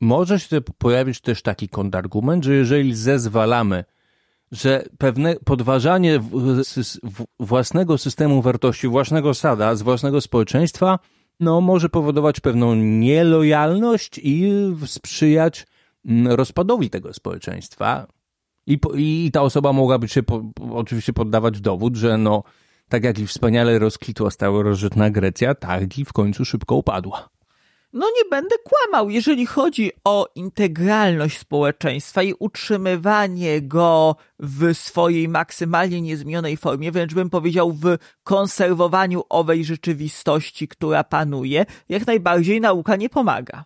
Może 0.00 0.40
się 0.40 0.60
pojawić 0.60 1.20
też 1.20 1.42
taki 1.42 1.68
kontrargument, 1.68 2.44
że 2.44 2.54
jeżeli 2.54 2.94
zezwalamy 2.94 3.84
że 4.52 4.84
pewne 4.98 5.34
podważanie 5.44 6.20
własnego 7.40 7.98
systemu 7.98 8.42
wartości, 8.42 8.88
własnego 8.88 9.34
sada, 9.34 9.74
z 9.74 9.82
własnego 9.82 10.20
społeczeństwa, 10.20 10.98
no, 11.40 11.60
może 11.60 11.88
powodować 11.88 12.40
pewną 12.40 12.74
nielojalność 12.74 14.20
i 14.22 14.52
sprzyjać 14.86 15.66
mm, 16.06 16.32
rozpadowi 16.32 16.90
tego 16.90 17.12
społeczeństwa. 17.12 18.06
I, 18.66 18.78
i 18.96 19.30
ta 19.32 19.42
osoba 19.42 19.72
mogłaby 19.72 20.08
się 20.08 20.22
po, 20.22 20.42
oczywiście 20.72 21.12
poddawać 21.12 21.60
dowód, 21.60 21.96
że 21.96 22.18
no, 22.18 22.42
tak 22.88 23.04
jak 23.04 23.18
i 23.18 23.26
wspaniale 23.26 23.78
rozkwitła 23.78 24.30
starożytna 24.30 25.10
Grecja, 25.10 25.54
tak 25.54 25.98
i 25.98 26.04
w 26.04 26.12
końcu 26.12 26.44
szybko 26.44 26.74
upadła. 26.74 27.31
No 27.92 28.06
nie 28.16 28.30
będę 28.30 28.56
kłamał, 28.64 29.10
jeżeli 29.10 29.46
chodzi 29.46 29.92
o 30.04 30.28
integralność 30.34 31.38
społeczeństwa 31.38 32.22
i 32.22 32.34
utrzymywanie 32.38 33.62
go 33.62 34.16
w 34.38 34.74
swojej 34.74 35.28
maksymalnie 35.28 36.00
niezmienionej 36.00 36.56
formie, 36.56 36.92
wręcz 36.92 37.14
bym 37.14 37.30
powiedział 37.30 37.72
w 37.72 37.96
konserwowaniu 38.24 39.22
owej 39.28 39.64
rzeczywistości, 39.64 40.68
która 40.68 41.04
panuje, 41.04 41.66
jak 41.88 42.06
najbardziej 42.06 42.60
nauka 42.60 42.96
nie 42.96 43.08
pomaga. 43.08 43.64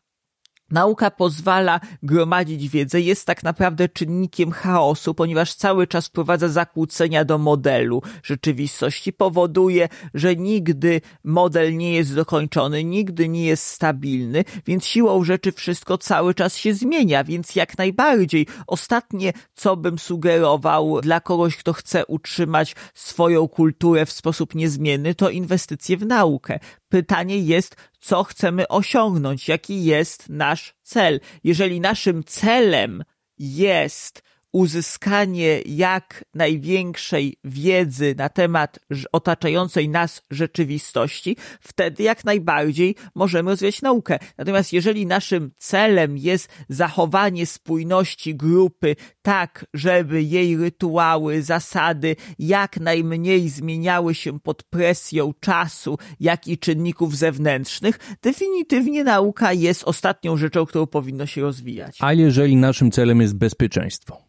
Nauka 0.71 1.11
pozwala 1.11 1.81
gromadzić 2.03 2.69
wiedzę, 2.69 3.01
jest 3.01 3.27
tak 3.27 3.43
naprawdę 3.43 3.89
czynnikiem 3.89 4.51
chaosu, 4.51 5.14
ponieważ 5.14 5.55
cały 5.55 5.87
czas 5.87 6.07
wprowadza 6.07 6.49
zakłócenia 6.49 7.25
do 7.25 7.39
modelu 7.39 8.03
rzeczywistości, 8.23 9.12
powoduje, 9.12 9.89
że 10.14 10.37
nigdy 10.37 11.01
model 11.25 11.77
nie 11.77 11.95
jest 11.95 12.14
dokończony, 12.14 12.85
nigdy 12.85 13.29
nie 13.29 13.45
jest 13.45 13.67
stabilny, 13.67 14.45
więc 14.67 14.85
siłą 14.87 15.25
rzeczy 15.25 15.53
wszystko 15.53 15.99
cały 15.99 16.35
czas 16.35 16.57
się 16.57 16.75
zmienia, 16.75 17.25
więc 17.25 17.57
jak 17.57 17.79
najbardziej 17.79 18.47
ostatnie, 18.67 19.33
co 19.55 19.77
bym 19.77 19.99
sugerował 19.99 21.01
dla 21.01 21.21
kogoś, 21.21 21.57
kto 21.57 21.73
chce 21.73 22.07
utrzymać 22.07 22.77
swoją 22.95 23.49
kulturę 23.49 24.07
w 24.07 24.12
sposób 24.12 24.55
niezmienny, 24.55 25.14
to 25.14 25.31
inwestycje 25.31 25.97
w 25.97 26.07
naukę. 26.07 26.59
Pytanie 26.89 27.39
jest, 27.39 27.76
co 27.99 28.24
chcemy 28.24 28.68
osiągnąć, 28.68 29.49
jaki 29.49 29.84
jest 29.84 30.28
nasz 30.28 30.74
cel. 30.82 31.20
Jeżeli 31.45 31.80
naszym 31.80 32.24
celem 32.24 33.05
jest 33.39 34.22
uzyskanie 34.57 35.61
jak 35.66 36.24
największej 36.34 37.36
wiedzy 37.44 38.14
na 38.18 38.28
temat 38.28 38.78
otaczającej 39.12 39.88
nas 39.88 40.22
rzeczywistości, 40.30 41.36
wtedy 41.61 42.02
jak 42.02 42.24
najbardziej 42.24 42.94
możemy 43.14 43.50
rozwijać 43.50 43.82
naukę. 43.82 44.18
Natomiast 44.38 44.72
jeżeli 44.72 45.07
naszym 45.07 45.50
celem 45.59 46.18
jest 46.18 46.48
zachowanie 46.68 47.46
spójności 47.46 48.34
grupy 48.34 48.96
tak, 49.22 49.66
żeby 49.74 50.22
jej 50.22 50.57
rytuały, 50.57 51.42
zasady 51.42 52.16
jak 52.38 52.80
najmniej 52.80 53.48
zmieniały 53.48 54.14
się 54.14 54.40
pod 54.40 54.62
presją 54.62 55.32
czasu, 55.40 55.98
jak 56.20 56.48
i 56.48 56.59
czynników 56.59 57.16
zewnętrznych, 57.16 57.98
definitywnie 58.22 59.04
nauka 59.04 59.52
jest 59.52 59.84
ostatnią 59.84 60.36
rzeczą, 60.36 60.66
którą 60.66 60.86
powinno 60.86 61.26
się 61.26 61.40
rozwijać. 61.40 61.98
A 62.00 62.12
jeżeli 62.12 62.57
naszym 62.57 62.90
celem 62.90 63.20
jest 63.20 63.34
bezpieczeństwo? 63.34 64.26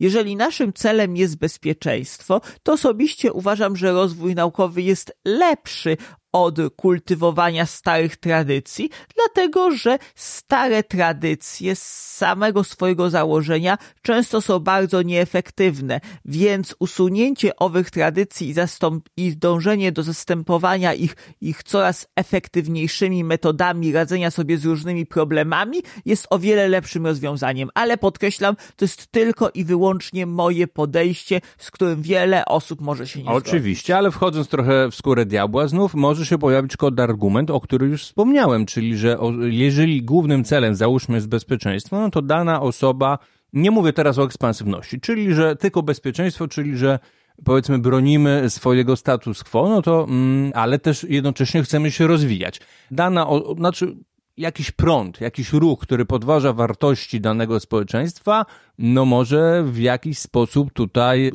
Jeżeli 0.00 0.36
naszym 0.36 0.72
celem 0.72 1.16
jest 1.16 1.36
bezpieczeństwo, 1.38 2.40
to 2.62 2.72
osobiście 2.72 3.32
uważam, 3.32 3.76
że 3.76 3.92
rozwój 3.92 4.34
naukowy 4.34 4.82
jest 4.82 5.12
lepszy 5.24 5.96
od 6.44 6.56
kultywowania 6.76 7.66
starych 7.66 8.16
tradycji, 8.16 8.90
dlatego 9.14 9.70
że 9.70 9.98
stare 10.14 10.82
tradycje 10.82 11.76
z 11.76 12.06
samego 12.16 12.64
swojego 12.64 13.10
założenia 13.10 13.78
często 14.02 14.40
są 14.40 14.58
bardzo 14.58 15.02
nieefektywne, 15.02 16.00
więc 16.24 16.74
usunięcie 16.78 17.56
owych 17.56 17.90
tradycji 17.90 18.48
i, 18.48 18.54
zastąp- 18.54 19.00
i 19.16 19.36
dążenie 19.36 19.92
do 19.92 20.02
zastępowania 20.02 20.94
ich, 20.94 21.16
ich 21.40 21.62
coraz 21.62 22.06
efektywniejszymi 22.16 23.24
metodami 23.24 23.92
radzenia 23.92 24.30
sobie 24.30 24.58
z 24.58 24.64
różnymi 24.64 25.06
problemami 25.06 25.82
jest 26.04 26.26
o 26.30 26.38
wiele 26.38 26.68
lepszym 26.68 27.06
rozwiązaniem. 27.06 27.68
Ale 27.74 27.98
podkreślam, 27.98 28.56
to 28.76 28.84
jest 28.84 29.06
tylko 29.06 29.50
i 29.50 29.64
wyłącznie 29.64 30.26
moje 30.26 30.68
podejście, 30.68 31.40
z 31.58 31.70
którym 31.70 32.02
wiele 32.02 32.44
osób 32.44 32.80
może 32.80 33.06
się 33.06 33.22
nie 33.22 33.30
Oczywiście, 33.30 33.96
ale 33.96 34.10
wchodząc 34.10 34.48
trochę 34.48 34.90
w 34.90 34.94
skórę 34.94 35.26
diabła 35.26 35.68
znów, 35.68 35.94
może 35.94 36.25
się 36.26 36.38
pojawić 36.38 36.76
kontrargument, 36.76 37.50
o 37.50 37.60
którym 37.60 37.90
już 37.90 38.02
wspomniałem, 38.02 38.66
czyli 38.66 38.96
że 38.96 39.18
jeżeli 39.40 40.02
głównym 40.02 40.44
celem, 40.44 40.74
załóżmy, 40.74 41.14
jest 41.14 41.28
bezpieczeństwo, 41.28 42.00
no 42.00 42.10
to 42.10 42.22
dana 42.22 42.60
osoba, 42.60 43.18
nie 43.52 43.70
mówię 43.70 43.92
teraz 43.92 44.18
o 44.18 44.24
ekspansywności, 44.24 45.00
czyli 45.00 45.34
że 45.34 45.56
tylko 45.56 45.82
bezpieczeństwo, 45.82 46.48
czyli 46.48 46.76
że 46.76 46.98
powiedzmy 47.44 47.78
bronimy 47.78 48.50
swojego 48.50 48.96
status 48.96 49.44
quo, 49.44 49.68
no 49.68 49.82
to, 49.82 50.04
mm, 50.08 50.52
ale 50.54 50.78
też 50.78 51.06
jednocześnie 51.08 51.62
chcemy 51.62 51.90
się 51.90 52.06
rozwijać. 52.06 52.60
Dana, 52.90 53.28
o, 53.28 53.54
znaczy 53.54 53.96
jakiś 54.36 54.70
prąd, 54.70 55.20
jakiś 55.20 55.52
ruch, 55.52 55.80
który 55.80 56.04
podważa 56.04 56.52
wartości 56.52 57.20
danego 57.20 57.60
społeczeństwa, 57.60 58.46
no 58.78 59.04
może 59.04 59.64
w 59.66 59.78
jakiś 59.78 60.18
sposób 60.18 60.72
tutaj 60.72 61.32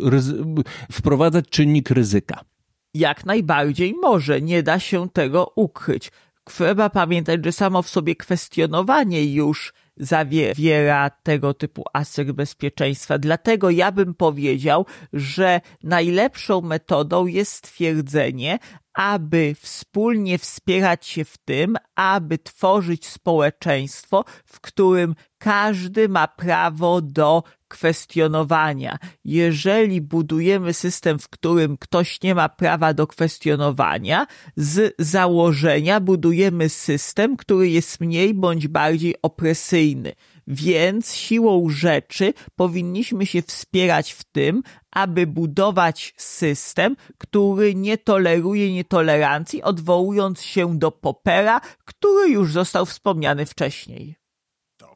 wprowadzać 0.92 1.50
czynnik 1.50 1.90
ryzyka. 1.90 2.51
Jak 2.94 3.26
najbardziej 3.26 3.94
może, 3.94 4.42
nie 4.42 4.64
da 4.64 4.80
się 4.80 5.10
tego 5.10 5.54
ukryć. 5.56 6.12
Trzeba 6.44 6.90
pamiętać, 6.90 7.46
że 7.46 7.52
samo 7.52 7.82
w 7.82 7.90
sobie 7.90 8.16
kwestionowanie 8.16 9.34
już 9.34 9.74
zawiera 9.98 11.10
tego 11.10 11.54
typu 11.54 11.84
aspekt 11.94 12.32
bezpieczeństwa. 12.32 13.18
Dlatego 13.18 13.70
ja 13.70 13.92
bym 13.92 14.14
powiedział, 14.14 14.86
że 15.14 15.62
najlepszą 15.84 16.62
metodą 16.62 17.26
jest 17.26 17.52
stwierdzenie, 17.52 18.60
aby 18.94 19.56
wspólnie 19.60 20.38
wspierać 20.38 21.08
się 21.08 21.26
w 21.26 21.38
tym, 21.38 21.78
aby 21.96 22.38
tworzyć 22.38 23.08
społeczeństwo, 23.08 24.26
w 24.46 24.60
którym 24.62 25.16
każdy 25.38 26.10
ma 26.10 26.28
prawo 26.28 27.02
do 27.02 27.44
kwestionowania. 27.68 28.98
Jeżeli 29.26 30.02
budujemy 30.02 30.74
system, 30.74 31.20
w 31.20 31.30
którym 31.30 31.78
ktoś 31.78 32.22
nie 32.22 32.36
ma 32.36 32.50
prawa 32.50 32.94
do 32.94 33.08
kwestionowania, 33.08 34.28
z 34.56 34.96
założenia 35.00 36.00
budujemy 36.00 36.70
system, 36.70 37.38
który 37.38 37.70
jest 37.70 38.02
mniej 38.02 38.34
bądź 38.34 38.68
bardziej 38.68 39.16
opresyjny. 39.22 40.14
Więc 40.48 41.16
siłą 41.16 41.70
rzeczy 41.70 42.34
powinniśmy 42.56 43.26
się 43.26 43.42
wspierać 43.42 44.12
w 44.12 44.24
tym, 44.24 44.64
aby 44.92 45.28
budować 45.28 46.14
system, 46.18 46.96
który 47.18 47.76
nie 47.76 47.98
toleruje 47.98 48.74
nietolerancji, 48.74 49.64
odwołując 49.64 50.42
się 50.42 50.78
do 50.78 50.92
Popera, 50.92 51.62
który 51.86 52.30
już 52.30 52.52
został 52.52 52.86
wspomniany 52.86 53.46
wcześniej. 53.46 54.22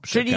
Czyli 0.01 0.33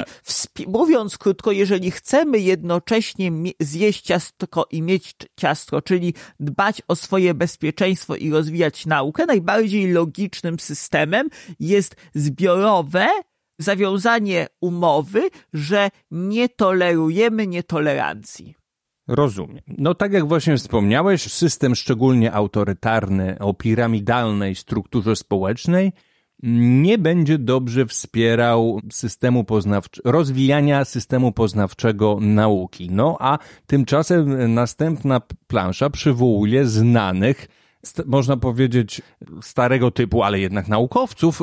mówiąc 0.67 1.19
krótko, 1.19 1.53
jeżeli 1.53 1.91
chcemy 1.91 2.39
jednocześnie 2.39 3.33
zjeść 3.61 4.01
ciastko 4.03 4.67
i 4.71 4.83
mieć 4.83 5.15
ciastko, 5.37 5.83
czyli 5.83 6.15
dbać 6.41 6.83
o 6.89 6.97
swoje 6.97 7.35
bezpieczeństwo 7.35 8.17
i 8.17 8.31
rozwijać 8.31 8.87
naukę, 8.87 9.27
najbardziej 9.27 9.93
logicznym 9.93 10.59
systemem 10.59 11.29
jest 11.61 11.97
zbiorowe 12.15 13.09
zawiązanie 13.59 14.47
umowy, 14.61 15.29
że 15.53 15.91
nie 16.11 16.49
tolerujemy 16.49 17.47
nietolerancji. 17.47 18.55
Rozumiem. 19.09 19.63
No 19.79 19.95
tak 19.95 20.13
jak 20.13 20.29
właśnie 20.29 20.57
wspomniałeś, 20.57 21.23
system 21.33 21.75
szczególnie 21.75 22.33
autorytarny 22.33 23.39
o 23.39 23.55
piramidalnej 23.55 24.55
strukturze 24.55 25.17
społecznej 25.17 25.93
nie 26.43 26.99
będzie 26.99 27.39
dobrze 27.39 27.87
wspierał 27.87 28.81
systemu 28.93 29.45
rozwijania 30.05 30.85
systemu 30.85 31.33
poznawczego 31.33 32.19
nauki. 32.21 32.89
No 32.91 33.17
a 33.21 33.39
tymczasem 33.67 34.55
następna 34.55 35.21
plansza 35.47 35.91
przywołuje 35.91 36.67
znanych, 36.67 37.49
można 38.07 38.37
powiedzieć 38.37 39.03
starego 39.43 39.91
typu, 39.91 40.23
ale 40.23 40.41
jednak 40.41 40.69
naukowców, 40.69 41.43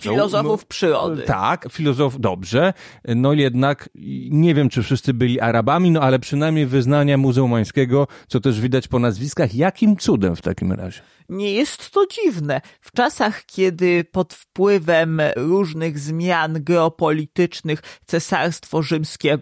Filozofów 0.00 0.60
no, 0.60 0.66
przyrody. 0.68 1.22
Tak, 1.22 1.66
filozof, 1.70 2.14
dobrze. 2.18 2.72
No 3.04 3.32
jednak 3.32 3.88
nie 4.30 4.54
wiem, 4.54 4.68
czy 4.68 4.82
wszyscy 4.82 5.14
byli 5.14 5.40
Arabami, 5.40 5.90
no 5.90 6.00
ale 6.00 6.18
przynajmniej 6.18 6.66
wyznania 6.66 7.18
muzułmańskiego, 7.18 8.06
co 8.28 8.40
też 8.40 8.60
widać 8.60 8.88
po 8.88 8.98
nazwiskach. 8.98 9.54
Jakim 9.54 9.96
cudem 9.96 10.36
w 10.36 10.42
takim 10.42 10.72
razie? 10.72 11.00
Nie 11.28 11.52
jest 11.52 11.90
to 11.90 12.06
dziwne. 12.06 12.60
W 12.80 12.92
czasach, 12.92 13.44
kiedy 13.46 14.04
pod 14.04 14.34
wpływem 14.34 15.20
różnych 15.36 15.98
zmian 15.98 16.64
geopolitycznych 16.64 17.82
cesarstwo 18.06 18.82
rzymskie 18.82 19.38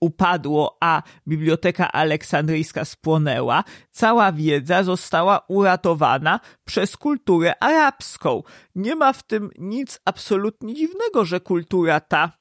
upadło, 0.00 0.76
a 0.80 1.02
Biblioteka 1.28 1.92
Aleksandryjska 1.92 2.84
spłonęła, 2.84 3.64
cała 3.90 4.32
wiedza 4.32 4.82
została 4.82 5.40
uratowana 5.48 6.40
przez 6.64 6.96
kulturę 6.96 7.62
arabską. 7.62 8.42
Nie 8.74 8.94
ma 8.96 9.12
w 9.12 9.22
tym 9.22 9.50
nic 9.58 10.00
absolutnie 10.04 10.74
dziwnego, 10.74 11.24
że 11.24 11.40
kultura 11.40 12.00
ta 12.00 12.32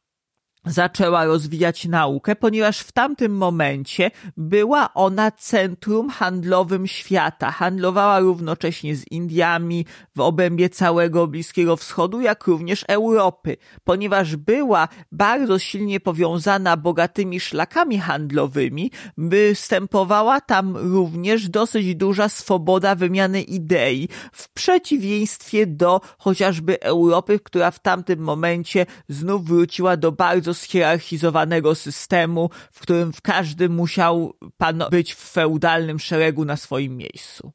zaczęła 0.66 1.26
rozwijać 1.26 1.86
naukę, 1.86 2.36
ponieważ 2.36 2.80
w 2.80 2.92
tamtym 2.92 3.38
momencie 3.38 4.12
była 4.38 4.94
ona 4.94 5.32
centrum 5.32 6.10
handlowym 6.10 6.88
świata. 6.88 7.52
Handlowała 7.52 8.20
równocześnie 8.20 8.96
z 8.96 9.12
Indiami 9.12 9.86
w 10.16 10.20
obrębie 10.20 10.70
całego 10.70 11.28
Bliskiego 11.28 11.78
Wschodu, 11.78 12.22
jak 12.22 12.48
również 12.48 12.86
Europy. 12.88 13.58
Ponieważ 13.84 14.36
była 14.36 14.88
bardzo 15.12 15.60
silnie 15.60 16.00
powiązana 16.00 16.78
bogatymi 16.78 17.40
szlakami 17.40 18.00
handlowymi, 18.00 18.92
występowała 19.18 20.42
tam 20.42 20.78
również 20.78 21.50
dosyć 21.50 21.96
duża 21.96 22.30
swoboda 22.30 22.96
wymiany 22.96 23.42
idei, 23.42 24.10
w 24.32 24.54
przeciwieństwie 24.54 25.68
do 25.68 26.02
chociażby 26.18 26.82
Europy, 26.82 27.40
która 27.40 27.72
w 27.72 27.80
tamtym 27.80 28.20
momencie 28.20 28.86
znów 29.10 29.46
wróciła 29.46 29.98
do 29.98 30.12
bardzo 30.12 30.55
schierarchizowanego 30.56 31.76
systemu, 31.76 32.50
w 32.72 32.80
którym 32.80 33.14
w 33.14 33.22
każdym 33.22 33.74
musiał 33.74 34.34
pan 34.58 34.84
być 34.92 35.14
w 35.14 35.32
feudalnym 35.32 36.00
szeregu 36.00 36.46
na 36.46 36.58
swoim 36.58 36.98
miejscu. 36.98 37.52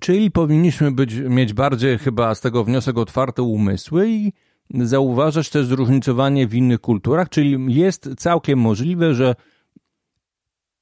Czyli 0.00 0.30
powinniśmy 0.30 0.92
być, 0.92 1.14
mieć 1.14 1.52
bardziej 1.52 1.98
chyba 1.98 2.34
z 2.34 2.40
tego 2.40 2.64
wniosek 2.64 2.98
otwarte 2.98 3.42
umysły 3.42 4.08
i 4.08 4.32
zauważać 4.74 5.50
też 5.50 5.66
zróżnicowanie 5.66 6.46
w 6.46 6.54
innych 6.54 6.80
kulturach, 6.80 7.28
czyli 7.28 7.74
jest 7.74 8.08
całkiem 8.18 8.58
możliwe, 8.58 9.14
że 9.14 9.34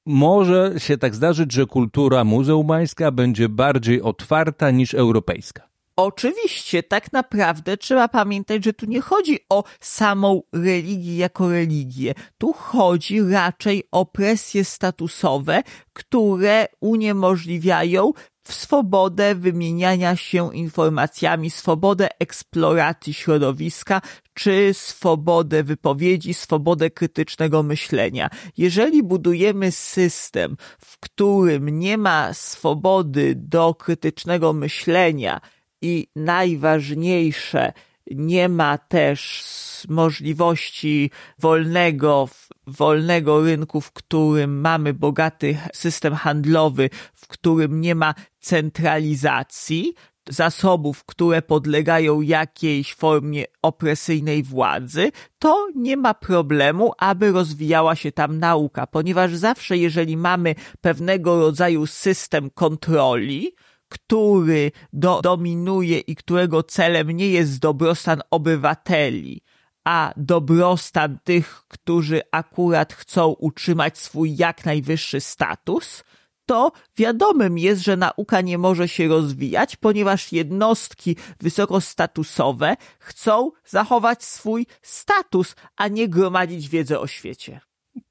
może 0.05 0.73
się 0.77 0.97
tak 0.97 1.15
zdarzyć, 1.15 1.53
że 1.53 1.65
kultura 1.65 2.23
muzułmańska 2.23 3.11
będzie 3.11 3.49
bardziej 3.49 4.01
otwarta 4.01 4.71
niż 4.71 4.93
europejska. 4.93 5.74
Oczywiście, 5.97 6.83
tak 6.83 7.13
naprawdę 7.13 7.77
trzeba 7.77 8.07
pamiętać, 8.07 8.65
że 8.65 8.73
tu 8.73 8.85
nie 8.85 9.01
chodzi 9.01 9.39
o 9.49 9.63
samą 9.79 10.41
religię 10.53 11.17
jako 11.17 11.49
religię. 11.49 12.13
Tu 12.37 12.53
chodzi 12.53 13.21
raczej 13.21 13.83
o 13.91 14.05
presje 14.05 14.65
statusowe, 14.65 15.63
które 15.93 16.67
uniemożliwiają 16.81 18.11
swobodę 18.51 19.35
wymieniania 19.35 20.15
się 20.15 20.55
informacjami, 20.55 21.49
swobodę 21.49 22.09
eksploracji 22.19 23.13
środowiska, 23.13 24.01
czy 24.33 24.69
swobodę 24.73 25.63
wypowiedzi, 25.63 26.33
swobodę 26.33 26.89
krytycznego 26.89 27.63
myślenia. 27.63 28.29
Jeżeli 28.57 29.03
budujemy 29.03 29.71
system, 29.71 30.57
w 30.79 30.99
którym 30.99 31.79
nie 31.79 31.97
ma 31.97 32.33
swobody 32.33 33.35
do 33.35 33.75
krytycznego 33.75 34.53
myślenia, 34.53 35.41
i 35.85 36.07
najważniejsze, 36.15 37.73
nie 38.11 38.49
ma 38.49 38.77
też 38.77 39.51
możliwości 39.89 41.11
wolnego, 41.39 42.29
wolnego 42.67 43.41
rynku, 43.41 43.81
w 43.81 43.91
którym 43.91 44.61
mamy 44.61 44.93
bogaty 44.93 45.57
system 45.73 46.13
handlowy, 46.13 46.89
w 47.13 47.27
którym 47.27 47.81
nie 47.81 47.95
ma 47.95 48.13
centralizacji 48.39 49.93
zasobów, 50.29 51.03
które 51.03 51.41
podlegają 51.41 52.21
jakiejś 52.21 52.95
formie 52.95 53.45
opresyjnej 53.61 54.43
władzy, 54.43 55.11
to 55.39 55.67
nie 55.75 55.97
ma 55.97 56.13
problemu, 56.13 56.91
aby 56.97 57.31
rozwijała 57.31 57.95
się 57.95 58.11
tam 58.11 58.39
nauka, 58.39 58.87
ponieważ 58.87 59.35
zawsze 59.35 59.77
jeżeli 59.77 60.17
mamy 60.17 60.55
pewnego 60.81 61.39
rodzaju 61.39 61.87
system 61.87 62.49
kontroli, 62.49 63.55
który 63.95 64.71
do, 64.93 65.21
dominuje 65.21 65.99
i 65.99 66.15
którego 66.15 66.63
celem 66.63 67.11
nie 67.11 67.29
jest 67.29 67.59
dobrostan 67.59 68.21
obywateli, 68.31 69.41
a 69.83 70.13
dobrostan 70.17 71.19
tych, 71.23 71.63
którzy 71.67 72.21
akurat 72.31 72.93
chcą 72.93 73.27
utrzymać 73.27 73.97
swój 73.97 74.35
jak 74.35 74.65
najwyższy 74.65 75.21
status, 75.21 76.03
to 76.45 76.71
wiadomym 76.97 77.57
jest, 77.57 77.81
że 77.81 77.97
nauka 77.97 78.41
nie 78.41 78.57
może 78.57 78.87
się 78.87 79.07
rozwijać, 79.07 79.75
ponieważ 79.75 80.31
jednostki 80.31 81.15
wysokostatusowe 81.39 82.75
chcą 82.99 83.51
zachować 83.65 84.23
swój 84.23 84.67
status, 84.81 85.55
a 85.75 85.87
nie 85.87 86.09
gromadzić 86.09 86.69
wiedzę 86.69 86.99
o 86.99 87.07
świecie. 87.07 87.61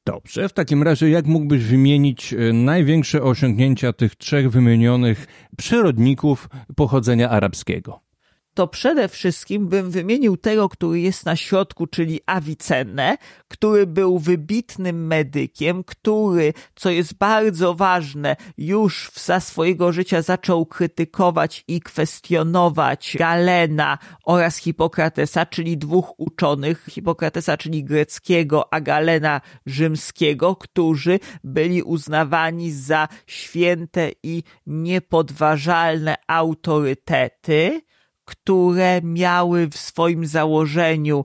Dobrze, 0.06 0.48
w 0.48 0.52
takim 0.52 0.82
razie 0.82 1.10
jak 1.10 1.26
mógłbyś 1.26 1.64
wymienić 1.64 2.32
e, 2.32 2.52
największe 2.52 3.22
osiągnięcia 3.22 3.92
tych 3.92 4.16
trzech 4.16 4.50
wymienionych 4.50 5.26
przyrodników 5.56 6.48
pochodzenia 6.76 7.30
arabskiego? 7.30 8.03
To 8.54 8.68
przede 8.68 9.08
wszystkim 9.08 9.68
bym 9.68 9.90
wymienił 9.90 10.36
tego, 10.36 10.68
który 10.68 11.00
jest 11.00 11.26
na 11.26 11.36
środku, 11.36 11.86
czyli 11.86 12.20
Avicenne, 12.26 13.16
który 13.48 13.86
był 13.86 14.18
wybitnym 14.18 15.06
medykiem, 15.06 15.84
który, 15.84 16.52
co 16.74 16.90
jest 16.90 17.14
bardzo 17.14 17.74
ważne, 17.74 18.36
już 18.58 19.10
za 19.14 19.40
swojego 19.40 19.92
życia 19.92 20.22
zaczął 20.22 20.66
krytykować 20.66 21.64
i 21.68 21.80
kwestionować 21.80 23.16
Galena 23.18 23.98
oraz 24.24 24.56
Hipokratesa, 24.56 25.46
czyli 25.46 25.78
dwóch 25.78 26.20
uczonych, 26.20 26.86
Hipokratesa, 26.90 27.56
czyli 27.56 27.84
greckiego, 27.84 28.74
a 28.74 28.80
Galena 28.80 29.40
rzymskiego, 29.66 30.56
którzy 30.56 31.20
byli 31.44 31.82
uznawani 31.82 32.72
za 32.72 33.08
święte 33.26 34.10
i 34.22 34.42
niepodważalne 34.66 36.14
autorytety 36.26 37.80
które 38.24 39.00
miały 39.02 39.68
w 39.68 39.76
swoim 39.76 40.26
założeniu 40.26 41.24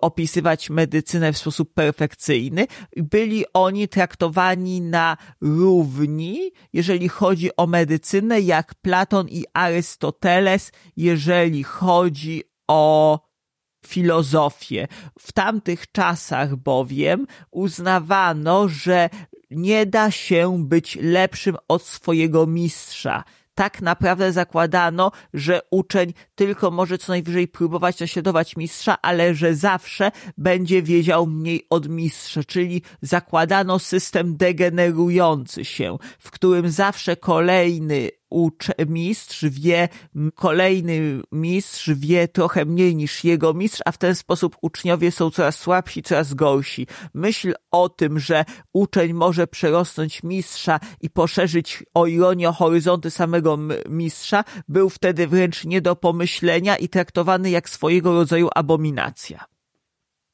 opisywać 0.00 0.70
medycynę 0.70 1.32
w 1.32 1.38
sposób 1.38 1.74
perfekcyjny, 1.74 2.66
byli 2.96 3.44
oni 3.54 3.88
traktowani 3.88 4.80
na 4.80 5.16
równi, 5.40 6.52
jeżeli 6.72 7.08
chodzi 7.08 7.56
o 7.56 7.66
medycynę, 7.66 8.40
jak 8.40 8.74
Platon 8.74 9.28
i 9.28 9.44
Arystoteles, 9.54 10.72
jeżeli 10.96 11.64
chodzi 11.64 12.42
o 12.68 13.20
filozofię. 13.86 14.88
W 15.18 15.32
tamtych 15.32 15.92
czasach 15.92 16.56
bowiem 16.56 17.26
uznawano, 17.50 18.68
że 18.68 19.10
nie 19.50 19.86
da 19.86 20.10
się 20.10 20.64
być 20.64 20.98
lepszym 21.00 21.56
od 21.68 21.82
swojego 21.82 22.46
mistrza 22.46 23.24
tak 23.60 23.82
naprawdę 23.82 24.32
zakładano, 24.32 25.12
że 25.34 25.60
uczeń 25.70 26.12
tylko 26.34 26.70
może 26.70 26.98
co 26.98 27.12
najwyżej 27.12 27.48
próbować 27.48 28.00
naśladować 28.00 28.56
mistrza, 28.56 28.96
ale 29.02 29.34
że 29.34 29.54
zawsze 29.54 30.12
będzie 30.38 30.82
wiedział 30.82 31.26
mniej 31.26 31.66
od 31.70 31.88
mistrza, 31.88 32.44
czyli 32.44 32.82
zakładano 33.02 33.78
system 33.78 34.36
degenerujący 34.36 35.64
się, 35.64 35.98
w 36.18 36.30
którym 36.30 36.70
zawsze 36.70 37.16
kolejny 37.16 38.10
ucz 38.30 38.68
mistrz 38.88 39.44
wie, 39.44 39.88
kolejny 40.34 41.22
mistrz 41.32 41.90
wie 41.90 42.28
trochę 42.28 42.64
mniej 42.64 42.96
niż 42.96 43.24
jego 43.24 43.54
mistrz, 43.54 43.80
a 43.84 43.92
w 43.92 43.98
ten 43.98 44.14
sposób 44.14 44.56
uczniowie 44.62 45.12
są 45.12 45.30
coraz 45.30 45.58
słabsi, 45.58 46.02
coraz 46.02 46.34
gorsi. 46.34 46.86
Myśl 47.14 47.54
o 47.70 47.88
tym, 47.88 48.18
że 48.18 48.44
uczeń 48.72 49.12
może 49.12 49.46
przerosnąć 49.46 50.22
mistrza 50.22 50.80
i 51.00 51.10
poszerzyć 51.10 51.84
o 51.94 52.06
ironię 52.06 52.52
horyzonty 52.52 53.10
samego 53.10 53.58
mistrza, 53.88 54.44
był 54.68 54.90
wtedy 54.90 55.26
wręcz 55.26 55.64
nie 55.64 55.80
do 55.80 55.96
pomyślenia 55.96 56.76
i 56.76 56.88
traktowany 56.88 57.50
jak 57.50 57.70
swojego 57.70 58.12
rodzaju 58.12 58.48
abominacja. 58.54 59.59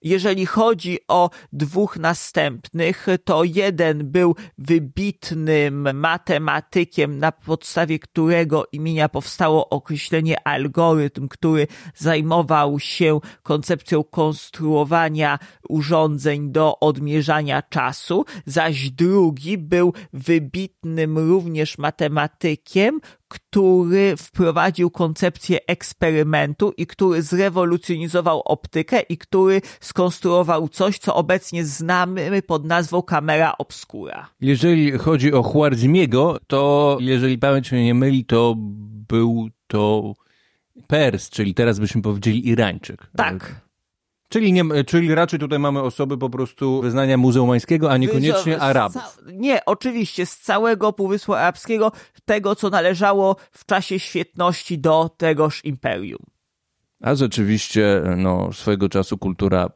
Jeżeli 0.06 0.46
chodzi 0.46 0.98
o 1.08 1.30
dwóch 1.52 1.96
następnych, 1.96 3.06
to 3.24 3.44
jeden 3.44 4.10
był 4.10 4.34
wybitnym 4.58 5.96
matematykiem, 5.96 7.18
na 7.18 7.32
podstawie 7.32 7.98
którego 7.98 8.64
imienia 8.72 9.08
powstało 9.08 9.68
określenie 9.68 10.48
algorytm, 10.48 11.28
który 11.28 11.66
zajmował 11.94 12.80
się 12.80 13.20
koncepcją 13.42 14.04
konstruowania 14.04 15.38
urządzeń 15.68 16.52
do 16.52 16.80
odmierzania 16.80 17.62
czasu, 17.62 18.24
zaś 18.44 18.90
drugi 18.90 19.58
był 19.58 19.92
wybitnym 20.12 21.18
również 21.18 21.78
matematykiem, 21.78 23.00
który 23.28 24.16
wprowadził 24.16 24.90
koncepcję 24.90 25.58
eksperymentu 25.66 26.72
i 26.76 26.86
który 26.86 27.22
zrewolucjonizował 27.22 28.42
optykę 28.44 29.00
i 29.00 29.18
który 29.18 29.60
skonstruował 29.80 30.68
coś, 30.68 30.98
co 30.98 31.14
obecnie 31.14 31.64
znamy 31.64 32.42
pod 32.42 32.64
nazwą 32.64 33.02
kamera 33.02 33.54
obscura. 33.58 34.28
Jeżeli 34.40 34.98
chodzi 34.98 35.32
o 35.32 35.42
Huarzimiego, 35.42 36.38
to 36.46 36.96
jeżeli 37.00 37.38
pamięć 37.38 37.72
mnie 37.72 37.84
nie 37.84 37.94
myli, 37.94 38.24
to 38.24 38.54
był 39.08 39.48
to 39.66 40.14
Pers, 40.86 41.30
czyli 41.30 41.54
teraz 41.54 41.78
byśmy 41.78 42.02
powiedzieli 42.02 42.48
Irańczyk. 42.48 43.06
Tak. 43.16 43.65
Czyli, 44.28 44.52
nie, 44.52 44.84
czyli 44.84 45.14
raczej 45.14 45.38
tutaj 45.38 45.58
mamy 45.58 45.82
osoby 45.82 46.18
po 46.18 46.30
prostu 46.30 46.82
wyznania 46.82 47.16
muzułmańskiego, 47.16 47.90
a 47.90 47.96
niekoniecznie 47.96 48.60
Arabów. 48.60 49.22
Nie, 49.32 49.64
oczywiście, 49.64 50.26
z 50.26 50.38
całego 50.38 50.92
Półwyspu 50.92 51.34
Arabskiego, 51.34 51.92
tego 52.24 52.56
co 52.56 52.70
należało 52.70 53.36
w 53.50 53.64
czasie 53.64 53.98
świetności 53.98 54.78
do 54.78 55.10
tegoż 55.16 55.64
imperium. 55.64 56.22
A 57.02 57.14
rzeczywiście, 57.14 58.02
no, 58.16 58.52
swojego 58.52 58.88
czasu 58.88 59.18
kultura 59.18 59.70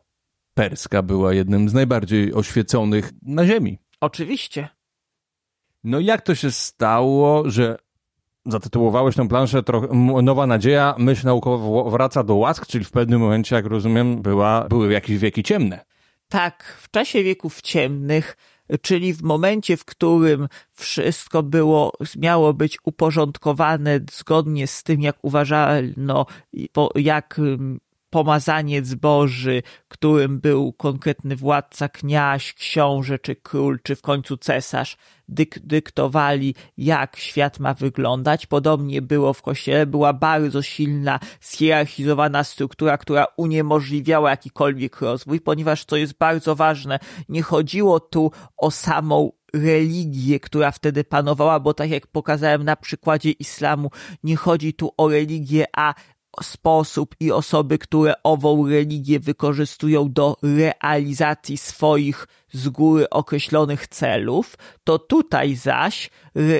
perska 0.54 1.02
była 1.02 1.34
jednym 1.34 1.68
z 1.68 1.74
najbardziej 1.74 2.34
oświeconych 2.34 3.12
na 3.22 3.46
ziemi. 3.46 3.78
Oczywiście. 4.00 4.68
No 5.84 6.00
jak 6.00 6.22
to 6.22 6.34
się 6.34 6.50
stało, 6.50 7.50
że 7.50 7.76
zatytułowałeś 8.46 9.16
tę 9.16 9.28
planszę 9.28 9.62
Nowa 10.22 10.46
Nadzieja, 10.46 10.94
myśl 10.98 11.26
naukowa 11.26 11.90
wraca 11.90 12.22
do 12.22 12.34
łask, 12.34 12.66
czyli 12.66 12.84
w 12.84 12.90
pewnym 12.90 13.20
momencie, 13.20 13.56
jak 13.56 13.66
rozumiem, 13.66 14.22
była, 14.22 14.66
były 14.68 14.92
jakieś 14.92 15.18
wieki 15.18 15.42
ciemne. 15.42 15.84
Tak, 16.28 16.78
w 16.80 16.90
czasie 16.90 17.22
wieków 17.22 17.62
ciemnych, 17.62 18.36
czyli 18.82 19.14
w 19.14 19.22
momencie, 19.22 19.76
w 19.76 19.84
którym 19.84 20.48
wszystko 20.72 21.42
było, 21.42 21.92
miało 22.16 22.54
być 22.54 22.78
uporządkowane 22.84 24.00
zgodnie 24.12 24.66
z 24.66 24.82
tym, 24.82 25.00
jak 25.00 25.16
uważano, 25.22 26.26
jak 26.94 27.40
pomazaniec 28.10 28.94
Boży, 28.94 29.62
którym 29.88 30.40
był 30.40 30.72
konkretny 30.72 31.36
władca, 31.36 31.88
kniaź, 31.88 32.54
książę, 32.54 33.18
czy 33.18 33.36
król, 33.36 33.78
czy 33.82 33.96
w 33.96 34.02
końcu 34.02 34.36
cesarz, 34.36 34.96
dyk 35.28 35.58
dyktowali, 35.58 36.54
jak 36.76 37.16
świat 37.16 37.60
ma 37.60 37.74
wyglądać. 37.74 38.46
Podobnie 38.46 39.02
było 39.02 39.32
w 39.32 39.42
kościele, 39.42 39.86
była 39.86 40.12
bardzo 40.12 40.62
silna, 40.62 41.20
schierarchizowana 41.40 42.44
struktura, 42.44 42.98
która 42.98 43.26
uniemożliwiała 43.36 44.30
jakikolwiek 44.30 45.00
rozwój, 45.00 45.40
ponieważ 45.40 45.84
to 45.84 45.96
jest 45.96 46.18
bardzo 46.18 46.56
ważne, 46.56 46.98
nie 47.28 47.42
chodziło 47.42 48.00
tu 48.00 48.30
o 48.56 48.70
samą 48.70 49.32
religię, 49.54 50.40
która 50.40 50.70
wtedy 50.70 51.04
panowała, 51.04 51.60
bo 51.60 51.74
tak 51.74 51.90
jak 51.90 52.06
pokazałem 52.06 52.64
na 52.64 52.76
przykładzie 52.76 53.30
islamu, 53.30 53.90
nie 54.22 54.36
chodzi 54.36 54.74
tu 54.74 54.90
o 54.96 55.08
religię, 55.08 55.66
a 55.76 55.94
sposób 56.42 57.14
i 57.20 57.32
osoby, 57.32 57.78
które 57.78 58.14
ową 58.22 58.68
religię 58.68 59.20
wykorzystują 59.20 60.12
do 60.12 60.36
realizacji 60.42 61.58
swoich 61.58 62.26
z 62.52 62.68
góry 62.68 63.10
określonych 63.10 63.86
celów, 63.86 64.56
to 64.84 64.98
tutaj 64.98 65.54
zaś 65.54 66.10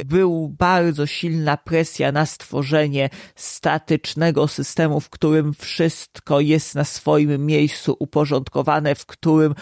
był 0.05 0.49
bardzo 0.59 1.07
silna 1.07 1.57
presja 1.57 2.13
na 2.13 2.27
stworzenie 2.27 3.11
statycznego 3.35 4.49
systemu, 4.49 5.01
w 5.01 5.11
którym 5.11 5.55
wszystko 5.55 6.41
jest 6.41 6.75
na 6.75 6.85
swoim 6.85 7.47
miejscu 7.47 7.97
uporządkowane, 7.99 8.95
w 8.95 9.07
którym 9.07 9.55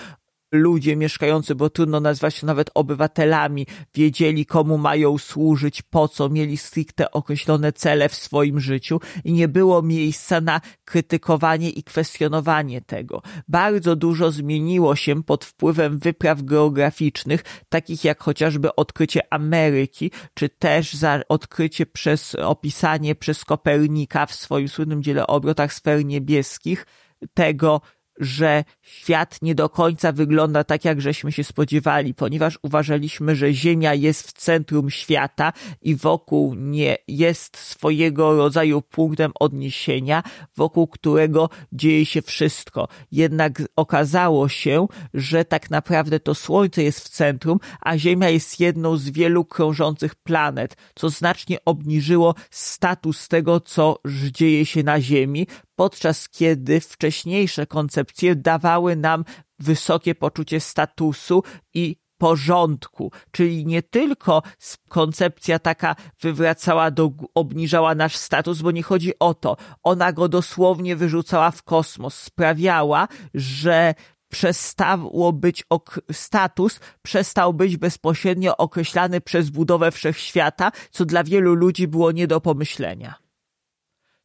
ludzie 0.53 0.97
mieszkający, 0.97 1.55
bo 1.55 1.71
trudno 1.71 2.01
nazwać 2.01 2.35
się 2.35 2.47
nawet 2.47 2.71
obywatelami, 2.75 3.67
wiedzieli 3.95 4.47
komu 4.47 4.79
mają 4.79 5.19
służyć, 5.19 5.83
po 5.83 6.09
co, 6.09 6.29
mieli 6.29 6.57
stricte 6.57 7.11
określone 7.11 7.73
cele 7.73 8.09
w 8.09 8.15
swoim 8.15 8.61
życiu 8.61 9.01
i 9.25 9.33
nie 9.33 9.49
było 9.49 9.83
miejsca 9.83 10.41
na 10.41 10.61
krytykowanie 10.85 11.71
i 11.71 11.83
kwestionowanie 11.83 12.81
tego. 12.81 13.23
Bardzo 13.49 13.97
dużo 13.97 14.31
zmieniło 14.31 14.97
się 14.97 15.23
pod 15.23 15.45
wpływem 15.45 15.99
wypraw 15.99 16.43
geograficznych, 16.43 17.45
takich 17.69 18.05
jak 18.05 18.23
chociażby 18.23 18.75
odkrycie 18.75 19.21
Ameryki, 19.31 20.11
czy 20.35 20.49
też 20.49 20.93
za 20.93 21.21
odkrycie 21.29 21.87
przez 21.87 22.35
opisanie 22.35 23.15
przez 23.15 23.45
Kopernika 23.45 24.27
w 24.27 24.35
swoim 24.35 24.69
słynnym 24.69 25.03
dziele 25.03 25.27
obrotach 25.27 25.73
sfer 25.73 26.05
niebieskich 26.05 26.87
tego, 27.35 27.81
że 28.21 28.65
świat 28.83 29.43
nie 29.43 29.55
do 29.55 29.69
końca 29.69 30.13
wygląda 30.13 30.65
tak, 30.65 30.85
jak 30.85 31.01
żeśmy 31.01 31.33
się 31.33 31.45
spodziewali, 31.45 32.15
ponieważ 32.15 32.59
uważaliśmy, 32.63 33.37
że 33.37 33.53
Ziemia 33.53 33.95
jest 33.95 34.29
w 34.29 34.33
centrum 34.33 34.91
świata 34.91 35.53
i 35.83 35.97
wokół 35.97 36.55
nie 36.55 36.97
jest 37.09 37.57
swojego 37.57 38.37
rodzaju 38.37 38.83
punktem 38.83 39.33
odniesienia, 39.41 40.23
wokół 40.57 40.87
którego 40.87 41.51
dzieje 41.73 42.07
się 42.07 42.23
wszystko. 42.23 42.89
Jednak 43.13 43.63
okazało 43.77 44.49
się, 44.49 44.87
że 45.15 45.45
tak 45.45 45.71
naprawdę 45.71 46.21
to 46.21 46.35
Słońce 46.35 46.83
jest 46.83 47.01
w 47.01 47.09
centrum, 47.09 47.59
a 47.81 47.99
Ziemia 47.99 48.29
jest 48.29 48.61
jedną 48.61 48.97
z 48.97 49.11
wielu 49.11 49.45
krążących 49.45 50.15
planet, 50.15 50.77
co 50.95 51.11
znacznie 51.11 51.59
obniżyło 51.65 52.35
status 52.51 53.29
tego, 53.29 53.61
co 53.61 53.99
dzieje 54.33 54.67
się 54.67 54.83
na 54.83 55.01
Ziemi, 55.01 55.47
podczas 55.79 56.29
kiedy 56.29 56.81
wcześniejsze 56.81 57.67
koncepcje 57.67 58.37
dawały 58.37 58.97
nam 58.97 59.25
wysokie 59.59 60.15
poczucie 60.15 60.61
statusu 60.61 61.43
i 61.75 61.97
porządku, 62.19 63.13
czyli 63.31 63.67
nie 63.67 63.83
tylko 63.83 64.43
koncepcja 64.89 65.59
taka 65.59 65.97
wywracała 66.21 66.91
do, 66.91 67.11
obniżała 67.35 67.95
nasz 67.95 68.17
status, 68.17 68.63
bo 68.63 68.71
nie 68.71 68.83
chodzi 68.83 69.13
o 69.19 69.35
to. 69.35 69.57
Ona 69.83 70.13
go 70.13 70.29
dosłownie 70.29 70.97
wyrzucała 70.97 71.51
w 71.51 71.63
kosmos, 71.63 72.15
sprawiała, 72.15 73.09
że 73.35 73.95
przestało 74.29 75.33
być 75.33 75.65
status, 76.13 76.81
przestał 77.03 77.55
być 77.55 77.77
bezpośrednio 77.77 78.57
określany 78.57 79.21
przez 79.21 79.51
budowę 79.51 79.91
wszechświata, 79.91 80.73
co 80.91 81.05
dla 81.05 81.25
wielu 81.25 81.55
ludzi 81.55 81.89
było 81.89 82.13
nie 82.13 82.27
do 82.27 82.41
pomyślenia 82.41 83.28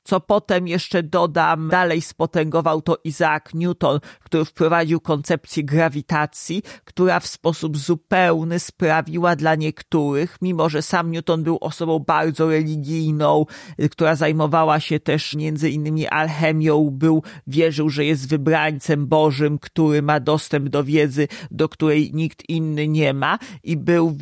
co 0.03 0.19
potem 0.19 0.67
jeszcze 0.67 1.03
dodam, 1.03 1.69
dalej 1.69 2.01
spotęgował 2.01 2.81
to 2.81 2.97
Isaac 3.03 3.43
Newton, 3.53 3.99
który 4.23 4.45
wprowadził 4.45 4.99
koncepcję 4.99 5.63
grawitacji, 5.63 6.63
która 6.85 7.19
w 7.19 7.27
sposób 7.27 7.77
zupełny 7.77 8.59
sprawiła 8.59 9.35
dla 9.35 9.55
niektórych, 9.55 10.37
mimo 10.41 10.69
że 10.69 10.81
sam 10.81 11.11
Newton 11.11 11.43
był 11.43 11.57
osobą 11.61 11.99
bardzo 11.99 12.49
religijną, 12.49 13.45
która 13.91 14.15
zajmowała 14.15 14.79
się 14.79 14.99
też 14.99 15.35
między 15.35 15.69
innymi 15.69 16.07
alchemią, 16.07 16.89
był, 16.91 17.23
wierzył, 17.47 17.89
że 17.89 18.05
jest 18.05 18.29
wybrańcem 18.29 19.07
Bożym, 19.07 19.59
który 19.59 20.01
ma 20.01 20.19
dostęp 20.19 20.69
do 20.69 20.83
wiedzy, 20.83 21.27
do 21.51 21.69
której 21.69 22.11
nikt 22.13 22.49
inny 22.49 22.87
nie 22.87 23.13
ma 23.13 23.39
i 23.63 23.77
był 23.77 24.17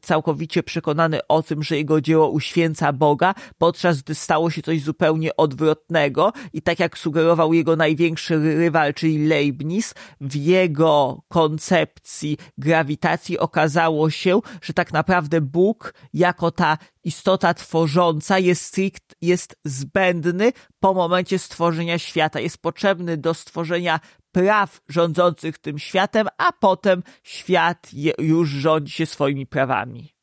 całkowicie 0.00 0.62
przekonany 0.62 1.20
o 1.28 1.42
tym, 1.42 1.62
że 1.62 1.76
jego 1.76 2.00
dzieło 2.00 2.30
uświęca 2.30 2.92
Boga, 2.92 3.34
podczas 3.58 4.02
gdy 4.02 4.14
stało 4.14 4.50
się 4.50 4.62
coś 4.62 4.82
zupełnie 4.82 5.21
zupełnie 5.22 5.36
odwrotnego 5.36 6.32
i 6.52 6.62
tak 6.62 6.80
jak 6.80 6.98
sugerował 6.98 7.52
jego 7.52 7.76
największy 7.76 8.38
rywal, 8.38 8.94
czyli 8.94 9.26
Leibniz, 9.26 9.94
w 10.20 10.34
jego 10.34 11.22
koncepcji 11.28 12.38
grawitacji 12.58 13.38
okazało 13.38 14.10
się, 14.10 14.40
że 14.62 14.72
tak 14.72 14.92
naprawdę 14.92 15.40
Bóg 15.40 15.94
jako 16.14 16.50
ta 16.50 16.78
istota 17.04 17.54
tworząca 17.54 18.38
jest 18.38 18.64
strict, 18.64 19.14
jest 19.20 19.56
zbędny 19.64 20.52
po 20.80 20.94
momencie 20.94 21.38
stworzenia 21.38 21.98
świata, 21.98 22.40
jest 22.40 22.58
potrzebny 22.58 23.16
do 23.16 23.34
stworzenia 23.34 24.00
praw 24.32 24.80
rządzących 24.88 25.58
tym 25.58 25.78
światem, 25.78 26.28
a 26.38 26.52
potem 26.52 27.02
świat 27.22 27.90
już 28.18 28.48
rządzi 28.48 28.92
się 28.92 29.06
swoimi 29.06 29.46
prawami. 29.46 30.21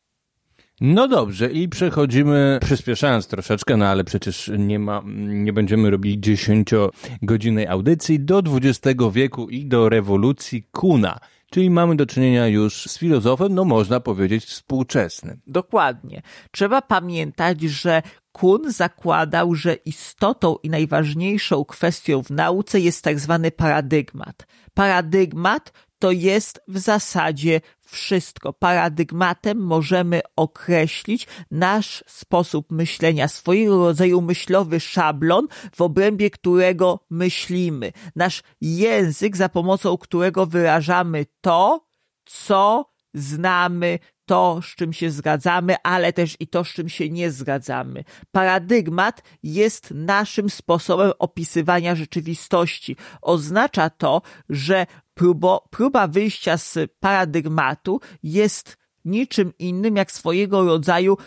No 0.81 1.07
dobrze, 1.07 1.51
i 1.51 1.69
przechodzimy, 1.69 2.59
przyspieszając 2.61 3.27
troszeczkę, 3.27 3.77
no 3.77 3.85
ale 3.85 4.03
przecież 4.03 4.51
nie 4.57 4.79
ma, 4.79 5.01
nie 5.27 5.53
będziemy 5.53 5.89
robili 5.89 6.19
dziesięciogodzinnej 6.19 7.67
audycji, 7.67 8.19
do 8.19 8.39
XX 8.39 9.03
wieku 9.11 9.49
i 9.49 9.65
do 9.65 9.89
rewolucji 9.89 10.63
Kuna. 10.71 11.19
Czyli 11.51 11.69
mamy 11.69 11.95
do 11.95 12.05
czynienia 12.05 12.47
już 12.47 12.83
z 12.83 12.97
filozofem, 12.97 13.55
no 13.55 13.65
można 13.65 13.99
powiedzieć, 13.99 14.45
współczesnym. 14.45 15.41
Dokładnie. 15.47 16.21
Trzeba 16.51 16.81
pamiętać, 16.81 17.61
że 17.61 18.01
Kun 18.31 18.71
zakładał, 18.71 19.55
że 19.55 19.73
istotą 19.73 20.55
i 20.63 20.69
najważniejszą 20.69 21.65
kwestią 21.65 22.23
w 22.23 22.29
nauce 22.29 22.79
jest 22.79 23.03
tak 23.03 23.19
zwany 23.19 23.51
paradygmat. 23.51 24.47
Paradygmat 24.73 25.73
to 25.99 26.11
jest 26.11 26.61
w 26.67 26.77
zasadzie 26.77 27.61
wszystko. 27.89 28.53
Paradygmatem 28.53 29.57
możemy 29.57 30.21
określić 30.35 31.27
nasz 31.51 32.03
sposób 32.07 32.71
myślenia, 32.71 33.27
swojego 33.27 33.77
rodzaju 33.77 34.21
myślowy 34.21 34.79
szablon, 34.79 35.47
w 35.75 35.81
obrębie 35.81 36.29
którego 36.29 37.05
myślimy. 37.09 37.91
Nasz 38.15 38.43
język, 38.61 39.37
za 39.37 39.49
pomocą 39.49 39.97
którego 39.97 40.45
wyrażamy 40.45 41.25
to, 41.41 41.87
co 42.25 42.89
znamy, 43.13 43.99
to, 44.29 44.59
z 44.61 44.75
czym 44.75 44.93
się 44.93 45.11
zgadzamy, 45.11 45.75
ale 45.83 46.13
też 46.13 46.35
i 46.39 46.47
to, 46.47 46.63
z 46.63 46.67
czym 46.67 46.89
się 46.89 47.09
nie 47.09 47.31
zgadzamy. 47.31 48.03
Paradygmat 48.31 49.23
jest 49.43 49.91
naszym 49.91 50.49
sposobem 50.49 51.11
opisywania 51.19 51.95
rzeczywistości. 51.95 52.95
Oznacza 53.21 53.89
to, 53.89 54.21
że 54.49 54.85
próbo, 55.13 55.67
próba 55.69 56.07
wyjścia 56.07 56.57
z 56.57 56.77
paradygmatu 56.99 57.99
jest 58.23 58.77
niczym 59.05 59.53
innym 59.59 59.95
jak 59.95 60.11
swojego 60.11 60.65
rodzaju 60.65 61.17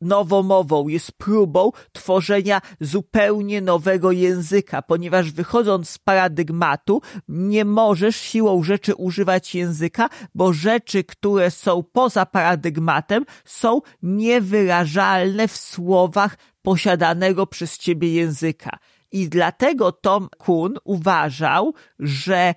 nowomową, 0.00 0.88
jest 0.88 1.12
próbą 1.12 1.70
tworzenia 1.92 2.60
zupełnie 2.80 3.60
nowego 3.60 4.12
języka, 4.12 4.82
ponieważ 4.82 5.32
wychodząc 5.32 5.90
z 5.90 5.98
paradygmatu 5.98 7.00
nie 7.28 7.64
możesz 7.64 8.16
siłą 8.16 8.62
rzeczy 8.62 8.94
używać 8.94 9.54
języka, 9.54 10.08
bo 10.34 10.52
rzeczy, 10.52 11.04
które 11.04 11.50
są 11.50 11.82
poza 11.92 12.26
paradygmatem 12.26 13.24
są 13.44 13.80
niewyrażalne 14.02 15.48
w 15.48 15.56
słowach 15.56 16.36
posiadanego 16.62 17.46
przez 17.46 17.78
ciebie 17.78 18.12
języka. 18.12 18.78
I 19.12 19.28
dlatego 19.28 19.92
Tom 19.92 20.28
Kuhn 20.38 20.74
uważał, 20.84 21.74
że 21.98 22.54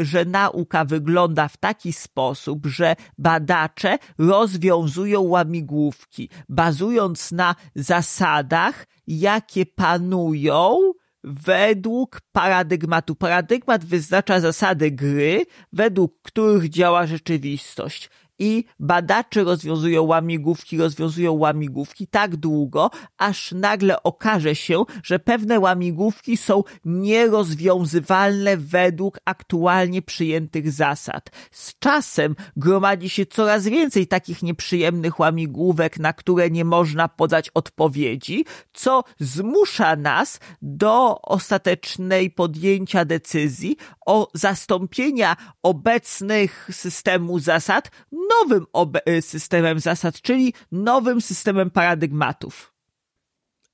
że 0.00 0.24
nauka 0.24 0.84
wygląda 0.84 1.48
w 1.48 1.56
taki 1.56 1.92
sposób, 1.92 2.66
że 2.66 2.96
badacze 3.18 3.98
rozwiązują 4.18 5.20
łamigłówki, 5.20 6.28
bazując 6.48 7.32
na 7.32 7.54
zasadach, 7.74 8.86
jakie 9.06 9.66
panują 9.66 10.92
według 11.24 12.20
paradygmatu. 12.32 13.14
Paradygmat 13.14 13.84
wyznacza 13.84 14.40
zasady 14.40 14.90
gry, 14.90 15.46
według 15.72 16.22
których 16.22 16.68
działa 16.68 17.06
rzeczywistość 17.06 18.10
i 18.38 18.64
badacze 18.78 19.44
rozwiązują 19.44 20.02
łamigłówki, 20.02 20.78
rozwiązują 20.78 21.32
łamigłówki 21.32 22.06
tak 22.06 22.36
długo, 22.36 22.90
aż 23.18 23.52
nagle 23.52 24.02
okaże 24.02 24.54
się, 24.54 24.84
że 25.02 25.18
pewne 25.18 25.60
łamigłówki 25.60 26.36
są 26.36 26.62
nierozwiązywalne 26.84 28.56
według 28.56 29.18
aktualnie 29.24 30.02
przyjętych 30.02 30.72
zasad. 30.72 31.30
Z 31.50 31.78
czasem 31.78 32.36
gromadzi 32.56 33.08
się 33.08 33.26
coraz 33.26 33.64
więcej 33.64 34.06
takich 34.06 34.42
nieprzyjemnych 34.42 35.20
łamigłówek, 35.20 35.98
na 35.98 36.12
które 36.12 36.50
nie 36.50 36.64
można 36.64 37.08
podać 37.08 37.50
odpowiedzi, 37.54 38.44
co 38.72 39.04
zmusza 39.20 39.96
nas 39.96 40.40
do 40.62 41.22
ostatecznej 41.22 42.30
podjęcia 42.30 43.04
decyzji 43.04 43.76
o 44.06 44.28
zastąpienia 44.34 45.36
obecnych 45.62 46.68
systemu 46.72 47.38
zasad 47.38 47.90
nowym 48.12 48.66
y, 49.08 49.22
systemem 49.22 49.80
zasad, 49.80 50.20
czyli 50.20 50.54
nowym 50.72 51.20
systemem 51.20 51.70
paradygmatów. 51.70 52.72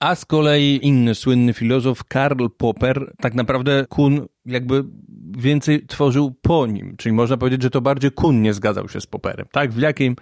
A 0.01 0.14
z 0.14 0.24
kolei 0.24 0.81
inny 0.83 1.14
słynny 1.14 1.53
filozof 1.53 2.05
Karl 2.05 2.47
Popper, 2.57 3.14
tak 3.20 3.35
naprawdę 3.35 3.87
Kuhn 3.89 4.26
jakby 4.47 4.85
więcej 5.39 5.87
tworzył 5.87 6.31
po 6.43 6.66
nim, 6.66 6.97
czyli 6.97 7.12
można 7.12 7.37
powiedzieć, 7.37 7.62
że 7.62 7.70
to 7.70 7.81
bardziej 7.81 8.12
Kuhn 8.12 8.43
nie 8.43 8.55
zgadzał 8.55 8.89
się 8.89 9.01
z 9.01 9.07
Popperem, 9.07 9.47
tak? 9.53 9.72
W 9.72 9.81
jakim, 9.81 10.16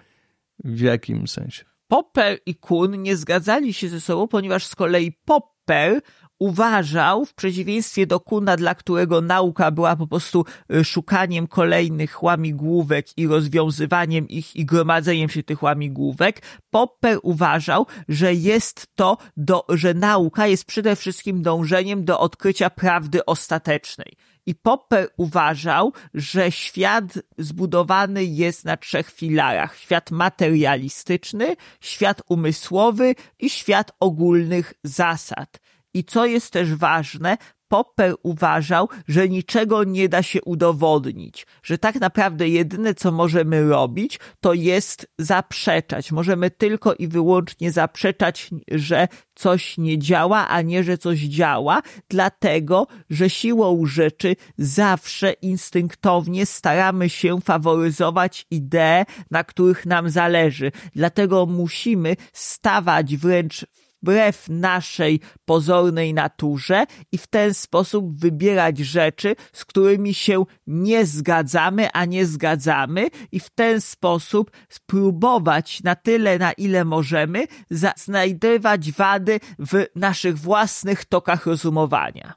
w 0.64 0.80
jakim 0.80 1.28
sensie? 1.28 1.64
Popper 1.88 2.38
i 2.46 2.54
Kuhn 2.54 3.02
nie 3.02 3.16
zgadzali 3.16 3.74
się 3.74 3.88
ze 3.88 4.00
sobą, 4.00 4.28
ponieważ 4.28 4.66
z 4.66 4.74
kolei 4.74 5.12
Popper 5.24 6.00
uważał, 6.39 7.24
w 7.24 7.34
przeciwieństwie 7.34 8.07
do 8.07 8.20
Kuna, 8.20 8.57
dla 8.57 8.74
którego 8.74 9.20
nauka 9.20 9.70
była 9.70 9.97
po 9.97 10.07
prostu 10.07 10.45
y, 10.74 10.84
szukaniem 10.84 11.47
kolejnych 11.47 12.22
łamigłówek 12.22 13.07
i 13.18 13.26
rozwiązywaniem 13.26 14.28
ich 14.28 14.57
i 14.57 14.64
gromadzeniem 14.64 15.28
się 15.28 15.43
tych 15.43 15.62
łamigłówek, 15.62 16.43
Popper 16.70 17.18
uważał, 17.22 17.87
że 18.09 18.34
jest 18.34 18.87
to, 18.95 19.18
do, 19.37 19.64
że 19.68 19.95
nauka 19.95 20.47
jest 20.47 20.64
przede 20.64 20.97
wszystkim 20.97 21.43
dążeniem 21.43 22.05
do 22.05 22.20
odkrycia 22.20 22.70
prawdy 22.70 23.24
ostatecznej. 23.24 24.16
I 24.47 24.55
Popper 24.55 25.09
uważał, 25.16 25.93
że 26.14 26.53
świat 26.53 27.05
zbudowany 27.39 28.24
jest 28.24 28.64
na 28.64 28.76
trzech 28.76 29.11
filarach. 29.11 29.76
Świat 29.76 30.11
materialistyczny, 30.11 31.57
świat 31.80 32.22
umysłowy 32.28 33.14
i 33.39 33.51
świat 33.51 33.93
ogólnych 34.01 34.74
zasad. 34.84 35.61
I 35.97 36.05
co 36.05 36.26
jest 36.26 36.53
też 36.53 36.74
ważne, 36.74 37.36
Popper 37.68 38.14
uważał, 38.22 38.88
że 39.09 39.28
niczego 39.28 39.84
nie 39.84 40.09
da 40.09 40.22
się 40.22 40.42
udowodnić, 40.42 41.47
że 41.62 41.78
tak 41.78 41.94
naprawdę 42.01 42.49
jedyne 42.49 42.94
co 42.94 43.12
możemy 43.12 43.68
robić, 43.68 44.20
to 44.40 44.55
jest 44.55 45.09
zaprzeczać. 45.18 46.12
Możemy 46.12 46.51
tylko 46.51 46.94
i 46.94 47.09
wyłącznie 47.09 47.72
zaprzeczać, 47.72 48.51
że 48.68 49.09
coś 49.34 49.78
nie 49.78 49.99
działa, 49.99 50.49
a 50.49 50.62
nie, 50.62 50.84
że 50.84 50.99
coś 50.99 51.18
działa, 51.18 51.82
dlatego, 52.09 52.86
że 53.11 53.30
siłą 53.30 53.86
rzeczy 53.86 54.36
zawsze 54.59 55.32
instynktownie 55.32 56.47
staramy 56.47 57.08
się 57.08 57.41
faworyzować 57.41 58.46
idee, 58.50 59.04
na 59.30 59.45
których 59.45 59.87
nam 59.87 60.11
zależy. 60.11 60.72
Dlatego 60.95 61.46
musimy 61.46 62.16
stawać 62.33 63.16
wręcz 63.16 63.66
wbrew 64.02 64.48
naszej 64.48 65.20
pozornej 65.44 66.14
naturze 66.14 66.84
i 67.12 67.18
w 67.18 67.26
ten 67.26 67.54
sposób 67.54 68.20
wybierać 68.20 68.78
rzeczy, 68.78 69.36
z 69.52 69.64
którymi 69.64 70.14
się 70.14 70.44
nie 70.66 71.06
zgadzamy, 71.06 71.92
a 71.92 72.04
nie 72.04 72.26
zgadzamy 72.26 73.08
i 73.32 73.40
w 73.40 73.50
ten 73.50 73.80
sposób 73.80 74.50
spróbować 74.68 75.82
na 75.82 75.94
tyle, 75.94 76.38
na 76.38 76.52
ile 76.52 76.84
możemy, 76.84 77.46
znajdywać 77.96 78.92
wady 78.92 79.40
w 79.58 79.86
naszych 79.94 80.38
własnych 80.38 81.04
tokach 81.04 81.46
rozumowania. 81.46 82.34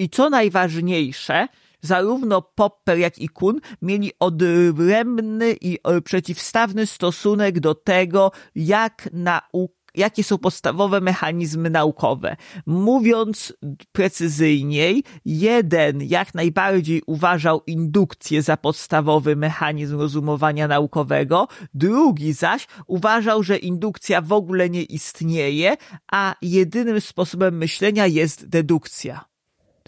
I 0.00 0.08
co 0.08 0.30
najważniejsze, 0.30 1.48
zarówno 1.80 2.42
Popper, 2.42 2.98
jak 2.98 3.18
i 3.18 3.28
Kuhn 3.28 3.60
mieli 3.82 4.12
odrębny 4.20 5.56
i 5.60 5.78
przeciwstawny 6.04 6.86
stosunek 6.86 7.60
do 7.60 7.74
tego, 7.74 8.32
jak 8.54 9.08
nauka 9.12 9.77
jakie 9.98 10.24
są 10.24 10.38
podstawowe 10.38 11.00
mechanizmy 11.00 11.70
naukowe. 11.70 12.36
Mówiąc 12.66 13.52
precyzyjniej, 13.92 15.04
jeden 15.24 16.02
jak 16.02 16.34
najbardziej 16.34 17.02
uważał 17.06 17.62
indukcję 17.66 18.42
za 18.42 18.56
podstawowy 18.56 19.36
mechanizm 19.36 19.98
rozumowania 19.98 20.68
naukowego, 20.68 21.48
drugi 21.74 22.32
zaś 22.32 22.66
uważał, 22.86 23.42
że 23.42 23.56
indukcja 23.56 24.20
w 24.20 24.32
ogóle 24.32 24.70
nie 24.70 24.82
istnieje, 24.82 25.76
a 26.12 26.34
jedynym 26.42 27.00
sposobem 27.00 27.56
myślenia 27.56 28.06
jest 28.06 28.48
dedukcja. 28.48 29.24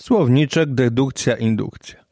Słowniczek, 0.01 0.75
dedukcja, 0.75 1.37
indukcja. 1.37 2.05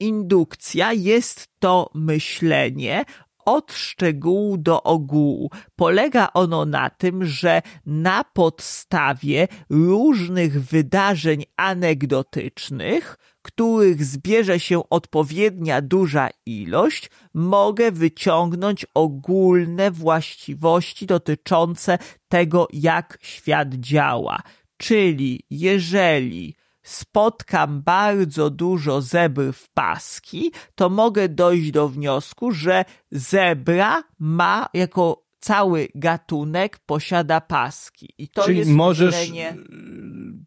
Indukcja 0.00 0.92
jest 0.92 1.48
to 1.58 1.90
myślenie 1.94 3.04
od 3.44 3.72
szczegółu 3.72 4.58
do 4.58 4.82
ogółu. 4.82 5.50
Polega 5.76 6.28
ono 6.34 6.64
na 6.64 6.90
tym, 6.90 7.24
że 7.24 7.62
na 7.86 8.24
podstawie 8.24 9.48
różnych 9.70 10.64
wydarzeń 10.64 11.44
anegdotycznych, 11.56 13.16
których 13.42 14.04
zbierze 14.04 14.60
się 14.60 14.88
odpowiednia 14.90 15.80
duża 15.82 16.28
ilość, 16.46 17.10
mogę 17.34 17.92
wyciągnąć 17.92 18.86
ogólne 18.94 19.90
właściwości 19.90 21.06
dotyczące 21.06 21.98
tego, 22.28 22.68
jak 22.72 23.18
świat 23.22 23.74
działa. 23.74 24.42
Czyli 24.76 25.40
jeżeli 25.50 26.59
spotkam 26.90 27.82
bardzo 27.82 28.50
dużo 28.50 29.00
zebr 29.00 29.52
w 29.52 29.68
paski, 29.68 30.52
to 30.74 30.90
mogę 30.90 31.28
dojść 31.28 31.70
do 31.70 31.88
wniosku, 31.88 32.52
że 32.52 32.84
zebra 33.10 34.02
ma 34.18 34.68
jako 34.74 35.29
cały 35.40 35.88
gatunek 35.94 36.78
posiada 36.78 37.40
paski. 37.40 38.14
I 38.18 38.28
to 38.28 38.44
Czyli 38.44 38.58
jest 38.58 38.70
możesz 38.70 39.14
myślenie... 39.14 39.56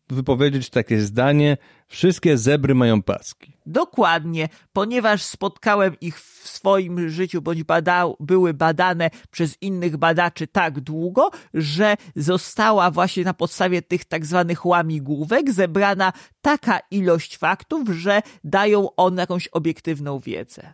wypowiedzieć 0.10 0.70
takie 0.70 1.02
zdanie, 1.02 1.57
wszystkie 1.88 2.38
zebry 2.38 2.76
mają 2.76 3.02
paski. 3.02 3.57
Dokładnie, 3.65 4.49
ponieważ 4.74 5.24
spotkałem 5.24 5.95
ich 6.02 6.22
w 6.22 6.48
swoim 6.48 7.10
życiu, 7.10 7.41
bądź 7.41 7.64
badał, 7.64 8.18
były 8.20 8.53
badane 8.53 9.10
przez 9.32 9.57
innych 9.61 9.98
badaczy 9.98 10.48
tak 10.48 10.80
długo, 10.80 11.30
że 11.53 11.95
została 12.15 12.91
właśnie 12.91 13.24
na 13.24 13.34
podstawie 13.34 13.82
tych 13.82 14.06
tak 14.06 14.26
zwanych 14.26 14.65
łamigłówek 14.65 15.52
zebrana 15.52 16.14
taka 16.41 16.80
ilość 16.91 17.38
faktów, 17.38 17.90
że 17.90 18.22
dają 18.44 18.95
one 18.95 19.22
jakąś 19.22 19.48
obiektywną 19.48 20.20
wiedzę. 20.20 20.74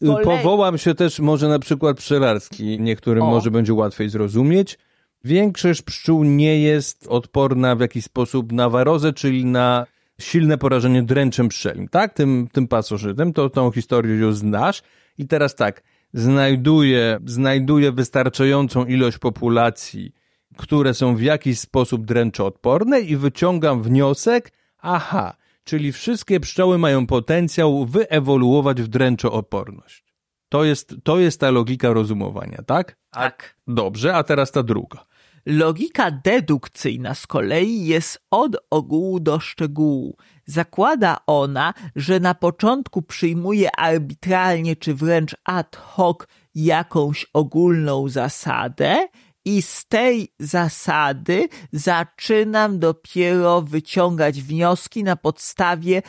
Kolei... 0.00 0.24
Powołam 0.24 0.78
się 0.78 0.94
też 0.94 1.20
może 1.20 1.48
na 1.48 1.58
przykład 1.58 1.96
pszczelarski, 1.96 2.80
niektórym 2.80 3.22
o. 3.22 3.26
może 3.26 3.50
będzie 3.50 3.74
łatwiej 3.74 4.08
zrozumieć. 4.08 4.78
Większość 5.24 5.82
pszczół 5.82 6.24
nie 6.24 6.60
jest 6.60 7.06
odporna 7.08 7.76
w 7.76 7.80
jakiś 7.80 8.04
sposób 8.04 8.52
na 8.52 8.70
warozę, 8.70 9.12
czyli 9.12 9.44
na 9.44 9.86
silne 10.20 10.58
porażenie 10.58 11.02
dręczem 11.02 11.48
pszczelim, 11.48 11.88
tak? 11.88 12.14
Tym, 12.14 12.48
tym 12.52 12.68
pasożytem, 12.68 13.32
to 13.32 13.50
tą 13.50 13.70
historię 13.70 14.14
już 14.14 14.36
znasz. 14.36 14.82
I 15.18 15.26
teraz 15.26 15.54
tak, 15.54 15.82
znajduję, 16.14 17.18
znajduję 17.24 17.92
wystarczającą 17.92 18.84
ilość 18.84 19.18
populacji, 19.18 20.12
które 20.56 20.94
są 20.94 21.16
w 21.16 21.22
jakiś 21.22 21.60
sposób 21.60 22.04
dręczoodporne 22.04 23.00
i 23.00 23.16
wyciągam 23.16 23.82
wniosek, 23.82 24.52
aha, 24.78 25.36
czyli 25.66 25.92
wszystkie 25.92 26.40
pszczoły 26.40 26.78
mają 26.78 27.06
potencjał 27.06 27.86
wyewoluować 27.86 28.82
w 28.82 28.88
dręczooporność. 28.88 30.04
To 30.48 30.64
jest, 30.64 30.94
to 31.04 31.18
jest 31.18 31.40
ta 31.40 31.50
logika 31.50 31.92
rozumowania, 31.92 32.58
tak? 32.66 32.96
Tak. 33.10 33.56
Dobrze, 33.66 34.14
a 34.14 34.22
teraz 34.22 34.52
ta 34.52 34.62
druga. 34.62 35.06
Logika 35.46 36.10
dedukcyjna 36.10 37.14
z 37.14 37.26
kolei 37.26 37.86
jest 37.86 38.18
od 38.30 38.56
ogółu 38.70 39.20
do 39.20 39.40
szczegółu. 39.40 40.16
Zakłada 40.44 41.16
ona, 41.26 41.74
że 41.96 42.20
na 42.20 42.34
początku 42.34 43.02
przyjmuje 43.02 43.76
arbitralnie 43.76 44.76
czy 44.76 44.94
wręcz 44.94 45.36
ad 45.44 45.76
hoc 45.76 46.18
jakąś 46.54 47.26
ogólną 47.32 48.08
zasadę 48.08 49.08
i 49.46 49.62
z 49.62 49.86
tej 49.86 50.28
zasady 50.38 51.48
zaczynam 51.72 52.78
dopiero 52.78 53.62
wyciągać 53.62 54.42
wnioski 54.42 55.04
na 55.04 55.16
podstawie 55.16 56.02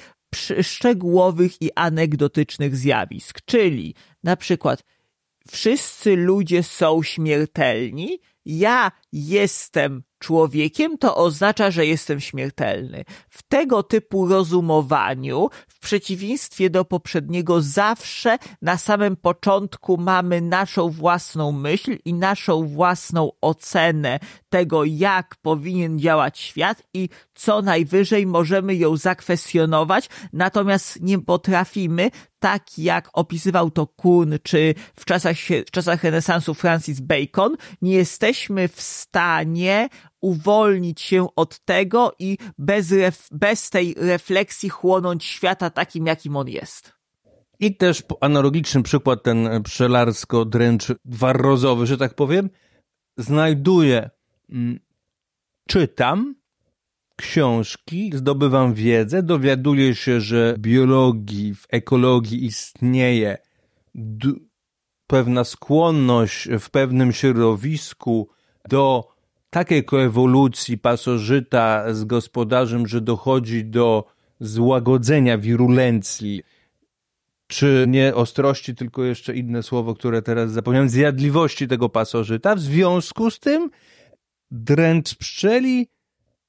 szczegółowych 0.62 1.62
i 1.62 1.70
anegdotycznych 1.76 2.76
zjawisk. 2.76 3.42
Czyli 3.46 3.96
na 4.24 4.36
przykład 4.36 4.84
wszyscy 5.52 6.16
ludzie 6.16 6.64
są 6.64 7.04
śmiertelni, 7.04 8.20
ja 8.46 8.92
jestem 9.12 10.04
człowiekiem, 10.20 10.98
to 10.98 11.16
oznacza, 11.16 11.72
że 11.72 11.86
jestem 11.86 12.20
śmiertelny. 12.20 13.04
W 13.30 13.44
tego 13.44 13.84
typu 13.84 14.28
rozumowaniu, 14.28 15.50
w 15.78 15.80
przeciwieństwie 15.80 16.70
do 16.70 16.86
poprzedniego, 16.86 17.62
zawsze 17.62 18.38
na 18.62 18.78
samym 18.78 19.16
początku 19.16 19.98
mamy 19.98 20.42
naszą 20.42 20.90
własną 20.90 21.52
myśl 21.52 21.98
i 22.06 22.14
naszą 22.14 22.68
własną 22.68 23.32
ocenę 23.42 24.20
tego, 24.50 24.86
jak 24.86 25.36
powinien 25.42 26.00
działać 26.00 26.40
świat 26.40 26.84
i 26.94 27.10
co 27.34 27.62
najwyżej 27.62 28.26
możemy 28.26 28.76
ją 28.76 28.98
zakwestionować, 28.98 30.10
natomiast 30.34 31.02
nie 31.02 31.20
potrafimy 31.20 32.12
tak 32.40 32.78
jak 32.78 33.10
opisywał 33.14 33.72
to 33.72 33.88
Kuhn, 33.88 34.34
czy 34.44 34.76
w 34.96 35.06
czasach, 35.06 35.38
w 35.68 35.72
czasach 35.72 36.04
renesansu 36.04 36.54
Francis 36.54 37.00
Bacon, 37.00 37.56
nie 37.82 37.94
jesteśmy 37.94 38.68
w 38.68 38.82
stanie 38.82 39.90
uwolnić 40.22 41.02
się 41.02 41.28
od 41.36 41.60
tego 41.60 42.16
i 42.20 42.38
bez, 42.58 42.92
ref, 42.92 43.28
bez 43.32 43.70
tej 43.70 43.94
refleksji 43.98 44.70
chłonąć 44.70 45.26
świata 45.26 45.70
takim, 45.70 46.06
jakim 46.06 46.36
on 46.36 46.48
jest. 46.48 46.94
I 47.60 47.76
też 47.76 48.04
analogiczny 48.22 48.84
przykład 48.84 49.24
ten 49.24 49.64
pszczelarsko-dręcz 49.64 50.94
warrozowy, 51.06 51.86
że 51.86 51.98
tak 51.98 52.14
powiem, 52.14 52.50
znajduję, 53.18 54.10
mm, 54.50 54.80
czytam 55.68 56.36
książki, 57.18 58.12
zdobywam 58.16 58.74
wiedzę, 58.74 59.24
dowiaduję 59.24 59.96
się, 59.96 60.22
że 60.22 60.54
w 60.54 60.60
biologii, 60.60 61.56
w 61.56 61.66
ekologii 61.70 62.46
istnieje 62.46 63.38
pewna 65.08 65.44
skłonność 65.44 66.50
w 66.60 66.70
pewnym 66.70 67.14
środowisku 67.14 68.30
do 68.70 69.08
takiej 69.50 69.86
koewolucji 69.86 70.78
pasożyta 70.78 71.94
z 71.94 72.04
gospodarzem, 72.04 72.88
że 72.88 73.02
dochodzi 73.02 73.66
do 73.66 74.06
złagodzenia 74.40 75.38
wirulencji, 75.38 76.44
czy 77.48 77.86
nie 77.88 78.16
ostrości, 78.16 78.76
tylko 78.76 79.04
jeszcze 79.04 79.36
inne 79.36 79.64
słowo, 79.64 79.96
które 79.96 80.22
teraz 80.22 80.52
zapomniałem, 80.52 80.90
zjadliwości 80.90 81.68
tego 81.68 81.90
pasożyta. 81.90 82.56
W 82.56 82.60
związku 82.60 83.32
z 83.32 83.40
tym 83.40 83.70
dręcz 84.52 85.16
pszczeli 85.16 85.88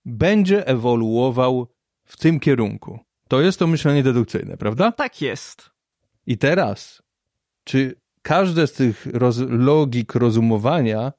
będzie 0.08 0.66
ewoluował 0.66 1.66
w 2.04 2.16
tym 2.16 2.40
kierunku. 2.40 2.98
To 3.28 3.40
jest 3.40 3.58
to 3.58 3.66
myślenie 3.66 4.02
dedukcyjne, 4.02 4.56
prawda? 4.56 4.92
Tak 4.92 5.22
jest. 5.22 5.70
I 6.26 6.38
teraz, 6.38 7.02
czy 7.64 8.00
każde 8.22 8.66
z 8.66 8.72
tych 8.72 9.06
roz 9.06 9.38
logik 9.48 10.14
rozumowania 10.14 11.12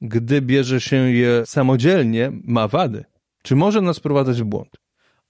gdy 0.00 0.42
bierze 0.42 0.80
się 0.80 0.96
je 0.96 1.46
samodzielnie, 1.46 2.32
ma 2.44 2.68
wady. 2.68 3.04
Czy 3.42 3.56
może 3.56 3.80
nas 3.80 4.00
prowadzić 4.00 4.42
w 4.42 4.44
błąd? 4.44 4.76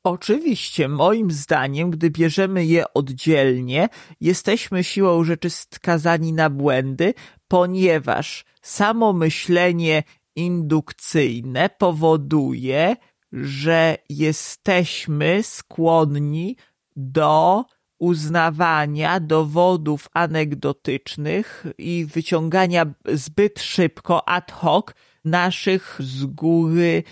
Oczywiście, 0.04 0.88
moim 0.88 1.30
zdaniem, 1.30 1.90
gdy 1.90 2.10
bierzemy 2.10 2.64
je 2.66 2.94
oddzielnie, 2.94 3.88
jesteśmy 4.20 4.84
siłą 4.84 5.24
rzeczy 5.24 5.50
skazani 5.50 6.32
na 6.32 6.50
błędy, 6.50 7.14
ponieważ 7.48 8.44
samo 8.62 9.12
myślenie 9.12 10.02
indukcyjne 10.40 11.70
powoduje, 11.78 12.96
że 13.32 13.96
jesteśmy 14.08 15.42
skłonni 15.42 16.56
do 16.96 17.64
uznawania 17.98 19.20
dowodów 19.20 20.08
anegdotycznych 20.14 21.66
i 21.78 22.06
wyciągania 22.14 22.86
zbyt 23.12 23.60
szybko, 23.60 24.28
ad 24.28 24.52
hoc 24.52 24.86
naszych 25.24 25.96
z 25.98 26.24
góry 26.24 27.02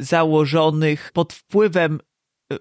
założonych 0.00 1.10
pod 1.14 1.32
wpływem 1.32 2.00
y, 2.52 2.58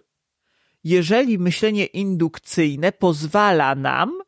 jeżeli 0.83 1.39
myślenie 1.39 1.85
indukcyjne 1.85 2.91
pozwala 2.91 3.75
nam 3.75 4.20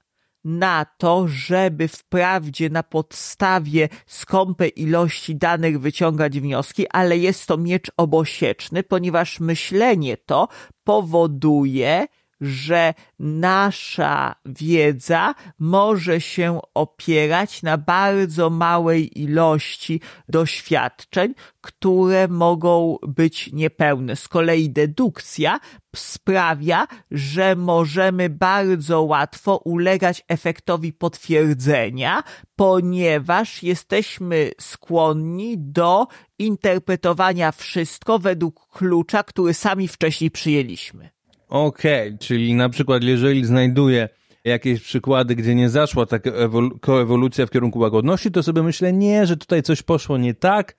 na 0.43 0.85
to, 0.97 1.27
żeby 1.27 1.87
wprawdzie 1.87 2.69
na 2.69 2.83
podstawie 2.83 3.89
skąpej 4.05 4.81
ilości 4.81 5.35
danych 5.35 5.79
wyciągać 5.79 6.39
wnioski, 6.39 6.87
ale 6.89 7.17
jest 7.17 7.45
to 7.45 7.57
miecz 7.57 7.91
obosieczny, 7.97 8.83
ponieważ 8.83 9.39
myślenie 9.39 10.17
to 10.17 10.47
powoduje, 10.83 12.07
że 12.43 12.93
nasza 13.19 14.35
wiedza 14.45 15.35
może 15.59 16.21
się 16.21 16.59
opierać 16.73 17.63
na 17.63 17.77
bardzo 17.77 18.49
małej 18.49 19.21
ilości 19.21 20.01
doświadczeń, 20.29 21.33
które 21.61 22.27
mogą 22.27 22.97
być 23.07 23.53
niepełne. 23.53 24.15
Z 24.15 24.27
kolei 24.27 24.69
dedukcja 24.69 25.59
sprawia, 25.95 26.87
że 27.11 27.55
możemy 27.55 28.29
bardzo 28.29 29.01
łatwo 29.01 29.57
ulegać 29.57 30.23
efektowi 30.27 30.93
potwierdzenia, 30.93 32.23
ponieważ 32.55 33.63
jesteśmy 33.63 34.51
skłonni 34.61 35.55
do 35.57 36.07
interpretowania 36.39 37.51
wszystko 37.51 38.19
według 38.19 38.67
klucza, 38.69 39.23
który 39.23 39.53
sami 39.53 39.87
wcześniej 39.87 40.31
przyjęliśmy. 40.31 41.09
Okej, 41.53 42.07
okay, 42.07 42.17
czyli 42.17 42.53
na 42.53 42.69
przykład 42.69 43.03
jeżeli 43.03 43.45
znajduję 43.45 44.09
jakieś 44.43 44.81
przykłady, 44.81 45.35
gdzie 45.35 45.55
nie 45.55 45.69
zaszła 45.69 46.05
taka 46.05 46.31
ewolu- 46.31 46.79
koewolucja 46.79 47.45
w 47.45 47.49
kierunku 47.49 47.79
łagodności, 47.79 48.31
to 48.31 48.43
sobie 48.43 48.63
myślę, 48.63 48.93
nie, 48.93 49.25
że 49.25 49.37
tutaj 49.37 49.63
coś 49.63 49.81
poszło 49.81 50.17
nie 50.17 50.33
tak, 50.33 50.75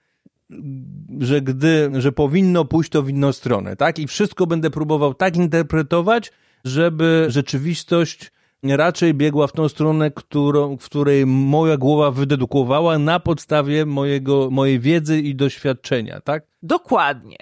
że 1.20 1.40
gdy, 1.40 1.90
że 1.98 2.12
powinno 2.12 2.64
pójść 2.64 2.90
to 2.90 3.02
w 3.02 3.08
inną 3.08 3.32
stronę, 3.32 3.76
tak? 3.76 3.98
I 3.98 4.06
wszystko 4.06 4.46
będę 4.46 4.70
próbował 4.70 5.14
tak 5.14 5.36
interpretować, 5.36 6.32
żeby 6.64 7.26
rzeczywistość 7.28 8.32
raczej 8.62 9.14
biegła 9.14 9.46
w 9.46 9.52
tą 9.52 9.68
stronę, 9.68 10.10
którą, 10.10 10.76
w 10.76 10.84
której 10.84 11.26
moja 11.26 11.76
głowa 11.76 12.10
wydedukowała 12.10 12.98
na 12.98 13.20
podstawie 13.20 13.86
mojego, 13.86 14.50
mojej 14.50 14.80
wiedzy 14.80 15.20
i 15.20 15.34
doświadczenia, 15.34 16.20
tak? 16.20 16.46
Dokładnie. 16.62 17.38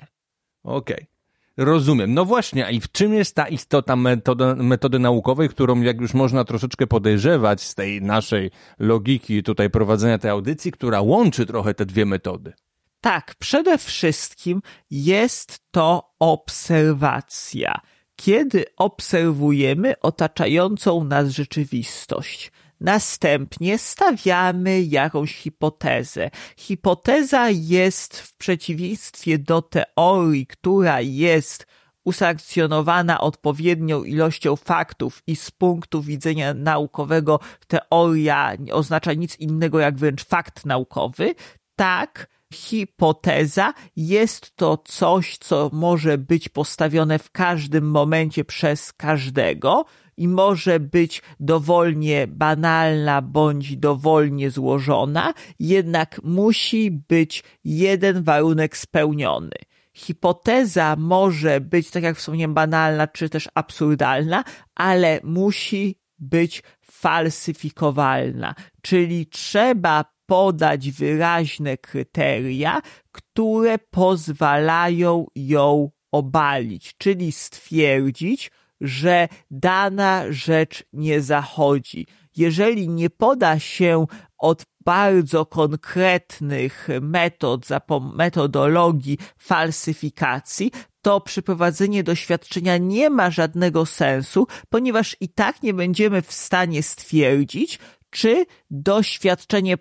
Okej. 0.65 0.97
Okay. 0.97 1.12
Rozumiem. 1.57 2.15
No 2.15 2.25
właśnie, 2.25 2.71
i 2.71 2.81
w 2.81 2.93
czym 2.93 3.15
jest 3.15 3.35
ta 3.35 3.49
istota 3.49 3.97
metody, 3.97 4.55
metody 4.57 4.99
naukowej, 4.99 5.49
którą 5.49 5.81
jak 5.81 6.01
już 6.01 6.15
można 6.15 6.45
troszeczkę 6.45 6.87
podejrzewać 6.87 7.63
z 7.63 7.75
tej 7.75 8.03
naszej 8.03 8.51
logiki 8.79 9.43
tutaj 9.43 9.71
prowadzenia 9.71 10.19
tej 10.19 10.31
audycji, 10.31 10.73
która 10.73 11.01
łączy 11.01 11.47
trochę 11.47 11.75
te 11.75 11.87
dwie 11.87 12.07
metody? 12.07 12.53
Tak, 13.01 13.35
przede 13.39 13.79
wszystkim 13.79 14.63
jest 14.91 15.59
to 15.71 16.11
obserwacja. 16.19 17.81
Kiedy 18.17 18.65
obserwujemy 18.77 20.01
otaczającą 20.01 21.05
nas 21.05 21.29
rzeczywistość, 21.29 22.53
Następnie 22.83 23.79
stawiamy 23.79 24.83
jakąś 24.83 25.35
hipotezę. 25.35 26.31
Hipoteza 26.57 27.51
jest 27.51 28.19
w 28.19 28.37
przeciwieństwie 28.37 29.39
do 29.39 29.63
teorii, 29.63 30.47
która 30.47 31.01
jest 31.01 31.67
usankcjonowana 32.05 33.21
odpowiednią 33.21 34.05
ilością 34.05 34.57
faktów 34.57 35.23
i 35.27 35.37
z 35.37 35.51
punktu 35.51 36.03
widzenia 36.03 36.55
naukowego 36.55 37.41
teoria 37.67 38.55
nie 38.59 38.75
oznacza 38.75 39.13
nic 39.13 39.39
innego 39.39 39.81
jak 39.81 39.97
wręcz 39.97 40.25
fakt 40.25 40.67
naukowy, 40.67 41.35
tak 41.77 42.27
hipoteza 42.53 43.75
jest 43.97 44.57
to 44.57 44.77
coś, 44.85 45.39
co 45.39 45.71
może 45.73 46.19
być 46.19 46.49
postawione 46.49 47.19
w 47.19 47.31
każdym 47.31 47.91
momencie 47.91 48.45
przez 48.45 48.93
każdego, 48.93 49.85
i 50.17 50.29
może 50.29 50.81
być 50.81 51.23
dowolnie 51.41 52.27
banalna 52.27 53.23
bądź 53.23 53.77
dowolnie 53.77 54.51
złożona, 54.51 55.35
jednak 55.59 56.21
musi 56.25 56.91
być 56.91 57.45
jeden 57.65 58.23
warunek 58.23 58.77
spełniony. 58.77 59.57
Hipoteza 59.95 60.97
może 60.97 61.61
być, 61.61 61.91
tak 61.91 62.03
jak 62.03 62.17
wspomniałem, 62.17 62.55
banalna 62.55 63.07
czy 63.07 63.29
też 63.29 63.49
absurdalna, 63.55 64.45
ale 64.75 65.21
musi 65.25 65.99
być 66.19 66.63
falsyfikowalna, 66.83 68.55
czyli 68.83 69.27
trzeba 69.27 70.05
podać 70.27 70.91
wyraźne 70.91 71.77
kryteria, 71.77 72.81
które 73.13 73.79
pozwalają 73.79 75.27
ją 75.35 75.91
obalić, 76.13 76.95
czyli 76.99 77.33
stwierdzić, 77.33 78.51
że 78.83 79.29
dana 79.51 80.25
rzecz 80.31 80.85
nie 80.93 81.21
zachodzi. 81.21 82.07
Jeżeli 82.37 82.89
nie 82.89 83.11
poda 83.11 83.59
się 83.59 84.07
od 84.39 84.65
bardzo 84.85 85.47
konkretnych 85.47 86.89
metod, 87.01 87.67
metodologii 88.15 89.19
falsyfikacji, 89.39 90.71
to 91.03 91.21
przeprowadzenie 91.21 92.03
doświadczenia 92.03 92.77
nie 92.77 93.11
ma 93.11 93.31
żadnego 93.31 93.87
sensu, 93.87 94.47
ponieważ 94.69 95.17
i 95.21 95.29
tak 95.29 95.63
nie 95.63 95.75
będziemy 95.75 96.23
w 96.23 96.33
stanie 96.33 96.83
stwierdzić, 96.83 97.79
czy 98.11 98.47
doświadczenie 98.71 99.77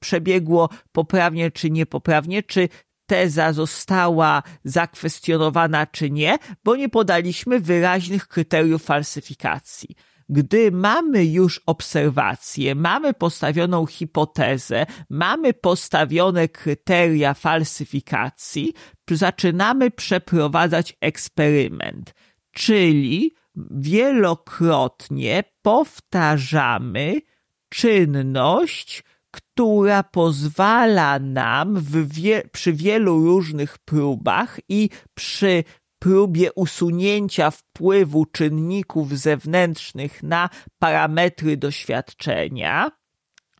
przebiegło 0.00 0.68
poprawnie, 0.92 1.50
czy 1.50 1.70
niepoprawnie, 1.70 2.42
czy 2.42 2.68
teza 3.10 3.52
została 3.52 4.42
zakwestionowana 4.64 5.86
czy 5.86 6.10
nie, 6.10 6.38
bo 6.64 6.76
nie 6.76 6.88
podaliśmy 6.88 7.60
wyraźnych 7.60 8.28
kryteriów 8.28 8.82
falsyfikacji. 8.82 9.96
Gdy 10.28 10.72
mamy 10.72 11.24
już 11.24 11.60
obserwację, 11.66 12.74
mamy 12.74 13.14
postawioną 13.14 13.86
hipotezę, 13.86 14.86
mamy 15.10 15.54
postawione 15.54 16.48
kryteria 16.48 17.34
falsyfikacji, 17.34 18.74
zaczynamy 19.10 19.90
przeprowadzać 19.90 20.96
eksperyment, 21.00 22.14
czyli 22.52 23.34
wielokrotnie 23.70 25.44
powtarzamy 25.62 27.20
czynność, 27.68 29.04
która 29.30 30.02
pozwala 30.02 31.18
nam 31.18 31.82
wie, 32.06 32.42
przy 32.52 32.72
wielu 32.72 33.24
różnych 33.24 33.78
próbach 33.78 34.60
i 34.68 34.90
przy 35.14 35.64
próbie 35.98 36.52
usunięcia 36.52 37.50
wpływu 37.50 38.26
czynników 38.26 39.18
zewnętrznych 39.18 40.22
na 40.22 40.50
parametry 40.78 41.56
doświadczenia 41.56 42.90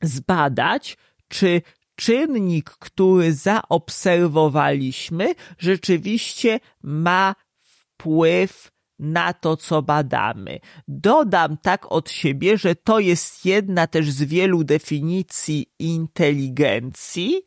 zbadać, 0.02 0.96
czy 1.28 1.62
czynnik, 1.94 2.70
który 2.70 3.34
zaobserwowaliśmy, 3.34 5.34
rzeczywiście 5.58 6.60
ma 6.82 7.34
wpływ 7.62 8.70
na 9.00 9.32
to, 9.32 9.56
co 9.56 9.82
badamy. 9.82 10.60
Dodam 10.88 11.56
tak 11.56 11.92
od 11.92 12.10
siebie, 12.10 12.58
że 12.58 12.74
to 12.74 12.98
jest 12.98 13.44
jedna 13.44 13.86
też 13.86 14.10
z 14.10 14.22
wielu 14.22 14.64
definicji 14.64 15.66
inteligencji, 15.78 17.42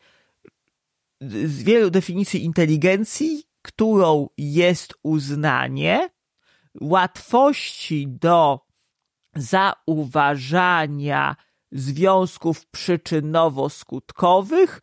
z 1.22 1.64
wielu 1.64 1.90
definicji 1.90 2.44
inteligencji, 2.44 3.44
którą 3.62 4.30
jest 4.38 4.94
uznanie 5.04 6.10
łatwości 6.82 8.08
do 8.08 8.60
zauważania 9.36 11.36
związków 11.72 12.66
przyczynowo-skutkowych 12.72 14.82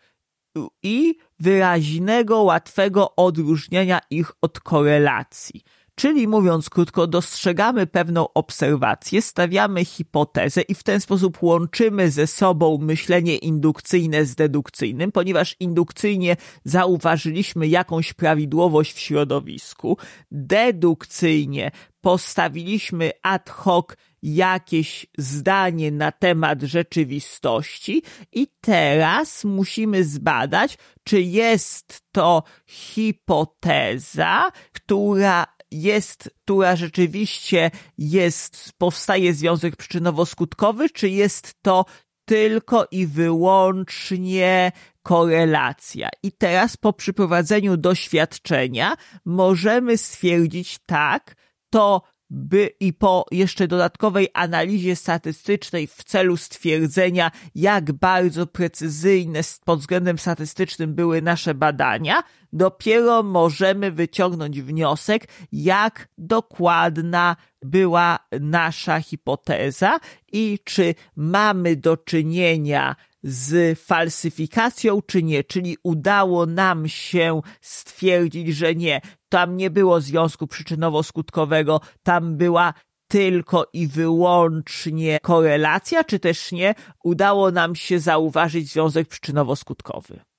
i 0.83 1.15
wyraźnego, 1.41 2.43
łatwego 2.43 3.17
odróżniania 3.17 4.01
ich 4.11 4.33
od 4.43 4.61
korelacji. 4.61 5.63
Czyli 6.01 6.29
mówiąc 6.29 6.71
krótko, 6.71 7.07
dostrzegamy 7.07 7.87
pewną 7.87 8.33
obserwację, 8.33 9.23
stawiamy 9.23 9.85
hipotezę 9.85 10.61
i 10.61 10.75
w 10.75 10.83
ten 10.83 11.01
sposób 11.01 11.43
łączymy 11.43 12.11
ze 12.11 12.27
sobą 12.27 12.79
myślenie 12.79 13.37
indukcyjne 13.37 14.25
z 14.25 14.35
dedukcyjnym, 14.35 15.13
ponieważ 15.13 15.57
indukcyjnie 15.61 16.37
zauważyliśmy 16.65 17.69
jakąś 17.69 18.13
prawidłowość 18.13 18.93
w 18.93 18.99
środowisku, 18.99 19.97
dedukcyjnie 20.31 21.71
postawiliśmy 22.01 23.11
ad 23.23 23.51
hoc 23.51 23.87
jakieś 24.23 25.07
zdanie 25.19 25.91
na 25.93 26.13
temat 26.13 26.63
rzeczywistości 26.63 28.03
i 28.33 28.47
teraz 28.61 29.45
musimy 29.45 30.05
zbadać, 30.05 30.79
czy 31.05 31.23
jest 31.23 32.03
to 32.13 32.43
hipoteza, 32.67 34.51
która 34.73 35.60
jest, 35.71 36.31
która 36.45 36.77
rzeczywiście 36.77 37.71
jest, 37.99 38.73
powstaje 38.79 39.35
związek 39.35 39.77
przyczynowo-skutkowy, 39.77 40.93
czy 40.93 41.09
jest 41.09 41.55
to 41.63 41.85
tylko 42.25 42.87
i 42.91 43.07
wyłącznie 43.07 44.73
korelacja. 45.03 46.09
I 46.23 46.33
teraz 46.33 46.77
po 46.77 46.93
przeprowadzeniu 46.93 47.77
doświadczenia 47.77 48.95
możemy 49.25 49.99
stwierdzić 49.99 50.79
tak, 50.87 51.35
to 51.71 52.03
by 52.31 52.71
i 52.81 52.93
po 52.93 53.27
jeszcze 53.31 53.69
dodatkowej 53.69 54.29
analizie 54.35 54.97
statystycznej 54.97 55.87
w 55.87 56.05
celu 56.05 56.37
stwierdzenia, 56.37 57.31
jak 57.55 57.93
bardzo 57.93 58.47
precyzyjne 58.47 59.41
pod 59.65 59.81
względem 59.81 60.19
statystycznym 60.19 60.95
były 60.95 61.23
nasze 61.23 61.55
badania, 61.55 62.23
dopiero 62.53 63.23
możemy 63.23 63.93
wyciągnąć 63.93 64.61
wniosek, 64.61 65.29
jak 65.53 66.09
dokładna 66.19 67.37
była 67.63 68.19
nasza 68.41 69.01
hipoteza 69.01 69.99
i 70.33 70.59
czy 70.65 70.95
mamy 71.17 71.77
do 71.77 71.97
czynienia 71.97 72.97
z 73.23 73.79
falsyfikacją, 73.79 75.03
czy 75.03 75.23
nie, 75.23 75.45
czyli 75.45 75.77
udało 75.83 76.47
nam 76.47 76.89
się 76.89 77.41
stwierdzić, 77.61 78.49
że 78.49 78.75
nie, 78.75 79.01
tam 79.31 79.57
nie 79.57 79.71
było 79.71 80.01
związku 80.01 80.47
przyczynowo-skutkowego, 80.47 81.81
tam 82.03 82.37
była 82.37 82.75
tylko 83.09 83.67
i 83.73 83.87
wyłącznie 83.87 85.19
korelacja, 85.23 86.05
czy 86.05 86.19
też 86.19 86.53
nie, 86.53 86.75
udało 87.05 87.51
nam 87.51 87.75
się 87.75 88.01
zauważyć 88.01 88.73
związek 88.73 89.09
przyczynowo-skutkowy. 89.09 90.30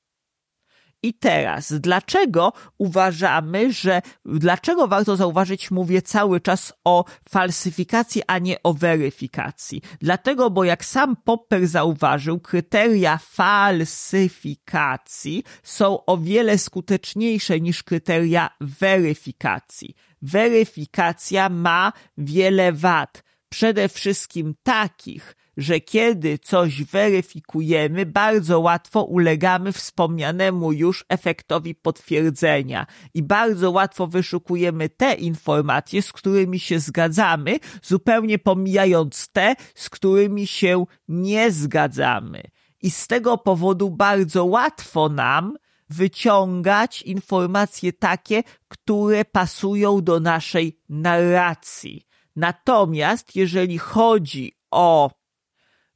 I 1.03 1.13
teraz, 1.13 1.73
dlaczego 1.73 2.53
uważamy, 2.77 3.73
że, 3.73 4.01
dlaczego 4.25 4.87
warto 4.87 5.15
zauważyć, 5.15 5.71
mówię 5.71 6.01
cały 6.01 6.41
czas 6.41 6.73
o 6.83 7.05
falsyfikacji, 7.29 8.21
a 8.27 8.39
nie 8.39 8.63
o 8.63 8.73
weryfikacji? 8.73 9.81
Dlatego, 10.01 10.49
bo 10.49 10.63
jak 10.63 10.85
sam 10.85 11.15
Popper 11.15 11.67
zauważył, 11.67 12.39
kryteria 12.39 13.17
falsyfikacji 13.17 15.43
są 15.63 16.05
o 16.05 16.17
wiele 16.17 16.57
skuteczniejsze 16.57 17.59
niż 17.59 17.83
kryteria 17.83 18.49
weryfikacji. 18.61 19.95
Weryfikacja 20.21 21.49
ma 21.49 21.93
wiele 22.17 22.73
wad. 22.73 23.23
Przede 23.49 23.89
wszystkim 23.89 24.55
takich, 24.63 25.35
że 25.61 25.79
kiedy 25.79 26.37
coś 26.37 26.83
weryfikujemy, 26.83 28.05
bardzo 28.05 28.59
łatwo 28.59 29.03
ulegamy 29.03 29.71
wspomnianemu 29.71 30.71
już 30.71 31.05
efektowi 31.09 31.75
potwierdzenia 31.75 32.85
i 33.13 33.23
bardzo 33.23 33.71
łatwo 33.71 34.07
wyszukujemy 34.07 34.89
te 34.89 35.13
informacje, 35.13 36.01
z 36.01 36.13
którymi 36.13 36.59
się 36.59 36.79
zgadzamy, 36.79 37.59
zupełnie 37.83 38.39
pomijając 38.39 39.29
te, 39.31 39.55
z 39.75 39.89
którymi 39.89 40.47
się 40.47 40.85
nie 41.07 41.51
zgadzamy. 41.51 42.43
I 42.81 42.91
z 42.91 43.07
tego 43.07 43.37
powodu 43.37 43.89
bardzo 43.89 44.45
łatwo 44.45 45.09
nam 45.09 45.57
wyciągać 45.89 47.01
informacje 47.01 47.93
takie, 47.93 48.43
które 48.67 49.25
pasują 49.25 50.03
do 50.03 50.19
naszej 50.19 50.79
narracji. 50.89 52.07
Natomiast 52.35 53.35
jeżeli 53.35 53.77
chodzi 53.77 54.51
o 54.71 55.11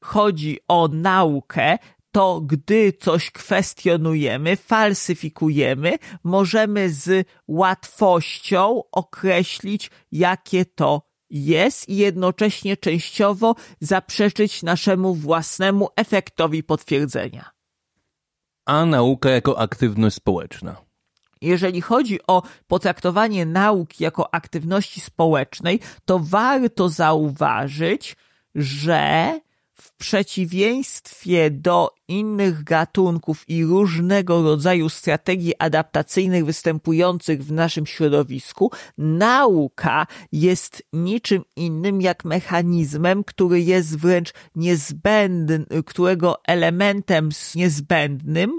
chodzi 0.06 0.60
o 0.68 0.88
naukę, 0.88 1.78
to 2.12 2.42
gdy 2.42 2.94
coś 2.94 3.32
kwestionujemy, 3.32 4.56
falsyfikujemy, 4.56 5.98
możemy 6.24 6.90
z 6.90 7.28
łatwością 7.48 8.82
określić, 8.92 9.92
jakie 10.12 10.66
to 10.66 11.02
jest 11.30 11.90
i 11.90 11.96
jednocześnie 11.96 12.78
częściowo 12.78 13.56
zaprzeczyć 13.80 14.64
naszemu 14.64 15.16
własnemu 15.16 15.90
efektowi 15.96 16.64
potwierdzenia. 16.64 17.50
A 18.66 18.86
nauka 18.86 19.30
jako 19.30 19.60
aktywność 19.60 20.16
społeczna. 20.16 20.76
Jeżeli 21.42 21.82
chodzi 21.82 22.20
o 22.28 22.42
potraktowanie 22.68 23.46
nauki 23.46 24.04
jako 24.04 24.34
aktywności 24.34 25.02
społecznej, 25.02 25.80
to 26.06 26.20
warto 26.20 26.90
zauważyć, 26.90 28.16
że 28.56 29.40
w 29.76 29.98
przeciwieństwie 29.98 31.52
do 31.52 31.92
innych 32.08 32.64
gatunków 32.64 33.50
i 33.50 33.66
różnego 33.66 34.44
rodzaju 34.44 34.90
strategii 34.90 35.54
adaptacyjnych 35.60 36.46
występujących 36.46 37.44
w 37.44 37.52
naszym 37.52 37.86
środowisku, 37.86 38.72
nauka 38.98 40.08
jest 40.32 40.84
niczym 40.94 41.44
innym 41.56 42.02
jak 42.02 42.26
mechanizmem, 42.26 43.24
który 43.24 43.62
jest 43.62 43.98
wręcz 43.98 44.34
niezbędny, 44.56 45.66
którego 45.86 46.44
elementem 46.48 47.30
niezbędnym 47.56 48.58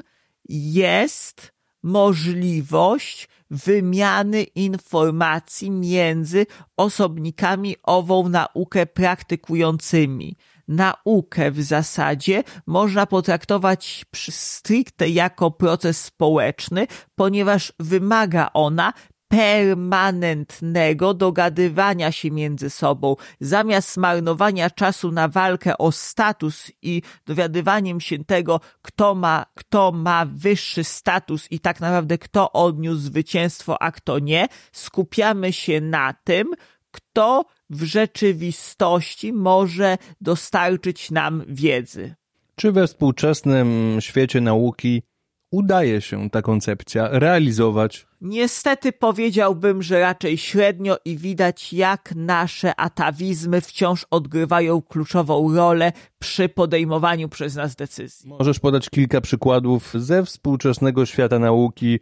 jest 0.48 1.52
możliwość 1.82 3.28
wymiany 3.50 4.42
informacji 4.42 5.70
między 5.70 6.46
osobnikami 6.76 7.76
ową 7.82 8.28
naukę 8.28 8.86
praktykującymi 8.86 10.36
naukę 10.68 11.50
w 11.50 11.62
zasadzie 11.62 12.42
można 12.66 13.06
potraktować 13.06 14.04
stricte 14.30 15.08
jako 15.08 15.50
proces 15.50 16.04
społeczny, 16.04 16.86
ponieważ 17.14 17.72
wymaga 17.80 18.50
ona 18.54 18.92
permanentnego 19.28 21.14
dogadywania 21.14 22.12
się 22.12 22.30
między 22.30 22.70
sobą, 22.70 23.16
zamiast 23.40 23.96
marnowania 23.96 24.70
czasu 24.70 25.12
na 25.12 25.28
walkę 25.28 25.78
o 25.78 25.92
status 25.92 26.72
i 26.82 27.02
dowiadywaniem 27.26 28.00
się 28.00 28.24
tego, 28.24 28.60
kto 28.82 29.14
ma, 29.14 29.46
kto 29.54 29.92
ma 29.92 30.26
wyższy 30.26 30.84
status 30.84 31.46
i 31.50 31.60
tak 31.60 31.80
naprawdę 31.80 32.18
kto 32.18 32.52
odniósł 32.52 33.00
zwycięstwo, 33.00 33.82
a 33.82 33.92
kto 33.92 34.18
nie, 34.18 34.48
skupiamy 34.72 35.52
się 35.52 35.80
na 35.80 36.14
tym, 36.24 36.50
kto 36.90 37.44
w 37.70 37.82
rzeczywistości 37.82 39.32
może 39.32 39.98
dostarczyć 40.20 41.10
nam 41.10 41.44
wiedzy. 41.48 42.14
Czy 42.56 42.72
we 42.72 42.86
współczesnym 42.86 43.96
świecie 44.00 44.40
nauki 44.40 45.02
udaje 45.50 46.00
się 46.00 46.30
ta 46.30 46.42
koncepcja 46.42 47.08
realizować? 47.12 48.06
Niestety 48.20 48.92
powiedziałbym, 48.92 49.82
że 49.82 50.00
raczej 50.00 50.38
średnio 50.38 50.96
i 51.04 51.16
widać, 51.16 51.72
jak 51.72 52.14
nasze 52.16 52.80
atawizmy 52.80 53.60
wciąż 53.60 54.06
odgrywają 54.10 54.82
kluczową 54.82 55.54
rolę 55.54 55.92
przy 56.18 56.48
podejmowaniu 56.48 57.28
przez 57.28 57.54
nas 57.54 57.76
decyzji. 57.76 58.28
Możesz 58.28 58.58
podać 58.58 58.90
kilka 58.90 59.20
przykładów 59.20 59.92
ze 59.94 60.24
współczesnego 60.24 61.06
świata 61.06 61.38
nauki 61.38 62.00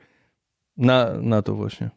na, 0.76 1.12
na 1.20 1.42
to 1.42 1.54
właśnie. 1.54 1.90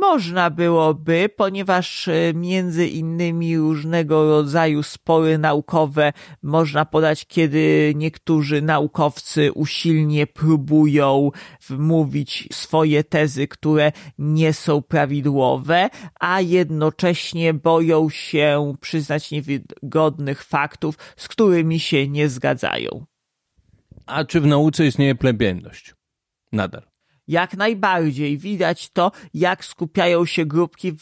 Można 0.00 0.50
byłoby, 0.50 1.28
ponieważ 1.36 2.08
e, 2.08 2.34
między 2.34 2.86
innymi 2.86 3.58
różnego 3.58 4.28
rodzaju 4.28 4.82
spory 4.82 5.38
naukowe 5.38 6.12
można 6.42 6.84
podać, 6.84 7.26
kiedy 7.26 7.92
niektórzy 7.96 8.62
naukowcy 8.62 9.52
usilnie 9.52 10.26
próbują 10.26 11.30
wmówić 11.68 12.48
swoje 12.52 13.04
tezy, 13.04 13.48
które 13.48 13.92
nie 14.18 14.52
są 14.52 14.82
prawidłowe, 14.82 15.90
a 16.20 16.40
jednocześnie 16.40 17.54
boją 17.54 18.10
się 18.10 18.74
przyznać 18.80 19.30
niewygodnych 19.30 20.44
faktów, 20.44 20.98
z 21.16 21.28
którymi 21.28 21.80
się 21.80 22.08
nie 22.08 22.28
zgadzają. 22.28 23.06
A 24.06 24.24
czy 24.24 24.40
w 24.40 24.46
nauce 24.46 24.86
istnieje 24.86 25.14
plemienność? 25.14 25.94
Nadal 26.52 26.87
jak 27.28 27.56
najbardziej 27.56 28.38
widać 28.38 28.90
to, 28.90 29.12
jak 29.34 29.64
skupiają 29.64 30.24
się 30.24 30.46
grupki 30.46 30.92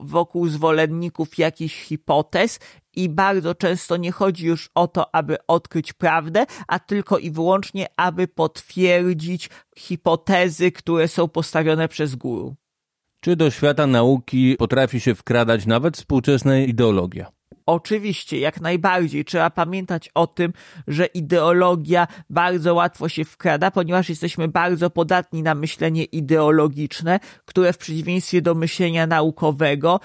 wokół 0.00 0.48
zwolenników 0.48 1.38
jakichś 1.38 1.74
hipotez 1.74 2.60
i 2.96 3.08
bardzo 3.08 3.54
często 3.54 3.96
nie 3.96 4.12
chodzi 4.12 4.46
już 4.46 4.70
o 4.74 4.88
to, 4.88 5.14
aby 5.14 5.36
odkryć 5.46 5.92
prawdę, 5.92 6.46
a 6.68 6.78
tylko 6.78 7.18
i 7.18 7.30
wyłącznie, 7.30 7.86
aby 7.96 8.28
potwierdzić 8.28 9.50
hipotezy, 9.78 10.72
które 10.72 11.08
są 11.08 11.28
postawione 11.28 11.88
przez 11.88 12.14
guru. 12.14 12.54
Czy 13.20 13.36
do 13.36 13.50
świata 13.50 13.86
nauki 13.86 14.56
potrafi 14.58 15.00
się 15.00 15.14
wkradać 15.14 15.66
nawet 15.66 15.96
współczesna 15.96 16.58
ideologia? 16.58 17.35
Oczywiście, 17.66 18.38
jak 18.38 18.60
najbardziej. 18.60 19.24
Trzeba 19.24 19.50
pamiętać 19.50 20.10
o 20.14 20.26
tym, 20.26 20.52
że 20.86 21.06
ideologia 21.06 22.06
bardzo 22.30 22.74
łatwo 22.74 23.08
się 23.08 23.24
wkrada, 23.24 23.70
ponieważ 23.70 24.08
jesteśmy 24.08 24.48
bardzo 24.48 24.90
podatni 24.90 25.42
na 25.42 25.54
myślenie 25.54 26.04
ideologiczne, 26.04 27.20
które 27.44 27.72
w 27.72 27.78
przeciwieństwie 27.78 28.42
do 28.42 28.54
myślenia 28.54 29.06
naukowego 29.06 30.00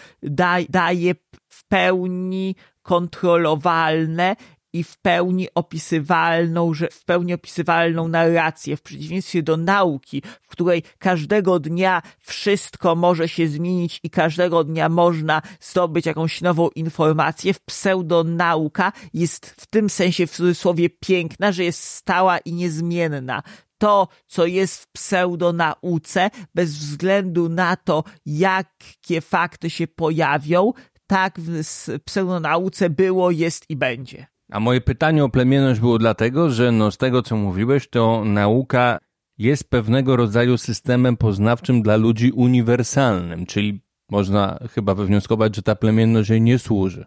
daje 0.70 1.16
w 1.48 1.68
pełni 1.68 2.56
kontrolowalne 2.82 4.36
i 4.74 4.84
w 4.84 4.98
pełni 4.98 5.48
opisywalną, 5.56 6.74
że 6.74 6.88
w 6.92 7.06
pełni 7.06 7.34
opisywalną 7.34 8.08
narrację, 8.08 8.78
w 8.78 8.82
przeciwieństwie 8.82 9.44
do 9.44 9.58
nauki, 9.58 10.24
w 10.42 10.48
której 10.48 10.84
każdego 11.00 11.60
dnia 11.60 12.02
wszystko 12.20 12.96
może 12.96 13.30
się 13.30 13.48
zmienić 13.48 14.00
i 14.04 14.10
każdego 14.10 14.64
dnia 14.64 14.90
można 14.90 15.42
zdobyć 15.60 16.06
jakąś 16.06 16.42
nową 16.42 16.70
informację. 16.70 17.54
Pseudonauka 17.66 18.92
jest 19.14 19.46
w 19.46 19.66
tym 19.68 19.90
sensie 19.90 20.28
w 20.28 20.32
cudzysłowie 20.32 20.90
piękna, 20.90 21.52
że 21.52 21.64
jest 21.64 21.84
stała 21.84 22.38
i 22.38 22.54
niezmienna 22.54 23.44
to, 23.78 24.08
co 24.28 24.46
jest 24.46 24.84
w 24.84 24.88
pseudonauce, 24.92 26.30
bez 26.56 26.78
względu 26.78 27.50
na 27.50 27.76
to, 27.76 28.04
jakie 28.26 29.22
fakty 29.22 29.70
się 29.70 29.88
pojawią, 29.88 30.74
tak 31.08 31.40
w 31.40 31.64
pseudonauce 32.06 32.90
było, 32.90 33.32
jest 33.32 33.70
i 33.70 33.76
będzie. 33.76 34.31
A 34.52 34.60
moje 34.60 34.82
pytanie 34.82 35.24
o 35.24 35.30
plemienność 35.30 35.80
było 35.80 35.98
dlatego, 35.98 36.50
że 36.50 36.72
no 36.72 36.92
z 36.92 36.98
tego 36.98 37.22
co 37.22 37.36
mówiłeś, 37.36 37.88
to 37.90 38.26
nauka 38.26 39.00
jest 39.38 39.70
pewnego 39.70 40.16
rodzaju 40.16 40.58
systemem 40.58 41.18
poznawczym 41.18 41.82
dla 41.82 41.96
ludzi 41.96 42.32
uniwersalnym, 42.32 43.46
czyli 43.46 43.82
można 44.10 44.60
chyba 44.72 44.96
wywnioskować, 44.96 45.56
że 45.56 45.62
ta 45.62 45.76
plemienność 45.76 46.30
jej 46.30 46.42
nie 46.42 46.60
służy. 46.60 47.06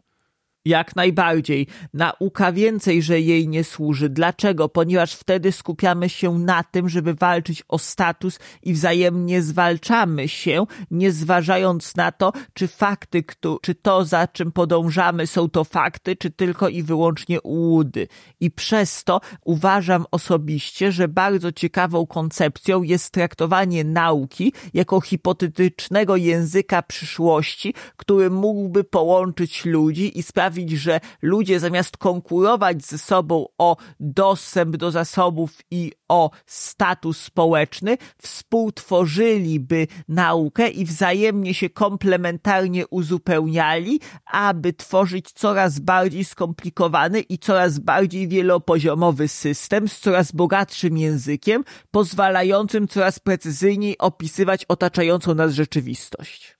Jak 0.65 0.97
najbardziej. 0.97 1.66
Nauka 1.95 2.53
więcej, 2.53 3.03
że 3.03 3.20
jej 3.20 3.49
nie 3.49 3.65
służy. 3.65 4.09
Dlaczego? 4.09 4.69
Ponieważ 4.69 5.15
wtedy 5.15 5.53
skupiamy 5.53 6.09
się 6.09 6.39
na 6.39 6.62
tym, 6.62 6.89
żeby 6.89 7.15
walczyć 7.15 7.62
o 7.69 7.78
status 7.78 8.39
i 8.62 8.73
wzajemnie 8.73 9.43
zwalczamy 9.43 10.28
się, 10.28 10.66
nie 10.91 11.12
zważając 11.12 11.97
na 11.97 12.12
to, 12.12 12.32
czy 12.55 12.69
fakty, 12.69 13.24
czy 13.62 13.74
to, 13.74 14.05
za 14.05 14.27
czym 14.28 14.53
podążamy, 14.53 15.27
są 15.27 15.49
to 15.49 15.65
fakty, 15.65 16.16
czy 16.16 16.31
tylko 16.31 16.69
i 16.69 16.82
wyłącznie 16.82 17.41
ułudy. 17.41 18.09
I 18.41 18.51
przez 18.51 19.05
to 19.05 19.20
uważam 19.45 20.05
osobiście, 20.11 20.93
że 20.93 21.09
bardzo 21.09 21.53
ciekawą 21.53 22.07
koncepcją 22.07 22.82
jest 22.82 23.11
traktowanie 23.11 23.85
nauki 23.85 24.53
jako 24.74 25.01
hipotetycznego 25.01 26.16
języka 26.16 26.82
przyszłości, 26.82 27.74
który 27.97 28.31
mógłby 28.31 28.85
połączyć 28.85 29.65
ludzi 29.65 30.19
i 30.19 30.23
sprawić, 30.23 30.53
sprawić, 30.55 30.70
że 30.70 31.01
ludzie 31.22 31.60
zamiast 31.60 31.97
konkurować 31.97 32.85
ze 32.85 32.98
sobą 32.98 33.47
o 33.59 33.76
dostęp 34.01 34.76
do 34.76 34.90
zasobów 34.90 35.51
i 35.70 35.93
o 36.09 36.31
status 36.47 37.20
społeczny, 37.20 37.98
współtworzyliby 38.22 39.86
naukę 40.09 40.68
i 40.68 40.85
wzajemnie 40.85 41.55
się 41.55 41.70
komplementarnie 41.70 42.86
uzupełniali, 42.86 44.01
aby 44.26 44.72
tworzyć 44.72 45.32
coraz 45.32 45.78
bardziej 45.78 46.24
skomplikowany 46.24 47.20
i 47.20 47.39
coraz 47.39 47.78
bardziej 47.78 48.28
wielopoziomowy 48.28 49.28
system 49.28 49.89
z 49.89 50.01
coraz 50.01 50.32
bogatszym 50.32 50.98
językiem, 50.98 51.64
pozwalającym 51.90 52.89
coraz 52.89 53.18
precyzyjniej 53.18 53.98
opisywać 53.98 54.64
otaczającą 54.68 55.35
nas 55.35 55.52
rzeczywistość. 55.52 56.59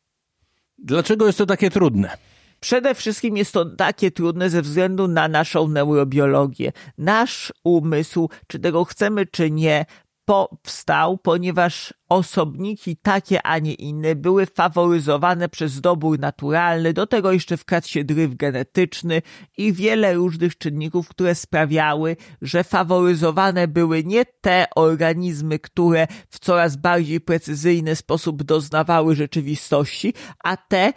Dlaczego 0.79 1.27
jest 1.27 1.39
to 1.39 1.47
takie 1.47 1.71
trudne? 1.71 2.34
Przede 2.65 2.95
wszystkim 2.95 3.37
jest 3.37 3.53
to 3.53 3.65
takie 3.65 4.11
trudne 4.11 4.51
ze 4.51 4.63
względu 4.63 5.09
na 5.09 5.29
naszą 5.29 5.69
neurobiologię. 5.69 6.73
Nasz 6.99 7.53
umysł, 7.65 8.29
czy 8.47 8.59
tego 8.59 8.85
chcemy, 8.85 9.27
czy 9.27 9.51
nie, 9.51 9.87
powstał, 10.25 11.19
ponieważ 11.19 11.95
osobniki 12.09 12.97
takie, 12.97 13.43
a 13.43 13.59
nie 13.59 13.75
inne 13.75 14.15
były 14.15 14.47
faworyzowane 14.47 15.49
przez 15.49 15.81
dobór 15.81 16.19
naturalny, 16.19 16.93
do 16.93 17.07
tego 17.07 17.33
jeszcze 17.33 17.57
wkradł 17.57 17.89
się 17.89 18.05
dryf 18.05 18.35
genetyczny 18.35 19.23
i 19.59 19.73
wiele 19.73 20.15
różnych 20.15 20.59
czynników, 20.59 21.09
które 21.09 21.35
sprawiały, 21.35 22.17
że 22.43 22.65
faworyzowane 22.65 23.69
były 23.69 24.05
nie 24.05 24.25
te 24.41 24.67
organizmy, 24.75 25.59
które 25.59 26.07
w 26.29 26.39
coraz 26.39 26.77
bardziej 26.77 27.21
precyzyjny 27.21 27.97
sposób 27.97 28.43
doznawały 28.43 29.15
rzeczywistości, 29.15 30.15
a 30.45 30.57
te, 30.57 30.93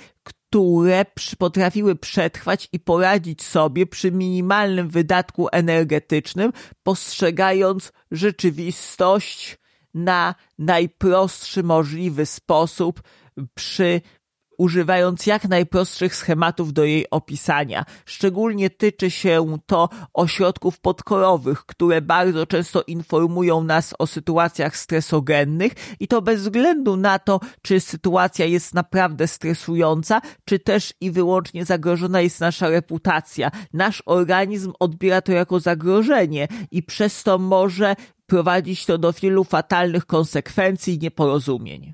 które 0.50 1.06
potrafiły 1.38 1.96
przetrwać 1.96 2.70
i 2.72 2.80
poradzić 2.80 3.44
sobie 3.44 3.86
przy 3.86 4.12
minimalnym 4.12 4.90
wydatku 4.90 5.48
energetycznym, 5.52 6.54
postrzegając 6.84 7.92
rzeczywistość 8.12 9.58
na 9.94 10.36
najprostszy 10.60 11.64
możliwy 11.64 12.26
sposób 12.26 13.02
przy 13.54 14.02
używając 14.58 15.26
jak 15.26 15.50
najprostszych 15.50 16.16
schematów 16.16 16.74
do 16.74 16.84
jej 16.84 17.10
opisania. 17.10 17.86
Szczególnie 18.06 18.70
tyczy 18.70 19.12
się 19.12 19.58
to 19.66 19.90
ośrodków 20.14 20.80
podkorowych, 20.80 21.66
które 21.66 22.02
bardzo 22.02 22.48
często 22.48 22.84
informują 22.88 23.64
nas 23.64 23.94
o 24.00 24.08
sytuacjach 24.08 24.78
stresogennych 24.78 25.74
i 26.00 26.08
to 26.08 26.22
bez 26.22 26.42
względu 26.42 26.98
na 26.98 27.20
to, 27.20 27.40
czy 27.62 27.80
sytuacja 27.80 28.46
jest 28.46 28.74
naprawdę 28.74 29.28
stresująca, 29.28 30.22
czy 30.46 30.60
też 30.60 30.94
i 31.02 31.12
wyłącznie 31.12 31.66
zagrożona 31.66 32.22
jest 32.22 32.40
nasza 32.40 32.70
reputacja. 32.70 33.52
Nasz 33.74 34.04
organizm 34.06 34.74
odbiera 34.80 35.22
to 35.22 35.32
jako 35.32 35.60
zagrożenie 35.60 36.48
i 36.72 36.84
przez 36.84 37.24
to 37.24 37.38
może 37.38 37.96
prowadzić 38.26 38.86
to 38.86 38.98
do 38.98 39.14
wielu 39.14 39.44
fatalnych 39.44 40.06
konsekwencji 40.06 40.96
i 40.96 41.00
nieporozumień. 41.00 41.94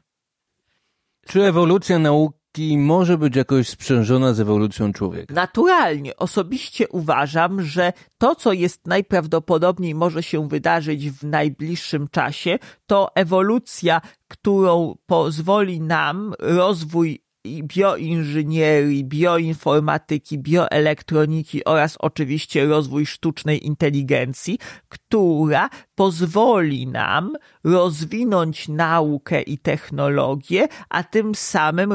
Czy 1.28 1.44
ewolucja 1.44 2.00
nauki 2.00 2.43
i 2.58 2.78
może 2.78 3.18
być 3.18 3.36
jakoś 3.36 3.70
sprzężona 3.70 4.34
z 4.34 4.40
ewolucją 4.40 4.94
człowieka. 4.94 5.34
Naturalnie. 5.34 6.16
Osobiście 6.16 6.88
uważam, 6.88 7.62
że 7.62 7.94
to, 8.18 8.36
co 8.36 8.54
jest 8.54 8.88
najprawdopodobniej 8.88 9.96
może 9.96 10.24
się 10.24 10.48
wydarzyć 10.48 11.10
w 11.10 11.24
najbliższym 11.24 12.08
czasie, 12.08 12.60
to 12.86 13.16
ewolucja, 13.16 14.02
którą 14.28 14.96
pozwoli 15.06 15.82
nam 15.82 16.34
rozwój 16.40 17.24
bioinżynierii, 17.48 19.04
bioinformatyki, 19.04 20.40
bioelektroniki 20.40 21.66
oraz 21.66 21.98
oczywiście 22.00 22.66
rozwój 22.66 23.06
sztucznej 23.06 23.66
inteligencji, 23.66 24.60
która 24.90 25.70
pozwoli 25.96 26.88
nam 26.88 27.34
rozwinąć 27.64 28.68
naukę 28.68 29.42
i 29.42 29.58
technologię, 29.58 30.68
a 30.90 31.04
tym 31.04 31.36
samym 31.36 31.94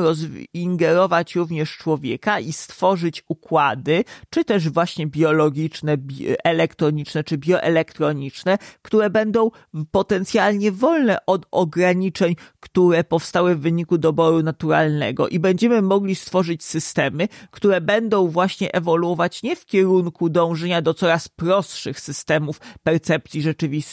ingerować 0.54 1.34
również 1.34 1.76
człowieka 1.76 2.40
i 2.40 2.52
stworzyć 2.52 3.24
układy, 3.28 4.04
czy 4.30 4.44
też 4.44 4.68
właśnie 4.68 5.06
biologiczne, 5.06 5.96
elektroniczne, 6.44 7.24
czy 7.24 7.38
bioelektroniczne, 7.38 8.58
które 8.82 9.10
będą 9.10 9.50
potencjalnie 9.90 10.72
wolne 10.72 11.26
od 11.26 11.46
ograniczeń, 11.50 12.34
które 12.60 13.04
powstały 13.04 13.56
w 13.56 13.60
wyniku 13.60 13.98
doboru 13.98 14.42
naturalnego. 14.42 15.28
I 15.28 15.38
będziemy 15.38 15.82
mogli 15.82 16.14
stworzyć 16.14 16.64
systemy, 16.64 17.28
które 17.50 17.80
będą 17.80 18.28
właśnie 18.28 18.74
ewoluować 18.74 19.42
nie 19.42 19.56
w 19.56 19.66
kierunku 19.66 20.28
dążenia 20.28 20.82
do 20.82 20.94
coraz 20.94 21.28
prostszych 21.28 22.00
systemów 22.00 22.60
percepcji 22.82 23.42
rzeczywistości, 23.42 23.87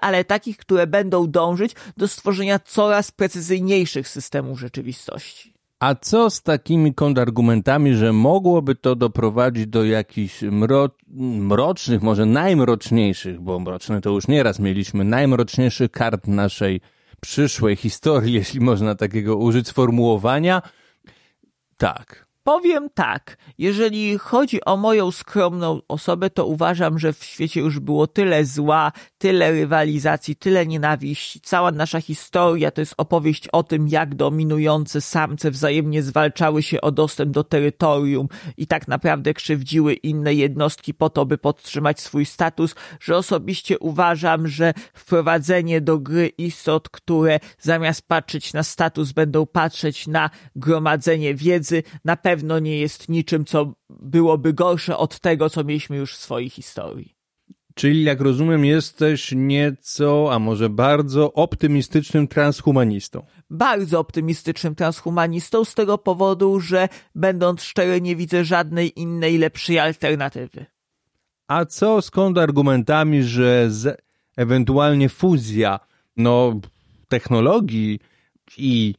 ale 0.00 0.24
takich, 0.24 0.56
które 0.56 0.86
będą 0.86 1.30
dążyć 1.30 1.72
do 1.96 2.08
stworzenia 2.08 2.58
coraz 2.58 3.10
precyzyjniejszych 3.10 4.08
systemów 4.08 4.60
rzeczywistości. 4.60 5.56
A 5.80 5.94
co 5.94 6.30
z 6.30 6.42
takimi 6.42 6.94
kontrargumentami, 6.94 7.94
że 7.94 8.12
mogłoby 8.12 8.74
to 8.74 8.96
doprowadzić 8.96 9.66
do 9.66 9.84
jakichś 9.84 10.42
mro 10.42 10.90
mrocznych, 11.18 12.02
może 12.02 12.26
najmroczniejszych, 12.26 13.40
bo 13.40 13.60
mroczne 13.60 14.00
to 14.00 14.10
już 14.10 14.28
nieraz 14.28 14.58
mieliśmy, 14.58 15.04
najmroczniejszych 15.04 15.90
kart 15.90 16.26
naszej 16.26 16.80
przyszłej 17.20 17.76
historii, 17.76 18.34
jeśli 18.34 18.60
można 18.60 18.94
takiego 18.94 19.36
użyć 19.36 19.68
sformułowania, 19.68 20.62
tak. 21.76 22.26
Powiem 22.42 22.88
tak, 22.94 23.36
jeżeli 23.58 24.18
chodzi 24.18 24.64
o 24.64 24.76
moją 24.76 25.10
skromną 25.10 25.80
osobę, 25.88 26.30
to 26.30 26.46
uważam, 26.46 26.98
że 26.98 27.12
w 27.12 27.24
świecie 27.24 27.60
już 27.60 27.80
było 27.80 28.06
tyle 28.06 28.44
zła, 28.44 28.92
tyle 29.26 29.52
rywalizacji, 29.52 30.36
tyle 30.36 30.66
nienawiści. 30.66 31.40
Cała 31.40 31.72
nasza 31.72 32.00
historia 32.00 32.70
to 32.70 32.80
jest 32.80 32.94
opowieść 32.96 33.48
o 33.48 33.62
tym, 33.62 33.88
jak 33.88 34.14
dominujące 34.14 35.00
samce 35.00 35.50
wzajemnie 35.50 36.02
zwalczały 36.02 36.62
się 36.62 36.80
o 36.80 36.90
dostęp 36.90 37.32
do 37.32 37.44
terytorium 37.44 38.28
i 38.56 38.66
tak 38.66 38.88
naprawdę 38.88 39.34
krzywdziły 39.34 39.94
inne 39.94 40.34
jednostki 40.34 40.94
po 40.94 41.10
to, 41.10 41.26
by 41.26 41.38
podtrzymać 41.38 42.00
swój 42.00 42.26
status, 42.26 42.74
że 43.00 43.16
osobiście 43.16 43.78
uważam, 43.78 44.48
że 44.48 44.74
wprowadzenie 44.94 45.80
do 45.80 45.98
gry 45.98 46.26
istot, 46.28 46.88
które 46.88 47.40
zamiast 47.58 48.08
patrzeć 48.08 48.52
na 48.52 48.62
status, 48.62 49.12
będą 49.12 49.46
patrzeć 49.46 50.06
na 50.06 50.30
gromadzenie 50.56 51.34
wiedzy, 51.34 51.82
na 52.04 52.16
pewno 52.16 52.58
nie 52.58 52.78
jest 52.78 53.08
niczym, 53.08 53.44
co 53.44 53.72
byłoby 53.90 54.52
gorsze 54.52 54.96
od 54.96 55.20
tego, 55.20 55.50
co 55.50 55.64
mieliśmy 55.64 55.96
już 55.96 56.14
w 56.14 56.20
swojej 56.20 56.50
historii. 56.50 57.15
Czyli, 57.78 58.02
jak 58.02 58.20
rozumiem, 58.20 58.64
jesteś 58.64 59.32
nieco, 59.36 60.28
a 60.32 60.38
może 60.38 60.68
bardzo 60.68 61.32
optymistycznym 61.32 62.28
transhumanistą. 62.28 63.22
Bardzo 63.50 64.00
optymistycznym 64.00 64.74
transhumanistą 64.74 65.64
z 65.64 65.74
tego 65.74 65.98
powodu, 65.98 66.60
że 66.60 66.88
będąc 67.14 67.62
szczery, 67.62 68.00
nie 68.00 68.16
widzę 68.16 68.44
żadnej 68.44 69.00
innej 69.00 69.38
lepszej 69.38 69.78
alternatywy. 69.78 70.66
A 71.48 71.64
co 71.64 72.02
z 72.02 72.10
kontrargumentami, 72.10 73.22
że 73.22 73.70
ewentualnie 74.36 75.08
fuzja 75.08 75.80
no, 76.16 76.60
technologii 77.08 78.00
i 78.56 78.94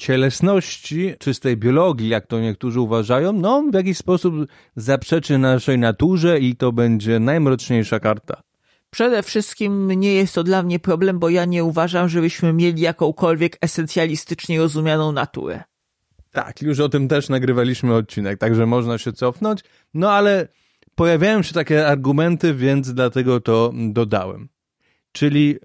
cielesności, 0.00 1.14
czystej 1.18 1.56
biologii, 1.56 2.08
jak 2.08 2.26
to 2.26 2.40
niektórzy 2.40 2.80
uważają, 2.80 3.32
no 3.32 3.62
w 3.72 3.74
jakiś 3.74 3.98
sposób 3.98 4.34
zaprzeczy 4.76 5.38
naszej 5.38 5.78
naturze 5.78 6.38
i 6.38 6.56
to 6.56 6.72
będzie 6.72 7.18
najmroczniejsza 7.18 8.00
karta. 8.00 8.42
Przede 8.90 9.22
wszystkim 9.22 9.92
nie 9.92 10.14
jest 10.14 10.34
to 10.34 10.44
dla 10.44 10.62
mnie 10.62 10.78
problem, 10.78 11.18
bo 11.18 11.28
ja 11.28 11.44
nie 11.44 11.64
uważam, 11.64 12.08
żebyśmy 12.08 12.52
mieli 12.52 12.82
jakąkolwiek 12.82 13.58
esencjalistycznie 13.60 14.58
rozumianą 14.58 15.12
naturę. 15.12 15.62
Tak, 16.30 16.62
już 16.62 16.80
o 16.80 16.88
tym 16.88 17.08
też 17.08 17.28
nagrywaliśmy 17.28 17.94
odcinek, 17.94 18.38
także 18.38 18.66
można 18.66 18.98
się 18.98 19.12
cofnąć. 19.12 19.60
No 19.94 20.12
ale 20.12 20.48
pojawiają 20.94 21.42
się 21.42 21.54
takie 21.54 21.86
argumenty, 21.86 22.54
więc 22.54 22.94
dlatego 22.94 23.40
to 23.40 23.72
dodałem. 23.74 24.48
Czyli 25.12 25.58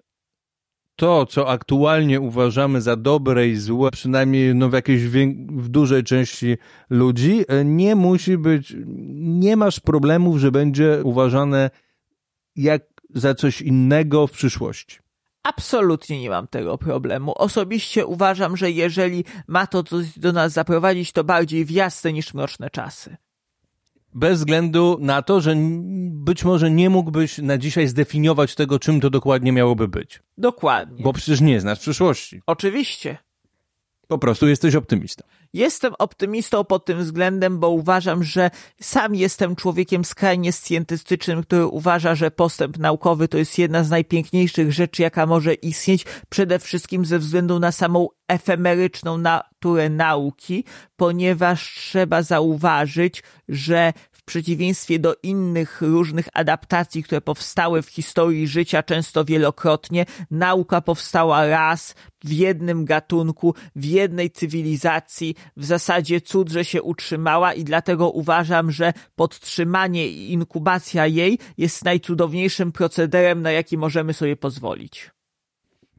to, 0.96 1.26
co 1.26 1.50
aktualnie 1.50 2.20
uważamy 2.20 2.82
za 2.82 2.96
dobre 2.96 3.48
i 3.48 3.56
złe, 3.56 3.92
przynajmniej 3.92 4.56
no, 4.56 4.70
w 4.70 4.74
jakiejś 4.74 5.02
w 5.48 5.68
dużej 5.70 6.04
części 6.04 6.58
ludzi, 6.90 7.46
nie 7.66 7.96
musi 7.96 8.38
być, 8.38 8.76
nie 9.16 9.58
masz 9.58 9.80
problemów, 9.80 10.38
że 10.38 10.52
będzie 10.52 11.00
uważane 11.04 11.70
jak 12.56 12.82
za 13.14 13.36
coś 13.36 13.62
innego 13.62 14.28
w 14.28 14.32
przyszłości. 14.32 15.00
Absolutnie 15.44 16.22
nie 16.22 16.30
mam 16.30 16.48
tego 16.48 16.78
problemu. 16.78 17.34
Osobiście 17.36 18.06
uważam, 18.06 18.58
że 18.58 18.72
jeżeli 18.72 19.24
ma 19.48 19.68
to 19.68 19.84
coś 19.84 20.20
do 20.20 20.32
nas 20.32 20.54
zaprowadzić, 20.54 21.12
to 21.12 21.24
bardziej 21.24 21.66
w 21.66 21.72
jasne 21.72 22.14
niż 22.14 22.34
mroczne 22.34 22.70
czasy. 22.70 23.18
Bez 24.16 24.40
względu 24.40 24.98
na 25.02 25.22
to, 25.22 25.42
że 25.42 25.56
być 26.10 26.44
może 26.44 26.72
nie 26.72 26.90
mógłbyś 26.90 27.38
na 27.38 27.58
dzisiaj 27.58 27.88
zdefiniować 27.88 28.56
tego, 28.56 28.80
czym 28.80 29.02
to 29.02 29.10
dokładnie 29.10 29.52
miałoby 29.52 29.88
być. 29.88 30.24
Dokładnie. 30.38 31.04
Bo 31.04 31.14
przecież 31.14 31.42
nie 31.42 31.60
znasz 31.62 31.80
przyszłości. 31.80 32.42
Oczywiście. 32.48 33.18
Po 34.07 34.18
prostu 34.18 34.48
jesteś 34.48 34.76
optymistą. 34.76 35.23
Jestem 35.53 35.94
optymistą 35.99 36.64
pod 36.64 36.86
tym 36.86 36.99
względem, 36.99 37.60
bo 37.60 37.69
uważam, 37.69 38.23
że 38.23 38.52
sam 38.82 39.15
jestem 39.15 39.56
człowiekiem 39.56 40.06
skrajnie 40.06 40.53
scjentystycznym, 40.53 41.44
który 41.44 41.65
uważa, 41.65 42.15
że 42.15 42.32
postęp 42.32 42.77
naukowy 42.77 43.27
to 43.27 43.38
jest 43.38 43.57
jedna 43.57 43.84
z 43.84 43.90
najpiękniejszych 43.90 44.73
rzeczy, 44.73 45.02
jaka 45.02 45.26
może 45.26 45.53
istnieć, 45.53 46.06
przede 46.30 46.60
wszystkim 46.60 47.06
ze 47.06 47.19
względu 47.19 47.60
na 47.60 47.72
samą 47.72 48.07
efemeryczną 48.27 49.18
naturę 49.18 49.90
nauki, 49.90 50.64
ponieważ 50.95 51.76
trzeba 51.76 52.22
zauważyć, 52.22 53.23
że 53.49 53.94
przeciwieństwie 54.26 55.00
do 55.00 55.16
innych 55.24 55.82
różnych 55.82 56.28
adaptacji, 56.34 57.04
które 57.04 57.22
powstały 57.22 57.82
w 57.82 57.90
historii 57.90 58.48
życia 58.48 58.84
często 58.84 59.26
wielokrotnie, 59.26 60.06
nauka 60.32 60.82
powstała 60.82 61.48
raz, 61.48 61.96
w 62.24 62.32
jednym 62.32 62.86
gatunku, 62.86 63.56
w 63.76 63.86
jednej 63.86 64.32
cywilizacji, 64.32 65.36
w 65.58 65.66
zasadzie 65.66 66.22
cud, 66.22 66.50
że 66.50 66.66
się 66.66 66.82
utrzymała 66.82 67.54
i 67.54 67.64
dlatego 67.64 68.10
uważam, 68.10 68.72
że 68.72 68.94
podtrzymanie 69.16 70.08
i 70.08 70.34
inkubacja 70.34 71.08
jej 71.08 71.40
jest 71.58 71.86
najcudowniejszym 71.86 72.72
procederem, 72.72 73.42
na 73.42 73.52
jaki 73.52 73.78
możemy 73.78 74.14
sobie 74.14 74.36
pozwolić. 74.36 75.15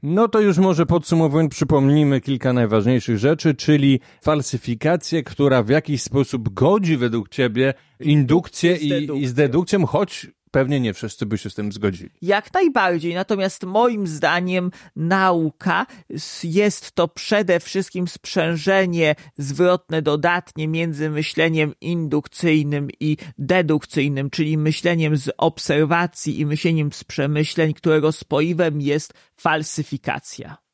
No 0.09 0.29
to 0.29 0.41
już 0.41 0.59
może 0.59 0.87
podsumowując 0.87 1.53
przypomnijmy 1.53 2.21
kilka 2.21 2.53
najważniejszych 2.53 3.19
rzeczy, 3.19 3.55
czyli 3.55 4.01
falsyfikację, 4.23 5.23
która 5.23 5.63
w 5.63 5.69
jakiś 5.69 6.03
sposób 6.03 6.55
godzi 6.55 6.97
według 6.97 7.29
ciebie 7.29 7.75
indukcję 8.01 8.77
i, 8.77 9.23
i 9.23 9.27
z 9.27 9.35
dedukcją, 9.35 9.87
choć 9.87 10.27
pewnie 10.51 10.81
nie 10.81 10.95
wszyscy 10.95 11.27
by 11.27 11.39
się 11.39 11.51
z 11.51 11.55
tym 11.55 11.73
zgodzili. 11.73 12.11
Jak 12.23 12.55
najbardziej, 12.55 13.15
natomiast 13.15 13.65
moim 13.65 14.07
zdaniem 14.07 14.71
nauka 14.97 15.87
jest 16.45 16.93
to 16.93 17.09
przede 17.09 17.61
wszystkim 17.61 18.09
sprzężenie 18.09 19.15
zwrotne 19.39 20.03
dodatnie 20.03 20.69
między 20.69 21.11
myśleniem 21.11 21.75
indukcyjnym 21.81 22.89
i 23.01 23.17
dedukcyjnym, 23.39 24.31
czyli 24.31 24.59
myśleniem 24.59 25.17
z 25.17 25.31
obserwacji 25.39 26.41
i 26.41 26.47
myśleniem 26.47 26.93
z 26.93 27.05
przemyśleń, 27.05 27.75
którego 27.75 28.13
spoiwem 28.13 28.81
jest 28.81 29.13
falsyfikacja. 29.37 30.66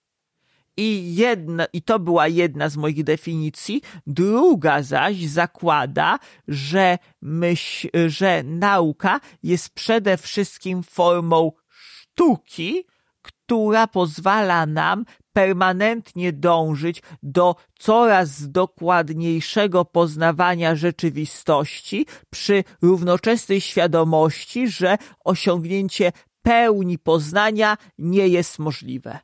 I 0.77 1.15
jedna, 1.15 1.67
i 1.73 1.83
to 1.83 1.99
była 1.99 2.29
jedna 2.29 2.69
z 2.69 2.77
moich 2.77 3.05
definicji. 3.05 3.83
Druga 4.07 4.83
zaś 4.83 5.27
zakłada, 5.27 6.19
że 6.49 6.99
myśl, 7.23 7.89
że 8.07 8.43
nauka 8.43 9.21
jest 9.43 9.71
przede 9.71 10.17
wszystkim 10.17 10.83
formą 10.83 11.53
sztuki, 11.69 12.85
która 13.23 13.87
pozwala 13.87 14.67
nam 14.67 15.05
permanentnie 15.33 16.33
dążyć 16.33 17.03
do 17.23 17.57
coraz 17.79 18.51
dokładniejszego 18.51 19.85
poznawania 19.85 20.77
rzeczywistości 20.77 22.07
przy 22.31 22.65
równoczesnej 22.83 23.61
świadomości, 23.61 24.69
że 24.69 24.99
osiągnięcie 25.25 26.13
pełni 26.43 26.99
poznania 26.99 27.77
nie 27.99 28.29
jest 28.29 28.59
możliwe. 28.59 29.19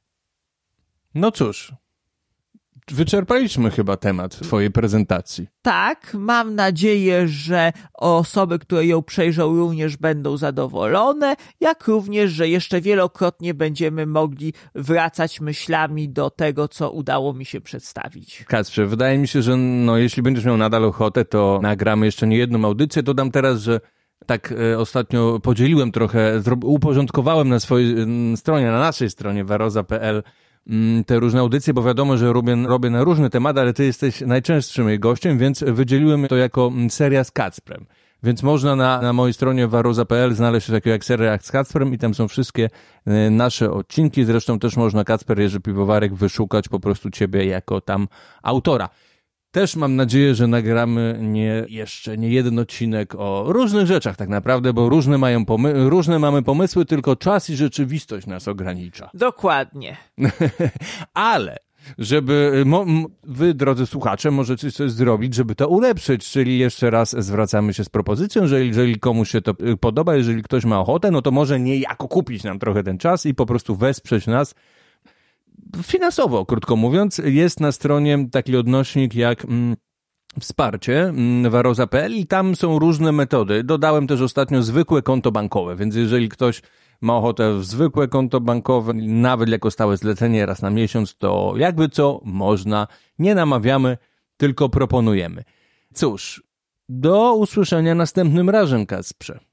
No 1.14 1.30
cóż, 1.30 1.72
wyczerpaliśmy 2.90 3.70
chyba 3.70 3.96
temat 3.96 4.38
Twojej 4.38 4.70
prezentacji. 4.70 5.46
Tak, 5.62 6.14
mam 6.14 6.54
nadzieję, 6.54 7.28
że 7.28 7.72
osoby, 7.94 8.58
które 8.58 8.86
ją 8.86 9.02
przejrzą, 9.02 9.56
również 9.56 9.96
będą 9.96 10.36
zadowolone, 10.36 11.36
jak 11.60 11.86
również, 11.86 12.30
że 12.30 12.48
jeszcze 12.48 12.80
wielokrotnie 12.80 13.54
będziemy 13.54 14.06
mogli 14.06 14.52
wracać 14.74 15.40
myślami 15.40 16.08
do 16.08 16.30
tego, 16.30 16.68
co 16.68 16.90
udało 16.90 17.34
mi 17.34 17.44
się 17.44 17.60
przedstawić. 17.60 18.44
Kacprze, 18.48 18.86
wydaje 18.86 19.18
mi 19.18 19.28
się, 19.28 19.42
że 19.42 19.56
no, 19.56 19.96
jeśli 19.96 20.22
będziesz 20.22 20.44
miał 20.44 20.56
nadal 20.56 20.84
ochotę, 20.84 21.24
to 21.24 21.60
nagramy 21.62 22.06
jeszcze 22.06 22.26
nie 22.26 22.36
jedną 22.36 22.64
audycję. 22.64 23.02
Dodam 23.02 23.30
teraz, 23.30 23.60
że 23.60 23.80
tak 24.26 24.54
e, 24.72 24.78
ostatnio 24.78 25.40
podzieliłem 25.42 25.92
trochę, 25.92 26.42
uporządkowałem 26.64 27.48
na 27.48 27.60
swojej 27.60 27.96
stronie, 28.36 28.66
na 28.66 28.78
naszej 28.78 29.10
stronie 29.10 29.44
waroza.pl 29.44 30.22
te 31.06 31.20
różne 31.20 31.40
audycje, 31.40 31.74
bo 31.74 31.82
wiadomo, 31.82 32.16
że 32.16 32.32
robię, 32.32 32.56
robię 32.66 32.90
na 32.90 33.04
różne 33.04 33.30
tematy, 33.30 33.60
ale 33.60 33.72
ty 33.72 33.84
jesteś 33.84 34.20
najczęstszym 34.20 34.86
gościem, 34.98 35.38
więc 35.38 35.64
wydzieliłem 35.66 36.28
to 36.28 36.36
jako 36.36 36.66
mm, 36.66 36.90
seria 36.90 37.24
z 37.24 37.30
Kacprem. 37.30 37.86
Więc 38.22 38.42
można 38.42 38.76
na, 38.76 39.02
na 39.02 39.12
mojej 39.12 39.34
stronie 39.34 39.68
waroza.pl 39.68 40.34
znaleźć 40.34 40.66
się 40.66 40.72
takiego 40.72 40.92
jak 40.92 41.04
seria 41.04 41.38
z 41.38 41.50
Kacprem 41.50 41.94
i 41.94 41.98
tam 41.98 42.14
są 42.14 42.28
wszystkie 42.28 42.70
e, 43.06 43.30
nasze 43.30 43.70
odcinki. 43.70 44.24
Zresztą 44.24 44.58
też 44.58 44.76
można 44.76 45.04
Kacper 45.04 45.38
Jerzy 45.38 45.60
Piwowarek 45.60 46.14
wyszukać 46.14 46.68
po 46.68 46.80
prostu 46.80 47.10
ciebie 47.10 47.44
jako 47.44 47.80
tam 47.80 48.08
autora. 48.42 48.88
Też 49.58 49.76
mam 49.76 49.96
nadzieję, 49.96 50.34
że 50.34 50.46
nagramy 50.46 51.18
nie, 51.22 51.64
jeszcze 51.68 52.18
nie 52.18 52.28
jeden 52.28 52.58
odcinek 52.58 53.14
o 53.14 53.44
różnych 53.48 53.86
rzeczach 53.86 54.16
tak 54.16 54.28
naprawdę, 54.28 54.72
bo 54.72 54.88
różne, 54.88 55.18
mają 55.18 55.44
pomy- 55.44 55.88
różne 55.88 56.18
mamy 56.18 56.42
pomysły, 56.42 56.84
tylko 56.84 57.16
czas 57.16 57.50
i 57.50 57.56
rzeczywistość 57.56 58.26
nas 58.26 58.48
ogranicza. 58.48 59.10
Dokładnie. 59.14 59.96
Ale 61.14 61.56
żeby 61.98 62.64
wy, 63.24 63.54
drodzy 63.54 63.86
słuchacze, 63.86 64.30
możecie 64.30 64.72
coś 64.72 64.90
zrobić, 64.90 65.34
żeby 65.34 65.54
to 65.54 65.68
ulepszyć, 65.68 66.30
czyli 66.30 66.58
jeszcze 66.58 66.90
raz 66.90 67.16
zwracamy 67.18 67.74
się 67.74 67.84
z 67.84 67.88
propozycją, 67.88 68.46
że 68.46 68.64
jeżeli 68.64 69.00
komuś 69.00 69.30
się 69.30 69.40
to 69.40 69.54
y, 69.72 69.76
podoba, 69.76 70.16
jeżeli 70.16 70.42
ktoś 70.42 70.64
ma 70.64 70.80
ochotę, 70.80 71.10
no 71.10 71.22
to 71.22 71.30
może 71.30 71.60
niejako 71.60 72.08
kupić 72.08 72.44
nam 72.44 72.58
trochę 72.58 72.82
ten 72.82 72.98
czas 72.98 73.26
i 73.26 73.34
po 73.34 73.46
prostu 73.46 73.76
wesprzeć 73.76 74.26
nas 74.26 74.54
finansowo, 75.82 76.46
krótko 76.46 76.76
mówiąc, 76.76 77.18
jest 77.24 77.60
na 77.60 77.72
stronie 77.72 78.28
taki 78.32 78.56
odnośnik 78.56 79.14
jak 79.14 79.44
mm, 79.44 79.76
wsparcie 80.40 81.02
mm, 81.02 81.50
waroza.pl 81.50 82.14
i 82.14 82.26
tam 82.26 82.56
są 82.56 82.78
różne 82.78 83.12
metody. 83.12 83.64
Dodałem 83.64 84.06
też 84.06 84.20
ostatnio 84.20 84.62
zwykłe 84.62 85.02
konto 85.02 85.32
bankowe, 85.32 85.76
więc 85.76 85.94
jeżeli 85.94 86.28
ktoś 86.28 86.62
ma 87.00 87.16
ochotę 87.16 87.54
w 87.54 87.64
zwykłe 87.64 88.08
konto 88.08 88.40
bankowe, 88.40 88.92
nawet 88.94 89.48
jako 89.48 89.70
stałe 89.70 89.96
zlecenie 89.96 90.46
raz 90.46 90.62
na 90.62 90.70
miesiąc, 90.70 91.16
to 91.16 91.54
jakby 91.56 91.88
co 91.88 92.20
można. 92.24 92.86
Nie 93.18 93.34
namawiamy, 93.34 93.98
tylko 94.36 94.68
proponujemy. 94.68 95.44
Cóż, 95.94 96.42
do 96.88 97.34
usłyszenia 97.34 97.94
następnym 97.94 98.50
razem, 98.50 98.86
Kasprze. 98.86 99.47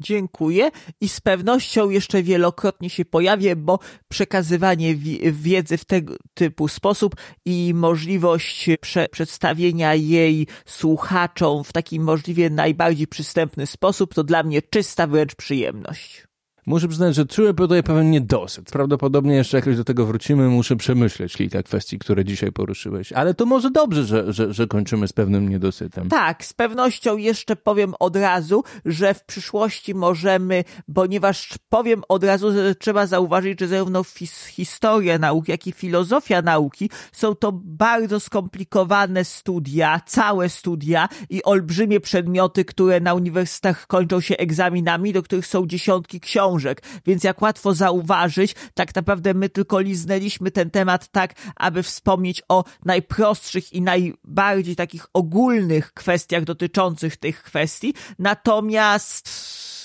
Dziękuję 0.00 0.70
i 1.00 1.08
z 1.08 1.20
pewnością 1.20 1.90
jeszcze 1.90 2.22
wielokrotnie 2.22 2.90
się 2.90 3.04
pojawię, 3.04 3.56
bo 3.56 3.78
przekazywanie 4.08 4.96
wiedzy 5.32 5.78
w 5.78 5.84
tego 5.84 6.14
typu 6.34 6.68
sposób 6.68 7.16
i 7.44 7.72
możliwość 7.74 8.70
prze 8.80 9.08
przedstawienia 9.08 9.94
jej 9.94 10.46
słuchaczom 10.66 11.64
w 11.64 11.72
taki 11.72 12.00
możliwie 12.00 12.50
najbardziej 12.50 13.06
przystępny 13.06 13.66
sposób 13.66 14.14
to 14.14 14.24
dla 14.24 14.42
mnie 14.42 14.62
czysta 14.62 15.06
wręcz 15.06 15.34
przyjemność. 15.34 16.27
Muszę 16.68 16.88
przyznać, 16.88 17.14
że 17.14 17.26
czuję 17.26 17.54
tutaj 17.54 17.82
pewien 17.82 18.10
niedosyt. 18.10 18.70
Prawdopodobnie 18.70 19.34
jeszcze 19.34 19.56
jakoś 19.56 19.76
do 19.76 19.84
tego 19.84 20.06
wrócimy, 20.06 20.48
muszę 20.48 20.76
przemyśleć 20.76 21.32
kilka 21.32 21.62
kwestii, 21.62 21.98
które 21.98 22.24
dzisiaj 22.24 22.52
poruszyłeś. 22.52 23.12
Ale 23.12 23.34
to 23.34 23.46
może 23.46 23.70
dobrze, 23.70 24.04
że, 24.04 24.32
że, 24.32 24.52
że 24.52 24.66
kończymy 24.66 25.08
z 25.08 25.12
pewnym 25.12 25.48
niedosytem. 25.48 26.08
Tak, 26.08 26.44
z 26.44 26.52
pewnością 26.52 27.16
jeszcze 27.16 27.56
powiem 27.56 27.94
od 27.98 28.16
razu, 28.16 28.64
że 28.84 29.14
w 29.14 29.24
przyszłości 29.24 29.94
możemy, 29.94 30.64
ponieważ 30.94 31.54
powiem 31.68 32.02
od 32.08 32.24
razu, 32.24 32.52
że 32.52 32.74
trzeba 32.74 33.06
zauważyć, 33.06 33.60
że 33.60 33.68
zarówno 33.68 34.02
historia 34.48 35.18
nauk, 35.18 35.48
jak 35.48 35.66
i 35.66 35.72
filozofia 35.72 36.42
nauki 36.42 36.90
są 37.12 37.34
to 37.34 37.52
bardzo 37.64 38.20
skomplikowane 38.20 39.24
studia, 39.24 40.00
całe 40.06 40.48
studia 40.48 41.08
i 41.30 41.42
olbrzymie 41.42 42.00
przedmioty, 42.00 42.64
które 42.64 43.00
na 43.00 43.14
uniwersytetach 43.14 43.86
kończą 43.86 44.20
się 44.20 44.36
egzaminami, 44.36 45.12
do 45.12 45.22
których 45.22 45.46
są 45.46 45.66
dziesiątki 45.66 46.20
książek 46.20 46.57
książek, 46.58 46.82
więc 47.06 47.24
jak 47.24 47.42
łatwo 47.42 47.74
zauważyć, 47.74 48.54
tak 48.74 48.94
naprawdę 48.94 49.34
my 49.34 49.48
tylko 49.48 49.80
liznęliśmy 49.80 50.50
ten 50.50 50.70
temat 50.70 51.08
tak, 51.08 51.34
aby 51.56 51.82
wspomnieć 51.82 52.42
o 52.48 52.64
najprostszych 52.84 53.72
i 53.72 53.82
najbardziej 53.82 54.76
takich 54.76 55.06
ogólnych 55.14 55.92
kwestiach 55.92 56.44
dotyczących 56.44 57.16
tych 57.16 57.42
kwestii, 57.42 57.94
natomiast 58.18 59.28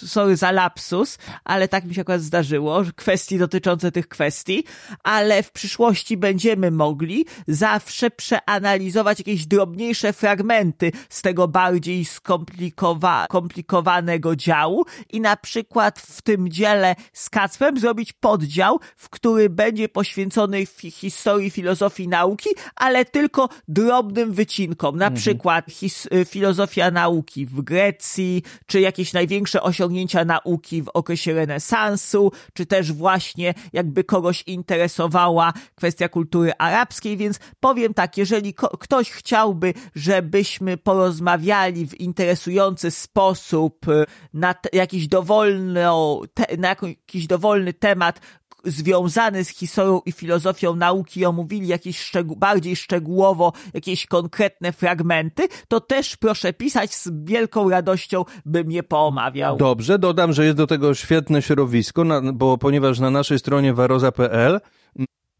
sorry 0.08 0.36
za 0.36 0.52
lapsus, 0.52 1.18
ale 1.44 1.68
tak 1.68 1.86
mi 1.86 1.96
się 1.96 2.02
akurat 2.02 2.22
zdarzyło, 2.22 2.84
kwestii 2.96 3.38
dotyczące 3.38 3.92
tych 3.92 4.08
kwestii, 4.08 4.64
ale 5.04 5.44
w 5.44 5.52
przyszłości 5.52 6.18
będziemy 6.18 6.72
mogli 6.72 7.26
zawsze 7.48 8.12
przeanalizować 8.12 9.20
jakieś 9.20 9.46
drobniejsze 9.46 10.14
fragmenty 10.14 10.92
z 11.10 11.22
tego 11.22 11.48
bardziej 11.48 12.06
skomplikowanego 12.06 14.36
działu 14.36 14.86
i 15.10 15.22
na 15.22 15.38
przykład 15.38 16.00
w 16.00 16.22
tym 16.22 16.50
dziele 16.54 16.96
z 17.14 17.30
Kacprem 17.30 17.80
zrobić 17.80 18.14
poddział, 18.14 18.80
w 18.96 19.10
który 19.10 19.50
będzie 19.50 19.90
poświęcony 19.90 20.66
historii 20.92 21.50
filozofii 21.50 22.08
nauki, 22.08 22.50
ale 22.76 23.06
tylko 23.06 23.50
drobnym 23.68 24.34
wycinkom, 24.34 24.98
na 24.98 25.06
mhm. 25.06 25.22
przykład 25.22 25.66
filozofia 26.26 26.92
nauki 26.92 27.46
w 27.46 27.62
Grecji, 27.62 28.44
czy 28.66 28.82
jakieś 28.82 29.14
największe 29.14 29.62
osiągnięcia 29.62 30.26
nauki 30.26 30.82
w 30.82 30.90
okresie 30.90 31.34
renesansu, 31.34 32.32
czy 32.54 32.66
też 32.66 32.92
właśnie 32.92 33.54
jakby 33.74 34.04
kogoś 34.04 34.44
interesowała 34.48 35.54
kwestia 35.76 36.10
kultury 36.10 36.52
arabskiej, 36.58 37.18
więc 37.18 37.40
powiem 37.60 37.94
tak, 37.94 38.18
jeżeli 38.18 38.54
ktoś 38.54 39.12
chciałby, 39.12 39.74
żebyśmy 39.96 40.78
porozmawiali 40.78 41.88
w 41.88 42.00
interesujący 42.00 42.92
sposób 42.92 43.88
y, 43.88 44.06
na 44.34 44.56
jakiś 44.74 45.08
dowolny, 46.44 46.62
na 46.62 46.68
jakiś 46.68 47.28
dowolny 47.28 47.74
temat, 47.74 48.20
związany 48.66 49.44
z 49.44 49.50
historią 49.50 50.02
i 50.06 50.12
filozofią 50.12 50.76
nauki 50.76 51.26
omówili 51.26 51.68
jakieś 51.68 52.00
szczegół, 52.00 52.36
bardziej 52.36 52.76
szczegółowo 52.76 53.54
jakieś 53.74 54.08
konkretne 54.08 54.72
fragmenty, 54.72 55.48
to 55.68 55.82
też 55.82 56.18
proszę 56.18 56.54
pisać 56.54 56.94
z 56.94 57.10
wielką 57.24 57.70
radością 57.70 58.26
bym 58.46 58.72
je 58.72 58.84
poomawiał. 58.84 59.58
Dobrze, 59.58 60.00
dodam, 60.00 60.34
że 60.34 60.46
jest 60.46 60.58
do 60.58 60.68
tego 60.68 60.94
świetne 60.94 61.42
środowisko, 61.42 62.04
bo 62.34 62.58
ponieważ 62.58 63.00
na 63.00 63.10
naszej 63.10 63.40
stronie 63.40 63.74
waroza.pl 63.74 64.60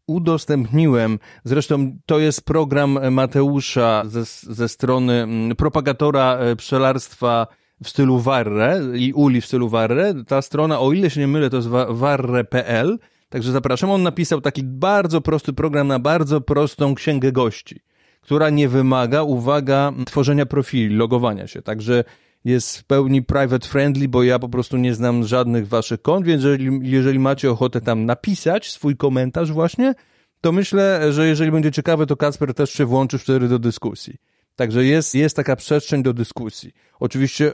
udostępniłem, 0.06 1.18
zresztą 1.44 1.98
to 2.06 2.18
jest 2.18 2.44
program 2.44 2.98
Mateusza 3.10 4.02
ze, 4.06 4.24
ze 4.54 4.68
strony 4.68 5.26
propagatora 5.56 6.36
e, 6.36 6.56
pszczelarstwa 6.56 7.46
w 7.82 7.88
stylu 7.88 8.18
Warre 8.18 8.80
i 8.96 9.12
uli 9.12 9.40
w 9.40 9.46
stylu 9.46 9.68
Warre. 9.68 10.14
Ta 10.26 10.42
strona, 10.42 10.80
o 10.80 10.92
ile 10.92 11.10
się 11.10 11.20
nie 11.20 11.28
mylę, 11.28 11.50
to 11.50 11.56
jest 11.56 11.68
warre.pl 11.88 12.98
Także 13.34 13.52
zapraszam. 13.52 13.90
On 13.90 14.02
napisał 14.02 14.40
taki 14.40 14.62
bardzo 14.64 15.20
prosty 15.20 15.52
program 15.52 15.88
na 15.88 15.98
bardzo 15.98 16.40
prostą 16.40 16.94
księgę 16.94 17.32
gości, 17.32 17.80
która 18.20 18.50
nie 18.50 18.68
wymaga, 18.68 19.22
uwaga, 19.22 19.92
tworzenia 20.06 20.46
profili, 20.46 20.96
logowania 20.96 21.46
się. 21.46 21.62
Także 21.62 22.04
jest 22.44 22.78
w 22.78 22.84
pełni 22.84 23.22
private 23.22 23.68
friendly, 23.68 24.08
bo 24.08 24.22
ja 24.22 24.38
po 24.38 24.48
prostu 24.48 24.76
nie 24.76 24.94
znam 24.94 25.26
żadnych 25.26 25.68
waszych 25.68 26.02
kont, 26.02 26.26
więc 26.26 26.42
jeżeli, 26.42 26.90
jeżeli 26.90 27.18
macie 27.18 27.50
ochotę 27.50 27.80
tam 27.80 28.06
napisać 28.06 28.70
swój 28.70 28.96
komentarz 28.96 29.52
właśnie, 29.52 29.94
to 30.40 30.52
myślę, 30.52 31.12
że 31.12 31.26
jeżeli 31.26 31.50
będzie 31.50 31.72
ciekawe, 31.72 32.06
to 32.06 32.16
Kasper 32.16 32.54
też 32.54 32.70
się 32.70 32.84
włączy 32.84 33.18
wtedy 33.18 33.48
do 33.48 33.58
dyskusji. 33.58 34.16
Także 34.56 34.84
jest, 34.84 35.14
jest 35.14 35.36
taka 35.36 35.56
przestrzeń 35.56 36.02
do 36.02 36.12
dyskusji. 36.12 36.72
Oczywiście 37.00 37.52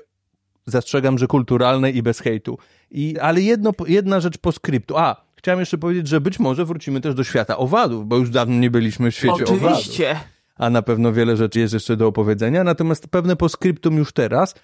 zastrzegam, 0.66 1.18
że 1.18 1.26
kulturalnej 1.26 1.96
i 1.96 2.02
bez 2.02 2.20
hejtu. 2.20 2.58
I, 2.90 3.18
ale 3.18 3.40
jedno, 3.40 3.72
jedna 3.86 4.20
rzecz 4.20 4.38
po 4.38 4.52
skryptu. 4.52 4.98
A, 4.98 5.30
Chciałem 5.40 5.60
jeszcze 5.60 5.78
powiedzieć, 5.78 6.08
że 6.08 6.20
być 6.20 6.38
może 6.38 6.64
wrócimy 6.64 7.00
też 7.00 7.14
do 7.14 7.24
świata 7.24 7.56
owadów, 7.56 8.06
bo 8.06 8.16
już 8.16 8.30
dawno 8.30 8.54
nie 8.54 8.70
byliśmy 8.70 9.10
w 9.10 9.14
świecie 9.14 9.32
Oczywiście. 9.32 9.56
owadów. 9.56 9.78
Oczywiście. 9.78 10.20
A 10.56 10.70
na 10.70 10.82
pewno 10.82 11.12
wiele 11.12 11.36
rzeczy 11.36 11.60
jest 11.60 11.74
jeszcze 11.74 11.96
do 11.96 12.06
opowiedzenia. 12.06 12.64
Natomiast 12.64 13.08
pewne 13.08 13.36
poskryptum 13.36 13.96
już 13.96 14.12
teraz 14.12 14.54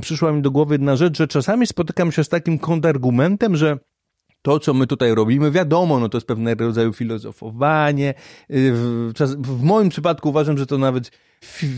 przyszła 0.00 0.32
mi 0.32 0.42
do 0.42 0.50
głowy 0.50 0.74
jedna 0.74 0.96
rzecz, 0.96 1.18
że 1.18 1.28
czasami 1.28 1.66
spotykam 1.66 2.12
się 2.12 2.24
z 2.24 2.28
takim 2.28 2.58
kontrargumentem, 2.58 3.56
że 3.56 3.78
to, 4.44 4.58
co 4.58 4.74
my 4.74 4.86
tutaj 4.86 5.14
robimy, 5.14 5.50
wiadomo, 5.50 6.00
no 6.00 6.08
to 6.08 6.16
jest 6.16 6.26
pewnego 6.26 6.66
rodzaju 6.66 6.92
filozofowanie. 6.92 8.14
W, 8.48 9.12
w 9.38 9.62
moim 9.62 9.88
przypadku 9.88 10.28
uważam, 10.28 10.58
że 10.58 10.66
to 10.66 10.78
nawet 10.78 11.10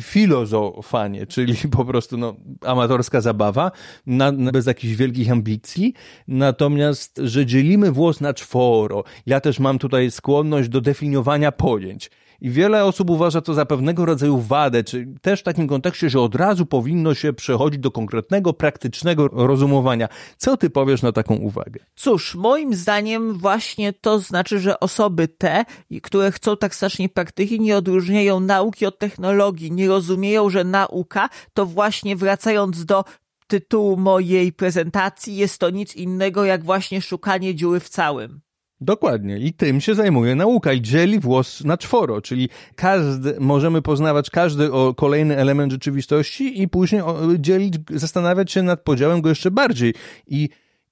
filozofanie, 0.02 1.26
czyli 1.26 1.56
po 1.76 1.84
prostu 1.84 2.16
no, 2.16 2.36
amatorska 2.60 3.20
zabawa, 3.20 3.72
na, 4.06 4.32
bez 4.32 4.66
jakichś 4.66 4.94
wielkich 4.94 5.30
ambicji. 5.30 5.94
Natomiast, 6.28 7.20
że 7.24 7.46
dzielimy 7.46 7.92
włos 7.92 8.20
na 8.20 8.34
czworo. 8.34 9.04
Ja 9.26 9.40
też 9.40 9.58
mam 9.58 9.78
tutaj 9.78 10.10
skłonność 10.10 10.68
do 10.68 10.80
definiowania 10.80 11.52
pojęć. 11.52 12.10
I 12.40 12.50
wiele 12.50 12.84
osób 12.84 13.10
uważa 13.10 13.40
to 13.40 13.54
za 13.54 13.66
pewnego 13.66 14.04
rodzaju 14.04 14.38
wadę, 14.38 14.84
czy 14.84 15.06
też 15.22 15.40
w 15.40 15.42
takim 15.42 15.68
kontekście, 15.68 16.10
że 16.10 16.20
od 16.20 16.34
razu 16.34 16.66
powinno 16.66 17.14
się 17.14 17.32
przechodzić 17.32 17.80
do 17.80 17.90
konkretnego, 17.90 18.52
praktycznego 18.52 19.28
rozumowania. 19.28 20.08
Co 20.36 20.56
ty 20.56 20.70
powiesz 20.70 21.02
na 21.02 21.12
taką 21.12 21.34
uwagę? 21.34 21.80
Cóż, 21.94 22.34
moim 22.34 22.74
zdaniem 22.74 23.38
właśnie 23.38 23.92
to 23.92 24.18
znaczy, 24.18 24.58
że 24.58 24.80
osoby 24.80 25.28
te, 25.28 25.64
które 26.02 26.32
chcą 26.32 26.56
tak 26.56 26.74
strasznie 26.74 27.08
praktyki, 27.08 27.60
nie 27.60 27.76
odróżniają 27.76 28.40
nauki 28.40 28.86
od 28.86 28.98
technologii, 28.98 29.72
nie 29.72 29.88
rozumieją, 29.88 30.50
że 30.50 30.64
nauka 30.64 31.28
to 31.54 31.66
właśnie 31.66 32.16
wracając 32.16 32.84
do 32.84 33.04
tytułu 33.46 33.96
mojej 33.96 34.52
prezentacji, 34.52 35.36
jest 35.36 35.58
to 35.58 35.70
nic 35.70 35.96
innego 35.96 36.44
jak 36.44 36.64
właśnie 36.64 37.02
szukanie 37.02 37.54
dziury 37.54 37.80
w 37.80 37.88
całym. 37.88 38.45
Dokładnie. 38.80 39.38
I 39.38 39.52
tym 39.52 39.80
się 39.80 39.94
zajmuje 39.94 40.34
nauka 40.34 40.72
i 40.72 40.82
dzieli 40.82 41.20
włos 41.20 41.64
na 41.64 41.78
czworo, 41.78 42.20
czyli 42.20 42.48
każdy, 42.74 43.36
możemy 43.40 43.82
poznawać 43.82 44.30
każdy 44.30 44.72
o 44.72 44.94
kolejny 44.94 45.36
element 45.36 45.72
rzeczywistości 45.72 46.62
i 46.62 46.68
później 46.68 47.02
dzielić, 47.38 47.74
zastanawiać 47.90 48.52
się 48.52 48.62
nad 48.62 48.80
podziałem 48.80 49.20
go 49.20 49.28
jeszcze 49.28 49.50
bardziej. 49.50 49.94
I, 50.26 50.48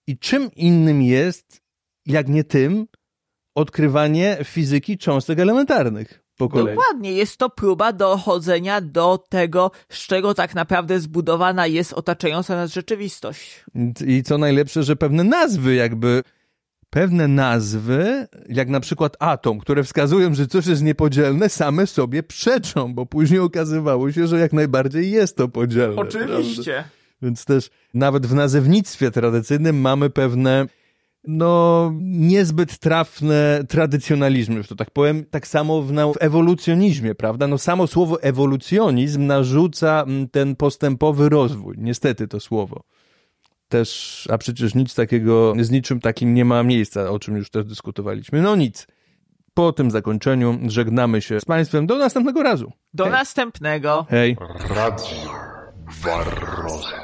i 0.07 0.19
czym 0.19 0.51
innym 0.57 1.03
jest, 1.03 1.61
jak 2.07 2.29
nie 2.29 2.45
tym, 2.45 2.87
odkrywanie 3.55 4.37
fizyki 4.45 4.99
cząstek 4.99 5.39
elementarnych. 5.39 6.25
Dokładnie, 6.39 7.13
jest 7.13 7.37
to 7.37 7.51
próba 7.51 7.93
dochodzenia 7.93 8.81
do 8.81 9.25
tego, 9.29 9.71
z 9.89 9.99
czego 10.07 10.35
tak 10.35 10.55
naprawdę 10.55 11.01
zbudowana 11.01 11.67
jest 11.67 11.93
otaczająca 11.93 12.57
nas 12.57 12.73
rzeczywistość. 12.73 13.65
I 14.07 14.23
co 14.23 14.39
najlepsze, 14.39 14.83
że 14.83 14.97
pewne 14.97 15.25
nazwy 15.25 15.75
jakby 15.75 16.23
pewne 16.95 17.29
nazwy, 17.29 18.27
jak 18.49 18.69
na 18.69 18.81
przykład 18.81 19.17
atom, 19.19 19.59
które 19.59 19.85
wskazują, 19.85 20.35
że 20.35 20.47
coś 20.47 20.67
jest 20.67 20.83
niepodzielne, 20.83 21.49
same 21.49 21.87
sobie 21.87 22.23
przeczą, 22.23 22.95
bo 22.95 23.07
później 23.07 23.41
okazywało 23.41 24.13
się, 24.13 24.27
że 24.27 24.39
jak 24.39 24.53
najbardziej 24.53 25.11
jest 25.11 25.37
to 25.37 25.49
podzielne. 25.49 25.97
Oczywiście. 25.97 26.73
Prawda? 26.73 26.91
Więc 27.23 27.45
też 27.45 27.71
nawet 27.95 28.27
w 28.27 28.35
nazewnictwie 28.35 29.11
tradycyjnym 29.11 29.81
mamy 29.81 30.11
pewne 30.11 30.67
no, 31.25 31.93
niezbyt 32.01 32.79
trafne 32.79 33.65
tradycjonalizmy, 33.69 34.63
że 34.63 34.69
to 34.69 34.75
tak 34.75 34.91
powiem, 34.91 35.25
tak 35.31 35.47
samo 35.47 35.83
w, 35.83 35.93
w 35.93 36.17
ewolucjonizmie, 36.21 37.15
prawda? 37.15 37.47
No 37.47 37.59
samo 37.59 37.87
słowo 37.87 38.23
ewolucjonizm 38.23 39.27
narzuca 39.27 40.05
mm, 40.07 40.29
ten 40.29 40.57
postępowy 40.57 41.29
rozwój, 41.29 41.75
niestety 41.79 42.29
to 42.29 42.41
słowo 42.41 42.85
też, 43.69 44.29
a 44.33 44.39
przecież 44.39 44.75
nic 44.75 44.95
takiego, 44.95 45.53
z 45.61 45.71
niczym 45.71 46.01
takim 46.01 46.35
nie 46.35 46.45
ma 46.45 46.63
miejsca, 46.63 47.11
o 47.11 47.19
czym 47.19 47.37
już 47.37 47.51
też 47.51 47.65
dyskutowaliśmy. 47.65 48.43
No 48.43 48.57
nic. 48.57 48.87
Po 49.55 49.73
tym 49.73 49.91
zakończeniu 49.91 50.59
żegnamy 50.67 51.23
się 51.23 51.41
z 51.41 51.45
Państwem. 51.45 51.87
Do 51.87 51.99
następnego 51.99 52.43
razu. 52.43 52.73
Do 52.95 53.05
Hej. 53.05 53.13
następnego. 53.13 54.07
Hej. 54.11 54.37
Radio 54.71 55.31
Barroza. 56.05 57.04